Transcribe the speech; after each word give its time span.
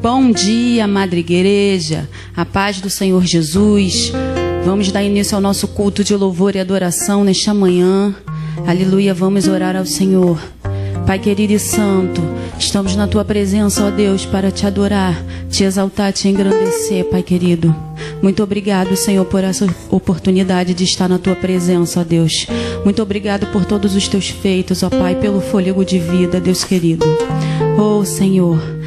Bom 0.00 0.30
dia, 0.30 0.86
Madre 0.86 1.20
Igreja, 1.20 2.08
a 2.36 2.44
paz 2.44 2.80
do 2.80 2.88
Senhor 2.88 3.24
Jesus. 3.26 4.12
Vamos 4.64 4.92
dar 4.92 5.02
início 5.02 5.34
ao 5.34 5.40
nosso 5.40 5.66
culto 5.66 6.04
de 6.04 6.14
louvor 6.14 6.54
e 6.54 6.60
adoração 6.60 7.24
nesta 7.24 7.52
manhã. 7.52 8.14
Aleluia, 8.64 9.12
vamos 9.12 9.48
orar 9.48 9.74
ao 9.74 9.84
Senhor. 9.84 10.40
Pai 11.04 11.18
querido 11.18 11.52
e 11.52 11.58
santo, 11.58 12.22
estamos 12.56 12.94
na 12.94 13.08
tua 13.08 13.24
presença, 13.24 13.86
ó 13.86 13.90
Deus, 13.90 14.24
para 14.24 14.52
te 14.52 14.66
adorar, 14.66 15.20
te 15.50 15.64
exaltar, 15.64 16.12
te 16.12 16.28
engrandecer, 16.28 17.04
Pai 17.06 17.24
querido. 17.24 17.74
Muito 18.22 18.40
obrigado, 18.40 18.94
Senhor, 18.94 19.24
por 19.24 19.42
essa 19.42 19.66
oportunidade 19.90 20.74
de 20.74 20.84
estar 20.84 21.08
na 21.08 21.18
tua 21.18 21.34
presença, 21.34 22.00
ó 22.00 22.04
Deus. 22.04 22.46
Muito 22.84 23.02
obrigado 23.02 23.48
por 23.48 23.64
todos 23.64 23.96
os 23.96 24.06
teus 24.06 24.28
feitos, 24.28 24.84
ó 24.84 24.90
Pai, 24.90 25.16
pelo 25.16 25.40
fôlego 25.40 25.84
de 25.84 25.98
vida, 25.98 26.38
Deus 26.38 26.62
querido. 26.62 27.04
Oh, 27.76 28.04
Senhor, 28.04 28.77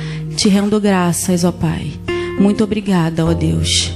te 0.42 0.50
rendo 0.50 0.82
graças, 0.82 1.44
ó 1.44 1.52
Pai. 1.52 1.92
Muito 2.40 2.64
obrigada, 2.64 3.24
ó 3.24 3.32
Deus. 3.32 3.94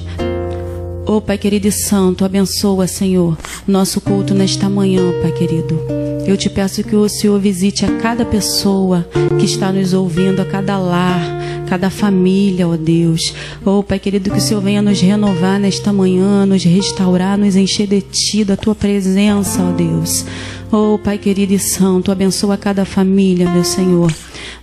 Oh, 1.08 1.20
Pai 1.20 1.40
querido 1.40 1.68
e 1.68 1.72
santo, 1.72 2.24
abençoa, 2.24 2.86
Senhor, 2.86 3.36
nosso 3.68 4.00
culto 4.00 4.36
nesta 4.36 4.70
manhã, 4.70 5.02
Pai 5.24 5.32
querido. 5.32 5.82
Eu 6.24 6.38
te 6.38 6.48
peço 6.48 6.84
que 6.84 6.96
o 6.96 7.10
Senhor 7.10 7.40
visite 7.40 7.84
a 7.84 7.98
cada 7.98 8.24
pessoa 8.24 9.10
que 9.40 9.46
está 9.46 9.72
nos 9.72 9.92
ouvindo, 9.92 10.40
a 10.40 10.46
cada 10.46 10.78
lar, 10.78 11.20
cada 11.68 11.90
família, 11.90 12.68
ó 12.68 12.78
Deus. 12.78 13.34
Oh, 13.66 13.82
Pai 13.82 13.98
querido, 13.98 14.30
que 14.30 14.38
o 14.38 14.42
Senhor 14.42 14.62
venha 14.62 14.84
nos 14.84 15.02
renovar 15.02 15.60
nesta 15.60 15.92
manhã, 15.92 16.46
nos 16.46 16.64
restaurar, 16.64 17.40
nos 17.40 17.56
encher 17.56 17.88
de 17.88 18.02
Ti, 18.02 18.46
da 18.46 18.56
Tua 18.56 18.76
presença, 18.76 19.64
ó 19.64 19.72
Deus. 19.72 20.24
Oh, 20.72 21.00
Pai 21.00 21.18
querido 21.18 21.54
e 21.54 21.60
santo, 21.60 22.12
abençoa 22.12 22.56
cada 22.56 22.86
família, 22.86 23.50
meu 23.50 23.64
Senhor. 23.64 24.12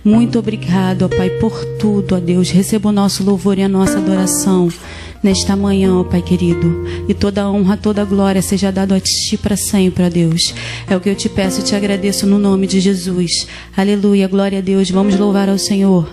Muito 0.03 0.37
obrigado, 0.37 1.03
ó 1.03 1.07
Pai, 1.07 1.29
por 1.29 1.63
tudo, 1.79 2.15
ó 2.15 2.19
Deus. 2.19 2.49
Receba 2.49 2.89
o 2.89 2.91
nosso 2.91 3.23
louvor 3.23 3.57
e 3.57 3.63
a 3.63 3.69
nossa 3.69 3.99
adoração 3.99 4.67
nesta 5.23 5.55
manhã, 5.55 5.97
ó 5.97 6.03
Pai 6.03 6.21
querido. 6.21 6.85
E 7.07 7.13
toda 7.13 7.49
honra, 7.49 7.77
toda 7.77 8.03
glória 8.03 8.41
seja 8.41 8.69
dado 8.69 8.93
a 8.93 8.99
Ti 8.99 9.37
para 9.37 9.55
sempre, 9.55 10.03
ó 10.03 10.09
Deus. 10.09 10.53
É 10.89 10.97
o 10.97 10.99
que 10.99 11.09
eu 11.09 11.15
te 11.15 11.29
peço 11.29 11.61
e 11.61 11.63
te 11.63 11.73
agradeço 11.73 12.27
no 12.27 12.37
nome 12.37 12.67
de 12.67 12.81
Jesus. 12.81 13.47
Aleluia, 13.77 14.27
glória 14.27 14.59
a 14.59 14.61
Deus. 14.61 14.91
Vamos 14.91 15.17
louvar 15.17 15.47
ao 15.47 15.57
Senhor. 15.57 16.05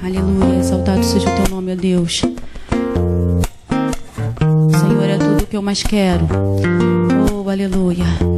Aleluia, 0.00 0.60
exaltado 0.60 1.02
seja 1.02 1.28
o 1.28 1.36
Teu 1.36 1.56
nome, 1.56 1.72
ó 1.72 1.74
Deus. 1.74 2.20
Senhor, 4.70 5.04
é 5.04 5.18
tudo 5.18 5.42
o 5.42 5.46
que 5.46 5.56
eu 5.56 5.62
mais 5.62 5.82
quero. 5.82 6.28
Oh, 7.34 7.50
aleluia. 7.50 8.37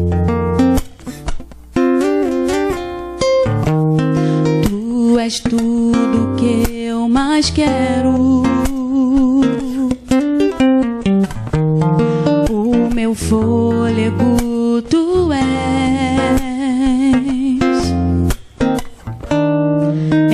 És 5.30 5.38
tudo 5.38 6.34
que 6.36 6.88
eu 6.88 7.08
mais 7.08 7.50
quero. 7.50 8.42
O 12.50 12.92
meu 12.92 13.14
fôlego, 13.14 14.82
tu 14.90 15.30
és. 15.32 15.40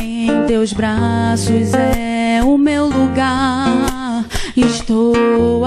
Em 0.03 0.47
teus 0.47 0.73
braços 0.73 1.75
é 1.75 2.41
o 2.43 2.57
meu 2.57 2.87
lugar. 2.87 4.25
Estou 4.57 5.66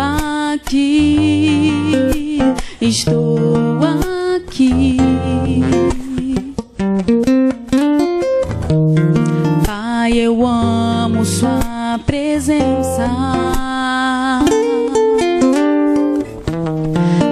eu 10.29 10.45
amo 10.45 11.25
Sua 11.25 11.99
presença. 12.05 13.09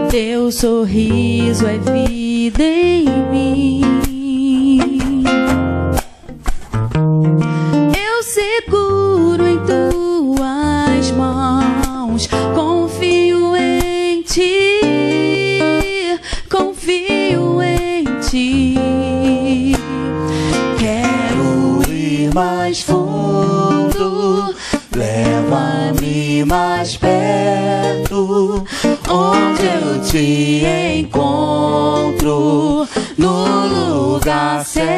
Teu 0.10 0.52
sorriso 0.52 1.68
é 1.68 1.78
vida 1.78 2.64
em 2.64 3.06
mim. 3.30 3.97
Te 30.12 31.00
encontro, 31.00 32.88
no 33.18 33.68
lugar 33.68 34.66
secreto. 34.66 34.96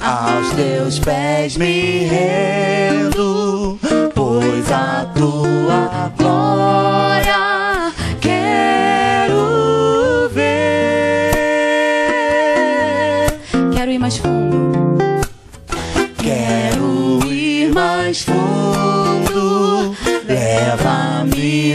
Aos 0.00 0.50
teus 0.50 0.98
pés 1.00 1.56
me 1.56 2.08
rendo, 2.08 3.78
pois 4.14 4.70
a 4.70 5.10
tua 5.14 6.12
glória 6.16 6.45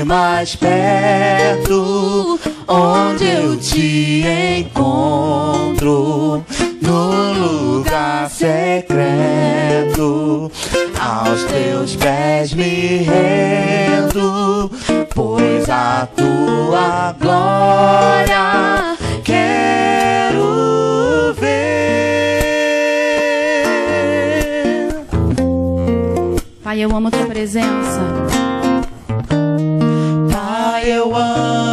mais 0.05 0.55
perto, 0.55 2.39
onde 2.67 3.25
eu 3.25 3.57
te 3.57 4.23
encontro, 4.59 6.43
no 6.81 7.33
lugar 7.33 8.29
secreto. 8.29 8.91
Aos 10.99 11.43
teus 11.45 11.95
pés 11.95 12.53
me 12.53 12.97
rendo, 13.03 14.71
pois 15.13 15.69
a 15.69 16.07
tua 16.15 17.15
glória 17.19 18.95
quero 19.23 20.43
ver. 21.39 21.81
Pai, 26.63 26.79
eu 26.79 26.95
amo 26.95 27.07
a 27.07 27.11
tua 27.11 27.25
presença. 27.25 28.30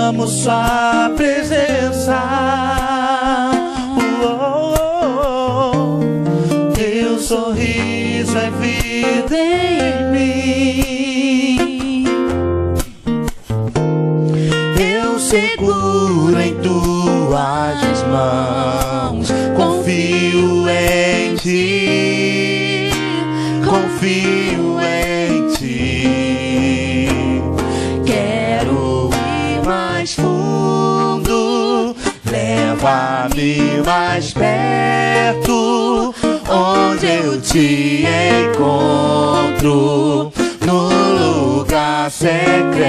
Amo 0.09 0.27
Sua 0.27 1.13
presença. 1.17 2.19
Teu 6.75 7.19
sorriso 7.19 8.39
é 8.39 8.51
vida 8.51 9.37
em 9.37 10.11
mim. 10.13 11.59
Eu 14.81 15.19
seguro 15.19 16.41
em 16.41 16.55
Tuas 16.57 18.03
mãos, 18.05 18.78
leva-me 33.19 33.83
mais 33.85 34.33
perto, 34.33 36.15
onde 36.49 37.07
eu 37.07 37.41
te 37.41 38.05
encontro, 38.53 40.33
no 40.65 41.57
lugar 41.59 42.11
secreto. 42.11 42.85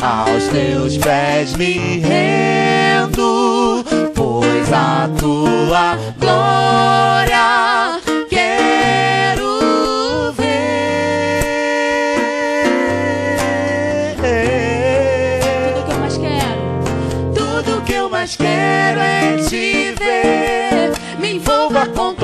Aos 0.00 0.44
teus 0.48 0.96
pés 0.98 1.56
me 1.56 2.00
rendo, 2.00 3.84
pois 4.14 4.72
a 4.72 5.10
tua 5.18 5.98
glória 6.20 7.97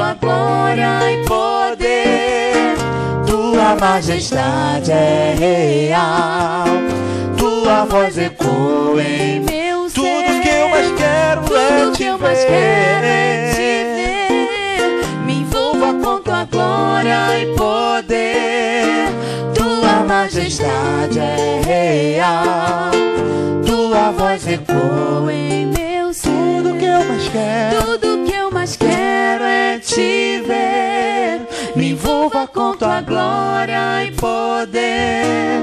tua 0.05 0.15
glória 0.15 1.13
e 1.13 1.25
poder. 1.25 2.77
Tua 3.27 3.75
majestade 3.77 4.93
é 4.93 5.35
real. 5.39 6.67
Tua 7.39 7.85
voz 7.87 8.19
ecoa 8.19 9.03
em 9.03 9.41
Meu 9.41 9.89
tudo 9.91 10.43
que 10.43 10.49
eu 10.49 10.69
mais 10.69 10.93
quero 10.93 11.43
Tudo 11.43 11.57
é 11.57 11.91
que 11.91 11.97
te 11.97 12.05
eu 12.05 12.19
mais 12.19 12.45
quero 12.45 13.07
é 13.07 13.51
te 13.51 13.57
ver. 13.57 14.49
ver. 14.79 15.25
Me 15.25 15.41
envolva 15.41 15.95
com 15.95 16.21
tua 16.21 16.45
glória 16.45 17.39
e 17.39 17.55
poder. 17.55 19.09
Tua 19.55 20.05
majestade 20.07 21.19
é 21.19 21.61
real. 21.65 22.91
Tua 23.65 24.11
voz 24.13 24.47
ecoa 24.47 25.33
em 25.33 25.67
meu 25.67 25.84
Tudo 26.23 26.77
que 26.79 26.85
eu 26.85 27.05
mais 27.05 27.29
quero. 27.29 27.99
Tudo 27.99 28.25
que 28.25 28.33
eu 28.33 28.51
mais 28.51 28.77
quero 28.77 29.45
é 29.45 29.79
te 29.79 30.43
ver. 30.47 31.47
Me 31.77 31.91
envolva 31.91 32.47
com 32.47 32.77
tua 32.77 33.01
glória 33.01 34.05
e 34.05 34.13
poder. 34.13 35.61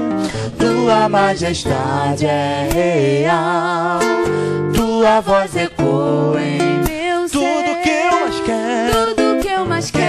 Tua 0.58 1.08
majestade 1.08 2.26
é 2.26 2.68
real. 2.72 4.00
Tua 4.74 5.20
voz 5.20 5.56
ecoa 5.56 6.40
em 6.40 6.78
meu 6.78 7.28
ser. 7.28 7.38
Tudo 7.38 7.82
que 7.82 7.90
eu 7.90 8.20
mais 8.20 8.40
quero. 8.40 9.14
Tudo 9.14 9.42
que 9.42 9.48
eu 9.48 9.64
mais 9.64 9.90
quero 9.90 10.01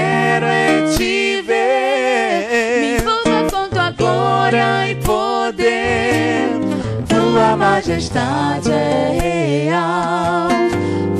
majestade 7.74 8.72
é 8.72 9.66
real. 9.66 10.48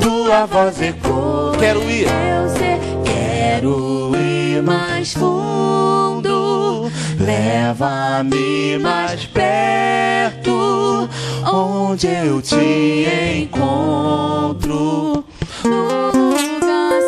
Tua 0.00 0.46
voz 0.46 0.80
ecoa. 0.80 1.56
Quero 1.58 1.82
ir. 1.90 2.06
Eu 2.06 2.48
sei, 2.56 2.78
quero 3.04 4.12
ir 4.16 4.62
mais 4.62 5.12
fundo. 5.14 6.88
Leva-me 7.18 8.78
mais 8.78 9.26
perto, 9.26 11.08
onde 11.44 12.06
eu 12.06 12.40
te 12.40 13.06
encontro. 13.42 15.24
No 15.64 16.10
lugar 16.12 17.00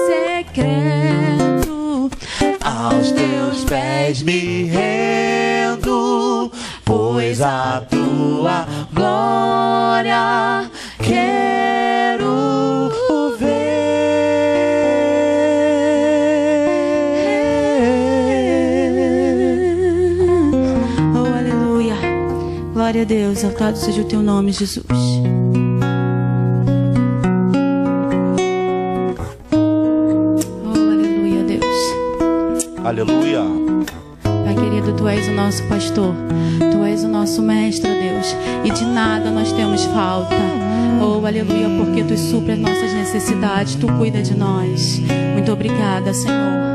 secreto, 0.42 2.10
aos 2.64 3.12
teus 3.12 3.64
pés 3.64 4.22
me 4.22 4.64
rendo, 4.64 6.50
pois 6.86 7.42
a 7.42 7.82
tua 7.90 8.64
glória 8.94 10.70
quero 10.98 12.90
ver. 13.38 13.66
Oh, 21.14 21.26
aleluia. 21.36 21.96
Glória 22.72 23.02
a 23.02 23.04
Deus, 23.04 23.38
exaltado 23.38 23.76
seja 23.76 24.00
o 24.00 24.04
teu 24.04 24.22
nome, 24.22 24.52
Jesus. 24.52 24.86
Oh, 29.52 30.70
aleluia, 30.70 31.42
Deus. 31.42 31.66
Aleluia. 32.84 33.65
Querido, 34.86 34.92
tu 34.98 35.08
és 35.08 35.26
o 35.26 35.32
nosso 35.32 35.62
pastor, 35.64 36.14
tu 36.70 36.84
és 36.84 37.02
o 37.02 37.08
nosso 37.08 37.42
mestre, 37.42 37.90
Deus, 37.90 38.36
e 38.64 38.70
de 38.70 38.84
nada 38.84 39.30
nós 39.32 39.50
temos 39.50 39.84
falta. 39.86 40.36
Oh, 41.00 41.26
aleluia, 41.26 41.68
porque 41.76 42.04
tu 42.04 42.16
supre 42.16 42.52
as 42.52 42.58
nossas 42.58 42.92
necessidades, 42.92 43.74
tu 43.74 43.88
cuida 43.98 44.22
de 44.22 44.36
nós. 44.36 45.00
Muito 45.34 45.52
obrigada, 45.52 46.14
Senhor. 46.14 46.65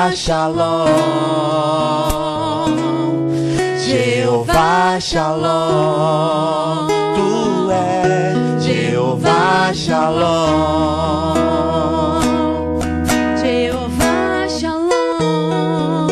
Jeová 0.00 0.16
Shalom, 0.16 0.80
Jeová 3.84 4.98
Shalom, 4.98 6.88
Tu 7.14 7.70
és 7.70 8.64
Jeová 8.64 9.74
Shalom. 9.74 10.24
Jeová 13.44 14.48
Shalom. 14.48 16.08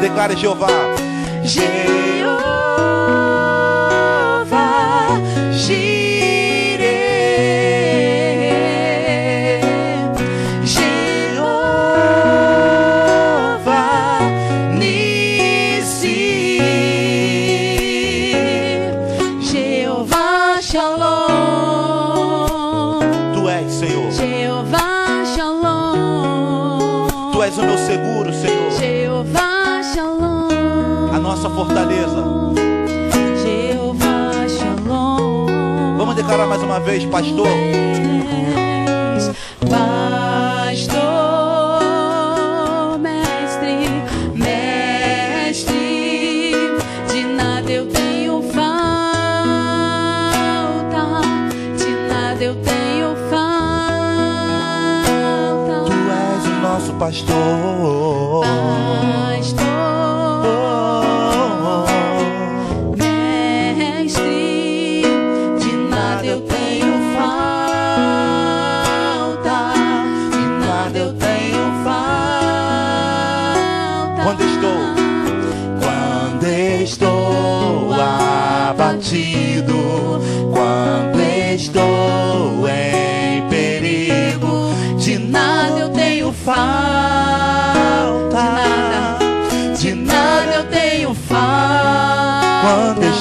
Declare 0.00 0.34
Jeová. 0.34 0.87
vez, 36.88 37.04
pastor. 37.04 37.46
Pastor, 39.68 40.98
mestre, 42.98 43.90
mestre, 44.34 45.74
de 47.12 47.24
nada 47.26 47.70
eu 47.70 47.86
tenho 47.88 48.42
falta, 48.54 48.70
de 51.76 51.90
nada 52.08 52.42
eu 52.42 52.54
tenho 52.54 53.14
falta. 53.28 54.64
Tu 55.84 55.92
és 55.92 56.46
o 56.46 56.54
nosso 56.62 56.94
pastor. 56.94 57.77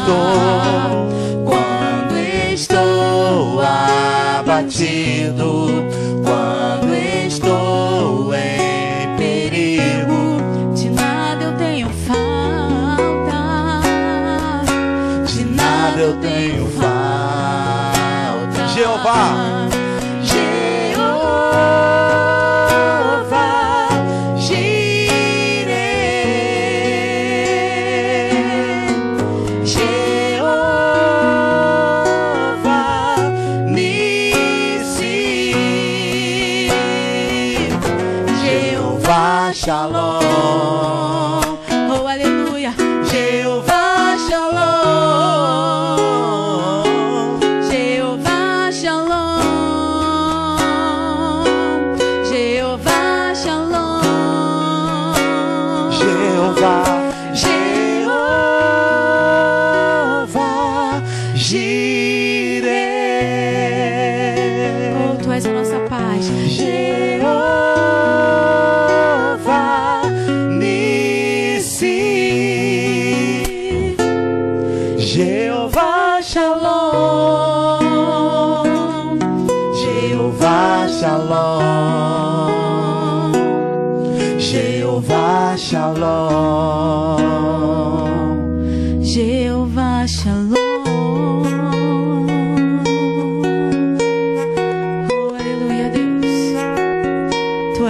estou, 0.07 1.43
quando 1.43 2.15
estou 2.53 3.59
abatido, 4.39 5.86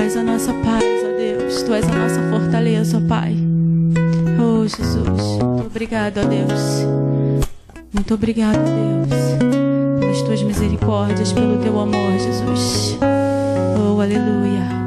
és 0.08 0.16
a 0.16 0.24
nossa 0.24 0.54
paz, 0.54 0.84
ó 1.04 1.18
Deus. 1.18 1.64
Tu 1.64 1.74
és 1.74 1.84
a 1.84 1.92
nossa 1.94 2.22
fortaleza, 2.30 2.98
ó 2.98 3.02
Pai. 3.08 3.36
Oh, 4.40 4.64
Jesus. 4.64 5.44
Muito 5.44 5.68
obrigado, 5.68 6.20
ó 6.20 6.24
Deus. 6.24 6.86
Muito 7.92 8.14
obrigado, 8.14 8.58
Deus. 8.58 10.00
Pelas 10.00 10.22
tuas 10.22 10.44
misericórdias, 10.44 11.34
pelo 11.34 11.58
teu 11.58 11.78
amor, 11.78 12.12
Jesus. 12.20 12.98
Oh, 13.02 14.00
aleluia. 14.00 14.87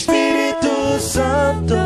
Espírito 0.00 0.98
Santo, 0.98 1.76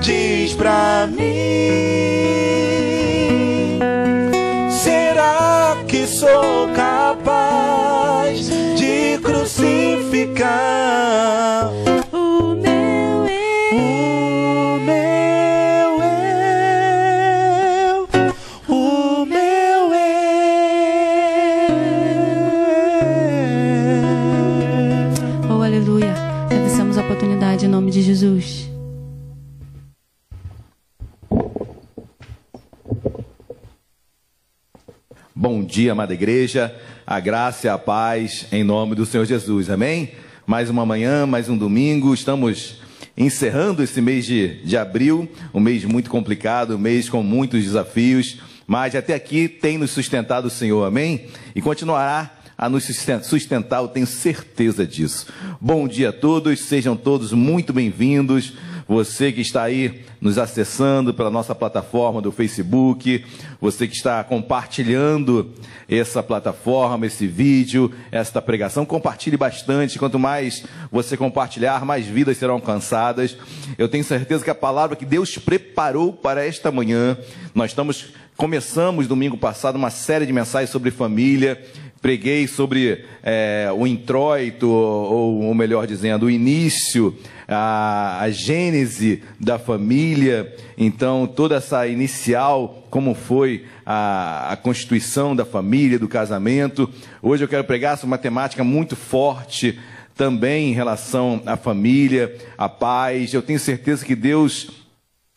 diz 0.00 0.52
pra 0.54 1.06
mim. 1.06 1.28
Será 4.70 5.76
que 5.86 6.04
sou 6.04 6.68
capaz 6.74 8.48
de 8.76 9.18
crucificar 9.22 10.77
dia, 35.78 35.92
amada 35.92 36.12
igreja. 36.12 36.74
A 37.06 37.20
graça 37.20 37.68
e 37.68 37.70
a 37.70 37.78
paz 37.78 38.46
em 38.50 38.64
nome 38.64 38.96
do 38.96 39.06
Senhor 39.06 39.24
Jesus. 39.24 39.70
Amém? 39.70 40.10
Mais 40.44 40.68
uma 40.68 40.84
manhã, 40.84 41.24
mais 41.24 41.48
um 41.48 41.56
domingo. 41.56 42.12
Estamos 42.12 42.80
encerrando 43.16 43.80
esse 43.80 44.00
mês 44.00 44.26
de, 44.26 44.60
de 44.64 44.76
abril, 44.76 45.30
um 45.54 45.60
mês 45.60 45.84
muito 45.84 46.10
complicado, 46.10 46.74
um 46.74 46.78
mês 46.78 47.08
com 47.08 47.22
muitos 47.22 47.62
desafios, 47.62 48.40
mas 48.66 48.96
até 48.96 49.14
aqui 49.14 49.46
tem 49.46 49.78
nos 49.78 49.92
sustentado 49.92 50.46
o 50.46 50.50
Senhor. 50.50 50.84
Amém? 50.84 51.26
E 51.54 51.62
continuará 51.62 52.34
a 52.58 52.68
nos 52.68 52.82
susten- 52.82 53.22
sustentar, 53.22 53.80
eu 53.80 53.86
tenho 53.86 54.04
certeza 54.08 54.84
disso. 54.84 55.28
Bom 55.60 55.86
dia 55.86 56.08
a 56.08 56.12
todos, 56.12 56.58
sejam 56.58 56.96
todos 56.96 57.32
muito 57.32 57.72
bem-vindos. 57.72 58.52
Você 58.88 59.30
que 59.30 59.42
está 59.42 59.64
aí 59.64 60.02
nos 60.18 60.38
acessando 60.38 61.12
pela 61.12 61.30
nossa 61.30 61.54
plataforma 61.54 62.22
do 62.22 62.32
Facebook, 62.32 63.22
você 63.60 63.86
que 63.86 63.94
está 63.94 64.24
compartilhando 64.24 65.52
essa 65.86 66.22
plataforma, 66.22 67.04
esse 67.04 67.26
vídeo, 67.26 67.92
esta 68.10 68.40
pregação, 68.40 68.86
compartilhe 68.86 69.36
bastante. 69.36 69.98
Quanto 69.98 70.18
mais 70.18 70.64
você 70.90 71.18
compartilhar, 71.18 71.84
mais 71.84 72.06
vidas 72.06 72.38
serão 72.38 72.54
alcançadas. 72.54 73.36
Eu 73.76 73.90
tenho 73.90 74.02
certeza 74.02 74.42
que 74.42 74.50
a 74.50 74.54
palavra 74.54 74.96
que 74.96 75.04
Deus 75.04 75.36
preparou 75.36 76.10
para 76.10 76.42
esta 76.42 76.72
manhã, 76.72 77.18
nós 77.54 77.72
estamos 77.72 78.06
começamos 78.38 79.08
domingo 79.08 79.36
passado 79.36 79.74
uma 79.74 79.90
série 79.90 80.24
de 80.24 80.32
mensagens 80.32 80.70
sobre 80.70 80.92
família 80.92 81.60
preguei 82.00 82.46
sobre 82.46 83.04
é, 83.22 83.68
o 83.76 83.86
introito, 83.86 84.68
ou, 84.68 85.42
ou 85.42 85.54
melhor 85.54 85.86
dizendo, 85.86 86.26
o 86.26 86.30
início, 86.30 87.16
a, 87.46 88.20
a 88.20 88.30
gênese 88.30 89.22
da 89.40 89.58
família, 89.58 90.54
então 90.76 91.26
toda 91.26 91.56
essa 91.56 91.86
inicial, 91.86 92.86
como 92.90 93.14
foi 93.14 93.64
a, 93.84 94.52
a 94.52 94.56
constituição 94.56 95.34
da 95.34 95.44
família, 95.44 95.98
do 95.98 96.08
casamento. 96.08 96.88
Hoje 97.22 97.44
eu 97.44 97.48
quero 97.48 97.64
pregar 97.64 97.96
sobre 97.96 98.08
uma 98.08 98.18
temática 98.18 98.62
muito 98.62 98.94
forte 98.94 99.78
também 100.14 100.70
em 100.70 100.74
relação 100.74 101.42
à 101.46 101.56
família, 101.56 102.36
à 102.56 102.68
paz. 102.68 103.32
Eu 103.32 103.40
tenho 103.42 103.58
certeza 103.58 104.04
que 104.04 104.16
Deus 104.16 104.87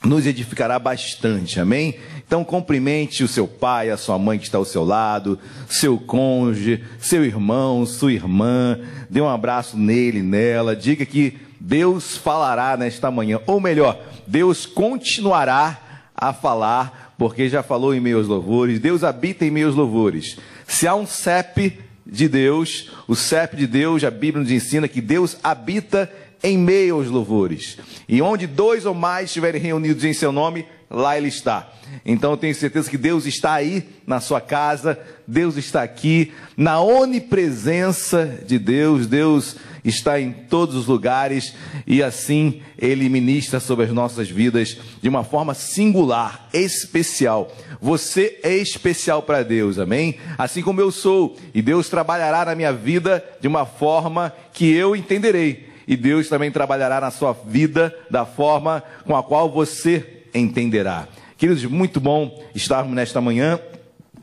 nos 0.04 0.26
edificará 0.26 0.80
bastante, 0.80 1.60
amém? 1.60 1.96
Então 2.26 2.44
cumprimente 2.44 3.24
o 3.24 3.28
seu 3.28 3.48
pai, 3.48 3.90
a 3.90 3.98
sua 3.98 4.18
mãe 4.18 4.40
que 4.40 4.46
está 4.46 4.58
ao 4.58 4.66
seu 4.66 4.84
lado, 4.84 5.38
seu 5.68 5.98
cônjuge, 5.98 6.84
seu 7.00 7.24
irmão, 7.24 7.86
sua 7.86 8.14
irmã, 8.14 8.80
dê 9.10 9.22
um 9.22 9.30
abraço 9.30 9.78
nele, 9.78 10.22
nela, 10.22 10.76
diga 10.76 11.06
que 11.06 11.38
Deus 11.60 12.18
falará 12.18 12.76
nesta 12.76 13.12
manhã, 13.12 13.40
ou 13.46 13.60
melhor, 13.60 14.02
Deus 14.26 14.66
continuará 14.66 15.80
a 16.16 16.34
falar, 16.34 17.14
porque 17.18 17.48
já 17.48 17.62
falou 17.62 17.94
em 17.94 18.00
meus 18.00 18.28
louvores, 18.28 18.80
Deus 18.80 19.04
habita 19.04 19.46
em 19.46 19.52
meus 19.52 19.76
louvores. 19.76 20.38
Se 20.68 20.88
há 20.88 20.96
um 20.96 21.06
CEP 21.06 21.78
de 22.06 22.28
Deus, 22.28 22.90
o 23.08 23.16
CEP 23.16 23.56
de 23.56 23.68
Deus, 23.68 24.04
a 24.04 24.10
Bíblia 24.10 24.42
nos 24.42 24.52
ensina 24.52 24.88
que 24.88 25.02
Deus 25.02 25.38
habita 25.44 26.12
em 26.44 26.58
meio 26.58 26.96
aos 26.96 27.08
louvores. 27.08 27.78
E 28.08 28.22
onde 28.22 28.48
dois 28.48 28.86
ou 28.86 28.94
mais 28.94 29.26
estiverem 29.26 29.62
reunidos 29.62 30.04
em 30.04 30.14
seu 30.14 30.32
nome, 30.32 30.66
lá 30.90 31.18
ele 31.18 31.30
está. 31.30 31.72
Então 32.06 32.32
eu 32.32 32.38
tenho 32.38 32.56
certeza 32.56 32.90
que 32.90 32.98
Deus 32.98 33.26
está 33.26 33.54
aí 33.54 33.84
na 34.06 34.20
sua 34.20 34.42
casa, 34.42 35.00
Deus 35.28 35.58
está 35.58 35.84
aqui, 35.84 36.32
na 36.56 36.82
onipresença 36.82 38.40
de 38.46 38.58
Deus, 38.58 39.08
Deus 39.08 39.56
está 39.84 40.20
em 40.20 40.32
todos 40.32 40.76
os 40.76 40.88
lugares 40.88 41.54
e 41.88 42.04
assim 42.04 42.62
ele 42.78 43.10
ministra 43.10 43.60
sobre 43.60 43.86
as 43.86 43.92
nossas 43.92 44.30
vidas 44.30 44.78
de 45.02 45.10
uma 45.10 45.24
forma 45.24 45.54
singular, 45.54 46.48
especial. 46.54 47.52
Você 47.82 48.40
é 48.44 48.56
especial 48.56 49.24
para 49.24 49.44
Deus, 49.44 49.80
amém? 49.80 50.18
Assim 50.38 50.62
como 50.62 50.82
eu 50.82 50.92
sou, 50.92 51.36
e 51.54 51.62
Deus 51.62 51.90
trabalhará 51.90 52.46
na 52.46 52.56
minha 52.56 52.72
vida 52.72 53.24
de 53.42 53.48
uma 53.48 53.66
forma 53.66 54.34
que 54.54 54.72
eu 54.72 54.96
entenderei 54.96 55.71
e 55.88 55.96
Deus 55.96 56.30
também 56.30 56.52
trabalhará 56.52 57.02
na 57.02 57.12
sua 57.12 57.34
vida 57.34 57.96
da 58.10 58.26
forma 58.26 58.84
com 59.06 59.16
a 59.16 59.24
qual 59.24 59.50
você 59.52 60.24
entenderá. 60.34 61.08
Queridos, 61.38 61.66
muito 61.66 62.00
bom 62.00 62.44
estarmos 62.54 62.94
nesta 62.94 63.20
manhã, 63.20 63.60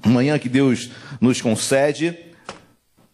manhã 0.07 0.39
que 0.39 0.49
Deus 0.49 0.91
nos 1.21 1.41
concede, 1.41 2.17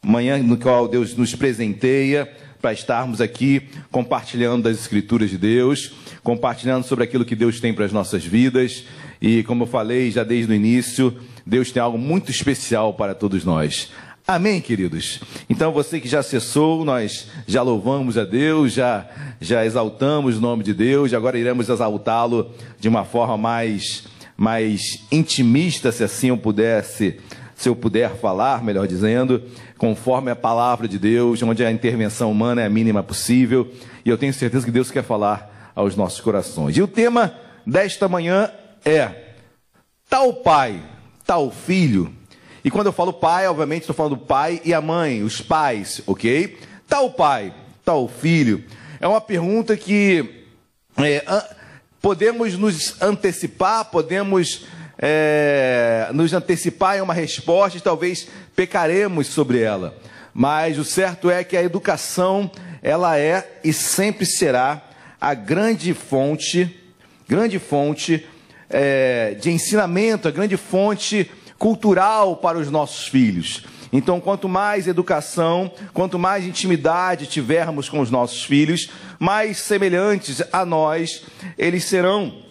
manhã 0.02 0.38
no 0.38 0.56
qual 0.56 0.86
Deus 0.86 1.16
nos 1.16 1.34
presenteia 1.34 2.30
para 2.60 2.72
estarmos 2.72 3.20
aqui 3.20 3.68
compartilhando 3.90 4.62
das 4.62 4.78
Escrituras 4.78 5.30
de 5.30 5.36
Deus, 5.36 5.92
compartilhando 6.22 6.86
sobre 6.86 7.04
aquilo 7.04 7.24
que 7.24 7.36
Deus 7.36 7.60
tem 7.60 7.74
para 7.74 7.84
as 7.84 7.92
nossas 7.92 8.24
vidas. 8.24 8.84
E 9.20 9.42
como 9.42 9.64
eu 9.64 9.66
falei 9.66 10.10
já 10.10 10.24
desde 10.24 10.52
o 10.52 10.54
início, 10.54 11.14
Deus 11.46 11.70
tem 11.70 11.82
algo 11.82 11.98
muito 11.98 12.30
especial 12.30 12.94
para 12.94 13.14
todos 13.14 13.44
nós. 13.44 13.90
Amém, 14.26 14.58
queridos? 14.58 15.20
Então, 15.50 15.70
você 15.70 16.00
que 16.00 16.08
já 16.08 16.20
acessou, 16.20 16.82
nós 16.82 17.28
já 17.46 17.60
louvamos 17.60 18.16
a 18.16 18.24
Deus, 18.24 18.72
já, 18.72 19.06
já 19.38 19.66
exaltamos 19.66 20.38
o 20.38 20.40
nome 20.40 20.64
de 20.64 20.72
Deus, 20.72 21.12
agora 21.12 21.38
iremos 21.38 21.68
exaltá-lo 21.68 22.50
de 22.80 22.88
uma 22.88 23.04
forma 23.04 23.36
mais, 23.36 24.04
mais 24.34 25.04
intimista, 25.12 25.92
se 25.92 26.02
assim 26.02 26.28
eu 26.28 26.38
pudesse, 26.38 27.20
se 27.54 27.68
eu 27.68 27.76
puder 27.76 28.16
falar, 28.16 28.64
melhor 28.64 28.86
dizendo, 28.86 29.42
conforme 29.76 30.30
a 30.30 30.36
palavra 30.36 30.88
de 30.88 30.98
Deus, 30.98 31.42
onde 31.42 31.62
a 31.62 31.70
intervenção 31.70 32.32
humana 32.32 32.62
é 32.62 32.64
a 32.64 32.70
mínima 32.70 33.02
possível, 33.02 33.70
e 34.06 34.08
eu 34.08 34.16
tenho 34.16 34.32
certeza 34.32 34.64
que 34.64 34.72
Deus 34.72 34.90
quer 34.90 35.04
falar 35.04 35.70
aos 35.74 35.96
nossos 35.96 36.22
corações. 36.22 36.74
E 36.78 36.80
o 36.80 36.88
tema 36.88 37.34
desta 37.66 38.08
manhã 38.08 38.50
é: 38.86 39.34
tal 40.08 40.32
pai, 40.32 40.82
tal 41.26 41.50
filho 41.50 42.10
e 42.64 42.70
quando 42.70 42.86
eu 42.86 42.92
falo 42.92 43.12
pai, 43.12 43.46
obviamente 43.46 43.82
estou 43.82 43.94
falando 43.94 44.16
do 44.16 44.24
pai 44.24 44.58
e 44.64 44.72
a 44.72 44.80
mãe, 44.80 45.22
os 45.22 45.42
pais, 45.42 46.00
ok? 46.06 46.58
Tal 46.88 47.10
pai, 47.10 47.52
tal 47.84 48.08
filho. 48.08 48.64
É 48.98 49.06
uma 49.06 49.20
pergunta 49.20 49.76
que 49.76 50.46
é, 50.96 51.22
podemos 52.00 52.56
nos 52.56 53.02
antecipar, 53.02 53.84
podemos 53.90 54.64
é, 54.98 56.08
nos 56.14 56.32
antecipar 56.32 56.96
em 56.96 57.02
uma 57.02 57.12
resposta 57.12 57.76
e 57.76 57.82
talvez 57.82 58.28
pecaremos 58.56 59.26
sobre 59.26 59.60
ela. 59.60 59.94
Mas 60.32 60.78
o 60.78 60.84
certo 60.84 61.30
é 61.30 61.44
que 61.44 61.58
a 61.58 61.62
educação, 61.62 62.50
ela 62.82 63.18
é 63.18 63.58
e 63.62 63.74
sempre 63.74 64.24
será 64.24 64.82
a 65.20 65.34
grande 65.34 65.92
fonte, 65.92 66.74
grande 67.28 67.58
fonte 67.58 68.26
é, 68.70 69.36
de 69.38 69.50
ensinamento, 69.50 70.28
a 70.28 70.30
grande 70.30 70.56
fonte 70.56 71.30
cultural 71.58 72.36
para 72.36 72.58
os 72.58 72.70
nossos 72.70 73.06
filhos. 73.08 73.64
Então, 73.92 74.20
quanto 74.20 74.48
mais 74.48 74.88
educação, 74.88 75.70
quanto 75.92 76.18
mais 76.18 76.44
intimidade 76.44 77.28
tivermos 77.28 77.88
com 77.88 78.00
os 78.00 78.10
nossos 78.10 78.42
filhos, 78.42 78.90
mais 79.20 79.58
semelhantes 79.58 80.42
a 80.52 80.64
nós 80.64 81.22
eles 81.56 81.84
serão. 81.84 82.42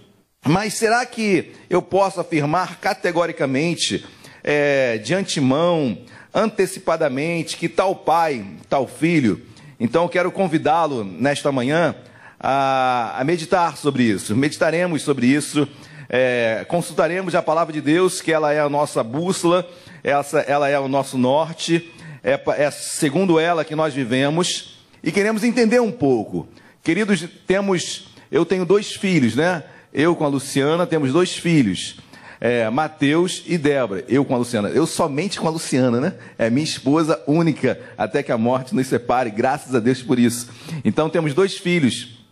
Mas 0.45 0.75
será 0.75 1.05
que 1.05 1.51
eu 1.69 1.81
posso 1.81 2.21
afirmar 2.21 2.79
categoricamente, 2.79 4.05
é, 4.41 4.97
de 4.97 5.13
antemão, 5.13 5.97
antecipadamente, 6.33 7.57
que 7.57 7.67
tal 7.67 7.93
pai, 7.93 8.45
tal 8.69 8.87
filho? 8.87 9.41
Então, 9.79 10.07
quero 10.07 10.31
convidá-lo 10.31 11.03
nesta 11.03 11.51
manhã 11.51 11.93
a, 12.39 13.19
a 13.19 13.23
meditar 13.23 13.75
sobre 13.75 14.03
isso. 14.03 14.33
Meditaremos 14.35 15.01
sobre 15.01 15.27
isso 15.27 15.67
é, 16.15 16.63
consultaremos 16.67 17.33
a 17.33 17.41
palavra 17.41 17.73
de 17.73 17.81
Deus, 17.81 18.21
que 18.21 18.31
ela 18.31 18.53
é 18.53 18.59
a 18.59 18.69
nossa 18.69 19.03
bússola, 19.03 19.67
essa, 20.03 20.41
ela 20.41 20.69
é 20.69 20.77
o 20.77 20.87
nosso 20.87 21.17
norte, 21.17 21.91
é, 22.23 22.39
é 22.55 22.69
segundo 22.69 23.39
ela 23.39 23.65
que 23.65 23.75
nós 23.75 23.95
vivemos, 23.95 24.77
e 25.03 25.11
queremos 25.11 25.43
entender 25.43 25.81
um 25.81 25.91
pouco. 25.91 26.47
Queridos, 26.83 27.27
temos, 27.47 28.09
eu 28.31 28.45
tenho 28.45 28.63
dois 28.63 28.91
filhos, 28.91 29.35
né? 29.35 29.63
Eu 29.91 30.15
com 30.15 30.23
a 30.23 30.27
Luciana 30.27 30.85
temos 30.85 31.11
dois 31.11 31.35
filhos. 31.35 31.97
É, 32.39 32.69
Mateus 32.69 33.41
e 33.47 33.57
Débora, 33.57 34.05
eu 34.07 34.23
com 34.23 34.35
a 34.35 34.37
Luciana, 34.37 34.69
eu 34.69 34.85
somente 34.85 35.39
com 35.39 35.47
a 35.47 35.51
Luciana, 35.51 35.99
né? 35.99 36.13
É 36.37 36.47
minha 36.47 36.63
esposa 36.63 37.19
única, 37.25 37.81
até 37.97 38.21
que 38.21 38.31
a 38.31 38.37
morte 38.37 38.75
nos 38.75 38.85
separe, 38.85 39.31
graças 39.31 39.73
a 39.73 39.79
Deus 39.79 40.03
por 40.03 40.19
isso. 40.19 40.47
Então 40.85 41.09
temos 41.09 41.33
dois 41.33 41.57
filhos, 41.57 42.23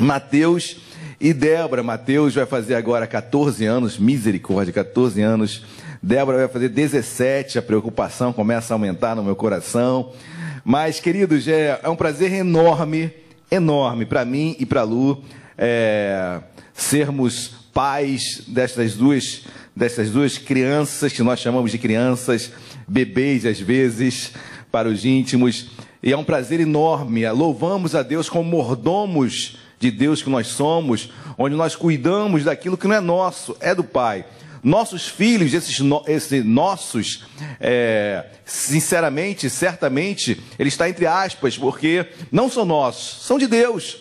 Mateus 0.00 0.78
e 1.18 1.32
Débora, 1.32 1.82
Mateus 1.82 2.34
vai 2.34 2.44
fazer 2.44 2.74
agora 2.74 3.06
14 3.06 3.64
anos, 3.64 3.98
misericórdia, 3.98 4.72
14 4.72 5.22
anos. 5.22 5.64
Débora 6.02 6.38
vai 6.38 6.48
fazer 6.48 6.68
17, 6.68 7.58
a 7.58 7.62
preocupação 7.62 8.34
começa 8.34 8.72
a 8.72 8.74
aumentar 8.74 9.16
no 9.16 9.24
meu 9.24 9.34
coração. 9.34 10.12
Mas, 10.62 11.00
queridos, 11.00 11.48
é, 11.48 11.80
é 11.82 11.88
um 11.88 11.96
prazer 11.96 12.32
enorme, 12.32 13.10
enorme 13.50 14.04
para 14.04 14.26
mim 14.26 14.56
e 14.58 14.66
para 14.66 14.82
Lu 14.82 15.24
é, 15.56 16.40
sermos 16.74 17.48
pais 17.72 18.42
destas 18.46 18.94
duas, 18.94 19.44
dessas 19.74 20.10
duas 20.10 20.36
crianças 20.36 21.14
que 21.14 21.22
nós 21.22 21.40
chamamos 21.40 21.72
de 21.72 21.78
crianças, 21.78 22.52
bebês 22.86 23.46
às 23.46 23.58
vezes, 23.58 24.32
para 24.70 24.86
os 24.86 25.06
íntimos. 25.06 25.70
E 26.02 26.12
é 26.12 26.16
um 26.16 26.24
prazer 26.24 26.60
enorme. 26.60 27.26
Louvamos 27.30 27.94
a 27.94 28.02
Deus 28.02 28.28
como 28.28 28.50
mordomos 28.50 29.56
de 29.78 29.90
Deus 29.90 30.22
que 30.22 30.30
nós 30.30 30.48
somos, 30.48 31.10
onde 31.36 31.54
nós 31.54 31.76
cuidamos 31.76 32.44
daquilo 32.44 32.76
que 32.76 32.86
não 32.86 32.94
é 32.96 33.00
nosso, 33.00 33.56
é 33.60 33.74
do 33.74 33.84
Pai. 33.84 34.24
Nossos 34.62 35.06
filhos, 35.06 35.54
esses, 35.54 35.78
no, 35.80 36.02
esses 36.08 36.44
nossos, 36.44 37.24
é, 37.60 38.24
sinceramente, 38.44 39.48
certamente, 39.48 40.40
ele 40.58 40.68
está 40.68 40.88
entre 40.88 41.06
aspas, 41.06 41.56
porque 41.56 42.06
não 42.32 42.50
são 42.50 42.64
nossos, 42.64 43.24
são 43.24 43.38
de 43.38 43.46
Deus. 43.46 43.98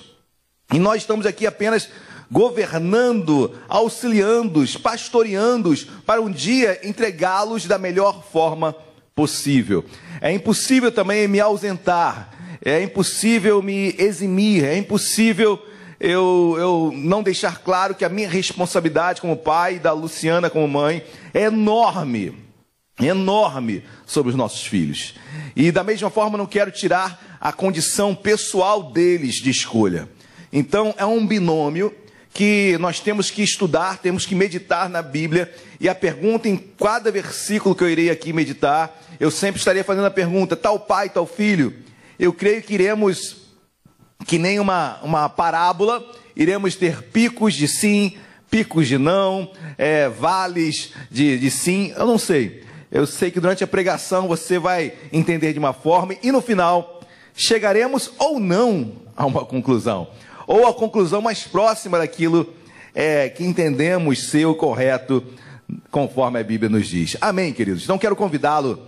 E 0.74 0.80
nós 0.80 1.04
estamos 1.04 1.26
aqui 1.26 1.46
apenas 1.46 1.90
governando, 2.32 3.56
auxiliando-os, 3.68 4.76
pastoreando-os, 4.76 5.84
para 5.84 6.22
um 6.22 6.32
dia 6.32 6.80
entregá-los 6.84 7.66
da 7.66 7.78
melhor 7.78 8.24
forma 8.32 8.76
possível. 9.14 9.86
É 10.20 10.32
impossível 10.32 10.92
também 10.92 11.28
me 11.28 11.40
ausentar 11.40 12.32
é 12.66 12.82
impossível 12.82 13.62
me 13.62 13.94
eximir, 14.00 14.66
é 14.66 14.76
impossível 14.76 15.64
eu, 16.00 16.56
eu 16.58 16.94
não 16.96 17.22
deixar 17.22 17.60
claro 17.60 17.94
que 17.94 18.04
a 18.04 18.10
minha 18.10 18.28
responsabilidade 18.28 19.22
como 19.22 19.38
pai, 19.38 19.78
da 19.78 19.94
Luciana 19.94 20.50
como 20.50 20.68
mãe, 20.68 21.04
é 21.32 21.44
enorme, 21.44 22.36
enorme 23.00 23.84
sobre 24.06 24.32
os 24.32 24.36
nossos 24.36 24.66
filhos. 24.66 25.14
E 25.56 25.72
da 25.72 25.84
mesma 25.84 26.10
forma, 26.10 26.40
não 26.40 26.48
quero 26.48 26.72
tirar 26.72 27.38
a 27.40 27.54
condição 27.54 28.16
pessoal 28.16 28.92
deles 28.92 29.36
de 29.36 29.52
escolha. 29.52 30.10
Então, 30.52 30.94
é 30.98 31.06
um 31.06 31.26
binômio 31.26 31.94
que 32.34 32.78
nós 32.80 33.00
temos 33.00 33.30
que 33.30 33.44
estudar, 33.44 34.00
temos 34.00 34.26
que 34.26 34.34
meditar 34.34 34.90
na 34.90 35.04
Bíblia. 35.04 35.54
E 35.80 35.88
a 35.88 35.94
pergunta 35.94 36.50
em 36.50 36.58
cada 36.58 37.12
versículo 37.12 37.76
que 37.76 37.84
eu 37.84 37.90
irei 37.90 38.10
aqui 38.10 38.34
meditar, 38.34 39.02
eu 39.20 39.30
sempre 39.30 39.60
estaria 39.60 39.84
fazendo 39.84 40.06
a 40.06 40.12
pergunta: 40.12 40.56
tal 40.56 40.80
pai, 40.80 41.10
tal 41.10 41.28
filho 41.28 41.86
eu 42.20 42.34
creio 42.34 42.62
que 42.62 42.74
iremos, 42.74 43.38
que 44.26 44.38
nem 44.38 44.60
uma, 44.60 45.00
uma 45.02 45.30
parábola, 45.30 46.04
iremos 46.36 46.76
ter 46.76 47.04
picos 47.04 47.54
de 47.54 47.68
sim, 47.68 48.18
picos 48.50 48.88
de 48.88 48.98
não, 48.98 49.52
é, 49.78 50.08
vales 50.08 50.94
de, 51.12 51.38
de 51.38 51.52
sim, 51.52 51.94
eu 51.96 52.06
não 52.06 52.18
sei. 52.18 52.64
Eu 52.92 53.06
sei 53.06 53.30
que 53.30 53.40
durante 53.40 53.64
a 53.64 53.68
pregação 53.68 54.28
você 54.28 54.58
vai 54.58 54.94
entender 55.12 55.52
de 55.52 55.60
uma 55.60 55.74
forma 55.74 56.16
e 56.24 56.32
no 56.32 56.42
final 56.42 57.02
chegaremos 57.34 58.12
ou 58.18 58.40
não 58.40 58.94
a 59.16 59.26
uma 59.26 59.44
conclusão, 59.46 60.08
ou 60.48 60.68
a 60.68 60.74
conclusão 60.74 61.22
mais 61.22 61.44
próxima 61.44 61.98
daquilo 61.98 62.54
é, 62.94 63.28
que 63.28 63.44
entendemos 63.44 64.30
ser 64.30 64.46
o 64.46 64.56
correto 64.56 65.22
conforme 65.92 66.40
a 66.40 66.44
Bíblia 66.44 66.70
nos 66.70 66.88
diz. 66.88 67.18
Amém, 67.20 67.52
queridos? 67.52 67.84
Então 67.84 67.98
quero 67.98 68.16
convidá-lo 68.16 68.80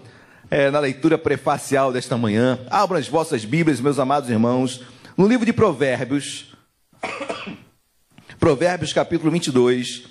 é, 0.50 0.72
na 0.72 0.80
leitura 0.80 1.18
prefacial 1.18 1.92
desta 1.92 2.18
manhã. 2.18 2.60
Abram 2.70 3.00
as 3.00 3.08
vossas 3.08 3.44
Bíblias, 3.46 3.80
meus 3.80 4.00
amados 4.00 4.30
irmãos, 4.30 4.84
no 5.18 5.28
livro 5.28 5.46
de 5.46 5.54
Provérbios, 5.54 6.56
Provérbios 8.40 8.94
capítulo 8.94 9.32
22, 9.32 10.04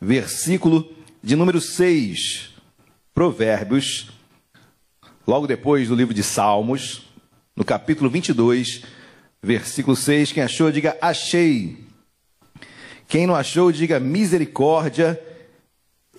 versículo 0.00 0.92
de 1.22 1.36
número 1.36 1.60
6. 1.60 2.50
Provérbios, 3.14 4.10
logo 5.26 5.46
depois 5.46 5.88
do 5.88 5.94
livro 5.94 6.14
de 6.14 6.22
Salmos, 6.22 7.08
no 7.56 7.64
capítulo 7.64 8.10
22, 8.10 8.82
versículo 9.42 9.96
6. 9.96 10.32
Quem 10.32 10.42
achou, 10.42 10.70
diga 10.70 10.96
achei. 11.00 11.84
Quem 13.08 13.26
não 13.26 13.34
achou, 13.34 13.72
diga 13.72 13.98
misericórdia. 13.98 15.20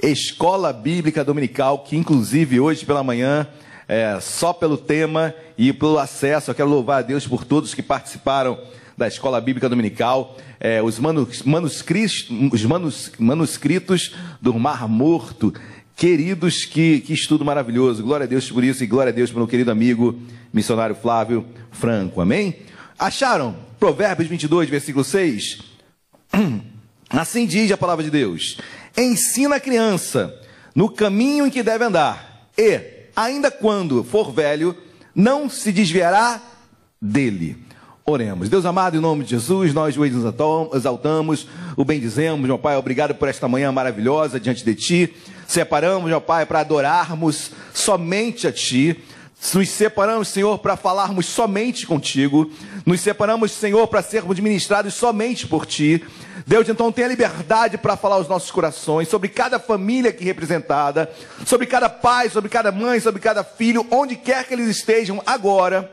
Escola 0.02 0.72
Bíblica 0.72 1.26
Dominical, 1.26 1.80
que 1.80 1.98
inclusive 1.98 2.60
hoje 2.60 2.86
pela 2.86 3.04
manhã, 3.04 3.46
é, 3.88 4.18
só 4.22 4.54
pelo 4.54 4.78
tema 4.78 5.34
e 5.58 5.74
pelo 5.74 6.00
acesso, 6.00 6.52
eu 6.52 6.56
quero 6.56 6.70
louvar 6.70 7.00
a 7.00 7.02
Deus 7.02 7.28
por 7.28 7.44
todos 7.44 7.74
que 7.74 7.84
participaram 7.84 8.58
da 8.98 9.08
Escola 9.08 9.42
Bíblica 9.42 9.68
Dominical, 9.68 10.38
é, 10.60 10.82
os, 10.82 11.00
manus, 11.00 11.44
manuscritos, 11.44 12.28
os 12.52 12.64
manus, 12.64 13.12
manuscritos 13.18 14.16
do 14.42 14.54
Mar 14.58 14.88
Morto, 14.88 15.54
queridos, 15.96 16.64
que, 16.66 17.02
que 17.02 17.14
estudo 17.14 17.44
maravilhoso. 17.44 18.04
Glória 18.04 18.26
a 18.26 18.28
Deus 18.28 18.50
por 18.50 18.64
isso 18.64 18.84
e 18.84 18.88
glória 18.88 19.12
a 19.12 19.16
Deus 19.16 19.32
pelo 19.32 19.48
querido 19.48 19.70
amigo 19.70 20.18
missionário 20.54 20.96
Flávio 20.96 21.46
Franco. 21.72 22.22
Amém? 22.22 22.56
Acharam? 22.98 23.56
Provérbios 23.80 24.30
22, 24.30 24.70
versículo 24.70 25.04
6. 25.04 25.60
Assim 27.10 27.48
diz 27.48 27.72
a 27.72 27.78
palavra 27.78 28.04
de 28.04 28.12
Deus: 28.12 28.58
Ensina 29.02 29.56
a 29.56 29.60
criança 29.62 30.38
no 30.76 30.90
caminho 30.90 31.48
em 31.48 31.50
que 31.50 31.64
deve 31.64 31.86
andar, 31.86 32.50
e, 32.58 32.82
ainda 33.16 33.50
quando 33.50 34.04
for 34.04 34.34
velho, 34.34 34.76
não 35.16 35.50
se 35.50 35.72
desviará 35.72 36.42
dele. 37.02 37.58
Oremos. 38.06 38.50
Deus 38.50 38.66
amado, 38.66 38.98
em 38.98 39.00
nome 39.00 39.24
de 39.24 39.30
Jesus, 39.30 39.74
nós 39.74 39.96
nos 39.96 40.26
exaltamos, 40.74 41.48
o 41.78 41.86
bendizemos, 41.86 42.46
meu 42.46 42.58
Pai, 42.58 42.76
obrigado 42.76 43.16
por 43.16 43.30
esta 43.30 43.48
manhã 43.48 43.72
maravilhosa 43.72 44.38
diante 44.38 44.66
de 44.66 44.76
Ti. 44.76 45.16
Separamos, 45.48 46.10
meu 46.10 46.20
Pai, 46.20 46.46
para 46.46 46.60
adorarmos 46.60 47.52
somente 47.74 48.48
a 48.48 48.52
Ti. 48.52 49.02
Nos 49.54 49.70
separamos, 49.70 50.28
Senhor, 50.28 50.60
para 50.60 50.76
falarmos 50.76 51.26
somente 51.26 51.88
contigo. 51.88 52.52
Nos 52.86 53.00
separamos, 53.00 53.52
Senhor, 53.52 53.88
para 53.88 54.04
sermos 54.04 54.38
ministrados 54.40 54.94
somente 54.94 55.48
por 55.48 55.66
Ti. 55.66 56.04
Deus, 56.46 56.68
então, 56.68 56.92
tenha 56.92 57.08
liberdade 57.08 57.78
para 57.78 57.96
falar 57.96 58.16
aos 58.16 58.28
nossos 58.28 58.52
corações 58.52 59.08
sobre 59.08 59.30
cada 59.30 59.58
família 59.58 60.10
aqui 60.10 60.26
representada, 60.26 61.10
sobre 61.46 61.66
cada 61.68 61.90
pai, 61.90 62.30
sobre 62.30 62.50
cada 62.50 62.72
mãe, 62.72 63.00
sobre 63.00 63.22
cada 63.22 63.44
filho, 63.44 63.88
onde 63.90 64.16
quer 64.16 64.46
que 64.46 64.54
eles 64.54 64.68
estejam 64.68 65.22
agora. 65.26 65.90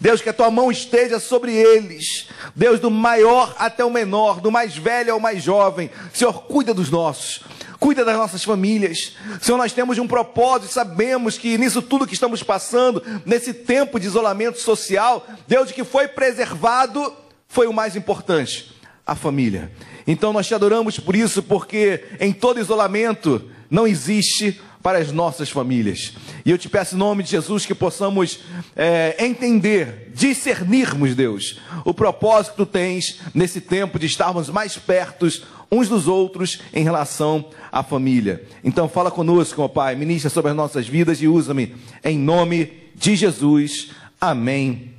Deus, 0.00 0.20
que 0.20 0.28
a 0.28 0.32
tua 0.32 0.50
mão 0.50 0.70
esteja 0.70 1.20
sobre 1.20 1.52
eles. 1.52 2.28
Deus, 2.54 2.80
do 2.80 2.90
maior 2.90 3.54
até 3.58 3.84
o 3.84 3.90
menor, 3.90 4.40
do 4.40 4.50
mais 4.50 4.76
velho 4.76 5.12
ao 5.12 5.20
mais 5.20 5.42
jovem. 5.42 5.90
Senhor, 6.12 6.44
cuida 6.44 6.74
dos 6.74 6.90
nossos 6.90 7.44
cuida 7.78 8.04
das 8.04 8.16
nossas 8.16 8.42
famílias. 8.44 9.16
Senhor, 9.40 9.58
nós 9.58 9.72
temos 9.72 9.98
um 9.98 10.06
propósito, 10.06 10.72
sabemos 10.72 11.38
que 11.38 11.56
nisso 11.58 11.82
tudo 11.82 12.06
que 12.06 12.14
estamos 12.14 12.42
passando, 12.42 13.02
nesse 13.24 13.52
tempo 13.52 14.00
de 14.00 14.06
isolamento 14.06 14.60
social, 14.60 15.26
Deus, 15.46 15.72
que 15.72 15.84
foi 15.84 16.08
preservado, 16.08 17.12
foi 17.48 17.66
o 17.66 17.72
mais 17.72 17.96
importante, 17.96 18.74
a 19.06 19.14
família. 19.14 19.70
Então 20.06 20.32
nós 20.32 20.46
te 20.46 20.54
adoramos 20.54 20.98
por 20.98 21.16
isso, 21.16 21.42
porque 21.42 22.04
em 22.20 22.32
todo 22.32 22.60
isolamento 22.60 23.50
não 23.70 23.86
existe 23.86 24.60
para 24.86 24.98
as 24.98 25.10
nossas 25.10 25.50
famílias. 25.50 26.12
E 26.44 26.50
eu 26.52 26.56
te 26.56 26.68
peço 26.68 26.94
em 26.94 26.98
nome 26.98 27.24
de 27.24 27.30
Jesus 27.30 27.66
que 27.66 27.74
possamos 27.74 28.38
é, 28.76 29.16
entender, 29.18 30.12
discernirmos, 30.14 31.12
Deus, 31.16 31.58
o 31.84 31.92
propósito 31.92 32.52
que 32.52 32.58
tu 32.58 32.66
tens 32.66 33.18
nesse 33.34 33.60
tempo 33.60 33.98
de 33.98 34.06
estarmos 34.06 34.48
mais 34.48 34.78
pertos 34.78 35.42
uns 35.70 35.88
dos 35.88 36.06
outros 36.08 36.60
em 36.72 36.84
relação 36.84 37.46
à 37.70 37.82
família. 37.82 38.44
Então 38.62 38.88
fala 38.88 39.10
conosco, 39.10 39.62
ó 39.62 39.68
Pai, 39.68 39.94
ministra 39.94 40.30
sobre 40.30 40.50
as 40.50 40.56
nossas 40.56 40.86
vidas 40.86 41.20
e 41.20 41.28
usa-me 41.28 41.74
em 42.04 42.18
nome 42.18 42.72
de 42.94 43.16
Jesus. 43.16 43.90
Amém 44.20 44.92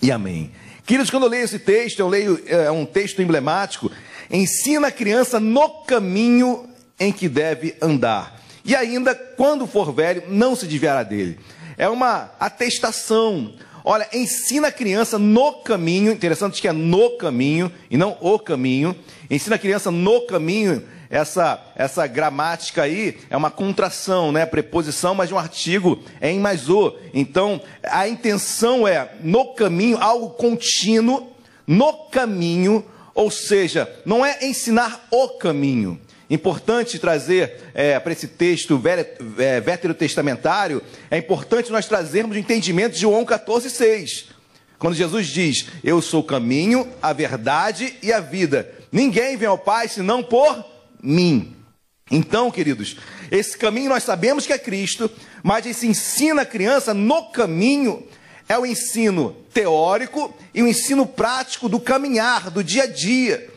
e 0.00 0.10
amém. 0.10 0.50
Queridos, 0.84 1.10
quando 1.10 1.24
eu 1.24 1.28
leio 1.28 1.44
esse 1.44 1.58
texto, 1.58 2.00
eu 2.00 2.08
leio 2.08 2.40
é 2.46 2.70
um 2.70 2.84
texto 2.84 3.22
emblemático, 3.22 3.90
ensina 4.30 4.88
a 4.88 4.92
criança 4.92 5.38
no 5.38 5.68
caminho 5.84 6.68
em 6.98 7.12
que 7.12 7.28
deve 7.28 7.76
andar. 7.80 8.40
E 8.64 8.76
ainda, 8.76 9.14
quando 9.14 9.66
for 9.66 9.92
velho, 9.92 10.22
não 10.28 10.54
se 10.54 10.66
desviará 10.66 11.02
dele. 11.02 11.38
É 11.76 11.88
uma 11.88 12.30
atestação, 12.38 13.52
Olha, 13.84 14.08
ensina 14.12 14.68
a 14.68 14.72
criança 14.72 15.18
no 15.18 15.54
caminho, 15.54 16.12
interessante 16.12 16.60
que 16.60 16.68
é 16.68 16.72
no 16.72 17.16
caminho 17.16 17.70
e 17.90 17.96
não 17.96 18.16
o 18.20 18.38
caminho. 18.38 18.94
Ensina 19.32 19.56
a 19.56 19.58
criança 19.58 19.90
no 19.90 20.20
caminho. 20.26 20.82
Essa, 21.08 21.58
essa 21.74 22.06
gramática 22.06 22.82
aí 22.82 23.18
é 23.30 23.36
uma 23.36 23.50
contração, 23.50 24.30
né? 24.30 24.44
Preposição, 24.44 25.14
mas 25.14 25.28
de 25.28 25.34
um 25.34 25.38
artigo 25.38 26.02
é 26.20 26.30
em 26.30 26.38
mais 26.38 26.68
o. 26.68 26.94
Então, 27.14 27.60
a 27.82 28.06
intenção 28.06 28.86
é 28.86 29.10
no 29.22 29.54
caminho, 29.54 29.96
algo 29.96 30.30
contínuo, 30.30 31.32
no 31.66 31.92
caminho, 32.10 32.84
ou 33.14 33.30
seja, 33.30 33.90
não 34.04 34.24
é 34.24 34.38
ensinar 34.42 35.06
o 35.10 35.28
caminho. 35.30 35.98
Importante 36.28 36.98
trazer 36.98 37.70
é, 37.74 37.98
para 37.98 38.12
esse 38.12 38.28
texto 38.28 38.80
é, 39.38 39.60
veterotestamentário, 39.60 40.82
é 41.10 41.16
importante 41.16 41.72
nós 41.72 41.86
trazermos 41.86 42.36
o 42.36 42.38
entendimento 42.38 42.94
de 42.94 43.00
João 43.00 43.24
14,6. 43.24 44.26
Quando 44.78 44.94
Jesus 44.94 45.26
diz: 45.26 45.68
Eu 45.82 46.02
sou 46.02 46.20
o 46.20 46.24
caminho, 46.24 46.86
a 47.00 47.14
verdade 47.14 47.96
e 48.02 48.12
a 48.12 48.20
vida. 48.20 48.81
Ninguém 48.92 49.36
vem 49.36 49.48
ao 49.48 49.58
Pai 49.58 49.88
senão 49.88 50.22
por 50.22 50.64
mim. 51.02 51.56
Então, 52.10 52.50
queridos, 52.50 52.96
esse 53.30 53.56
caminho 53.56 53.88
nós 53.88 54.02
sabemos 54.04 54.46
que 54.46 54.52
é 54.52 54.58
Cristo, 54.58 55.10
mas 55.42 55.64
esse 55.66 55.86
ensina 55.86 56.42
a 56.42 56.46
criança 56.46 56.92
no 56.92 57.30
caminho 57.30 58.06
é 58.46 58.58
o 58.58 58.66
ensino 58.66 59.34
teórico 59.52 60.36
e 60.52 60.62
o 60.62 60.68
ensino 60.68 61.06
prático 61.06 61.68
do 61.68 61.80
caminhar, 61.80 62.50
do 62.50 62.62
dia 62.62 62.82
a 62.82 62.86
dia 62.86 63.50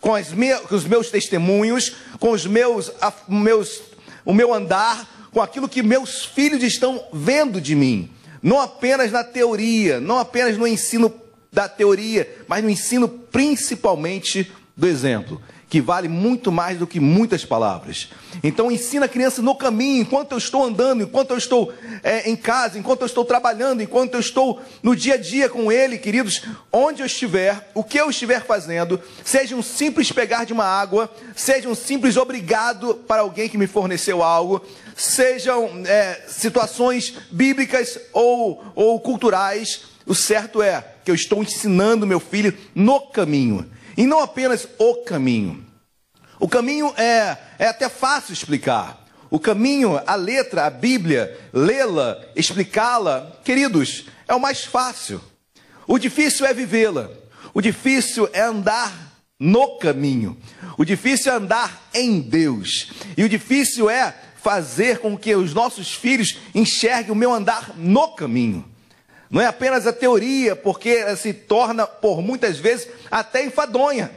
com, 0.00 0.12
me, 0.34 0.54
com 0.56 0.74
os 0.74 0.84
meus 0.84 1.10
testemunhos, 1.10 1.94
com 2.18 2.30
os 2.30 2.46
meus, 2.46 2.90
a, 3.00 3.12
meus, 3.28 3.82
o 4.24 4.32
meu 4.32 4.52
andar, 4.52 5.28
com 5.30 5.40
aquilo 5.40 5.68
que 5.68 5.82
meus 5.82 6.24
filhos 6.24 6.62
estão 6.62 7.04
vendo 7.12 7.60
de 7.60 7.74
mim. 7.74 8.10
Não 8.42 8.58
apenas 8.58 9.12
na 9.12 9.22
teoria, 9.22 10.00
não 10.00 10.18
apenas 10.18 10.56
no 10.56 10.66
ensino 10.66 11.12
da 11.52 11.68
teoria, 11.68 12.36
mas 12.48 12.64
no 12.64 12.70
ensino 12.70 13.08
principalmente 13.08 14.50
do 14.80 14.86
exemplo 14.86 15.40
que 15.68 15.80
vale 15.80 16.08
muito 16.08 16.50
mais 16.50 16.76
do 16.76 16.86
que 16.86 16.98
muitas 16.98 17.44
palavras. 17.44 18.08
Então 18.42 18.72
ensina 18.72 19.06
a 19.06 19.08
criança 19.08 19.40
no 19.40 19.54
caminho, 19.54 20.02
enquanto 20.02 20.32
eu 20.32 20.38
estou 20.38 20.64
andando, 20.64 21.04
enquanto 21.04 21.30
eu 21.30 21.38
estou 21.38 21.72
é, 22.02 22.28
em 22.28 22.34
casa, 22.34 22.76
enquanto 22.76 23.02
eu 23.02 23.06
estou 23.06 23.24
trabalhando, 23.24 23.80
enquanto 23.80 24.14
eu 24.14 24.20
estou 24.20 24.60
no 24.82 24.96
dia 24.96 25.14
a 25.14 25.16
dia 25.16 25.48
com 25.48 25.70
ele, 25.70 25.96
queridos, 25.96 26.42
onde 26.72 27.02
eu 27.02 27.06
estiver, 27.06 27.70
o 27.72 27.84
que 27.84 28.00
eu 28.00 28.10
estiver 28.10 28.44
fazendo, 28.44 29.00
seja 29.24 29.54
um 29.54 29.62
simples 29.62 30.10
pegar 30.10 30.44
de 30.44 30.52
uma 30.52 30.64
água, 30.64 31.08
seja 31.36 31.68
um 31.68 31.74
simples 31.74 32.16
obrigado 32.16 32.96
para 33.06 33.20
alguém 33.22 33.48
que 33.48 33.56
me 33.56 33.68
forneceu 33.68 34.24
algo, 34.24 34.60
sejam 34.96 35.84
é, 35.86 36.20
situações 36.26 37.14
bíblicas 37.30 37.96
ou, 38.12 38.64
ou 38.74 38.98
culturais, 38.98 39.82
o 40.04 40.16
certo 40.16 40.60
é 40.60 40.84
que 41.04 41.12
eu 41.12 41.14
estou 41.14 41.44
ensinando 41.44 42.08
meu 42.08 42.18
filho 42.18 42.52
no 42.74 43.00
caminho. 43.00 43.70
E 43.96 44.06
não 44.06 44.20
apenas 44.20 44.66
o 44.78 44.96
caminho. 45.04 45.66
O 46.38 46.48
caminho 46.48 46.92
é, 46.96 47.36
é 47.58 47.66
até 47.66 47.88
fácil 47.88 48.32
explicar. 48.32 49.06
O 49.30 49.38
caminho, 49.38 50.00
a 50.06 50.14
letra, 50.14 50.66
a 50.66 50.70
Bíblia, 50.70 51.38
lê-la, 51.52 52.20
explicá-la, 52.34 53.30
queridos, 53.44 54.06
é 54.26 54.34
o 54.34 54.40
mais 54.40 54.64
fácil. 54.64 55.20
O 55.86 55.98
difícil 55.98 56.46
é 56.46 56.54
vivê-la. 56.54 57.10
O 57.52 57.60
difícil 57.60 58.28
é 58.32 58.40
andar 58.40 59.12
no 59.38 59.78
caminho. 59.78 60.36
O 60.78 60.84
difícil 60.84 61.32
é 61.32 61.36
andar 61.36 61.88
em 61.92 62.20
Deus. 62.20 62.92
E 63.16 63.24
o 63.24 63.28
difícil 63.28 63.90
é 63.90 64.14
fazer 64.36 64.98
com 64.98 65.16
que 65.16 65.34
os 65.34 65.52
nossos 65.52 65.92
filhos 65.92 66.38
enxerguem 66.54 67.12
o 67.12 67.16
meu 67.16 67.32
andar 67.32 67.74
no 67.76 68.14
caminho. 68.14 68.69
Não 69.30 69.40
é 69.40 69.46
apenas 69.46 69.86
a 69.86 69.92
teoria, 69.92 70.56
porque 70.56 71.16
se 71.16 71.32
torna, 71.32 71.86
por 71.86 72.20
muitas 72.20 72.58
vezes, 72.58 72.88
até 73.10 73.44
enfadonha. 73.44 74.10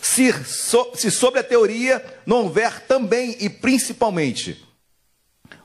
Se, 0.00 0.32
so, 0.44 0.92
se 0.94 1.10
sobre 1.10 1.40
a 1.40 1.44
teoria 1.44 2.02
não 2.24 2.44
houver 2.44 2.80
também 2.86 3.36
e 3.38 3.50
principalmente 3.50 4.66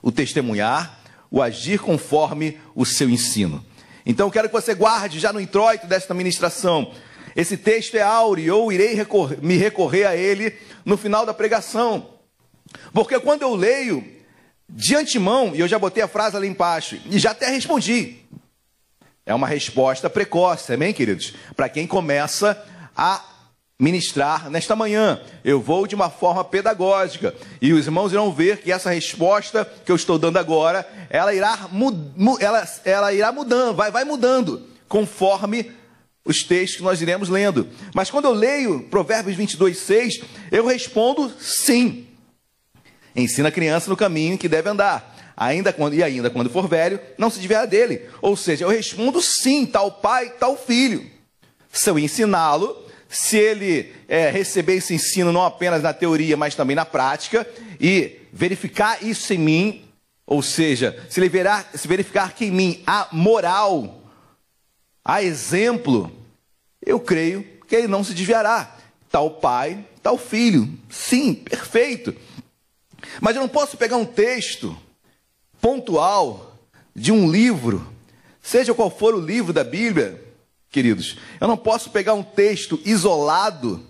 o 0.02 0.12
testemunhar, 0.12 1.00
o 1.30 1.40
agir 1.40 1.80
conforme 1.80 2.60
o 2.74 2.84
seu 2.84 3.08
ensino. 3.08 3.64
Então, 4.04 4.30
quero 4.30 4.48
que 4.48 4.54
você 4.54 4.74
guarde 4.74 5.18
já 5.18 5.32
no 5.32 5.40
introito 5.40 5.86
desta 5.86 6.14
ministração 6.14 6.92
Esse 7.34 7.56
texto 7.56 7.96
é 7.96 8.02
áureo, 8.02 8.46
eu 8.46 8.72
irei 8.72 8.94
recorrer, 8.94 9.38
me 9.42 9.56
recorrer 9.56 10.04
a 10.04 10.16
ele 10.16 10.54
no 10.84 10.96
final 10.96 11.26
da 11.26 11.34
pregação. 11.34 12.10
Porque 12.92 13.18
quando 13.20 13.42
eu 13.42 13.54
leio 13.54 14.02
de 14.68 14.96
antemão, 14.96 15.54
e 15.54 15.60
eu 15.60 15.68
já 15.68 15.78
botei 15.78 16.02
a 16.02 16.08
frase 16.08 16.36
ali 16.36 16.48
embaixo, 16.48 16.98
e 17.10 17.18
já 17.18 17.32
até 17.32 17.48
respondi. 17.50 18.24
É 19.26 19.34
uma 19.34 19.48
resposta 19.48 20.08
precoce, 20.08 20.72
amém, 20.72 20.94
queridos? 20.94 21.34
Para 21.56 21.68
quem 21.68 21.84
começa 21.84 22.56
a 22.96 23.22
ministrar 23.78 24.48
nesta 24.48 24.76
manhã. 24.76 25.20
Eu 25.44 25.60
vou 25.60 25.86
de 25.86 25.96
uma 25.96 26.08
forma 26.08 26.44
pedagógica 26.44 27.34
e 27.60 27.72
os 27.72 27.86
irmãos 27.86 28.12
irão 28.12 28.32
ver 28.32 28.62
que 28.62 28.70
essa 28.72 28.90
resposta 28.90 29.70
que 29.84 29.90
eu 29.90 29.96
estou 29.96 30.18
dando 30.18 30.38
agora, 30.38 30.88
ela 31.10 31.34
irá, 31.34 31.68
ela, 32.40 32.68
ela 32.84 33.12
irá 33.12 33.32
mudando, 33.32 33.74
vai, 33.74 33.90
vai 33.90 34.04
mudando 34.04 34.62
conforme 34.88 35.72
os 36.24 36.42
textos 36.42 36.76
que 36.76 36.84
nós 36.84 37.02
iremos 37.02 37.28
lendo. 37.28 37.68
Mas 37.92 38.10
quando 38.10 38.26
eu 38.26 38.32
leio 38.32 38.84
Provérbios 38.84 39.36
22, 39.36 39.76
6, 39.76 40.20
eu 40.52 40.66
respondo 40.66 41.32
sim. 41.38 42.06
Ensina 43.14 43.48
a 43.48 43.52
criança 43.52 43.90
no 43.90 43.96
caminho 43.96 44.38
que 44.38 44.48
deve 44.48 44.68
andar. 44.68 45.15
Ainda 45.36 45.72
quando, 45.72 45.94
e 45.94 46.02
ainda 46.02 46.30
quando 46.30 46.48
for 46.48 46.66
velho, 46.66 46.98
não 47.18 47.28
se 47.28 47.38
desviará 47.38 47.66
dele. 47.66 48.08
Ou 48.22 48.36
seja, 48.36 48.64
eu 48.64 48.70
respondo 48.70 49.20
sim, 49.20 49.66
tal 49.66 49.92
pai, 49.92 50.30
tal 50.30 50.56
filho. 50.56 51.04
Se 51.70 51.90
eu 51.90 51.98
ensiná-lo, 51.98 52.84
se 53.06 53.36
ele 53.36 53.92
é, 54.08 54.30
receber 54.30 54.76
esse 54.76 54.94
ensino 54.94 55.32
não 55.32 55.44
apenas 55.44 55.82
na 55.82 55.92
teoria, 55.92 56.36
mas 56.36 56.54
também 56.54 56.74
na 56.74 56.86
prática, 56.86 57.46
e 57.78 58.20
verificar 58.32 59.02
isso 59.02 59.34
em 59.34 59.38
mim, 59.38 59.84
ou 60.26 60.42
seja, 60.42 61.04
se 61.10 61.20
ele 61.20 61.28
virar, 61.28 61.70
se 61.74 61.86
verificar 61.86 62.32
que 62.32 62.46
em 62.46 62.50
mim 62.50 62.82
há 62.86 63.08
moral, 63.12 64.02
há 65.04 65.22
exemplo, 65.22 66.10
eu 66.84 66.98
creio 66.98 67.46
que 67.68 67.76
ele 67.76 67.88
não 67.88 68.02
se 68.02 68.14
desviará. 68.14 68.74
Tal 69.10 69.30
pai, 69.32 69.84
tal 70.02 70.16
filho. 70.16 70.68
Sim, 70.88 71.34
perfeito. 71.34 72.14
Mas 73.20 73.36
eu 73.36 73.42
não 73.42 73.48
posso 73.48 73.76
pegar 73.76 73.96
um 73.96 74.04
texto 74.04 74.76
pontual 75.66 76.60
de 76.94 77.10
um 77.10 77.28
livro, 77.28 77.84
seja 78.40 78.72
qual 78.72 78.88
for 78.88 79.16
o 79.16 79.20
livro 79.20 79.52
da 79.52 79.64
Bíblia, 79.64 80.22
queridos, 80.70 81.18
eu 81.40 81.48
não 81.48 81.56
posso 81.56 81.90
pegar 81.90 82.14
um 82.14 82.22
texto 82.22 82.80
isolado 82.84 83.84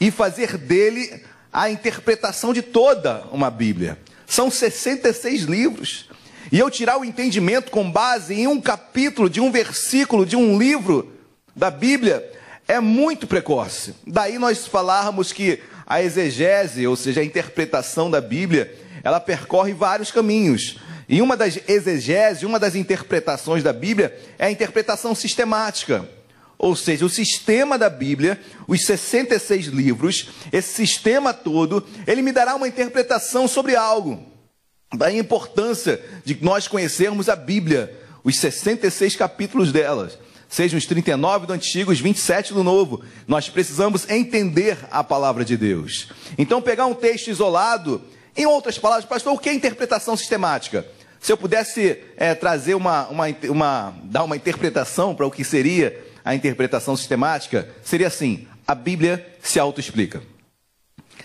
e 0.00 0.10
fazer 0.10 0.56
dele 0.56 1.22
a 1.52 1.68
interpretação 1.68 2.54
de 2.54 2.62
toda 2.62 3.22
uma 3.30 3.50
Bíblia. 3.50 3.98
São 4.26 4.50
66 4.50 5.42
livros. 5.42 6.08
E 6.50 6.58
eu 6.58 6.70
tirar 6.70 6.96
o 6.96 7.04
entendimento 7.04 7.70
com 7.70 7.90
base 7.90 8.32
em 8.32 8.46
um 8.46 8.58
capítulo, 8.58 9.28
de 9.28 9.42
um 9.42 9.52
versículo, 9.52 10.24
de 10.24 10.36
um 10.36 10.56
livro 10.58 11.12
da 11.54 11.70
Bíblia, 11.70 12.26
é 12.66 12.80
muito 12.80 13.26
precoce. 13.26 13.94
Daí 14.06 14.38
nós 14.38 14.66
falarmos 14.66 15.32
que 15.32 15.60
a 15.86 16.02
exegese, 16.02 16.86
ou 16.86 16.96
seja, 16.96 17.20
a 17.20 17.24
interpretação 17.24 18.10
da 18.10 18.22
Bíblia, 18.22 18.74
ela 19.02 19.20
percorre 19.20 19.74
vários 19.74 20.10
caminhos. 20.10 20.78
E 21.08 21.20
uma 21.20 21.36
das 21.36 21.58
exegeses, 21.68 22.42
uma 22.42 22.58
das 22.58 22.74
interpretações 22.74 23.62
da 23.62 23.72
Bíblia 23.72 24.18
é 24.38 24.46
a 24.46 24.50
interpretação 24.50 25.14
sistemática. 25.14 26.08
Ou 26.56 26.74
seja, 26.74 27.04
o 27.04 27.10
sistema 27.10 27.76
da 27.76 27.90
Bíblia, 27.90 28.40
os 28.66 28.84
66 28.84 29.66
livros, 29.66 30.30
esse 30.52 30.72
sistema 30.72 31.34
todo, 31.34 31.84
ele 32.06 32.22
me 32.22 32.32
dará 32.32 32.54
uma 32.54 32.68
interpretação 32.68 33.46
sobre 33.46 33.76
algo. 33.76 34.24
Daí 34.96 35.16
a 35.16 35.20
importância 35.20 36.00
de 36.24 36.38
nós 36.40 36.68
conhecermos 36.68 37.28
a 37.28 37.36
Bíblia, 37.36 37.94
os 38.22 38.38
66 38.38 39.16
capítulos 39.16 39.72
delas, 39.72 40.16
sejam 40.48 40.78
os 40.78 40.86
39 40.86 41.46
do 41.46 41.52
Antigo, 41.52 41.90
os 41.90 42.00
27 42.00 42.54
do 42.54 42.62
Novo. 42.62 43.02
Nós 43.26 43.48
precisamos 43.48 44.08
entender 44.08 44.78
a 44.90 45.02
palavra 45.02 45.44
de 45.44 45.56
Deus. 45.56 46.08
Então, 46.38 46.62
pegar 46.62 46.86
um 46.86 46.94
texto 46.94 47.28
isolado 47.28 48.00
em 48.36 48.46
outras 48.46 48.78
palavras, 48.78 49.04
pastor, 49.04 49.32
o 49.32 49.38
que 49.38 49.48
é 49.48 49.54
interpretação 49.54 50.16
sistemática? 50.16 50.84
Se 51.20 51.32
eu 51.32 51.36
pudesse 51.36 52.02
é, 52.16 52.34
trazer 52.34 52.74
uma, 52.74 53.08
uma, 53.08 53.24
uma, 53.48 53.94
dar 54.02 54.24
uma 54.24 54.36
interpretação 54.36 55.14
para 55.14 55.26
o 55.26 55.30
que 55.30 55.44
seria 55.44 56.04
a 56.24 56.34
interpretação 56.34 56.96
sistemática, 56.96 57.68
seria 57.82 58.08
assim: 58.08 58.46
a 58.66 58.74
Bíblia 58.74 59.24
se 59.40 59.58
autoexplica. 59.58 60.22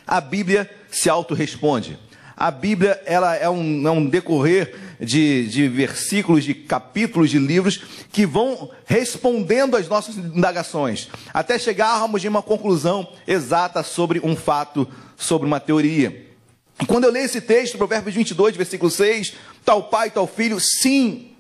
A 0.05 0.21
Bíblia 0.21 0.69
se 0.89 1.09
autorresponde. 1.09 1.97
A 2.37 2.49
Bíblia 2.51 3.01
ela 3.05 3.35
é 3.35 3.49
um, 3.49 3.85
é 3.85 3.91
um 3.91 4.05
decorrer 4.05 4.73
de, 4.99 5.47
de 5.49 5.67
versículos, 5.67 6.45
de 6.45 6.53
capítulos 6.53 7.29
de 7.29 7.37
livros 7.37 7.83
que 8.11 8.25
vão 8.25 8.71
respondendo 8.85 9.75
às 9.75 9.89
nossas 9.89 10.15
indagações, 10.15 11.09
até 11.33 11.59
chegarmos 11.59 12.21
de 12.21 12.29
uma 12.29 12.41
conclusão 12.41 13.05
exata 13.27 13.83
sobre 13.83 14.21
um 14.23 14.35
fato, 14.35 14.87
sobre 15.17 15.45
uma 15.45 15.59
teoria. 15.59 16.28
Quando 16.87 17.03
eu 17.03 17.11
leio 17.11 17.25
esse 17.25 17.41
texto, 17.41 17.77
Provérbios 17.77 18.15
22, 18.15 18.55
versículo 18.55 18.89
6, 18.89 19.33
tal 19.65 19.83
pai, 19.83 20.09
tal 20.09 20.25
filho, 20.25 20.59
sim. 20.59 21.31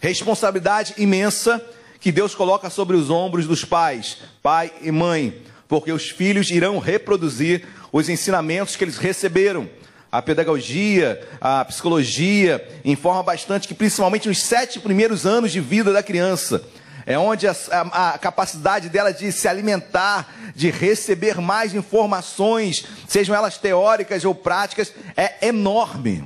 Responsabilidade 0.00 0.94
imensa 0.96 1.64
que 2.00 2.10
Deus 2.12 2.34
coloca 2.34 2.70
sobre 2.70 2.96
os 2.96 3.10
ombros 3.10 3.46
dos 3.46 3.64
pais, 3.64 4.18
pai 4.42 4.72
e 4.80 4.90
mãe, 4.90 5.42
porque 5.66 5.92
os 5.92 6.08
filhos 6.08 6.50
irão 6.50 6.78
reproduzir 6.78 7.66
os 7.92 8.08
ensinamentos 8.08 8.76
que 8.76 8.84
eles 8.84 8.96
receberam. 8.96 9.68
A 10.10 10.22
pedagogia, 10.22 11.20
a 11.38 11.62
psicologia 11.66 12.66
informa 12.84 13.22
bastante 13.22 13.68
que, 13.68 13.74
principalmente 13.74 14.28
nos 14.28 14.42
sete 14.42 14.80
primeiros 14.80 15.26
anos 15.26 15.52
de 15.52 15.60
vida 15.60 15.92
da 15.92 16.02
criança, 16.02 16.64
é 17.08 17.18
onde 17.18 17.48
a, 17.48 17.56
a, 17.70 18.14
a, 18.14 18.18
capacidade 18.18 18.90
dela 18.90 19.14
de 19.14 19.32
se 19.32 19.48
alimentar, 19.48 20.30
de 20.54 20.70
receber 20.70 21.40
mais 21.40 21.74
informações, 21.74 22.84
sejam 23.08 23.34
elas 23.34 23.56
teóricas 23.56 24.26
ou 24.26 24.34
práticas, 24.34 24.92
é 25.16 25.48
enorme. 25.48 26.22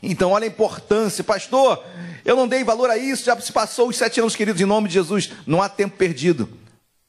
Então, 0.00 0.30
olha 0.30 0.44
a 0.44 0.46
importância, 0.46 1.24
pastor. 1.24 1.84
Eu 2.24 2.36
não 2.36 2.46
dei 2.46 2.62
valor 2.62 2.88
a 2.88 2.96
isso, 2.96 3.24
já 3.24 3.38
se 3.40 3.50
passou 3.50 3.88
os 3.88 3.96
sete 3.96 4.20
anos, 4.20 4.36
queridos, 4.36 4.62
em 4.62 4.64
nome 4.64 4.86
de 4.86 4.94
Jesus. 4.94 5.32
Não 5.44 5.60
há 5.60 5.68
tempo 5.68 5.96
perdido. 5.96 6.48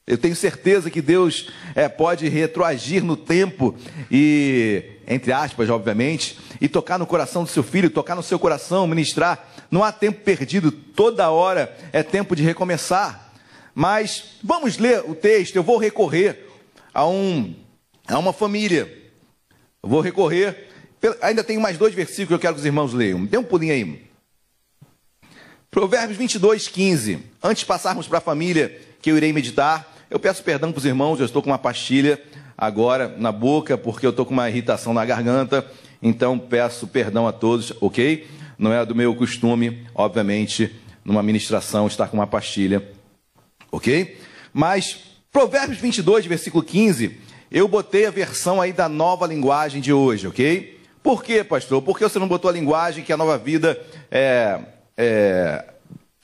Eu 0.04 0.18
tenho 0.18 0.34
certeza 0.34 0.90
que 0.90 1.00
Deus 1.00 1.50
é, 1.76 1.88
pode 1.88 2.28
retroagir 2.28 3.04
no 3.04 3.16
tempo 3.16 3.76
e, 4.10 4.82
entre 5.14 5.32
aspas, 5.32 5.68
obviamente, 5.68 6.38
e 6.60 6.68
tocar 6.68 6.98
no 6.98 7.06
coração 7.06 7.44
do 7.44 7.48
seu 7.48 7.62
filho, 7.62 7.90
tocar 7.90 8.14
no 8.14 8.22
seu 8.22 8.38
coração, 8.38 8.86
ministrar. 8.86 9.48
Não 9.70 9.82
há 9.82 9.92
tempo 9.92 10.20
perdido, 10.20 10.70
toda 10.70 11.30
hora 11.30 11.76
é 11.92 12.02
tempo 12.02 12.34
de 12.36 12.42
recomeçar. 12.42 13.32
Mas 13.74 14.36
vamos 14.42 14.78
ler 14.78 15.02
o 15.08 15.14
texto, 15.14 15.56
eu 15.56 15.62
vou 15.62 15.78
recorrer 15.78 16.46
a, 16.92 17.06
um, 17.06 17.54
a 18.06 18.18
uma 18.18 18.32
família. 18.32 19.10
Eu 19.82 19.88
vou 19.88 20.00
recorrer. 20.00 20.68
Ainda 21.20 21.42
tem 21.42 21.58
mais 21.58 21.78
dois 21.78 21.94
versículos 21.94 22.28
que 22.28 22.34
eu 22.34 22.38
quero 22.38 22.54
que 22.54 22.60
os 22.60 22.66
irmãos 22.66 22.92
leiam. 22.92 23.24
Dê 23.24 23.36
um 23.38 23.42
pulinho 23.42 23.72
aí. 23.72 24.12
Provérbios 25.70 26.18
22, 26.18 26.68
15. 26.68 27.18
Antes 27.42 27.60
de 27.60 27.66
passarmos 27.66 28.06
para 28.06 28.18
a 28.18 28.20
família 28.20 28.78
que 29.00 29.10
eu 29.10 29.16
irei 29.16 29.32
meditar, 29.32 29.90
eu 30.10 30.20
peço 30.20 30.42
perdão 30.42 30.70
para 30.70 30.78
os 30.78 30.84
irmãos, 30.84 31.18
eu 31.18 31.26
estou 31.26 31.42
com 31.42 31.50
uma 31.50 31.58
pastilha 31.58 32.22
agora 32.62 33.12
na 33.18 33.32
boca, 33.32 33.76
porque 33.76 34.06
eu 34.06 34.10
estou 34.10 34.24
com 34.24 34.32
uma 34.32 34.48
irritação 34.48 34.94
na 34.94 35.04
garganta, 35.04 35.66
então 36.00 36.38
peço 36.38 36.86
perdão 36.86 37.26
a 37.26 37.32
todos, 37.32 37.72
ok? 37.80 38.24
Não 38.56 38.72
é 38.72 38.86
do 38.86 38.94
meu 38.94 39.12
costume, 39.16 39.84
obviamente, 39.92 40.72
numa 41.04 41.24
ministração 41.24 41.88
estar 41.88 42.06
com 42.06 42.18
uma 42.18 42.26
pastilha, 42.28 42.88
ok? 43.72 44.16
Mas, 44.52 44.96
Provérbios 45.32 45.80
22, 45.80 46.24
versículo 46.24 46.62
15, 46.62 47.18
eu 47.50 47.66
botei 47.66 48.06
a 48.06 48.12
versão 48.12 48.60
aí 48.60 48.72
da 48.72 48.88
nova 48.88 49.26
linguagem 49.26 49.80
de 49.80 49.92
hoje, 49.92 50.28
ok? 50.28 50.80
Por 51.02 51.24
quê, 51.24 51.42
pastor? 51.42 51.82
Por 51.82 51.98
que 51.98 52.04
você 52.04 52.20
não 52.20 52.28
botou 52.28 52.48
a 52.48 52.52
linguagem 52.52 53.02
que 53.02 53.12
a 53.12 53.16
nova 53.16 53.36
vida 53.38 53.76
é, 54.08 54.60
é, 54.96 55.64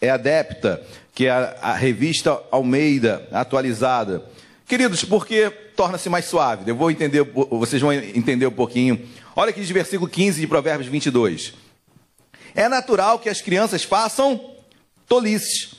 é 0.00 0.08
adepta? 0.08 0.86
que 1.18 1.26
é 1.26 1.30
a, 1.30 1.56
a 1.60 1.72
revista 1.74 2.40
Almeida 2.48 3.26
atualizada. 3.32 4.22
Queridos, 4.68 5.02
porque 5.02 5.48
torna-se 5.74 6.10
mais 6.10 6.26
suave. 6.26 6.70
Eu 6.70 6.76
vou 6.76 6.90
entender, 6.90 7.22
vocês 7.22 7.80
vão 7.80 7.90
entender 7.90 8.46
um 8.46 8.52
pouquinho. 8.52 9.00
Olha 9.34 9.48
aqui 9.48 9.64
de 9.64 9.72
versículo 9.72 10.10
15 10.10 10.42
de 10.42 10.46
Provérbios 10.46 10.90
22. 10.90 11.54
É 12.54 12.68
natural 12.68 13.18
que 13.18 13.30
as 13.30 13.40
crianças 13.40 13.82
façam 13.82 14.54
tolices, 15.08 15.70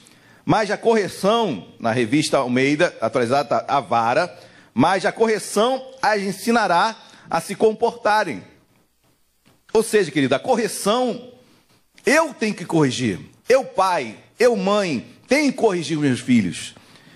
mas 0.44 0.72
a 0.72 0.78
correção, 0.78 1.68
na 1.80 1.92
revista 1.92 2.38
Almeida, 2.38 2.98
atualizada, 3.00 3.64
a 3.68 3.80
vara, 3.80 4.36
mas 4.74 5.06
a 5.06 5.12
correção 5.12 5.86
as 6.02 6.24
ensinará 6.24 6.98
a 7.30 7.40
se 7.40 7.54
comportarem. 7.54 8.44
Ou 9.72 9.84
seja, 9.84 10.10
querido, 10.10 10.34
a 10.34 10.40
correção 10.40 11.32
eu 12.04 12.34
tenho 12.34 12.56
que 12.56 12.66
corrigir. 12.66 13.20
Eu, 13.48 13.64
pai, 13.64 14.18
eu, 14.40 14.56
mãe, 14.56 15.06
tem 15.28 15.52
que 15.52 15.58
corrigir 15.58 15.96
meus 15.96 16.20
filhos. 16.20 16.74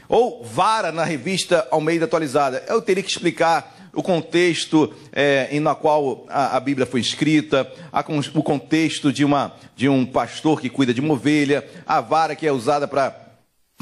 Ou 0.07 0.43
vara 0.43 0.91
na 0.91 1.03
revista 1.03 1.67
Almeida 1.71 2.05
Atualizada. 2.05 2.63
Eu 2.67 2.81
teria 2.81 3.03
que 3.03 3.09
explicar 3.09 3.73
o 3.93 4.01
contexto 4.01 4.91
é, 5.11 5.47
em 5.51 5.59
na 5.59 5.75
qual 5.75 6.25
a, 6.27 6.57
a, 6.57 6.59
Bíblia 6.59 6.85
foi 6.85 6.99
escrita, 6.99 7.71
a, 7.91 8.03
o 8.33 8.43
contexto 8.43 9.13
de, 9.13 9.23
uma, 9.23 9.53
de 9.75 9.87
um 9.87 10.05
pastor 10.05 10.59
que 10.59 10.69
cuida 10.69 10.93
de 10.93 10.99
uma 10.99 11.13
ovelha, 11.13 11.63
a 11.85 12.01
vara 12.01 12.35
que 12.35 12.47
é 12.47 12.51
usada 12.51 12.87
para 12.87 13.15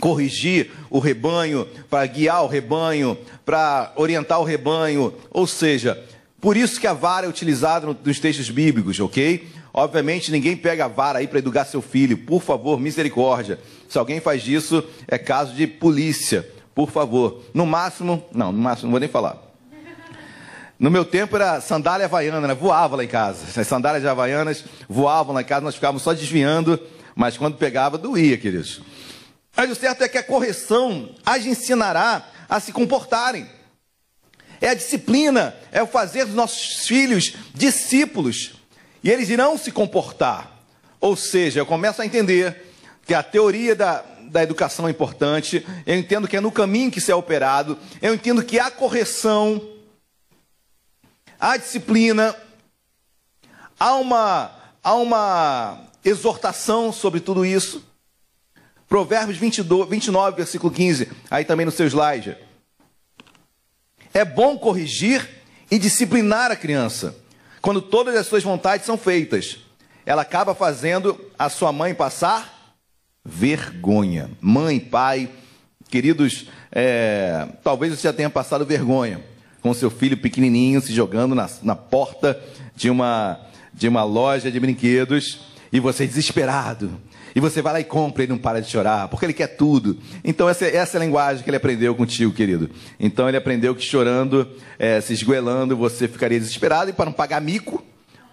corrigir 0.01 0.71
o 0.89 0.99
rebanho, 0.99 1.65
para 1.89 2.05
guiar 2.07 2.43
o 2.43 2.47
rebanho, 2.47 3.17
para 3.45 3.93
orientar 3.95 4.41
o 4.41 4.43
rebanho. 4.43 5.13
Ou 5.29 5.47
seja, 5.47 5.97
por 6.41 6.57
isso 6.57 6.81
que 6.81 6.87
a 6.87 6.93
vara 6.93 7.25
é 7.25 7.29
utilizada 7.29 7.87
nos 8.03 8.19
textos 8.19 8.49
bíblicos, 8.49 8.99
ok? 8.99 9.47
Obviamente, 9.73 10.31
ninguém 10.31 10.57
pega 10.57 10.85
a 10.85 10.87
vara 10.87 11.19
aí 11.19 11.27
para 11.27 11.39
educar 11.39 11.65
seu 11.65 11.81
filho. 11.81 12.17
Por 12.17 12.41
favor, 12.41 12.79
misericórdia. 12.79 13.59
Se 13.87 13.97
alguém 13.97 14.19
faz 14.19 14.47
isso, 14.47 14.83
é 15.07 15.17
caso 15.17 15.53
de 15.53 15.65
polícia. 15.65 16.47
Por 16.75 16.89
favor. 16.89 17.43
No 17.53 17.65
máximo, 17.65 18.23
não, 18.33 18.51
no 18.51 18.59
máximo, 18.59 18.87
não 18.87 18.91
vou 18.91 18.99
nem 18.99 19.09
falar. 19.09 19.51
No 20.81 20.89
meu 20.89 21.05
tempo 21.05 21.35
era 21.35 21.61
sandália 21.61 22.05
havaiana, 22.05 22.47
né? 22.47 22.55
voava 22.55 22.95
lá 22.95 23.03
em 23.03 23.07
casa. 23.07 23.61
As 23.61 23.67
sandálias 23.67 24.03
havaianas 24.03 24.65
voavam 24.89 25.35
lá 25.35 25.41
em 25.41 25.45
casa, 25.45 25.63
nós 25.63 25.75
ficávamos 25.75 26.01
só 26.01 26.11
desviando, 26.11 26.79
mas 27.15 27.37
quando 27.37 27.55
pegava, 27.55 27.99
doía, 27.99 28.35
queridos. 28.35 28.81
Mas 29.55 29.69
o 29.69 29.75
certo 29.75 30.01
é 30.03 30.09
que 30.09 30.17
a 30.17 30.23
correção 30.23 31.13
as 31.23 31.45
ensinará 31.45 32.25
a 32.49 32.59
se 32.59 32.71
comportarem. 32.71 33.47
É 34.59 34.69
a 34.69 34.73
disciplina, 34.73 35.55
é 35.71 35.83
o 35.83 35.87
fazer 35.87 36.25
dos 36.25 36.33
nossos 36.33 36.87
filhos 36.87 37.35
discípulos. 37.53 38.60
E 39.03 39.09
eles 39.09 39.29
irão 39.29 39.57
se 39.57 39.71
comportar. 39.71 40.51
Ou 40.99 41.15
seja, 41.15 41.59
eu 41.59 41.65
começo 41.65 42.01
a 42.01 42.05
entender 42.05 42.73
que 43.05 43.13
a 43.13 43.23
teoria 43.23 43.75
da, 43.75 44.03
da 44.29 44.43
educação 44.43 44.87
é 44.87 44.91
importante, 44.91 45.65
eu 45.85 45.97
entendo 45.97 46.27
que 46.27 46.37
é 46.37 46.41
no 46.41 46.51
caminho 46.51 46.91
que 46.91 46.99
isso 46.99 47.11
é 47.11 47.15
operado, 47.15 47.77
eu 48.01 48.13
entendo 48.13 48.43
que 48.43 48.59
a 48.59 48.69
correção, 48.69 49.61
a 51.39 51.57
disciplina, 51.57 52.35
há 53.79 53.95
uma, 53.95 54.51
há 54.83 54.93
uma 54.93 55.83
exortação 56.05 56.93
sobre 56.93 57.19
tudo 57.19 57.45
isso. 57.45 57.83
Provérbios 58.87 59.37
22, 59.37 59.89
29, 59.89 60.37
versículo 60.37 60.71
15, 60.71 61.09
aí 61.29 61.43
também 61.43 61.65
no 61.65 61.71
seu 61.71 61.87
slide. 61.87 62.37
É 64.13 64.23
bom 64.23 64.57
corrigir 64.57 65.27
e 65.71 65.79
disciplinar 65.79 66.51
a 66.51 66.55
criança, 66.55 67.15
quando 67.61 67.81
todas 67.81 68.15
as 68.15 68.27
suas 68.27 68.43
vontades 68.43 68.85
são 68.85 68.97
feitas. 68.97 69.59
Ela 70.05 70.23
acaba 70.23 70.55
fazendo 70.55 71.19
a 71.37 71.47
sua 71.47 71.71
mãe 71.71 71.93
passar 71.93 72.75
vergonha. 73.23 74.31
Mãe, 74.41 74.79
pai, 74.79 75.29
queridos, 75.89 76.47
é, 76.71 77.47
talvez 77.63 77.93
você 77.93 78.07
já 78.07 78.13
tenha 78.13 78.29
passado 78.29 78.65
vergonha 78.65 79.23
com 79.61 79.73
seu 79.73 79.91
filho 79.91 80.17
pequenininho 80.17 80.81
se 80.81 80.91
jogando 80.91 81.35
na, 81.35 81.47
na 81.61 81.75
porta 81.75 82.41
de 82.75 82.89
uma, 82.89 83.39
de 83.71 83.87
uma 83.87 84.03
loja 84.03 84.51
de 84.51 84.59
brinquedos 84.59 85.41
e 85.71 85.79
você 85.79 86.07
desesperado 86.07 86.99
e 87.35 87.39
você 87.39 87.61
vai 87.61 87.73
lá 87.73 87.79
e 87.79 87.83
compra 87.83 88.23
e 88.23 88.27
não 88.27 88.37
para 88.37 88.61
de 88.61 88.69
chorar, 88.69 89.07
porque 89.07 89.25
ele 89.25 89.33
quer 89.33 89.47
tudo. 89.47 89.97
Então, 90.23 90.49
essa, 90.49 90.65
essa 90.65 90.97
é 90.97 91.01
a 91.01 91.03
linguagem 91.03 91.43
que 91.43 91.49
ele 91.49 91.57
aprendeu 91.57 91.95
contigo, 91.95 92.31
querido. 92.33 92.69
Então, 92.99 93.27
ele 93.27 93.37
aprendeu 93.37 93.73
que 93.73 93.83
chorando, 93.83 94.47
é, 94.77 94.99
se 95.01 95.13
esgoelando, 95.13 95.75
você 95.75 96.07
ficaria 96.07 96.39
desesperado 96.39 96.89
e 96.89 96.93
para 96.93 97.05
não 97.05 97.13
pagar 97.13 97.41
mico, 97.41 97.83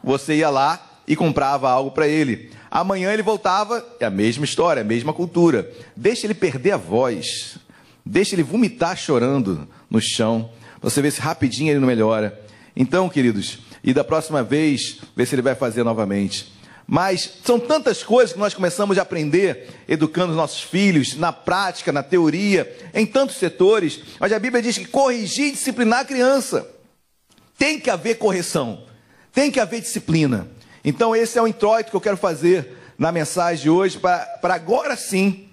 você 0.03 0.37
ia 0.37 0.51
lá 0.51 1.01
e 1.07 1.17
comprava 1.17 1.71
algo 1.71 1.91
para 1.91 2.07
ele. 2.07 2.51
Amanhã 2.71 3.13
ele 3.13 3.23
voltava, 3.23 3.85
é 3.99 4.05
a 4.05 4.11
mesma 4.11 4.45
história, 4.45 4.83
a 4.83 4.85
mesma 4.85 5.13
cultura. 5.13 5.71
Deixa 5.97 6.27
ele 6.27 6.35
perder 6.35 6.73
a 6.73 6.77
voz, 6.77 7.57
deixa 8.05 8.35
ele 8.35 8.43
vomitar 8.43 8.97
chorando 8.97 9.67
no 9.91 10.01
chão. 10.01 10.51
Você 10.81 11.01
vê 11.01 11.11
se 11.11 11.21
rapidinho 11.21 11.71
ele 11.71 11.81
não 11.81 11.89
melhora. 11.89 12.39
Então, 12.77 13.09
queridos, 13.09 13.59
e 13.83 13.93
da 13.93 14.05
próxima 14.05 14.43
vez, 14.43 15.01
vê 15.17 15.25
se 15.25 15.35
ele 15.35 15.43
vai 15.43 15.55
fazer 15.55 15.83
novamente. 15.83 16.53
Mas 16.91 17.41
são 17.45 17.61
tantas 17.61 18.03
coisas 18.03 18.33
que 18.33 18.39
nós 18.39 18.55
começamos 18.55 18.97
a 18.97 19.03
aprender 19.03 19.69
educando 19.87 20.31
os 20.31 20.39
nossos 20.39 20.63
filhos, 20.63 21.17
na 21.17 21.31
prática, 21.31 21.93
na 21.93 22.03
teoria, 22.03 22.75
em 22.95 23.05
tantos 23.05 23.37
setores. 23.37 24.01
Mas 24.19 24.33
a 24.33 24.39
Bíblia 24.39 24.63
diz 24.63 24.79
que 24.79 24.87
corrigir 24.87 25.49
e 25.49 25.53
disciplinar 25.53 26.01
a 26.01 26.05
criança. 26.07 26.67
Tem 27.59 27.79
que 27.79 27.91
haver 27.91 28.17
correção, 28.17 28.85
tem 29.35 29.51
que 29.51 29.61
haver 29.61 29.83
disciplina. 29.83 30.49
Então, 30.83 31.15
esse 31.15 31.39
é 31.39 31.43
o 31.43 31.47
introito 31.47 31.91
que 31.91 31.97
eu 31.97 32.01
quero 32.01 32.17
fazer 32.17 32.75
na 32.97 33.13
mensagem 33.13 33.65
de 33.65 33.71
hoje, 33.71 33.99
para, 33.99 34.27
agora 34.43 34.97
sim 34.97 35.51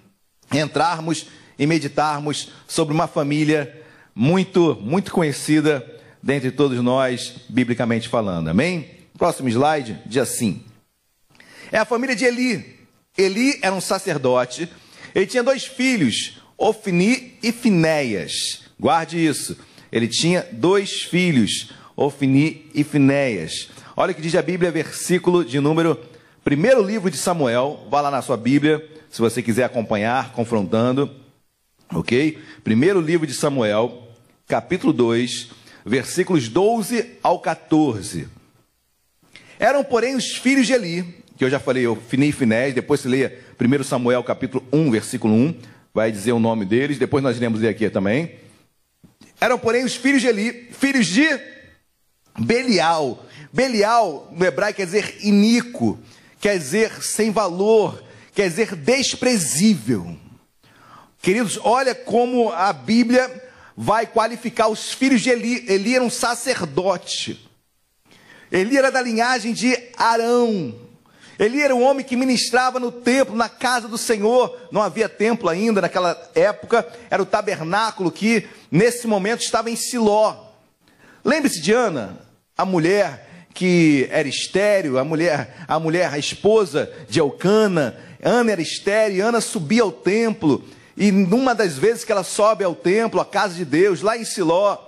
entrarmos 0.50 1.26
e 1.58 1.66
meditarmos 1.66 2.48
sobre 2.66 2.94
uma 2.94 3.06
família 3.06 3.84
muito, 4.14 4.78
muito 4.80 5.12
conhecida 5.12 5.84
dentre 6.22 6.50
todos 6.50 6.82
nós, 6.82 7.34
biblicamente 7.46 8.08
falando. 8.08 8.48
Amém? 8.48 8.90
Próximo 9.18 9.50
slide 9.50 10.00
diz 10.06 10.22
assim. 10.22 10.65
É 11.70 11.78
a 11.78 11.84
família 11.84 12.14
de 12.14 12.24
Eli. 12.24 12.76
Eli 13.16 13.58
era 13.62 13.74
um 13.74 13.80
sacerdote. 13.80 14.68
Ele 15.14 15.26
tinha 15.26 15.42
dois 15.42 15.64
filhos, 15.64 16.40
Ofni 16.56 17.38
e 17.42 17.52
Finéias. 17.52 18.64
Guarde 18.78 19.24
isso. 19.24 19.56
Ele 19.90 20.06
tinha 20.06 20.46
dois 20.52 21.02
filhos, 21.02 21.72
Ofni 21.96 22.66
e 22.74 22.84
Finéias. 22.84 23.70
Olha 23.96 24.12
o 24.12 24.14
que 24.14 24.20
diz 24.20 24.34
a 24.34 24.42
Bíblia, 24.42 24.70
versículo 24.70 25.44
de 25.44 25.58
número, 25.58 25.98
primeiro 26.44 26.82
livro 26.82 27.10
de 27.10 27.16
Samuel. 27.16 27.86
Vá 27.90 28.00
lá 28.00 28.10
na 28.10 28.20
sua 28.20 28.36
Bíblia, 28.36 28.86
se 29.10 29.20
você 29.20 29.42
quiser 29.42 29.64
acompanhar, 29.64 30.32
confrontando. 30.32 31.10
Ok? 31.94 32.38
Primeiro 32.62 33.00
livro 33.00 33.26
de 33.26 33.32
Samuel, 33.32 34.08
capítulo 34.46 34.92
2, 34.92 35.48
versículos 35.84 36.48
12 36.48 37.12
ao 37.22 37.38
14. 37.38 38.28
Eram, 39.58 39.82
porém, 39.82 40.14
os 40.16 40.36
filhos 40.36 40.66
de 40.66 40.74
Eli, 40.74 41.24
que 41.36 41.44
eu 41.44 41.50
já 41.50 41.60
falei, 41.60 41.84
eu 41.84 41.94
Fini 41.94 42.28
e 42.28 42.32
Finés, 42.32 42.74
depois 42.74 43.00
se 43.00 43.08
leia 43.08 43.38
1 43.60 43.84
Samuel 43.84 44.24
capítulo 44.24 44.66
1, 44.72 44.90
versículo 44.90 45.34
1, 45.34 45.54
vai 45.92 46.10
dizer 46.10 46.32
o 46.32 46.38
nome 46.38 46.64
deles, 46.64 46.98
depois 46.98 47.22
nós 47.22 47.36
iremos 47.36 47.60
ler 47.60 47.68
aqui 47.68 47.90
também. 47.90 48.36
Eram, 49.40 49.58
porém, 49.58 49.84
os 49.84 49.94
filhos 49.94 50.22
de 50.22 50.28
Eli, 50.28 50.68
filhos 50.72 51.06
de 51.06 51.28
Belial. 52.38 53.24
Belial, 53.52 54.32
no 54.32 54.44
hebraico, 54.44 54.78
quer 54.78 54.86
dizer 54.86 55.18
iníquo, 55.20 55.98
quer 56.40 56.58
dizer 56.58 57.02
sem 57.02 57.30
valor, 57.30 58.02
quer 58.34 58.48
dizer 58.48 58.74
desprezível. 58.74 60.16
Queridos, 61.20 61.58
olha 61.62 61.94
como 61.94 62.50
a 62.50 62.72
Bíblia 62.72 63.42
vai 63.76 64.06
qualificar 64.06 64.68
os 64.68 64.92
filhos 64.92 65.20
de 65.20 65.30
Eli. 65.30 65.64
Eli 65.68 65.94
era 65.94 66.04
um 66.04 66.10
sacerdote. 66.10 67.46
Eli 68.50 68.76
era 68.76 68.90
da 68.90 69.02
linhagem 69.02 69.52
de 69.52 69.76
Arão. 69.96 70.85
Eli 71.38 71.60
era 71.60 71.74
um 71.74 71.82
homem 71.82 72.04
que 72.04 72.16
ministrava 72.16 72.80
no 72.80 72.90
templo, 72.90 73.36
na 73.36 73.48
casa 73.48 73.86
do 73.86 73.98
Senhor. 73.98 74.58
Não 74.72 74.82
havia 74.82 75.08
templo 75.08 75.48
ainda 75.48 75.80
naquela 75.80 76.30
época, 76.34 76.86
era 77.10 77.22
o 77.22 77.26
tabernáculo 77.26 78.10
que 78.10 78.46
nesse 78.70 79.06
momento 79.06 79.42
estava 79.42 79.70
em 79.70 79.76
Siló. 79.76 80.46
Lembre-se 81.24 81.60
de 81.60 81.72
Ana, 81.72 82.18
a 82.56 82.64
mulher 82.64 83.26
que 83.52 84.06
era 84.10 84.28
estéreo, 84.28 84.98
a 84.98 85.04
mulher, 85.04 85.64
a 85.66 85.80
mulher, 85.80 86.12
a 86.12 86.18
esposa 86.18 86.92
de 87.08 87.18
Elcana. 87.18 87.96
Ana 88.22 88.52
era 88.52 88.62
estéreo, 88.62 89.26
Ana 89.26 89.40
subia 89.40 89.82
ao 89.82 89.90
templo, 89.90 90.64
e 90.96 91.10
numa 91.10 91.54
das 91.54 91.76
vezes 91.76 92.04
que 92.04 92.12
ela 92.12 92.24
sobe 92.24 92.64
ao 92.64 92.74
templo, 92.74 93.20
a 93.20 93.24
casa 93.24 93.54
de 93.54 93.64
Deus, 93.64 94.02
lá 94.02 94.16
em 94.16 94.24
Siló, 94.24 94.78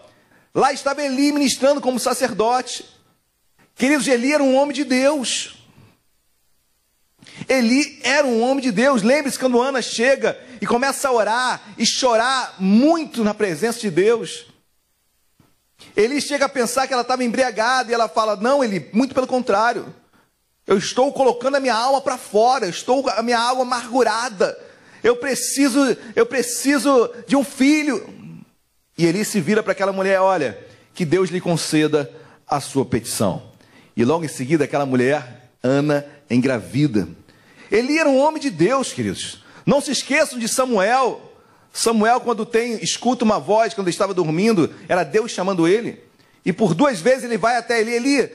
lá 0.54 0.72
estava 0.72 1.02
Eli 1.02 1.32
ministrando 1.32 1.80
como 1.80 1.98
sacerdote. 1.98 2.84
Queridos, 3.74 4.06
Eli 4.06 4.32
era 4.32 4.42
um 4.42 4.56
homem 4.56 4.74
de 4.74 4.84
Deus. 4.84 5.57
Eli 7.48 7.98
era 8.02 8.26
um 8.26 8.42
homem 8.42 8.62
de 8.62 8.70
Deus. 8.70 9.02
Lembre-se 9.02 9.38
quando 9.38 9.60
Ana 9.60 9.80
chega 9.80 10.38
e 10.60 10.66
começa 10.66 11.08
a 11.08 11.12
orar 11.12 11.62
e 11.78 11.86
chorar 11.86 12.56
muito 12.58 13.24
na 13.24 13.32
presença 13.32 13.80
de 13.80 13.90
Deus. 13.90 14.46
Eli 15.96 16.20
chega 16.20 16.44
a 16.44 16.48
pensar 16.48 16.86
que 16.86 16.92
ela 16.92 17.02
estava 17.02 17.24
embriagada 17.24 17.90
e 17.90 17.94
ela 17.94 18.08
fala: 18.08 18.36
Não, 18.36 18.62
Eli, 18.62 18.90
muito 18.92 19.14
pelo 19.14 19.26
contrário. 19.26 19.94
Eu 20.66 20.76
estou 20.76 21.10
colocando 21.12 21.56
a 21.56 21.60
minha 21.60 21.74
alma 21.74 22.00
para 22.00 22.18
fora, 22.18 22.66
eu 22.66 22.70
estou 22.70 23.08
a 23.08 23.22
minha 23.22 23.38
alma 23.38 23.62
amargurada. 23.62 24.58
Eu 25.02 25.16
preciso, 25.16 25.96
eu 26.14 26.26
preciso 26.26 27.10
de 27.26 27.34
um 27.34 27.44
filho. 27.44 28.06
E 28.98 29.06
Eli 29.06 29.24
se 29.24 29.40
vira 29.40 29.62
para 29.62 29.72
aquela 29.72 29.92
mulher: 29.92 30.20
Olha, 30.20 30.58
que 30.92 31.06
Deus 31.06 31.30
lhe 31.30 31.40
conceda 31.40 32.10
a 32.46 32.60
sua 32.60 32.84
petição. 32.84 33.42
E 33.96 34.04
logo 34.04 34.24
em 34.24 34.28
seguida, 34.28 34.64
aquela 34.64 34.84
mulher, 34.84 35.50
Ana, 35.62 36.04
engravida. 36.28 37.08
Eli 37.70 37.98
era 37.98 38.08
um 38.08 38.18
homem 38.18 38.40
de 38.40 38.50
Deus, 38.50 38.92
queridos. 38.92 39.42
Não 39.64 39.80
se 39.80 39.90
esqueçam 39.90 40.38
de 40.38 40.48
Samuel. 40.48 41.20
Samuel, 41.72 42.20
quando 42.20 42.46
tem, 42.46 42.82
escuta 42.82 43.24
uma 43.24 43.38
voz, 43.38 43.74
quando 43.74 43.88
estava 43.88 44.14
dormindo, 44.14 44.74
era 44.88 45.04
Deus 45.04 45.30
chamando 45.30 45.68
ele. 45.68 46.02
E 46.44 46.52
por 46.52 46.74
duas 46.74 47.00
vezes 47.00 47.24
ele 47.24 47.36
vai 47.36 47.56
até 47.56 47.80
Eli. 47.80 47.94
Eli, 47.94 48.32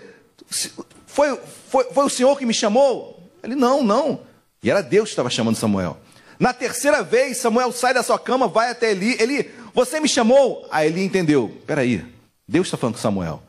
foi, 1.08 1.40
foi, 1.68 1.86
foi 1.86 2.06
o 2.06 2.10
Senhor 2.10 2.38
que 2.38 2.46
me 2.46 2.54
chamou? 2.54 3.32
Ele, 3.44 3.56
não, 3.56 3.84
não. 3.84 4.22
E 4.62 4.70
era 4.70 4.82
Deus 4.82 5.10
que 5.10 5.14
estava 5.14 5.30
chamando 5.30 5.56
Samuel. 5.56 5.98
Na 6.40 6.54
terceira 6.54 7.02
vez, 7.02 7.38
Samuel 7.38 7.72
sai 7.72 7.94
da 7.94 8.04
sua 8.04 8.20
cama, 8.20 8.48
vai 8.48 8.70
até 8.70 8.92
Eli. 8.92 9.18
Eli, 9.20 9.52
você 9.74 10.00
me 10.00 10.08
chamou? 10.08 10.68
Aí 10.72 10.88
Eli 10.88 11.04
entendeu. 11.04 11.60
Peraí, 11.66 12.06
Deus 12.48 12.68
está 12.68 12.78
falando 12.78 12.96
com 12.96 13.02
Samuel. 13.02 13.42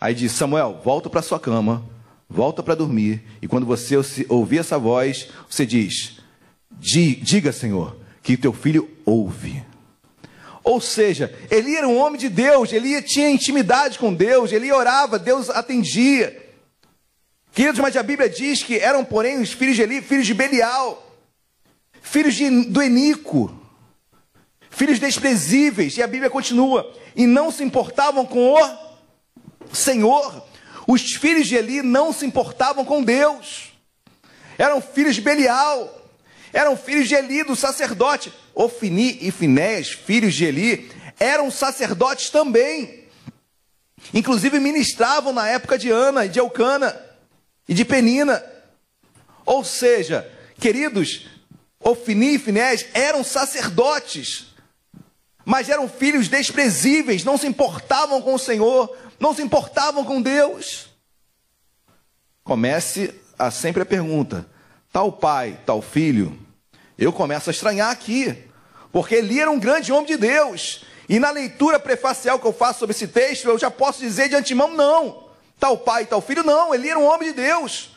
Aí 0.00 0.14
diz, 0.14 0.32
Samuel, 0.32 0.80
volta 0.82 1.10
para 1.10 1.20
sua 1.20 1.38
cama 1.38 1.84
volta 2.30 2.62
para 2.62 2.76
dormir, 2.76 3.22
e 3.42 3.48
quando 3.48 3.66
você 3.66 3.96
ouvir 4.28 4.58
essa 4.58 4.78
voz, 4.78 5.28
você 5.48 5.66
diz: 5.66 6.18
Diga, 6.78 7.52
Senhor, 7.52 7.96
que 8.22 8.36
teu 8.36 8.52
filho 8.52 8.88
ouve. 9.04 9.64
Ou 10.62 10.80
seja, 10.80 11.34
Eli 11.50 11.74
era 11.74 11.88
um 11.88 11.98
homem 11.98 12.20
de 12.20 12.28
Deus, 12.28 12.72
Eli 12.72 13.02
tinha 13.02 13.30
intimidade 13.30 13.98
com 13.98 14.14
Deus, 14.14 14.52
ele 14.52 14.70
orava, 14.70 15.18
Deus 15.18 15.50
atendia. 15.50 16.48
Queridos, 17.52 17.80
mas 17.80 17.96
a 17.96 18.02
Bíblia 18.02 18.28
diz 18.28 18.62
que 18.62 18.78
eram, 18.78 19.04
porém, 19.04 19.40
os 19.40 19.52
filhos 19.52 19.74
de 19.74 19.82
Eli, 19.82 20.00
filhos 20.00 20.26
de 20.26 20.34
Belial, 20.34 21.10
filhos 22.00 22.34
de, 22.34 22.48
do 22.66 22.80
Enico, 22.80 23.52
filhos 24.70 25.00
desprezíveis, 25.00 25.96
e 25.96 26.02
a 26.02 26.06
Bíblia 26.06 26.30
continua, 26.30 26.94
e 27.16 27.26
não 27.26 27.50
se 27.50 27.64
importavam 27.64 28.24
com 28.24 28.54
o 28.54 29.74
Senhor. 29.74 30.49
Os 30.90 31.14
filhos 31.14 31.46
de 31.46 31.54
Eli 31.54 31.82
não 31.82 32.12
se 32.12 32.26
importavam 32.26 32.84
com 32.84 33.00
Deus, 33.00 33.72
eram 34.58 34.82
filhos 34.82 35.14
de 35.14 35.20
Belial, 35.20 36.04
eram 36.52 36.76
filhos 36.76 37.06
de 37.06 37.14
Eli, 37.14 37.44
do 37.44 37.54
sacerdote. 37.54 38.32
Ofini 38.52 39.16
e 39.20 39.30
Finéias, 39.30 39.90
filhos 39.90 40.34
de 40.34 40.44
Eli, 40.44 40.90
eram 41.16 41.48
sacerdotes 41.48 42.30
também. 42.30 43.04
Inclusive 44.12 44.58
ministravam 44.58 45.32
na 45.32 45.46
época 45.46 45.78
de 45.78 45.90
Ana 45.90 46.26
e 46.26 46.28
de 46.28 46.40
Elcana 46.40 47.00
e 47.68 47.72
de 47.72 47.84
Penina. 47.84 48.44
Ou 49.46 49.62
seja, 49.62 50.28
queridos, 50.58 51.28
Ofini 51.78 52.34
e 52.34 52.38
Finéias 52.40 52.84
eram 52.94 53.22
sacerdotes, 53.22 54.46
mas 55.44 55.68
eram 55.68 55.88
filhos 55.88 56.26
desprezíveis, 56.26 57.22
não 57.22 57.38
se 57.38 57.46
importavam 57.46 58.20
com 58.20 58.34
o 58.34 58.40
Senhor, 58.40 58.92
não 59.20 59.34
se 59.34 59.42
importavam 59.42 60.04
com 60.04 60.22
Deus. 60.22 60.88
Comece 62.42 63.14
a 63.38 63.50
sempre 63.50 63.82
a 63.82 63.86
pergunta: 63.86 64.48
tal 64.90 65.12
pai, 65.12 65.60
tal 65.66 65.82
filho, 65.82 66.36
eu 66.98 67.12
começo 67.12 67.50
a 67.50 67.52
estranhar 67.52 67.90
aqui, 67.90 68.36
porque 68.90 69.14
Eli 69.16 69.38
era 69.38 69.50
um 69.50 69.60
grande 69.60 69.92
homem 69.92 70.06
de 70.06 70.16
Deus. 70.16 70.84
E 71.08 71.18
na 71.18 71.30
leitura 71.30 71.78
prefacial 71.78 72.38
que 72.38 72.46
eu 72.46 72.52
faço 72.52 72.80
sobre 72.80 72.94
esse 72.94 73.06
texto, 73.06 73.46
eu 73.46 73.58
já 73.58 73.70
posso 73.70 74.00
dizer 74.00 74.30
de 74.30 74.34
antemão: 74.34 74.74
não, 74.74 75.28
tal 75.58 75.76
pai, 75.76 76.06
tal 76.06 76.22
filho, 76.22 76.42
não, 76.42 76.74
Eli 76.74 76.88
era 76.88 76.98
um 76.98 77.06
homem 77.06 77.28
de 77.28 77.34
Deus. 77.34 77.90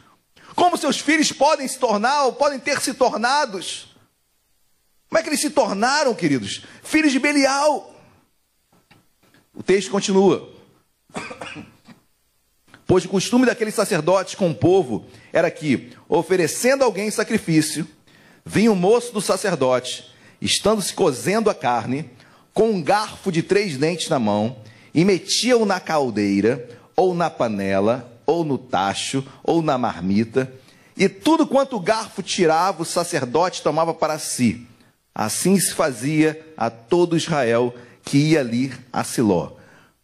Como 0.55 0.77
seus 0.77 0.99
filhos 0.99 1.31
podem 1.31 1.67
se 1.67 1.79
tornar, 1.79 2.25
ou 2.25 2.33
podem 2.33 2.59
ter 2.59 2.79
se 2.79 2.93
tornados? 2.93 3.95
Como 5.09 5.19
é 5.19 5.23
que 5.23 5.29
eles 5.29 5.41
se 5.41 5.49
tornaram, 5.49 6.13
queridos? 6.13 6.63
Filhos 6.83 7.11
de 7.11 7.19
Belial. 7.19 7.95
O 9.53 9.63
texto 9.63 9.89
continua. 9.89 10.52
Pois 12.85 13.05
o 13.05 13.09
costume 13.09 13.45
daqueles 13.45 13.73
sacerdotes 13.73 14.35
com 14.35 14.51
o 14.51 14.55
povo 14.55 15.05
era 15.31 15.49
que, 15.49 15.93
oferecendo 16.07 16.83
alguém 16.83 17.09
sacrifício, 17.09 17.87
vinha 18.45 18.71
o 18.71 18.75
moço 18.75 19.13
do 19.13 19.21
sacerdote, 19.21 20.13
estando 20.41 20.81
se 20.81 20.93
cozendo 20.93 21.49
a 21.49 21.55
carne, 21.55 22.09
com 22.53 22.69
um 22.69 22.83
garfo 22.83 23.31
de 23.31 23.41
três 23.41 23.77
dentes 23.77 24.09
na 24.09 24.19
mão, 24.19 24.57
e 24.93 25.05
metia-o 25.05 25.65
na 25.65 25.79
caldeira, 25.79 26.69
ou 26.95 27.15
na 27.15 27.29
panela, 27.29 28.11
ou 28.25 28.43
no 28.43 28.57
tacho, 28.57 29.25
ou 29.43 29.61
na 29.61 29.77
marmita, 29.77 30.51
e 30.95 31.09
tudo 31.09 31.47
quanto 31.47 31.77
o 31.77 31.79
garfo 31.79 32.21
tirava, 32.21 32.83
o 32.83 32.85
sacerdote 32.85 33.63
tomava 33.63 33.93
para 33.93 34.19
si. 34.19 34.67
Assim 35.15 35.59
se 35.59 35.73
fazia 35.73 36.39
a 36.55 36.69
todo 36.69 37.17
Israel 37.17 37.73
que 38.03 38.17
ia 38.17 38.39
ali 38.41 38.71
a 38.91 39.03
Siló. 39.03 39.53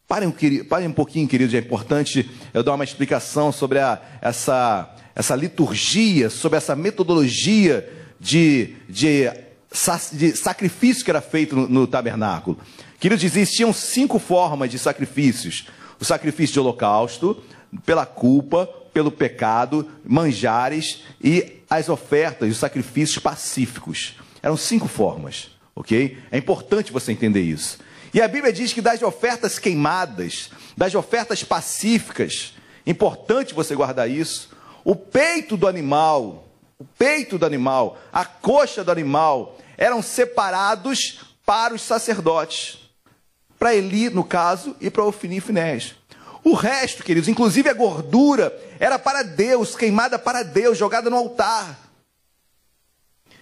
Parem, 0.09 0.31
parem 0.67 0.87
um 0.87 0.91
pouquinho, 0.91 1.27
queridos, 1.27 1.53
é 1.53 1.59
importante 1.59 2.27
eu 2.51 2.63
dar 2.63 2.73
uma 2.73 2.83
explicação 2.83 3.51
sobre 3.51 3.77
a, 3.77 4.01
essa, 4.19 4.91
essa 5.13 5.35
liturgia, 5.35 6.31
sobre 6.31 6.57
essa 6.57 6.75
metodologia 6.75 7.87
de, 8.19 8.73
de, 8.89 9.29
de 10.13 10.35
sacrifício 10.35 11.05
que 11.05 11.11
era 11.11 11.21
feito 11.21 11.55
no, 11.55 11.69
no 11.69 11.85
tabernáculo. 11.85 12.57
Queridos, 12.99 13.23
existiam 13.23 13.71
cinco 13.71 14.17
formas 14.17 14.71
de 14.71 14.79
sacrifícios: 14.79 15.67
o 15.99 16.03
sacrifício 16.03 16.53
de 16.53 16.59
holocausto, 16.59 17.43
pela 17.85 18.07
culpa, 18.07 18.65
pelo 18.91 19.11
pecado, 19.11 19.87
manjares 20.03 21.03
e 21.23 21.61
as 21.69 21.87
ofertas, 21.87 22.49
os 22.49 22.57
sacrifícios 22.57 23.19
pacíficos. 23.19 24.15
Eram 24.41 24.57
cinco 24.57 24.87
formas, 24.87 25.51
ok? 25.75 26.17
É 26.31 26.37
importante 26.39 26.91
você 26.91 27.11
entender 27.11 27.43
isso. 27.43 27.77
E 28.13 28.21
a 28.21 28.27
Bíblia 28.27 28.51
diz 28.51 28.73
que 28.73 28.81
das 28.81 29.01
ofertas 29.01 29.59
queimadas, 29.59 30.49
das 30.75 30.95
ofertas 30.95 31.43
pacíficas, 31.43 32.53
importante 32.85 33.53
você 33.53 33.75
guardar 33.75 34.09
isso, 34.09 34.49
o 34.83 34.95
peito 34.95 35.55
do 35.55 35.67
animal, 35.67 36.47
o 36.79 36.85
peito 36.85 37.37
do 37.37 37.45
animal, 37.45 37.99
a 38.11 38.25
coxa 38.25 38.83
do 38.83 38.91
animal, 38.91 39.57
eram 39.77 40.01
separados 40.01 41.19
para 41.45 41.73
os 41.73 41.81
sacerdotes. 41.81 42.79
Para 43.57 43.75
Eli, 43.75 44.09
no 44.09 44.23
caso, 44.23 44.75
e 44.79 44.89
para 44.89 45.03
Ofini 45.03 45.37
e 45.37 45.41
Finés. 45.41 45.95
O 46.43 46.53
resto, 46.53 47.03
queridos, 47.03 47.27
inclusive 47.27 47.69
a 47.69 47.73
gordura, 47.73 48.57
era 48.79 48.97
para 48.97 49.23
Deus, 49.23 49.75
queimada 49.75 50.17
para 50.17 50.43
Deus, 50.43 50.77
jogada 50.77 51.09
no 51.09 51.17
altar. 51.17 51.88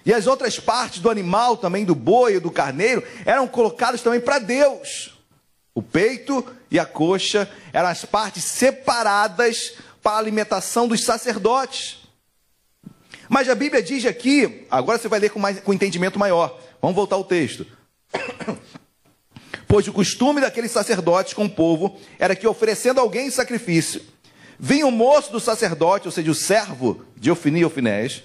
E 0.08 0.14
as 0.14 0.26
outras 0.26 0.58
partes 0.58 1.00
do 1.00 1.10
animal, 1.10 1.58
também 1.58 1.84
do 1.84 1.94
boi 1.94 2.40
do 2.40 2.50
carneiro, 2.50 3.04
eram 3.26 3.46
colocadas 3.46 4.02
também 4.02 4.22
para 4.22 4.40
Deus. 4.40 5.14
O 5.76 5.82
peito 5.82 6.46
e 6.72 6.80
a 6.80 6.86
coxa 6.86 7.52
eram 7.74 7.90
as 7.90 8.06
partes 8.06 8.46
separadas 8.46 9.74
para 10.02 10.14
a 10.14 10.18
alimentação 10.20 10.88
dos 10.88 11.04
sacerdotes. 11.04 11.98
Mas 13.28 13.50
a 13.50 13.56
Bíblia 13.56 13.84
diz 13.84 14.06
aqui, 14.06 14.66
agora 14.72 14.98
você 14.98 15.10
vai 15.10 15.20
ler 15.20 15.30
com, 15.30 15.40
mais, 15.40 15.60
com 15.60 15.74
entendimento 15.74 16.18
maior. 16.18 16.58
Vamos 16.82 16.96
voltar 16.96 17.18
ao 17.18 17.26
texto. 17.26 17.68
Pois 19.70 19.86
o 19.86 19.92
costume 19.92 20.40
daqueles 20.40 20.72
sacerdotes 20.72 21.34
com 21.34 21.44
o 21.44 21.50
povo 21.50 22.00
era 22.18 22.34
que, 22.38 22.48
oferecendo 22.48 23.02
alguém 23.02 23.30
sacrifício, 23.30 24.02
vinha 24.58 24.88
o 24.88 24.92
moço 24.92 25.30
do 25.30 25.42
sacerdote, 25.42 26.08
ou 26.08 26.12
seja, 26.12 26.32
o 26.32 26.34
servo 26.34 27.04
de 27.18 27.30
Ofini 27.30 27.60
e 27.60 27.66
Ofinés, 27.66 28.24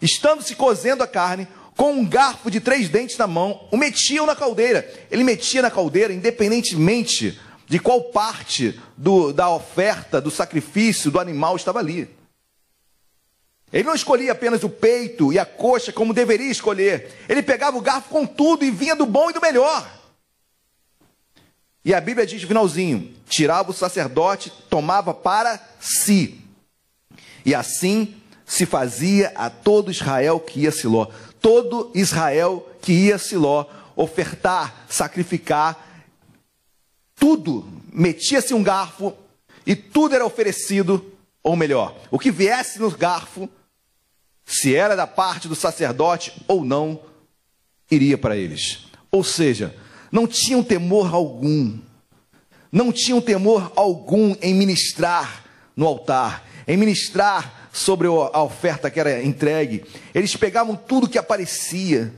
estando 0.00 0.42
se 0.42 0.54
cozendo 0.54 1.02
a 1.02 1.06
carne, 1.06 1.48
com 1.76 1.92
um 1.92 2.04
garfo 2.04 2.50
de 2.50 2.60
três 2.60 2.88
dentes 2.88 3.16
na 3.16 3.26
mão, 3.26 3.68
o 3.70 3.76
metiam 3.76 4.26
na 4.26 4.34
caldeira. 4.34 4.88
Ele 5.10 5.22
metia 5.22 5.62
na 5.62 5.70
caldeira, 5.70 6.12
independentemente 6.12 7.38
de 7.66 7.78
qual 7.78 8.02
parte 8.04 8.80
do, 8.96 9.32
da 9.32 9.48
oferta, 9.50 10.20
do 10.20 10.30
sacrifício 10.30 11.10
do 11.10 11.20
animal 11.20 11.54
estava 11.54 11.78
ali. 11.78 12.08
Ele 13.72 13.84
não 13.84 13.94
escolhia 13.94 14.32
apenas 14.32 14.64
o 14.64 14.70
peito 14.70 15.32
e 15.32 15.38
a 15.38 15.44
coxa 15.44 15.92
como 15.92 16.14
deveria 16.14 16.50
escolher. 16.50 17.12
Ele 17.28 17.42
pegava 17.42 17.76
o 17.76 17.82
garfo 17.82 18.08
com 18.08 18.26
tudo 18.26 18.64
e 18.64 18.70
vinha 18.70 18.96
do 18.96 19.04
bom 19.04 19.30
e 19.30 19.34
do 19.34 19.40
melhor. 19.40 19.86
E 21.84 21.94
a 21.94 22.00
Bíblia 22.00 22.26
diz 22.26 22.40
no 22.42 22.48
finalzinho: 22.48 23.14
tirava 23.28 23.70
o 23.70 23.74
sacerdote, 23.74 24.52
tomava 24.70 25.12
para 25.12 25.60
si. 25.78 26.40
E 27.44 27.54
assim 27.54 28.14
se 28.48 28.64
fazia 28.64 29.30
a 29.36 29.50
todo 29.50 29.90
Israel 29.90 30.40
que 30.40 30.60
ia 30.60 30.70
a 30.70 30.72
Siló. 30.72 31.06
Todo 31.38 31.92
Israel 31.94 32.66
que 32.80 32.92
ia 32.92 33.16
a 33.16 33.18
Siló 33.18 33.66
ofertar, 33.94 34.86
sacrificar, 34.88 35.86
tudo, 37.14 37.68
metia-se 37.92 38.54
um 38.54 38.62
garfo 38.62 39.12
e 39.66 39.76
tudo 39.76 40.14
era 40.14 40.24
oferecido, 40.24 41.12
ou 41.42 41.54
melhor, 41.56 41.94
o 42.10 42.18
que 42.18 42.30
viesse 42.30 42.78
no 42.78 42.90
garfo, 42.90 43.50
se 44.46 44.74
era 44.74 44.96
da 44.96 45.06
parte 45.06 45.46
do 45.46 45.54
sacerdote 45.54 46.32
ou 46.48 46.64
não, 46.64 47.00
iria 47.90 48.16
para 48.16 48.34
eles. 48.34 48.86
Ou 49.10 49.22
seja, 49.22 49.76
não 50.10 50.26
tinham 50.26 50.62
temor 50.62 51.14
algum, 51.14 51.78
não 52.72 52.90
tinham 52.90 53.20
temor 53.20 53.72
algum 53.76 54.34
em 54.40 54.54
ministrar 54.54 55.44
no 55.76 55.86
altar, 55.86 56.48
em 56.66 56.76
ministrar 56.78 57.57
sobre 57.78 58.06
a 58.06 58.42
oferta 58.42 58.90
que 58.90 59.00
era 59.00 59.22
entregue. 59.22 59.84
Eles 60.14 60.34
pegavam 60.36 60.76
tudo 60.76 61.08
que 61.08 61.18
aparecia. 61.18 62.12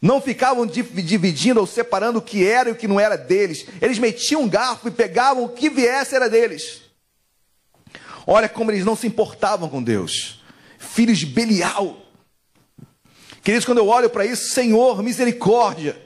Não 0.00 0.20
ficavam 0.20 0.66
dividindo 0.66 1.60
ou 1.60 1.66
separando 1.66 2.18
o 2.18 2.22
que 2.22 2.46
era 2.46 2.68
e 2.68 2.72
o 2.72 2.76
que 2.76 2.88
não 2.88 2.98
era 2.98 3.16
deles. 3.16 3.66
Eles 3.80 3.98
metiam 3.98 4.42
um 4.42 4.48
garfo 4.48 4.88
e 4.88 4.90
pegavam 4.90 5.44
o 5.44 5.48
que 5.50 5.68
viesse 5.68 6.14
era 6.14 6.28
deles. 6.28 6.82
Olha 8.26 8.48
como 8.48 8.70
eles 8.70 8.84
não 8.84 8.96
se 8.96 9.06
importavam 9.06 9.68
com 9.68 9.82
Deus. 9.82 10.42
Filhos 10.78 11.18
de 11.18 11.26
Belial. 11.26 11.96
Queridos, 13.42 13.64
quando 13.64 13.78
eu 13.78 13.88
olho 13.88 14.08
para 14.08 14.24
isso, 14.24 14.52
Senhor, 14.52 15.02
misericórdia. 15.02 16.00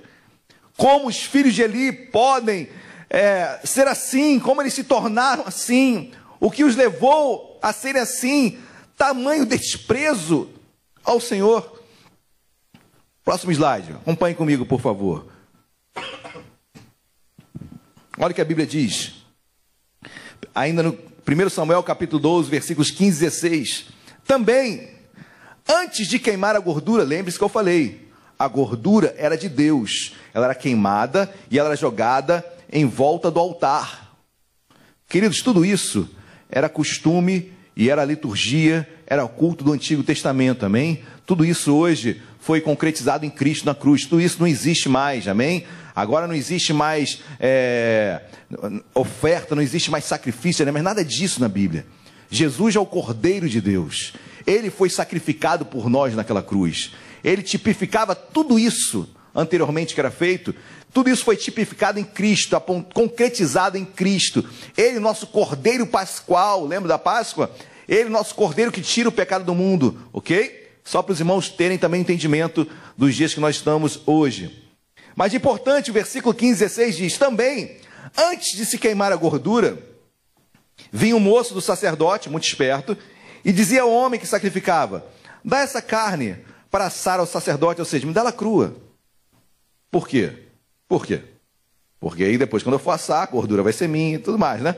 Como 0.76 1.08
os 1.08 1.22
filhos 1.22 1.54
de 1.54 1.62
Eli 1.62 1.92
podem 1.92 2.68
é, 3.08 3.60
ser 3.64 3.86
assim? 3.86 4.40
Como 4.40 4.60
eles 4.60 4.74
se 4.74 4.84
tornaram 4.84 5.44
assim? 5.46 6.12
O 6.40 6.50
que 6.50 6.64
os 6.64 6.74
levou 6.74 7.58
a 7.62 7.72
serem 7.72 8.02
assim? 8.02 8.58
Tamanho 8.96 9.46
desprezo 9.46 10.48
ao 11.04 11.20
Senhor. 11.20 11.82
Próximo 13.24 13.52
slide, 13.52 13.92
acompanhe 13.92 14.34
comigo, 14.34 14.66
por 14.66 14.80
favor. 14.80 15.26
Olha 18.18 18.30
o 18.30 18.34
que 18.34 18.40
a 18.40 18.44
Bíblia 18.44 18.66
diz. 18.66 19.24
Ainda 20.54 20.82
no 20.82 20.92
1 21.26 21.48
Samuel 21.48 21.82
capítulo 21.82 22.20
12, 22.20 22.50
versículos 22.50 22.90
15 22.90 23.16
e 23.16 23.30
16. 23.30 23.86
Também, 24.26 24.90
antes 25.66 26.06
de 26.06 26.18
queimar 26.18 26.54
a 26.54 26.60
gordura, 26.60 27.02
lembre-se 27.02 27.38
que 27.38 27.44
eu 27.44 27.48
falei, 27.48 28.10
a 28.38 28.46
gordura 28.46 29.14
era 29.16 29.38
de 29.38 29.48
Deus. 29.48 30.12
Ela 30.34 30.46
era 30.46 30.54
queimada 30.54 31.34
e 31.50 31.58
ela 31.58 31.70
era 31.70 31.76
jogada 31.76 32.44
em 32.70 32.84
volta 32.84 33.30
do 33.30 33.40
altar. 33.40 34.14
Queridos, 35.08 35.40
tudo 35.40 35.64
isso 35.64 36.08
era 36.50 36.68
costume 36.68 37.53
e 37.76 37.90
era 37.90 38.04
liturgia, 38.04 38.88
era 39.06 39.24
o 39.24 39.28
culto 39.28 39.64
do 39.64 39.72
Antigo 39.72 40.02
Testamento, 40.02 40.64
amém? 40.64 41.02
Tudo 41.26 41.44
isso 41.44 41.74
hoje 41.74 42.20
foi 42.38 42.60
concretizado 42.60 43.24
em 43.24 43.30
Cristo 43.30 43.66
na 43.66 43.74
cruz. 43.74 44.04
Tudo 44.04 44.20
isso 44.20 44.36
não 44.38 44.46
existe 44.46 44.88
mais, 44.88 45.26
amém? 45.26 45.64
Agora 45.94 46.26
não 46.26 46.34
existe 46.34 46.72
mais 46.72 47.20
é, 47.40 48.20
oferta, 48.94 49.54
não 49.54 49.62
existe 49.62 49.90
mais 49.90 50.04
sacrifício, 50.04 50.64
não 50.64 50.70
é 50.70 50.72
mais 50.72 50.84
nada 50.84 51.04
disso 51.04 51.40
na 51.40 51.48
Bíblia. 51.48 51.86
Jesus 52.30 52.76
é 52.76 52.80
o 52.80 52.86
Cordeiro 52.86 53.48
de 53.48 53.60
Deus. 53.60 54.12
Ele 54.46 54.70
foi 54.70 54.90
sacrificado 54.90 55.64
por 55.64 55.88
nós 55.88 56.14
naquela 56.14 56.42
cruz. 56.42 56.92
Ele 57.22 57.42
tipificava 57.42 58.14
tudo 58.14 58.58
isso 58.58 59.08
anteriormente 59.34 59.94
que 59.94 60.00
era 60.00 60.10
feito. 60.10 60.54
Tudo 60.92 61.10
isso 61.10 61.24
foi 61.24 61.36
tipificado 61.36 61.98
em 61.98 62.04
Cristo, 62.04 62.60
concretizado 62.92 63.76
em 63.76 63.84
Cristo. 63.84 64.48
Ele, 64.76 65.00
nosso 65.00 65.26
Cordeiro 65.26 65.86
Pascual, 65.86 66.64
lembra 66.64 66.88
da 66.88 66.98
Páscoa? 66.98 67.50
Ele, 67.88 68.08
nosso 68.08 68.34
Cordeiro 68.34 68.70
que 68.70 68.80
tira 68.80 69.08
o 69.08 69.12
pecado 69.12 69.44
do 69.44 69.54
mundo, 69.54 69.98
ok? 70.12 70.70
Só 70.84 71.02
para 71.02 71.12
os 71.12 71.20
irmãos 71.20 71.48
terem 71.48 71.78
também 71.78 72.00
entendimento 72.00 72.66
dos 72.96 73.14
dias 73.14 73.34
que 73.34 73.40
nós 73.40 73.56
estamos 73.56 74.00
hoje. 74.06 74.62
Mas 75.16 75.34
importante, 75.34 75.90
o 75.90 75.94
versículo 75.94 76.34
15, 76.34 76.60
16 76.60 76.96
diz: 76.96 77.18
também, 77.18 77.76
antes 78.16 78.56
de 78.56 78.64
se 78.64 78.78
queimar 78.78 79.12
a 79.12 79.16
gordura, 79.16 79.78
vinha 80.92 81.16
um 81.16 81.20
moço 81.20 81.54
do 81.54 81.60
sacerdote, 81.60 82.28
muito 82.28 82.46
esperto, 82.46 82.96
e 83.44 83.52
dizia 83.52 83.82
ao 83.82 83.90
homem 83.90 84.20
que 84.20 84.26
sacrificava: 84.26 85.04
dá 85.44 85.60
essa 85.60 85.80
carne 85.80 86.38
para 86.70 86.86
assar 86.86 87.20
ao 87.20 87.26
sacerdote, 87.26 87.80
ou 87.80 87.84
seja, 87.84 88.06
me 88.06 88.12
dá 88.12 88.20
ela 88.20 88.32
crua. 88.32 88.76
Por 89.94 90.08
quê? 90.08 90.32
Por 90.88 91.06
quê? 91.06 91.20
Porque 92.00 92.24
aí 92.24 92.36
depois, 92.36 92.64
quando 92.64 92.72
eu 92.72 92.78
for 92.80 92.90
assar, 92.90 93.22
a 93.22 93.26
gordura 93.26 93.62
vai 93.62 93.72
ser 93.72 93.86
minha 93.86 94.16
e 94.16 94.18
tudo 94.18 94.36
mais, 94.36 94.60
né? 94.60 94.74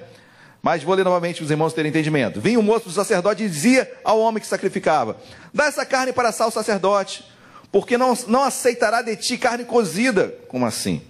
Mas 0.61 0.83
vou 0.83 0.95
ler 0.95 1.07
novamente 1.07 1.37
para 1.37 1.45
os 1.47 1.51
irmãos 1.51 1.73
terem 1.73 1.89
entendimento. 1.89 2.39
Vinha 2.39 2.61
o 2.61 2.63
moço 2.63 2.85
do 2.85 2.93
sacerdote 2.93 3.43
e 3.43 3.49
dizia 3.49 3.91
ao 4.05 4.21
homem 4.21 4.43
que 4.43 4.47
sacrificava: 4.47 5.17
Dá 5.55 5.65
essa 5.65 5.87
carne 5.87 6.13
para 6.13 6.29
assar 6.29 6.47
o 6.47 6.51
sacerdote, 6.51 7.25
porque 7.73 7.97
não, 7.97 8.13
não 8.29 8.43
aceitará 8.43 9.01
de 9.01 9.17
ti 9.17 9.39
carne 9.39 9.65
cozida. 9.65 10.35
Como 10.49 10.67
assim? 10.67 11.01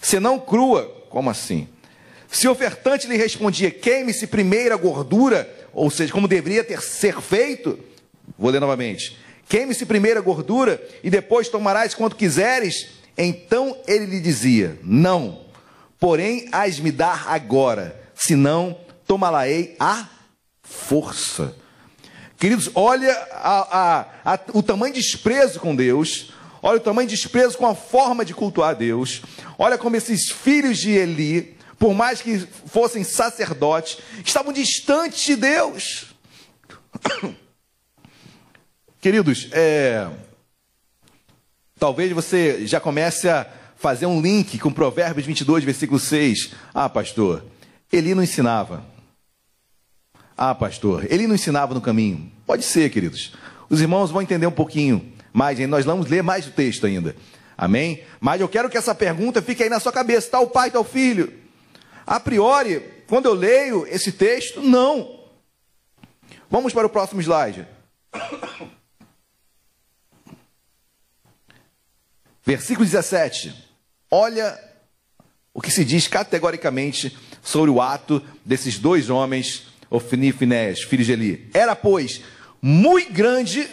Senão 0.00 0.38
crua. 0.38 0.84
Como 1.10 1.28
assim? 1.28 1.66
Se 2.30 2.46
o 2.46 2.52
ofertante 2.52 3.08
lhe 3.08 3.16
respondia: 3.16 3.72
Queime-se 3.72 4.28
primeiro 4.28 4.72
a 4.72 4.78
gordura, 4.78 5.52
ou 5.72 5.90
seja, 5.90 6.12
como 6.12 6.28
deveria 6.28 6.62
ter 6.62 6.80
ser 6.80 7.20
feito, 7.20 7.76
vou 8.38 8.52
ler 8.52 8.60
novamente: 8.60 9.18
Queime-se 9.48 9.84
primeiro 9.84 10.20
a 10.20 10.22
gordura 10.22 10.80
e 11.02 11.10
depois 11.10 11.48
tomarás 11.48 11.92
quanto 11.92 12.14
quiseres. 12.14 12.97
Então 13.18 13.76
ele 13.88 14.06
lhe 14.06 14.20
dizia: 14.20 14.78
Não, 14.84 15.40
porém, 15.98 16.48
hás 16.52 16.78
me 16.78 16.92
dar 16.92 17.28
agora, 17.28 18.00
senão 18.14 18.78
tomá-la-ei 19.06 19.76
força. 20.62 21.54
Queridos, 22.38 22.70
olha 22.76 23.12
a, 23.32 23.78
a, 24.24 24.34
a, 24.34 24.40
o 24.54 24.62
tamanho 24.62 24.94
de 24.94 25.00
desprezo 25.00 25.58
com 25.58 25.74
Deus, 25.74 26.32
olha 26.62 26.76
o 26.76 26.80
tamanho 26.80 27.08
de 27.08 27.16
desprezo 27.16 27.58
com 27.58 27.66
a 27.66 27.74
forma 27.74 28.24
de 28.24 28.32
cultuar 28.32 28.76
Deus, 28.76 29.22
olha 29.58 29.76
como 29.76 29.96
esses 29.96 30.30
filhos 30.30 30.78
de 30.78 30.90
Eli, 30.90 31.58
por 31.80 31.92
mais 31.94 32.22
que 32.22 32.38
fossem 32.66 33.02
sacerdotes, 33.02 33.98
estavam 34.24 34.52
distantes 34.52 35.24
de 35.24 35.34
Deus. 35.34 36.06
Queridos, 39.00 39.48
é, 39.50 40.08
talvez 41.78 42.12
você 42.12 42.66
já 42.66 42.80
comece 42.80 43.28
a 43.28 43.46
fazer 43.76 44.06
um 44.06 44.20
link 44.20 44.58
com 44.58 44.72
Provérbios 44.72 45.26
22, 45.26 45.64
versículo 45.64 46.00
6. 46.00 46.52
Ah, 46.74 46.88
pastor, 46.88 47.44
Eli 47.92 48.14
não 48.14 48.22
ensinava. 48.22 48.84
Ah, 50.36 50.54
pastor, 50.54 51.06
ele 51.10 51.26
não 51.26 51.34
ensinava 51.34 51.74
no 51.74 51.80
caminho. 51.80 52.30
Pode 52.46 52.64
ser, 52.64 52.90
queridos. 52.90 53.32
Os 53.68 53.80
irmãos 53.80 54.10
vão 54.10 54.22
entender 54.22 54.46
um 54.46 54.52
pouquinho 54.52 55.12
mais, 55.32 55.58
nós 55.68 55.84
vamos 55.84 56.08
ler 56.08 56.22
mais 56.22 56.46
o 56.46 56.50
texto 56.50 56.86
ainda. 56.86 57.14
Amém? 57.56 58.04
Mas 58.20 58.40
eu 58.40 58.48
quero 58.48 58.70
que 58.70 58.78
essa 58.78 58.94
pergunta 58.94 59.42
fique 59.42 59.62
aí 59.62 59.68
na 59.68 59.80
sua 59.80 59.92
cabeça: 59.92 60.26
está 60.26 60.40
o 60.40 60.46
pai, 60.46 60.68
está 60.68 60.78
o 60.78 60.84
filho? 60.84 61.32
A 62.06 62.20
priori, 62.20 62.80
quando 63.08 63.26
eu 63.26 63.34
leio 63.34 63.86
esse 63.88 64.12
texto, 64.12 64.62
não. 64.62 65.18
Vamos 66.50 66.72
para 66.72 66.86
o 66.86 66.90
próximo 66.90 67.20
slide. 67.20 67.66
Versículo 72.48 72.86
17. 72.86 73.54
Olha 74.10 74.58
o 75.52 75.60
que 75.60 75.70
se 75.70 75.84
diz 75.84 76.08
categoricamente 76.08 77.14
sobre 77.42 77.70
o 77.70 77.78
ato 77.78 78.22
desses 78.42 78.78
dois 78.78 79.10
homens 79.10 79.66
Ofni 79.90 80.28
e 80.28 80.32
Finés, 80.32 80.80
filhos 80.80 81.04
de 81.04 81.12
Eli. 81.12 81.50
Era, 81.52 81.76
pois, 81.76 82.22
muito 82.62 83.12
grande. 83.12 83.68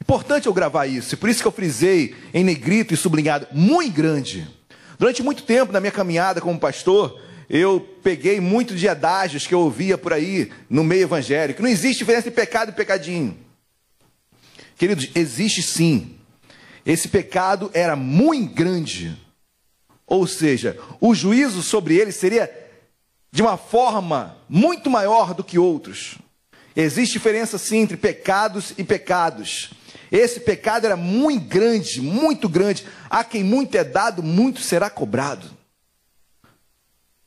Importante 0.00 0.46
eu 0.46 0.54
gravar 0.54 0.86
isso, 0.86 1.12
e 1.12 1.18
por 1.18 1.28
isso 1.28 1.42
que 1.42 1.48
eu 1.48 1.52
frisei 1.52 2.16
em 2.32 2.42
negrito 2.42 2.94
e 2.94 2.96
sublinhado, 2.96 3.46
muito 3.52 3.92
grande. 3.92 4.48
Durante 4.98 5.22
muito 5.22 5.42
tempo 5.42 5.70
na 5.70 5.78
minha 5.78 5.92
caminhada 5.92 6.40
como 6.40 6.58
pastor, 6.58 7.20
eu 7.46 7.78
peguei 8.02 8.40
muito 8.40 8.74
de 8.74 8.88
adágios 8.88 9.46
que 9.46 9.52
eu 9.52 9.60
ouvia 9.60 9.98
por 9.98 10.14
aí 10.14 10.50
no 10.70 10.82
meio 10.82 11.02
evangélico. 11.02 11.60
Não 11.60 11.68
existe 11.68 11.98
diferença 11.98 12.28
entre 12.28 12.40
pecado 12.40 12.70
e 12.70 12.74
pecadinho. 12.74 13.36
Queridos, 14.78 15.10
existe 15.14 15.62
sim. 15.62 16.15
Esse 16.86 17.08
pecado 17.08 17.68
era 17.74 17.96
muito 17.96 18.54
grande. 18.54 19.20
Ou 20.06 20.24
seja, 20.24 20.78
o 21.00 21.12
juízo 21.16 21.60
sobre 21.60 21.96
ele 21.96 22.12
seria 22.12 22.48
de 23.32 23.42
uma 23.42 23.56
forma 23.56 24.38
muito 24.48 24.88
maior 24.88 25.34
do 25.34 25.42
que 25.42 25.58
outros. 25.58 26.16
Existe 26.76 27.14
diferença 27.14 27.58
sim 27.58 27.78
entre 27.78 27.96
pecados 27.96 28.72
e 28.78 28.84
pecados. 28.84 29.70
Esse 30.12 30.38
pecado 30.38 30.86
era 30.86 30.96
muito 30.96 31.44
grande, 31.46 32.00
muito 32.00 32.48
grande. 32.48 32.86
A 33.10 33.24
quem 33.24 33.42
muito 33.42 33.74
é 33.76 33.82
dado, 33.82 34.22
muito 34.22 34.60
será 34.60 34.88
cobrado. 34.88 35.50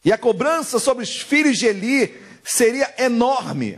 E 0.06 0.14
a 0.14 0.18
cobrança 0.18 0.80
sobre 0.80 1.04
os 1.04 1.20
filhos 1.20 1.58
de 1.58 1.66
Eli 1.66 2.18
seria 2.44 2.94
enorme. 2.98 3.78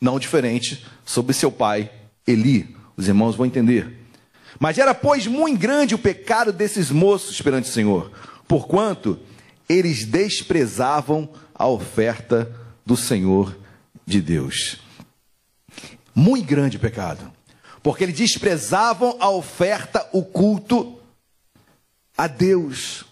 Não 0.00 0.18
diferente 0.18 0.84
sobre 1.04 1.32
seu 1.32 1.52
pai 1.52 1.92
Eli. 2.26 2.81
Os 2.96 3.08
irmãos 3.08 3.36
vão 3.36 3.46
entender. 3.46 3.98
Mas 4.58 4.78
era, 4.78 4.94
pois, 4.94 5.26
muito 5.26 5.58
grande 5.58 5.94
o 5.94 5.98
pecado 5.98 6.52
desses 6.52 6.90
moços 6.90 7.40
perante 7.40 7.68
o 7.68 7.72
Senhor, 7.72 8.12
porquanto 8.46 9.18
eles 9.68 10.04
desprezavam 10.04 11.28
a 11.54 11.66
oferta 11.66 12.54
do 12.84 12.96
Senhor 12.96 13.56
de 14.06 14.20
Deus. 14.20 14.78
Muito 16.14 16.46
grande 16.46 16.78
pecado, 16.78 17.32
porque 17.82 18.04
eles 18.04 18.16
desprezavam 18.16 19.16
a 19.18 19.30
oferta, 19.30 20.06
o 20.12 20.22
culto 20.22 20.98
a 22.16 22.26
Deus, 22.26 23.04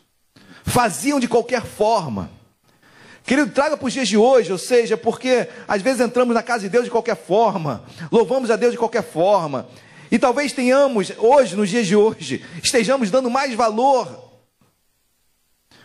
faziam 0.64 1.18
de 1.18 1.26
qualquer 1.26 1.64
forma. 1.64 2.30
Querido, 3.24 3.50
traga 3.50 3.76
para 3.76 3.86
os 3.86 3.92
dias 3.92 4.08
de 4.08 4.16
hoje, 4.16 4.50
ou 4.50 4.58
seja, 4.58 4.96
porque 4.96 5.48
às 5.68 5.82
vezes 5.82 6.00
entramos 6.00 6.34
na 6.34 6.42
casa 6.42 6.60
de 6.60 6.68
Deus 6.68 6.84
de 6.84 6.90
qualquer 6.90 7.16
forma, 7.16 7.84
louvamos 8.10 8.50
a 8.50 8.56
Deus 8.56 8.72
de 8.72 8.78
qualquer 8.78 9.02
forma, 9.02 9.68
e 10.10 10.18
talvez 10.18 10.52
tenhamos, 10.52 11.12
hoje, 11.18 11.54
nos 11.54 11.68
dias 11.68 11.86
de 11.86 11.94
hoje, 11.94 12.44
estejamos 12.62 13.10
dando 13.10 13.30
mais 13.30 13.54
valor 13.54 14.30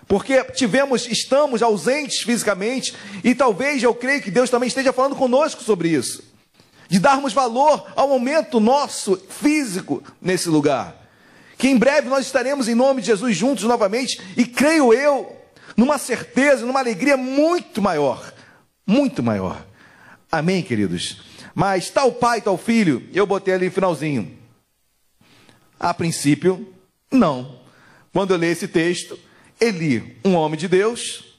porque 0.08 0.44
tivemos, 0.44 1.08
estamos 1.08 1.64
ausentes 1.64 2.22
fisicamente, 2.22 2.94
e 3.24 3.34
talvez 3.34 3.82
eu 3.82 3.94
creio 3.94 4.22
que 4.22 4.32
Deus 4.32 4.50
também 4.50 4.68
esteja 4.68 4.94
falando 4.94 5.16
conosco 5.16 5.64
sobre 5.64 5.90
isso. 5.90 6.24
De 6.88 7.00
darmos 7.00 7.34
valor 7.34 7.92
ao 7.96 8.08
momento 8.08 8.60
nosso 8.60 9.18
físico 9.30 10.04
nesse 10.22 10.48
lugar. 10.50 10.96
Que 11.58 11.70
em 11.70 11.78
breve 11.78 12.08
nós 12.08 12.26
estaremos 12.26 12.68
em 12.68 12.76
nome 12.76 13.02
de 13.02 13.08
Jesus 13.08 13.36
juntos 13.36 13.64
novamente, 13.64 14.22
e 14.38 14.46
creio 14.46 14.94
eu, 14.94 15.36
numa 15.76 15.98
certeza, 15.98 16.66
numa 16.66 16.80
alegria 16.80 17.18
muito 17.18 17.82
maior. 17.82 18.34
Muito 18.86 19.24
maior. 19.24 19.66
Amém, 20.32 20.62
queridos? 20.62 21.22
Mas 21.54 21.90
tal 21.90 22.12
pai, 22.12 22.42
tal 22.42 22.58
filho, 22.58 23.08
eu 23.14 23.26
botei 23.26 23.54
ali 23.54 23.66
no 23.68 23.72
finalzinho. 23.72 24.38
A 25.80 25.94
princípio, 25.94 26.74
não. 27.12 27.60
Quando 28.12 28.32
eu 28.32 28.38
leio 28.38 28.52
esse 28.52 28.68
texto, 28.68 29.18
Eli, 29.60 30.18
um 30.24 30.36
homem 30.36 30.60
de 30.60 30.68
Deus, 30.68 31.38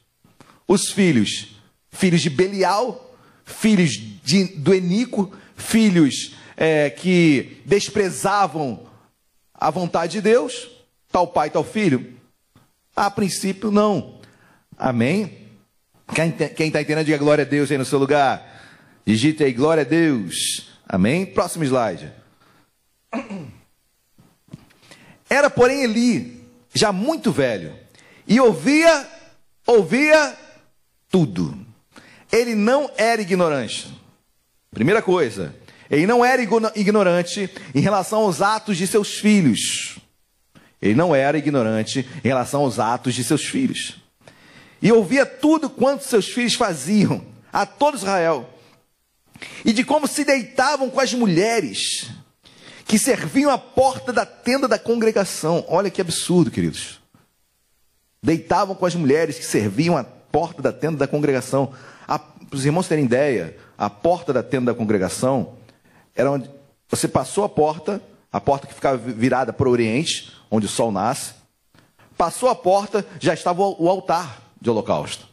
os 0.66 0.90
filhos, 0.90 1.56
filhos 1.90 2.20
de 2.20 2.30
Belial, 2.30 3.14
filhos 3.44 3.92
de, 3.92 4.44
do 4.44 4.74
Enico, 4.74 5.32
filhos 5.56 6.34
é, 6.56 6.90
que 6.90 7.62
desprezavam 7.64 8.86
a 9.54 9.70
vontade 9.70 10.12
de 10.12 10.20
Deus, 10.20 10.68
tal 11.10 11.28
pai, 11.28 11.50
tal 11.50 11.64
filho? 11.64 12.14
A 12.94 13.10
princípio, 13.10 13.70
não. 13.70 14.15
Amém? 14.76 15.46
Quem 16.14 16.28
está 16.68 16.80
entendendo, 16.80 17.06
diga 17.06 17.18
glória 17.18 17.42
a 17.42 17.48
Deus 17.48 17.70
aí 17.70 17.78
no 17.78 17.84
seu 17.84 17.98
lugar. 17.98 18.54
Digite 19.04 19.42
aí, 19.42 19.52
glória 19.52 19.82
a 19.82 19.84
Deus. 19.84 20.68
Amém? 20.88 21.26
Próximo 21.26 21.64
slide. 21.64 22.12
Era, 25.28 25.50
porém, 25.50 25.82
Eli, 25.82 26.44
já 26.72 26.92
muito 26.92 27.32
velho, 27.32 27.74
e 28.28 28.40
ouvia, 28.40 29.08
ouvia 29.66 30.36
tudo. 31.10 31.58
Ele 32.30 32.54
não 32.54 32.90
era 32.96 33.22
ignorante. 33.22 33.92
Primeira 34.70 35.00
coisa, 35.00 35.54
ele 35.90 36.06
não 36.06 36.24
era 36.24 36.42
ignorante 36.74 37.50
em 37.74 37.80
relação 37.80 38.20
aos 38.20 38.42
atos 38.42 38.76
de 38.76 38.86
seus 38.86 39.18
filhos. 39.18 39.98
Ele 40.80 40.94
não 40.94 41.14
era 41.14 41.38
ignorante 41.38 42.06
em 42.22 42.28
relação 42.28 42.62
aos 42.62 42.78
atos 42.78 43.14
de 43.14 43.24
seus 43.24 43.44
filhos. 43.44 44.05
E 44.80 44.92
ouvia 44.92 45.24
tudo 45.24 45.70
quanto 45.70 46.04
seus 46.04 46.28
filhos 46.28 46.54
faziam, 46.54 47.24
a 47.52 47.64
todo 47.64 47.96
Israel. 47.96 48.48
E 49.64 49.72
de 49.72 49.84
como 49.84 50.06
se 50.06 50.24
deitavam 50.24 50.90
com 50.90 51.00
as 51.00 51.12
mulheres 51.12 52.10
que 52.84 52.98
serviam 52.98 53.50
à 53.50 53.58
porta 53.58 54.12
da 54.12 54.24
tenda 54.24 54.68
da 54.68 54.78
congregação. 54.78 55.64
Olha 55.68 55.90
que 55.90 56.00
absurdo, 56.00 56.50
queridos. 56.50 57.00
Deitavam 58.22 58.74
com 58.74 58.86
as 58.86 58.94
mulheres 58.94 59.38
que 59.38 59.44
serviam 59.44 59.96
à 59.96 60.04
porta 60.04 60.62
da 60.62 60.72
tenda 60.72 60.98
da 60.98 61.06
congregação. 61.06 61.72
Para 62.06 62.20
os 62.52 62.64
irmãos 62.64 62.86
terem 62.86 63.04
ideia, 63.04 63.56
a 63.76 63.90
porta 63.90 64.32
da 64.32 64.42
tenda 64.42 64.72
da 64.72 64.78
congregação 64.78 65.54
era 66.14 66.30
onde 66.30 66.48
você 66.88 67.08
passou 67.08 67.44
a 67.44 67.48
porta, 67.48 68.00
a 68.32 68.40
porta 68.40 68.66
que 68.66 68.74
ficava 68.74 68.96
virada 68.96 69.52
para 69.52 69.68
o 69.68 69.72
oriente, 69.72 70.32
onde 70.50 70.66
o 70.66 70.68
sol 70.68 70.92
nasce. 70.92 71.34
Passou 72.16 72.48
a 72.48 72.54
porta, 72.54 73.04
já 73.18 73.34
estava 73.34 73.62
o 73.62 73.88
altar 73.88 74.45
de 74.66 74.70
holocausto. 74.70 75.28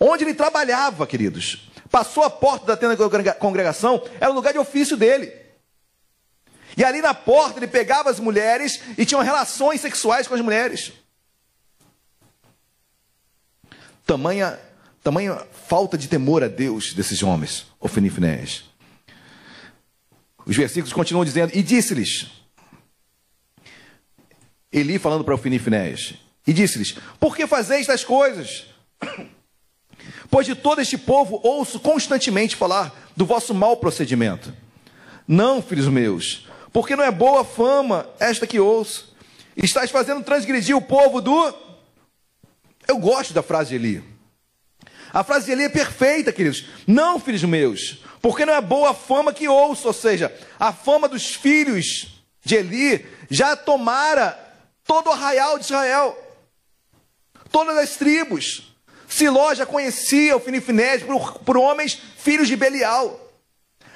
Onde 0.00 0.24
ele 0.24 0.32
trabalhava, 0.32 1.06
queridos. 1.06 1.68
Passou 1.90 2.22
a 2.22 2.30
porta 2.30 2.64
da 2.64 2.76
tenda 2.76 2.96
da 2.96 3.34
congregação, 3.34 4.02
era 4.18 4.30
o 4.30 4.34
lugar 4.34 4.52
de 4.52 4.58
ofício 4.58 4.96
dele. 4.96 5.30
E 6.76 6.84
ali 6.84 7.02
na 7.02 7.12
porta 7.12 7.58
ele 7.58 7.66
pegava 7.66 8.08
as 8.08 8.18
mulheres 8.18 8.80
e 8.96 9.04
tinha 9.04 9.20
relações 9.22 9.80
sexuais 9.80 10.26
com 10.26 10.34
as 10.34 10.40
mulheres. 10.40 10.92
Tamanha, 14.06 14.58
tamanha 15.02 15.46
falta 15.66 15.98
de 15.98 16.08
temor 16.08 16.42
a 16.42 16.48
Deus 16.48 16.94
desses 16.94 17.22
homens, 17.22 17.66
Ofni 17.78 18.10
Os 20.46 20.56
versículos 20.56 20.92
continuam 20.92 21.24
dizendo: 21.24 21.54
E 21.54 21.62
disse-lhes, 21.62 22.28
Eli 24.72 24.98
falando 24.98 25.24
para 25.24 25.34
Ofni 25.34 25.58
e 26.48 26.52
disse-lhes: 26.54 26.96
Por 27.20 27.36
que 27.36 27.46
fazeis 27.46 27.86
tais 27.86 28.02
coisas? 28.02 28.64
Pois 30.30 30.46
de 30.46 30.54
todo 30.54 30.82
este 30.82 30.98
povo 30.98 31.40
ouço 31.42 31.80
constantemente 31.80 32.54
falar 32.54 32.94
do 33.16 33.24
vosso 33.24 33.54
mau 33.54 33.78
procedimento. 33.78 34.54
Não, 35.26 35.62
filhos 35.62 35.88
meus, 35.88 36.46
porque 36.70 36.94
não 36.94 37.02
é 37.02 37.10
boa 37.10 37.44
fama 37.44 38.06
esta 38.20 38.46
que 38.46 38.60
ouço. 38.60 39.16
Estás 39.56 39.90
fazendo 39.90 40.22
transgredir 40.22 40.76
o 40.76 40.82
povo 40.82 41.22
do. 41.22 41.54
Eu 42.86 42.98
gosto 42.98 43.32
da 43.32 43.42
frase 43.42 43.70
de 43.70 43.76
Eli. 43.76 44.04
A 45.14 45.24
frase 45.24 45.46
de 45.46 45.52
Eli 45.52 45.64
é 45.64 45.68
perfeita, 45.70 46.30
queridos. 46.30 46.66
Não, 46.86 47.18
filhos 47.18 47.42
meus, 47.44 48.04
porque 48.20 48.44
não 48.44 48.52
é 48.52 48.60
boa 48.60 48.92
fama 48.92 49.32
que 49.32 49.48
ouço, 49.48 49.88
ou 49.88 49.94
seja, 49.94 50.30
a 50.60 50.74
fama 50.74 51.08
dos 51.08 51.34
filhos 51.34 52.22
de 52.44 52.54
Eli 52.54 53.06
já 53.30 53.56
tomara 53.56 54.38
todo 54.84 55.08
o 55.08 55.12
arraial 55.12 55.58
de 55.58 55.64
Israel, 55.64 56.27
todas 57.50 57.76
as 57.76 57.96
tribos. 57.96 58.74
Siló 59.08 59.54
já 59.54 59.64
conhecia 59.64 60.36
o 60.36 60.40
Finifinés 60.40 61.02
por, 61.02 61.38
por 61.40 61.56
homens 61.56 61.98
filhos 62.18 62.48
de 62.48 62.56
Belial. 62.56 63.28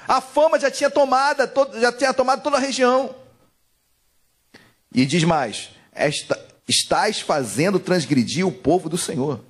A 0.08 0.20
fama 0.20 0.58
já 0.58 0.70
tinha 0.70 0.90
tomado, 0.90 1.42
já 1.80 1.92
tinha 1.92 2.14
tomado 2.14 2.42
toda 2.42 2.56
a 2.56 2.60
região. 2.60 3.14
E 4.94 5.06
diz 5.06 5.24
mais: 5.24 5.70
esta, 5.92 6.38
estás 6.68 7.20
fazendo 7.20 7.78
transgredir 7.78 8.46
o 8.46 8.52
povo 8.52 8.88
do 8.88 8.98
Senhor. 8.98 9.40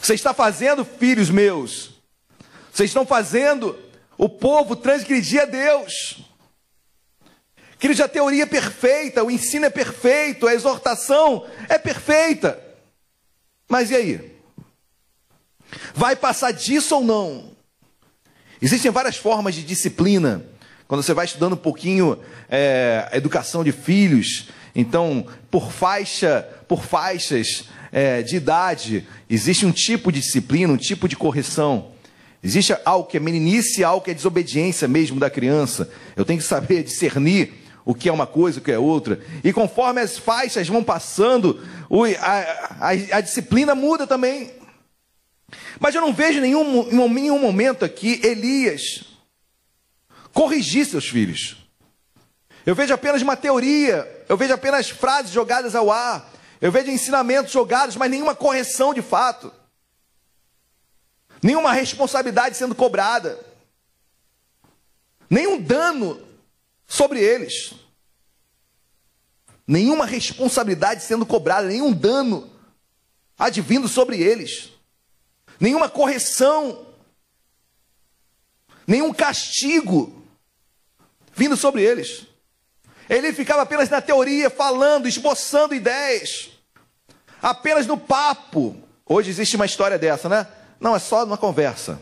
Você 0.00 0.14
está 0.14 0.32
fazendo, 0.32 0.84
filhos 0.84 1.28
meus, 1.28 1.90
vocês 2.72 2.88
estão 2.88 3.04
fazendo 3.04 3.78
o 4.16 4.28
povo 4.28 4.74
transgredir 4.74 5.42
a 5.42 5.44
Deus. 5.44 6.24
Queridos, 7.78 8.02
a 8.02 8.08
teoria 8.08 8.42
é 8.42 8.46
perfeita, 8.46 9.24
o 9.24 9.30
ensino 9.30 9.64
é 9.64 9.70
perfeito, 9.70 10.46
a 10.46 10.54
exortação 10.54 11.46
é 11.68 11.78
perfeita. 11.78 12.69
Mas 13.70 13.92
e 13.92 13.94
aí? 13.94 14.32
Vai 15.94 16.16
passar 16.16 16.50
disso 16.50 16.96
ou 16.96 17.04
não? 17.04 17.52
Existem 18.60 18.90
várias 18.90 19.16
formas 19.16 19.54
de 19.54 19.62
disciplina. 19.62 20.44
Quando 20.88 21.04
você 21.04 21.14
vai 21.14 21.24
estudando 21.24 21.52
um 21.52 21.56
pouquinho 21.56 22.18
é, 22.48 23.08
a 23.12 23.16
educação 23.16 23.62
de 23.62 23.70
filhos, 23.70 24.48
então, 24.74 25.24
por 25.48 25.70
faixa, 25.70 26.42
por 26.66 26.82
faixas 26.82 27.68
é, 27.92 28.22
de 28.22 28.34
idade, 28.34 29.06
existe 29.28 29.64
um 29.64 29.70
tipo 29.70 30.10
de 30.10 30.18
disciplina, 30.18 30.72
um 30.72 30.76
tipo 30.76 31.08
de 31.08 31.14
correção. 31.14 31.92
Existe 32.42 32.74
algo 32.84 33.06
que 33.06 33.18
é 33.18 33.20
meninice 33.20 33.84
algo 33.84 34.04
que 34.04 34.10
é 34.10 34.14
desobediência 34.14 34.88
mesmo 34.88 35.20
da 35.20 35.30
criança. 35.30 35.88
Eu 36.16 36.24
tenho 36.24 36.40
que 36.40 36.44
saber 36.44 36.82
discernir 36.84 37.54
o 37.90 37.94
que 37.94 38.08
é 38.08 38.12
uma 38.12 38.26
coisa 38.26 38.60
o 38.60 38.62
que 38.62 38.70
é 38.70 38.78
outra. 38.78 39.20
E 39.42 39.52
conforme 39.52 40.00
as 40.00 40.16
faixas 40.16 40.68
vão 40.68 40.84
passando, 40.84 41.60
a, 42.20 42.88
a, 42.88 42.90
a 42.90 43.20
disciplina 43.20 43.74
muda 43.74 44.06
também. 44.06 44.52
Mas 45.80 45.92
eu 45.96 46.00
não 46.00 46.12
vejo 46.12 46.40
nenhum, 46.40 47.08
nenhum 47.08 47.40
momento 47.40 47.84
aqui 47.84 48.20
Elias 48.22 49.02
corrigir 50.32 50.86
seus 50.86 51.08
filhos. 51.08 51.56
Eu 52.64 52.76
vejo 52.76 52.94
apenas 52.94 53.22
uma 53.22 53.36
teoria, 53.36 54.24
eu 54.28 54.36
vejo 54.36 54.54
apenas 54.54 54.88
frases 54.88 55.32
jogadas 55.32 55.74
ao 55.74 55.90
ar, 55.90 56.30
eu 56.60 56.70
vejo 56.70 56.92
ensinamentos 56.92 57.50
jogados, 57.50 57.96
mas 57.96 58.08
nenhuma 58.08 58.36
correção 58.36 58.94
de 58.94 59.02
fato, 59.02 59.52
nenhuma 61.42 61.72
responsabilidade 61.72 62.56
sendo 62.56 62.74
cobrada, 62.76 63.36
nenhum 65.28 65.60
dano 65.60 66.29
sobre 66.90 67.20
eles, 67.20 67.72
nenhuma 69.66 70.04
responsabilidade 70.04 71.02
sendo 71.02 71.24
cobrada, 71.24 71.68
nenhum 71.68 71.92
dano 71.92 72.50
advindo 73.38 73.88
sobre 73.88 74.20
eles 74.20 74.70
nenhuma 75.60 75.90
correção, 75.90 76.86
nenhum 78.86 79.12
castigo 79.12 80.24
vindo 81.34 81.56
sobre 81.56 81.82
eles. 81.82 82.26
Ele 83.08 83.32
ficava 83.32 83.62
apenas 83.62 83.90
na 83.90 84.00
teoria, 84.00 84.48
falando, 84.48 85.06
esboçando 85.06 85.74
ideias, 85.74 86.50
apenas 87.42 87.86
no 87.86 87.98
papo. 87.98 88.76
Hoje 89.04 89.30
existe 89.30 89.56
uma 89.56 89.66
história 89.66 89.98
dessa, 89.98 90.28
né? 90.28 90.46
Não, 90.80 90.96
é 90.96 90.98
só 90.98 91.24
uma 91.24 91.36
conversa. 91.36 92.00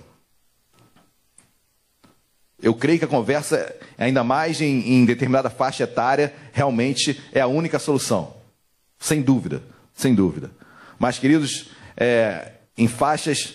Eu 2.61 2.75
creio 2.75 2.99
que 2.99 3.05
a 3.05 3.09
conversa, 3.09 3.75
ainda 3.97 4.25
mais 4.25 4.61
em, 4.61 4.95
em, 4.95 5.05
determinada 5.05 5.49
faixa 5.49 5.85
etária, 5.85 6.35
realmente 6.53 7.21
é 7.33 7.41
a 7.41 7.47
única 7.47 7.79
solução. 7.79 8.35
Sem 8.99 9.23
dúvida, 9.23 9.63
sem 9.95 10.15
dúvida. 10.15 10.51
Mas, 10.99 11.19
queridos, 11.19 11.71
é, 11.97 12.53
em 12.77 12.89
faixas 12.89 13.55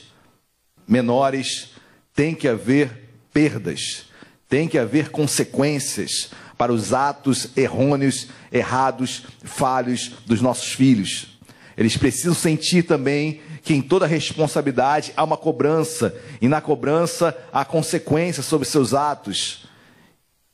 menores 0.88 1.72
tem 2.16 2.34
que 2.34 2.48
haver 2.48 3.10
perdas, 3.34 4.06
tem 4.48 4.68
que 4.68 4.78
haver 4.78 5.10
consequências 5.10 6.30
para 6.58 6.72
os 6.72 6.94
atos 6.94 7.50
errôneos, 7.58 8.28
errados, 8.52 9.24
falhos 9.44 10.14
dos 10.26 10.40
nossos 10.40 10.72
filhos. 10.72 11.40
Eles 11.76 11.98
precisam 11.98 12.34
sentir 12.34 12.84
também 12.84 13.42
que 13.64 13.74
em 13.74 13.82
toda 13.82 14.06
responsabilidade 14.06 15.12
há 15.18 15.24
uma 15.24 15.38
cobrança, 15.38 16.16
e 16.40 16.48
na 16.48 16.62
cobrança 16.62 17.36
há 17.52 17.66
consequências 17.66 18.46
sobre 18.46 18.68
seus 18.68 18.94
atos. 18.94 19.66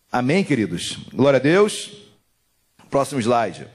Amém, 0.10 0.44
queridos? 0.44 0.98
Glória 1.14 1.38
a 1.38 1.42
Deus. 1.42 1.92
Próximo 2.90 3.20
slide. 3.20 3.68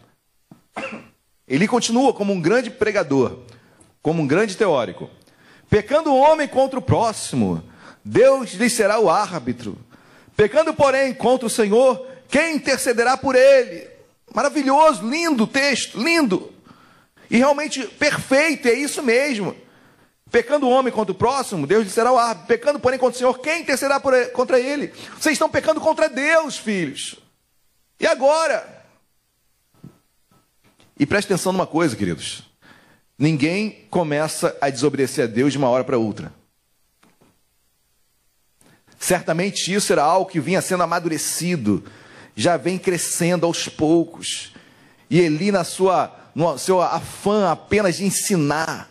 Ele 1.47 1.69
continua 1.69 2.15
como 2.15 2.33
um 2.33 2.41
grande 2.41 2.71
pregador 2.71 3.45
como 4.05 4.23
um 4.23 4.27
grande 4.27 4.55
teórico. 4.55 5.09
Pecando 5.71 6.13
o 6.13 6.19
homem 6.19 6.47
contra 6.47 6.79
o 6.79 6.83
próximo, 6.83 7.65
Deus 8.05 8.53
lhe 8.53 8.69
será 8.69 9.01
o 9.01 9.09
árbitro. 9.09 9.79
Pecando, 10.37 10.75
porém, 10.75 11.15
contra 11.15 11.47
o 11.47 11.51
Senhor, 11.51 12.07
quem 12.29 12.57
intercederá 12.57 13.17
por 13.17 13.35
ele? 13.35 13.89
Maravilhoso, 14.35 15.09
lindo 15.09 15.47
texto, 15.47 15.99
lindo. 15.99 16.53
E 17.31 17.37
realmente 17.37 17.87
perfeito, 17.87 18.69
é 18.69 18.75
isso 18.75 19.03
mesmo. 19.03 19.57
Pecando 20.31 20.67
o 20.67 20.71
homem 20.71 20.93
contra 20.93 21.13
o 21.13 21.15
próximo, 21.15 21.67
Deus 21.67 21.85
lhe 21.85 21.91
será 21.91 22.13
o 22.13 22.19
árbitro. 22.19 22.49
Pecando, 22.49 22.81
porém, 22.81 22.99
contra 22.99 23.15
o 23.15 23.19
Senhor, 23.19 23.39
quem 23.39 23.63
intercederá 23.63 24.01
contra 24.33 24.59
ele? 24.59 24.89
Vocês 25.19 25.35
estão 25.35 25.49
pecando 25.49 25.81
contra 25.81 26.09
Deus, 26.09 26.57
filhos. 26.57 27.17
E 28.01 28.07
agora? 28.07 28.85
E 30.99 31.07
preste 31.07 31.33
atenção 31.33 31.53
numa 31.53 31.67
coisa, 31.67 31.95
queridos. 31.95 32.43
Ninguém 33.19 33.87
começa 33.91 34.57
a 34.61 34.71
desobedecer 34.71 35.25
a 35.25 35.29
Deus 35.29 35.53
de 35.53 35.59
uma 35.59 35.69
hora 35.69 35.85
para 35.85 35.99
outra. 35.99 36.33
Certamente 38.99 39.73
isso 39.73 39.93
era 39.93 40.03
algo 40.03 40.31
que 40.31 40.41
vinha 40.41 40.61
sendo 40.61 40.83
amadurecido 40.83 41.85
já 42.37 42.57
vem 42.57 42.79
crescendo 42.79 43.47
aos 43.47 43.69
poucos. 43.69 44.53
E 45.09 45.21
Eli, 45.21 45.53
na 45.53 45.65
sua, 45.65 46.24
no 46.35 46.59
seu 46.59 46.81
afã 46.81 47.51
apenas 47.51 47.97
de 47.97 48.05
ensinar, 48.05 48.91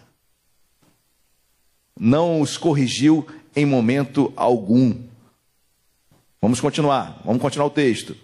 não 2.00 2.42
os 2.42 2.58
corrigiu 2.58 3.28
em 3.56 3.66
momento 3.66 4.32
algum. 4.36 4.96
Vamos 6.42 6.60
continuar, 6.60 7.22
vamos 7.24 7.42
continuar 7.42 7.68
o 7.68 7.72
texto. 7.72 8.16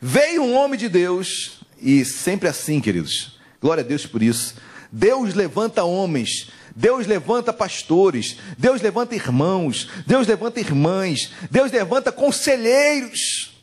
Veio 0.00 0.42
um 0.42 0.54
homem 0.54 0.78
de 0.78 0.88
Deus, 0.88 1.60
e 1.80 2.04
sempre 2.04 2.48
assim, 2.48 2.80
queridos, 2.80 3.38
glória 3.60 3.82
a 3.82 3.86
Deus 3.86 4.06
por 4.06 4.22
isso. 4.22 4.56
Deus 4.92 5.34
levanta 5.34 5.84
homens, 5.84 6.50
Deus 6.74 7.06
levanta 7.06 7.52
pastores, 7.52 8.36
Deus 8.58 8.82
levanta 8.82 9.14
irmãos, 9.14 9.88
Deus 10.06 10.26
levanta 10.26 10.60
irmãs, 10.60 11.30
Deus 11.50 11.72
levanta 11.72 12.12
conselheiros. 12.12 13.55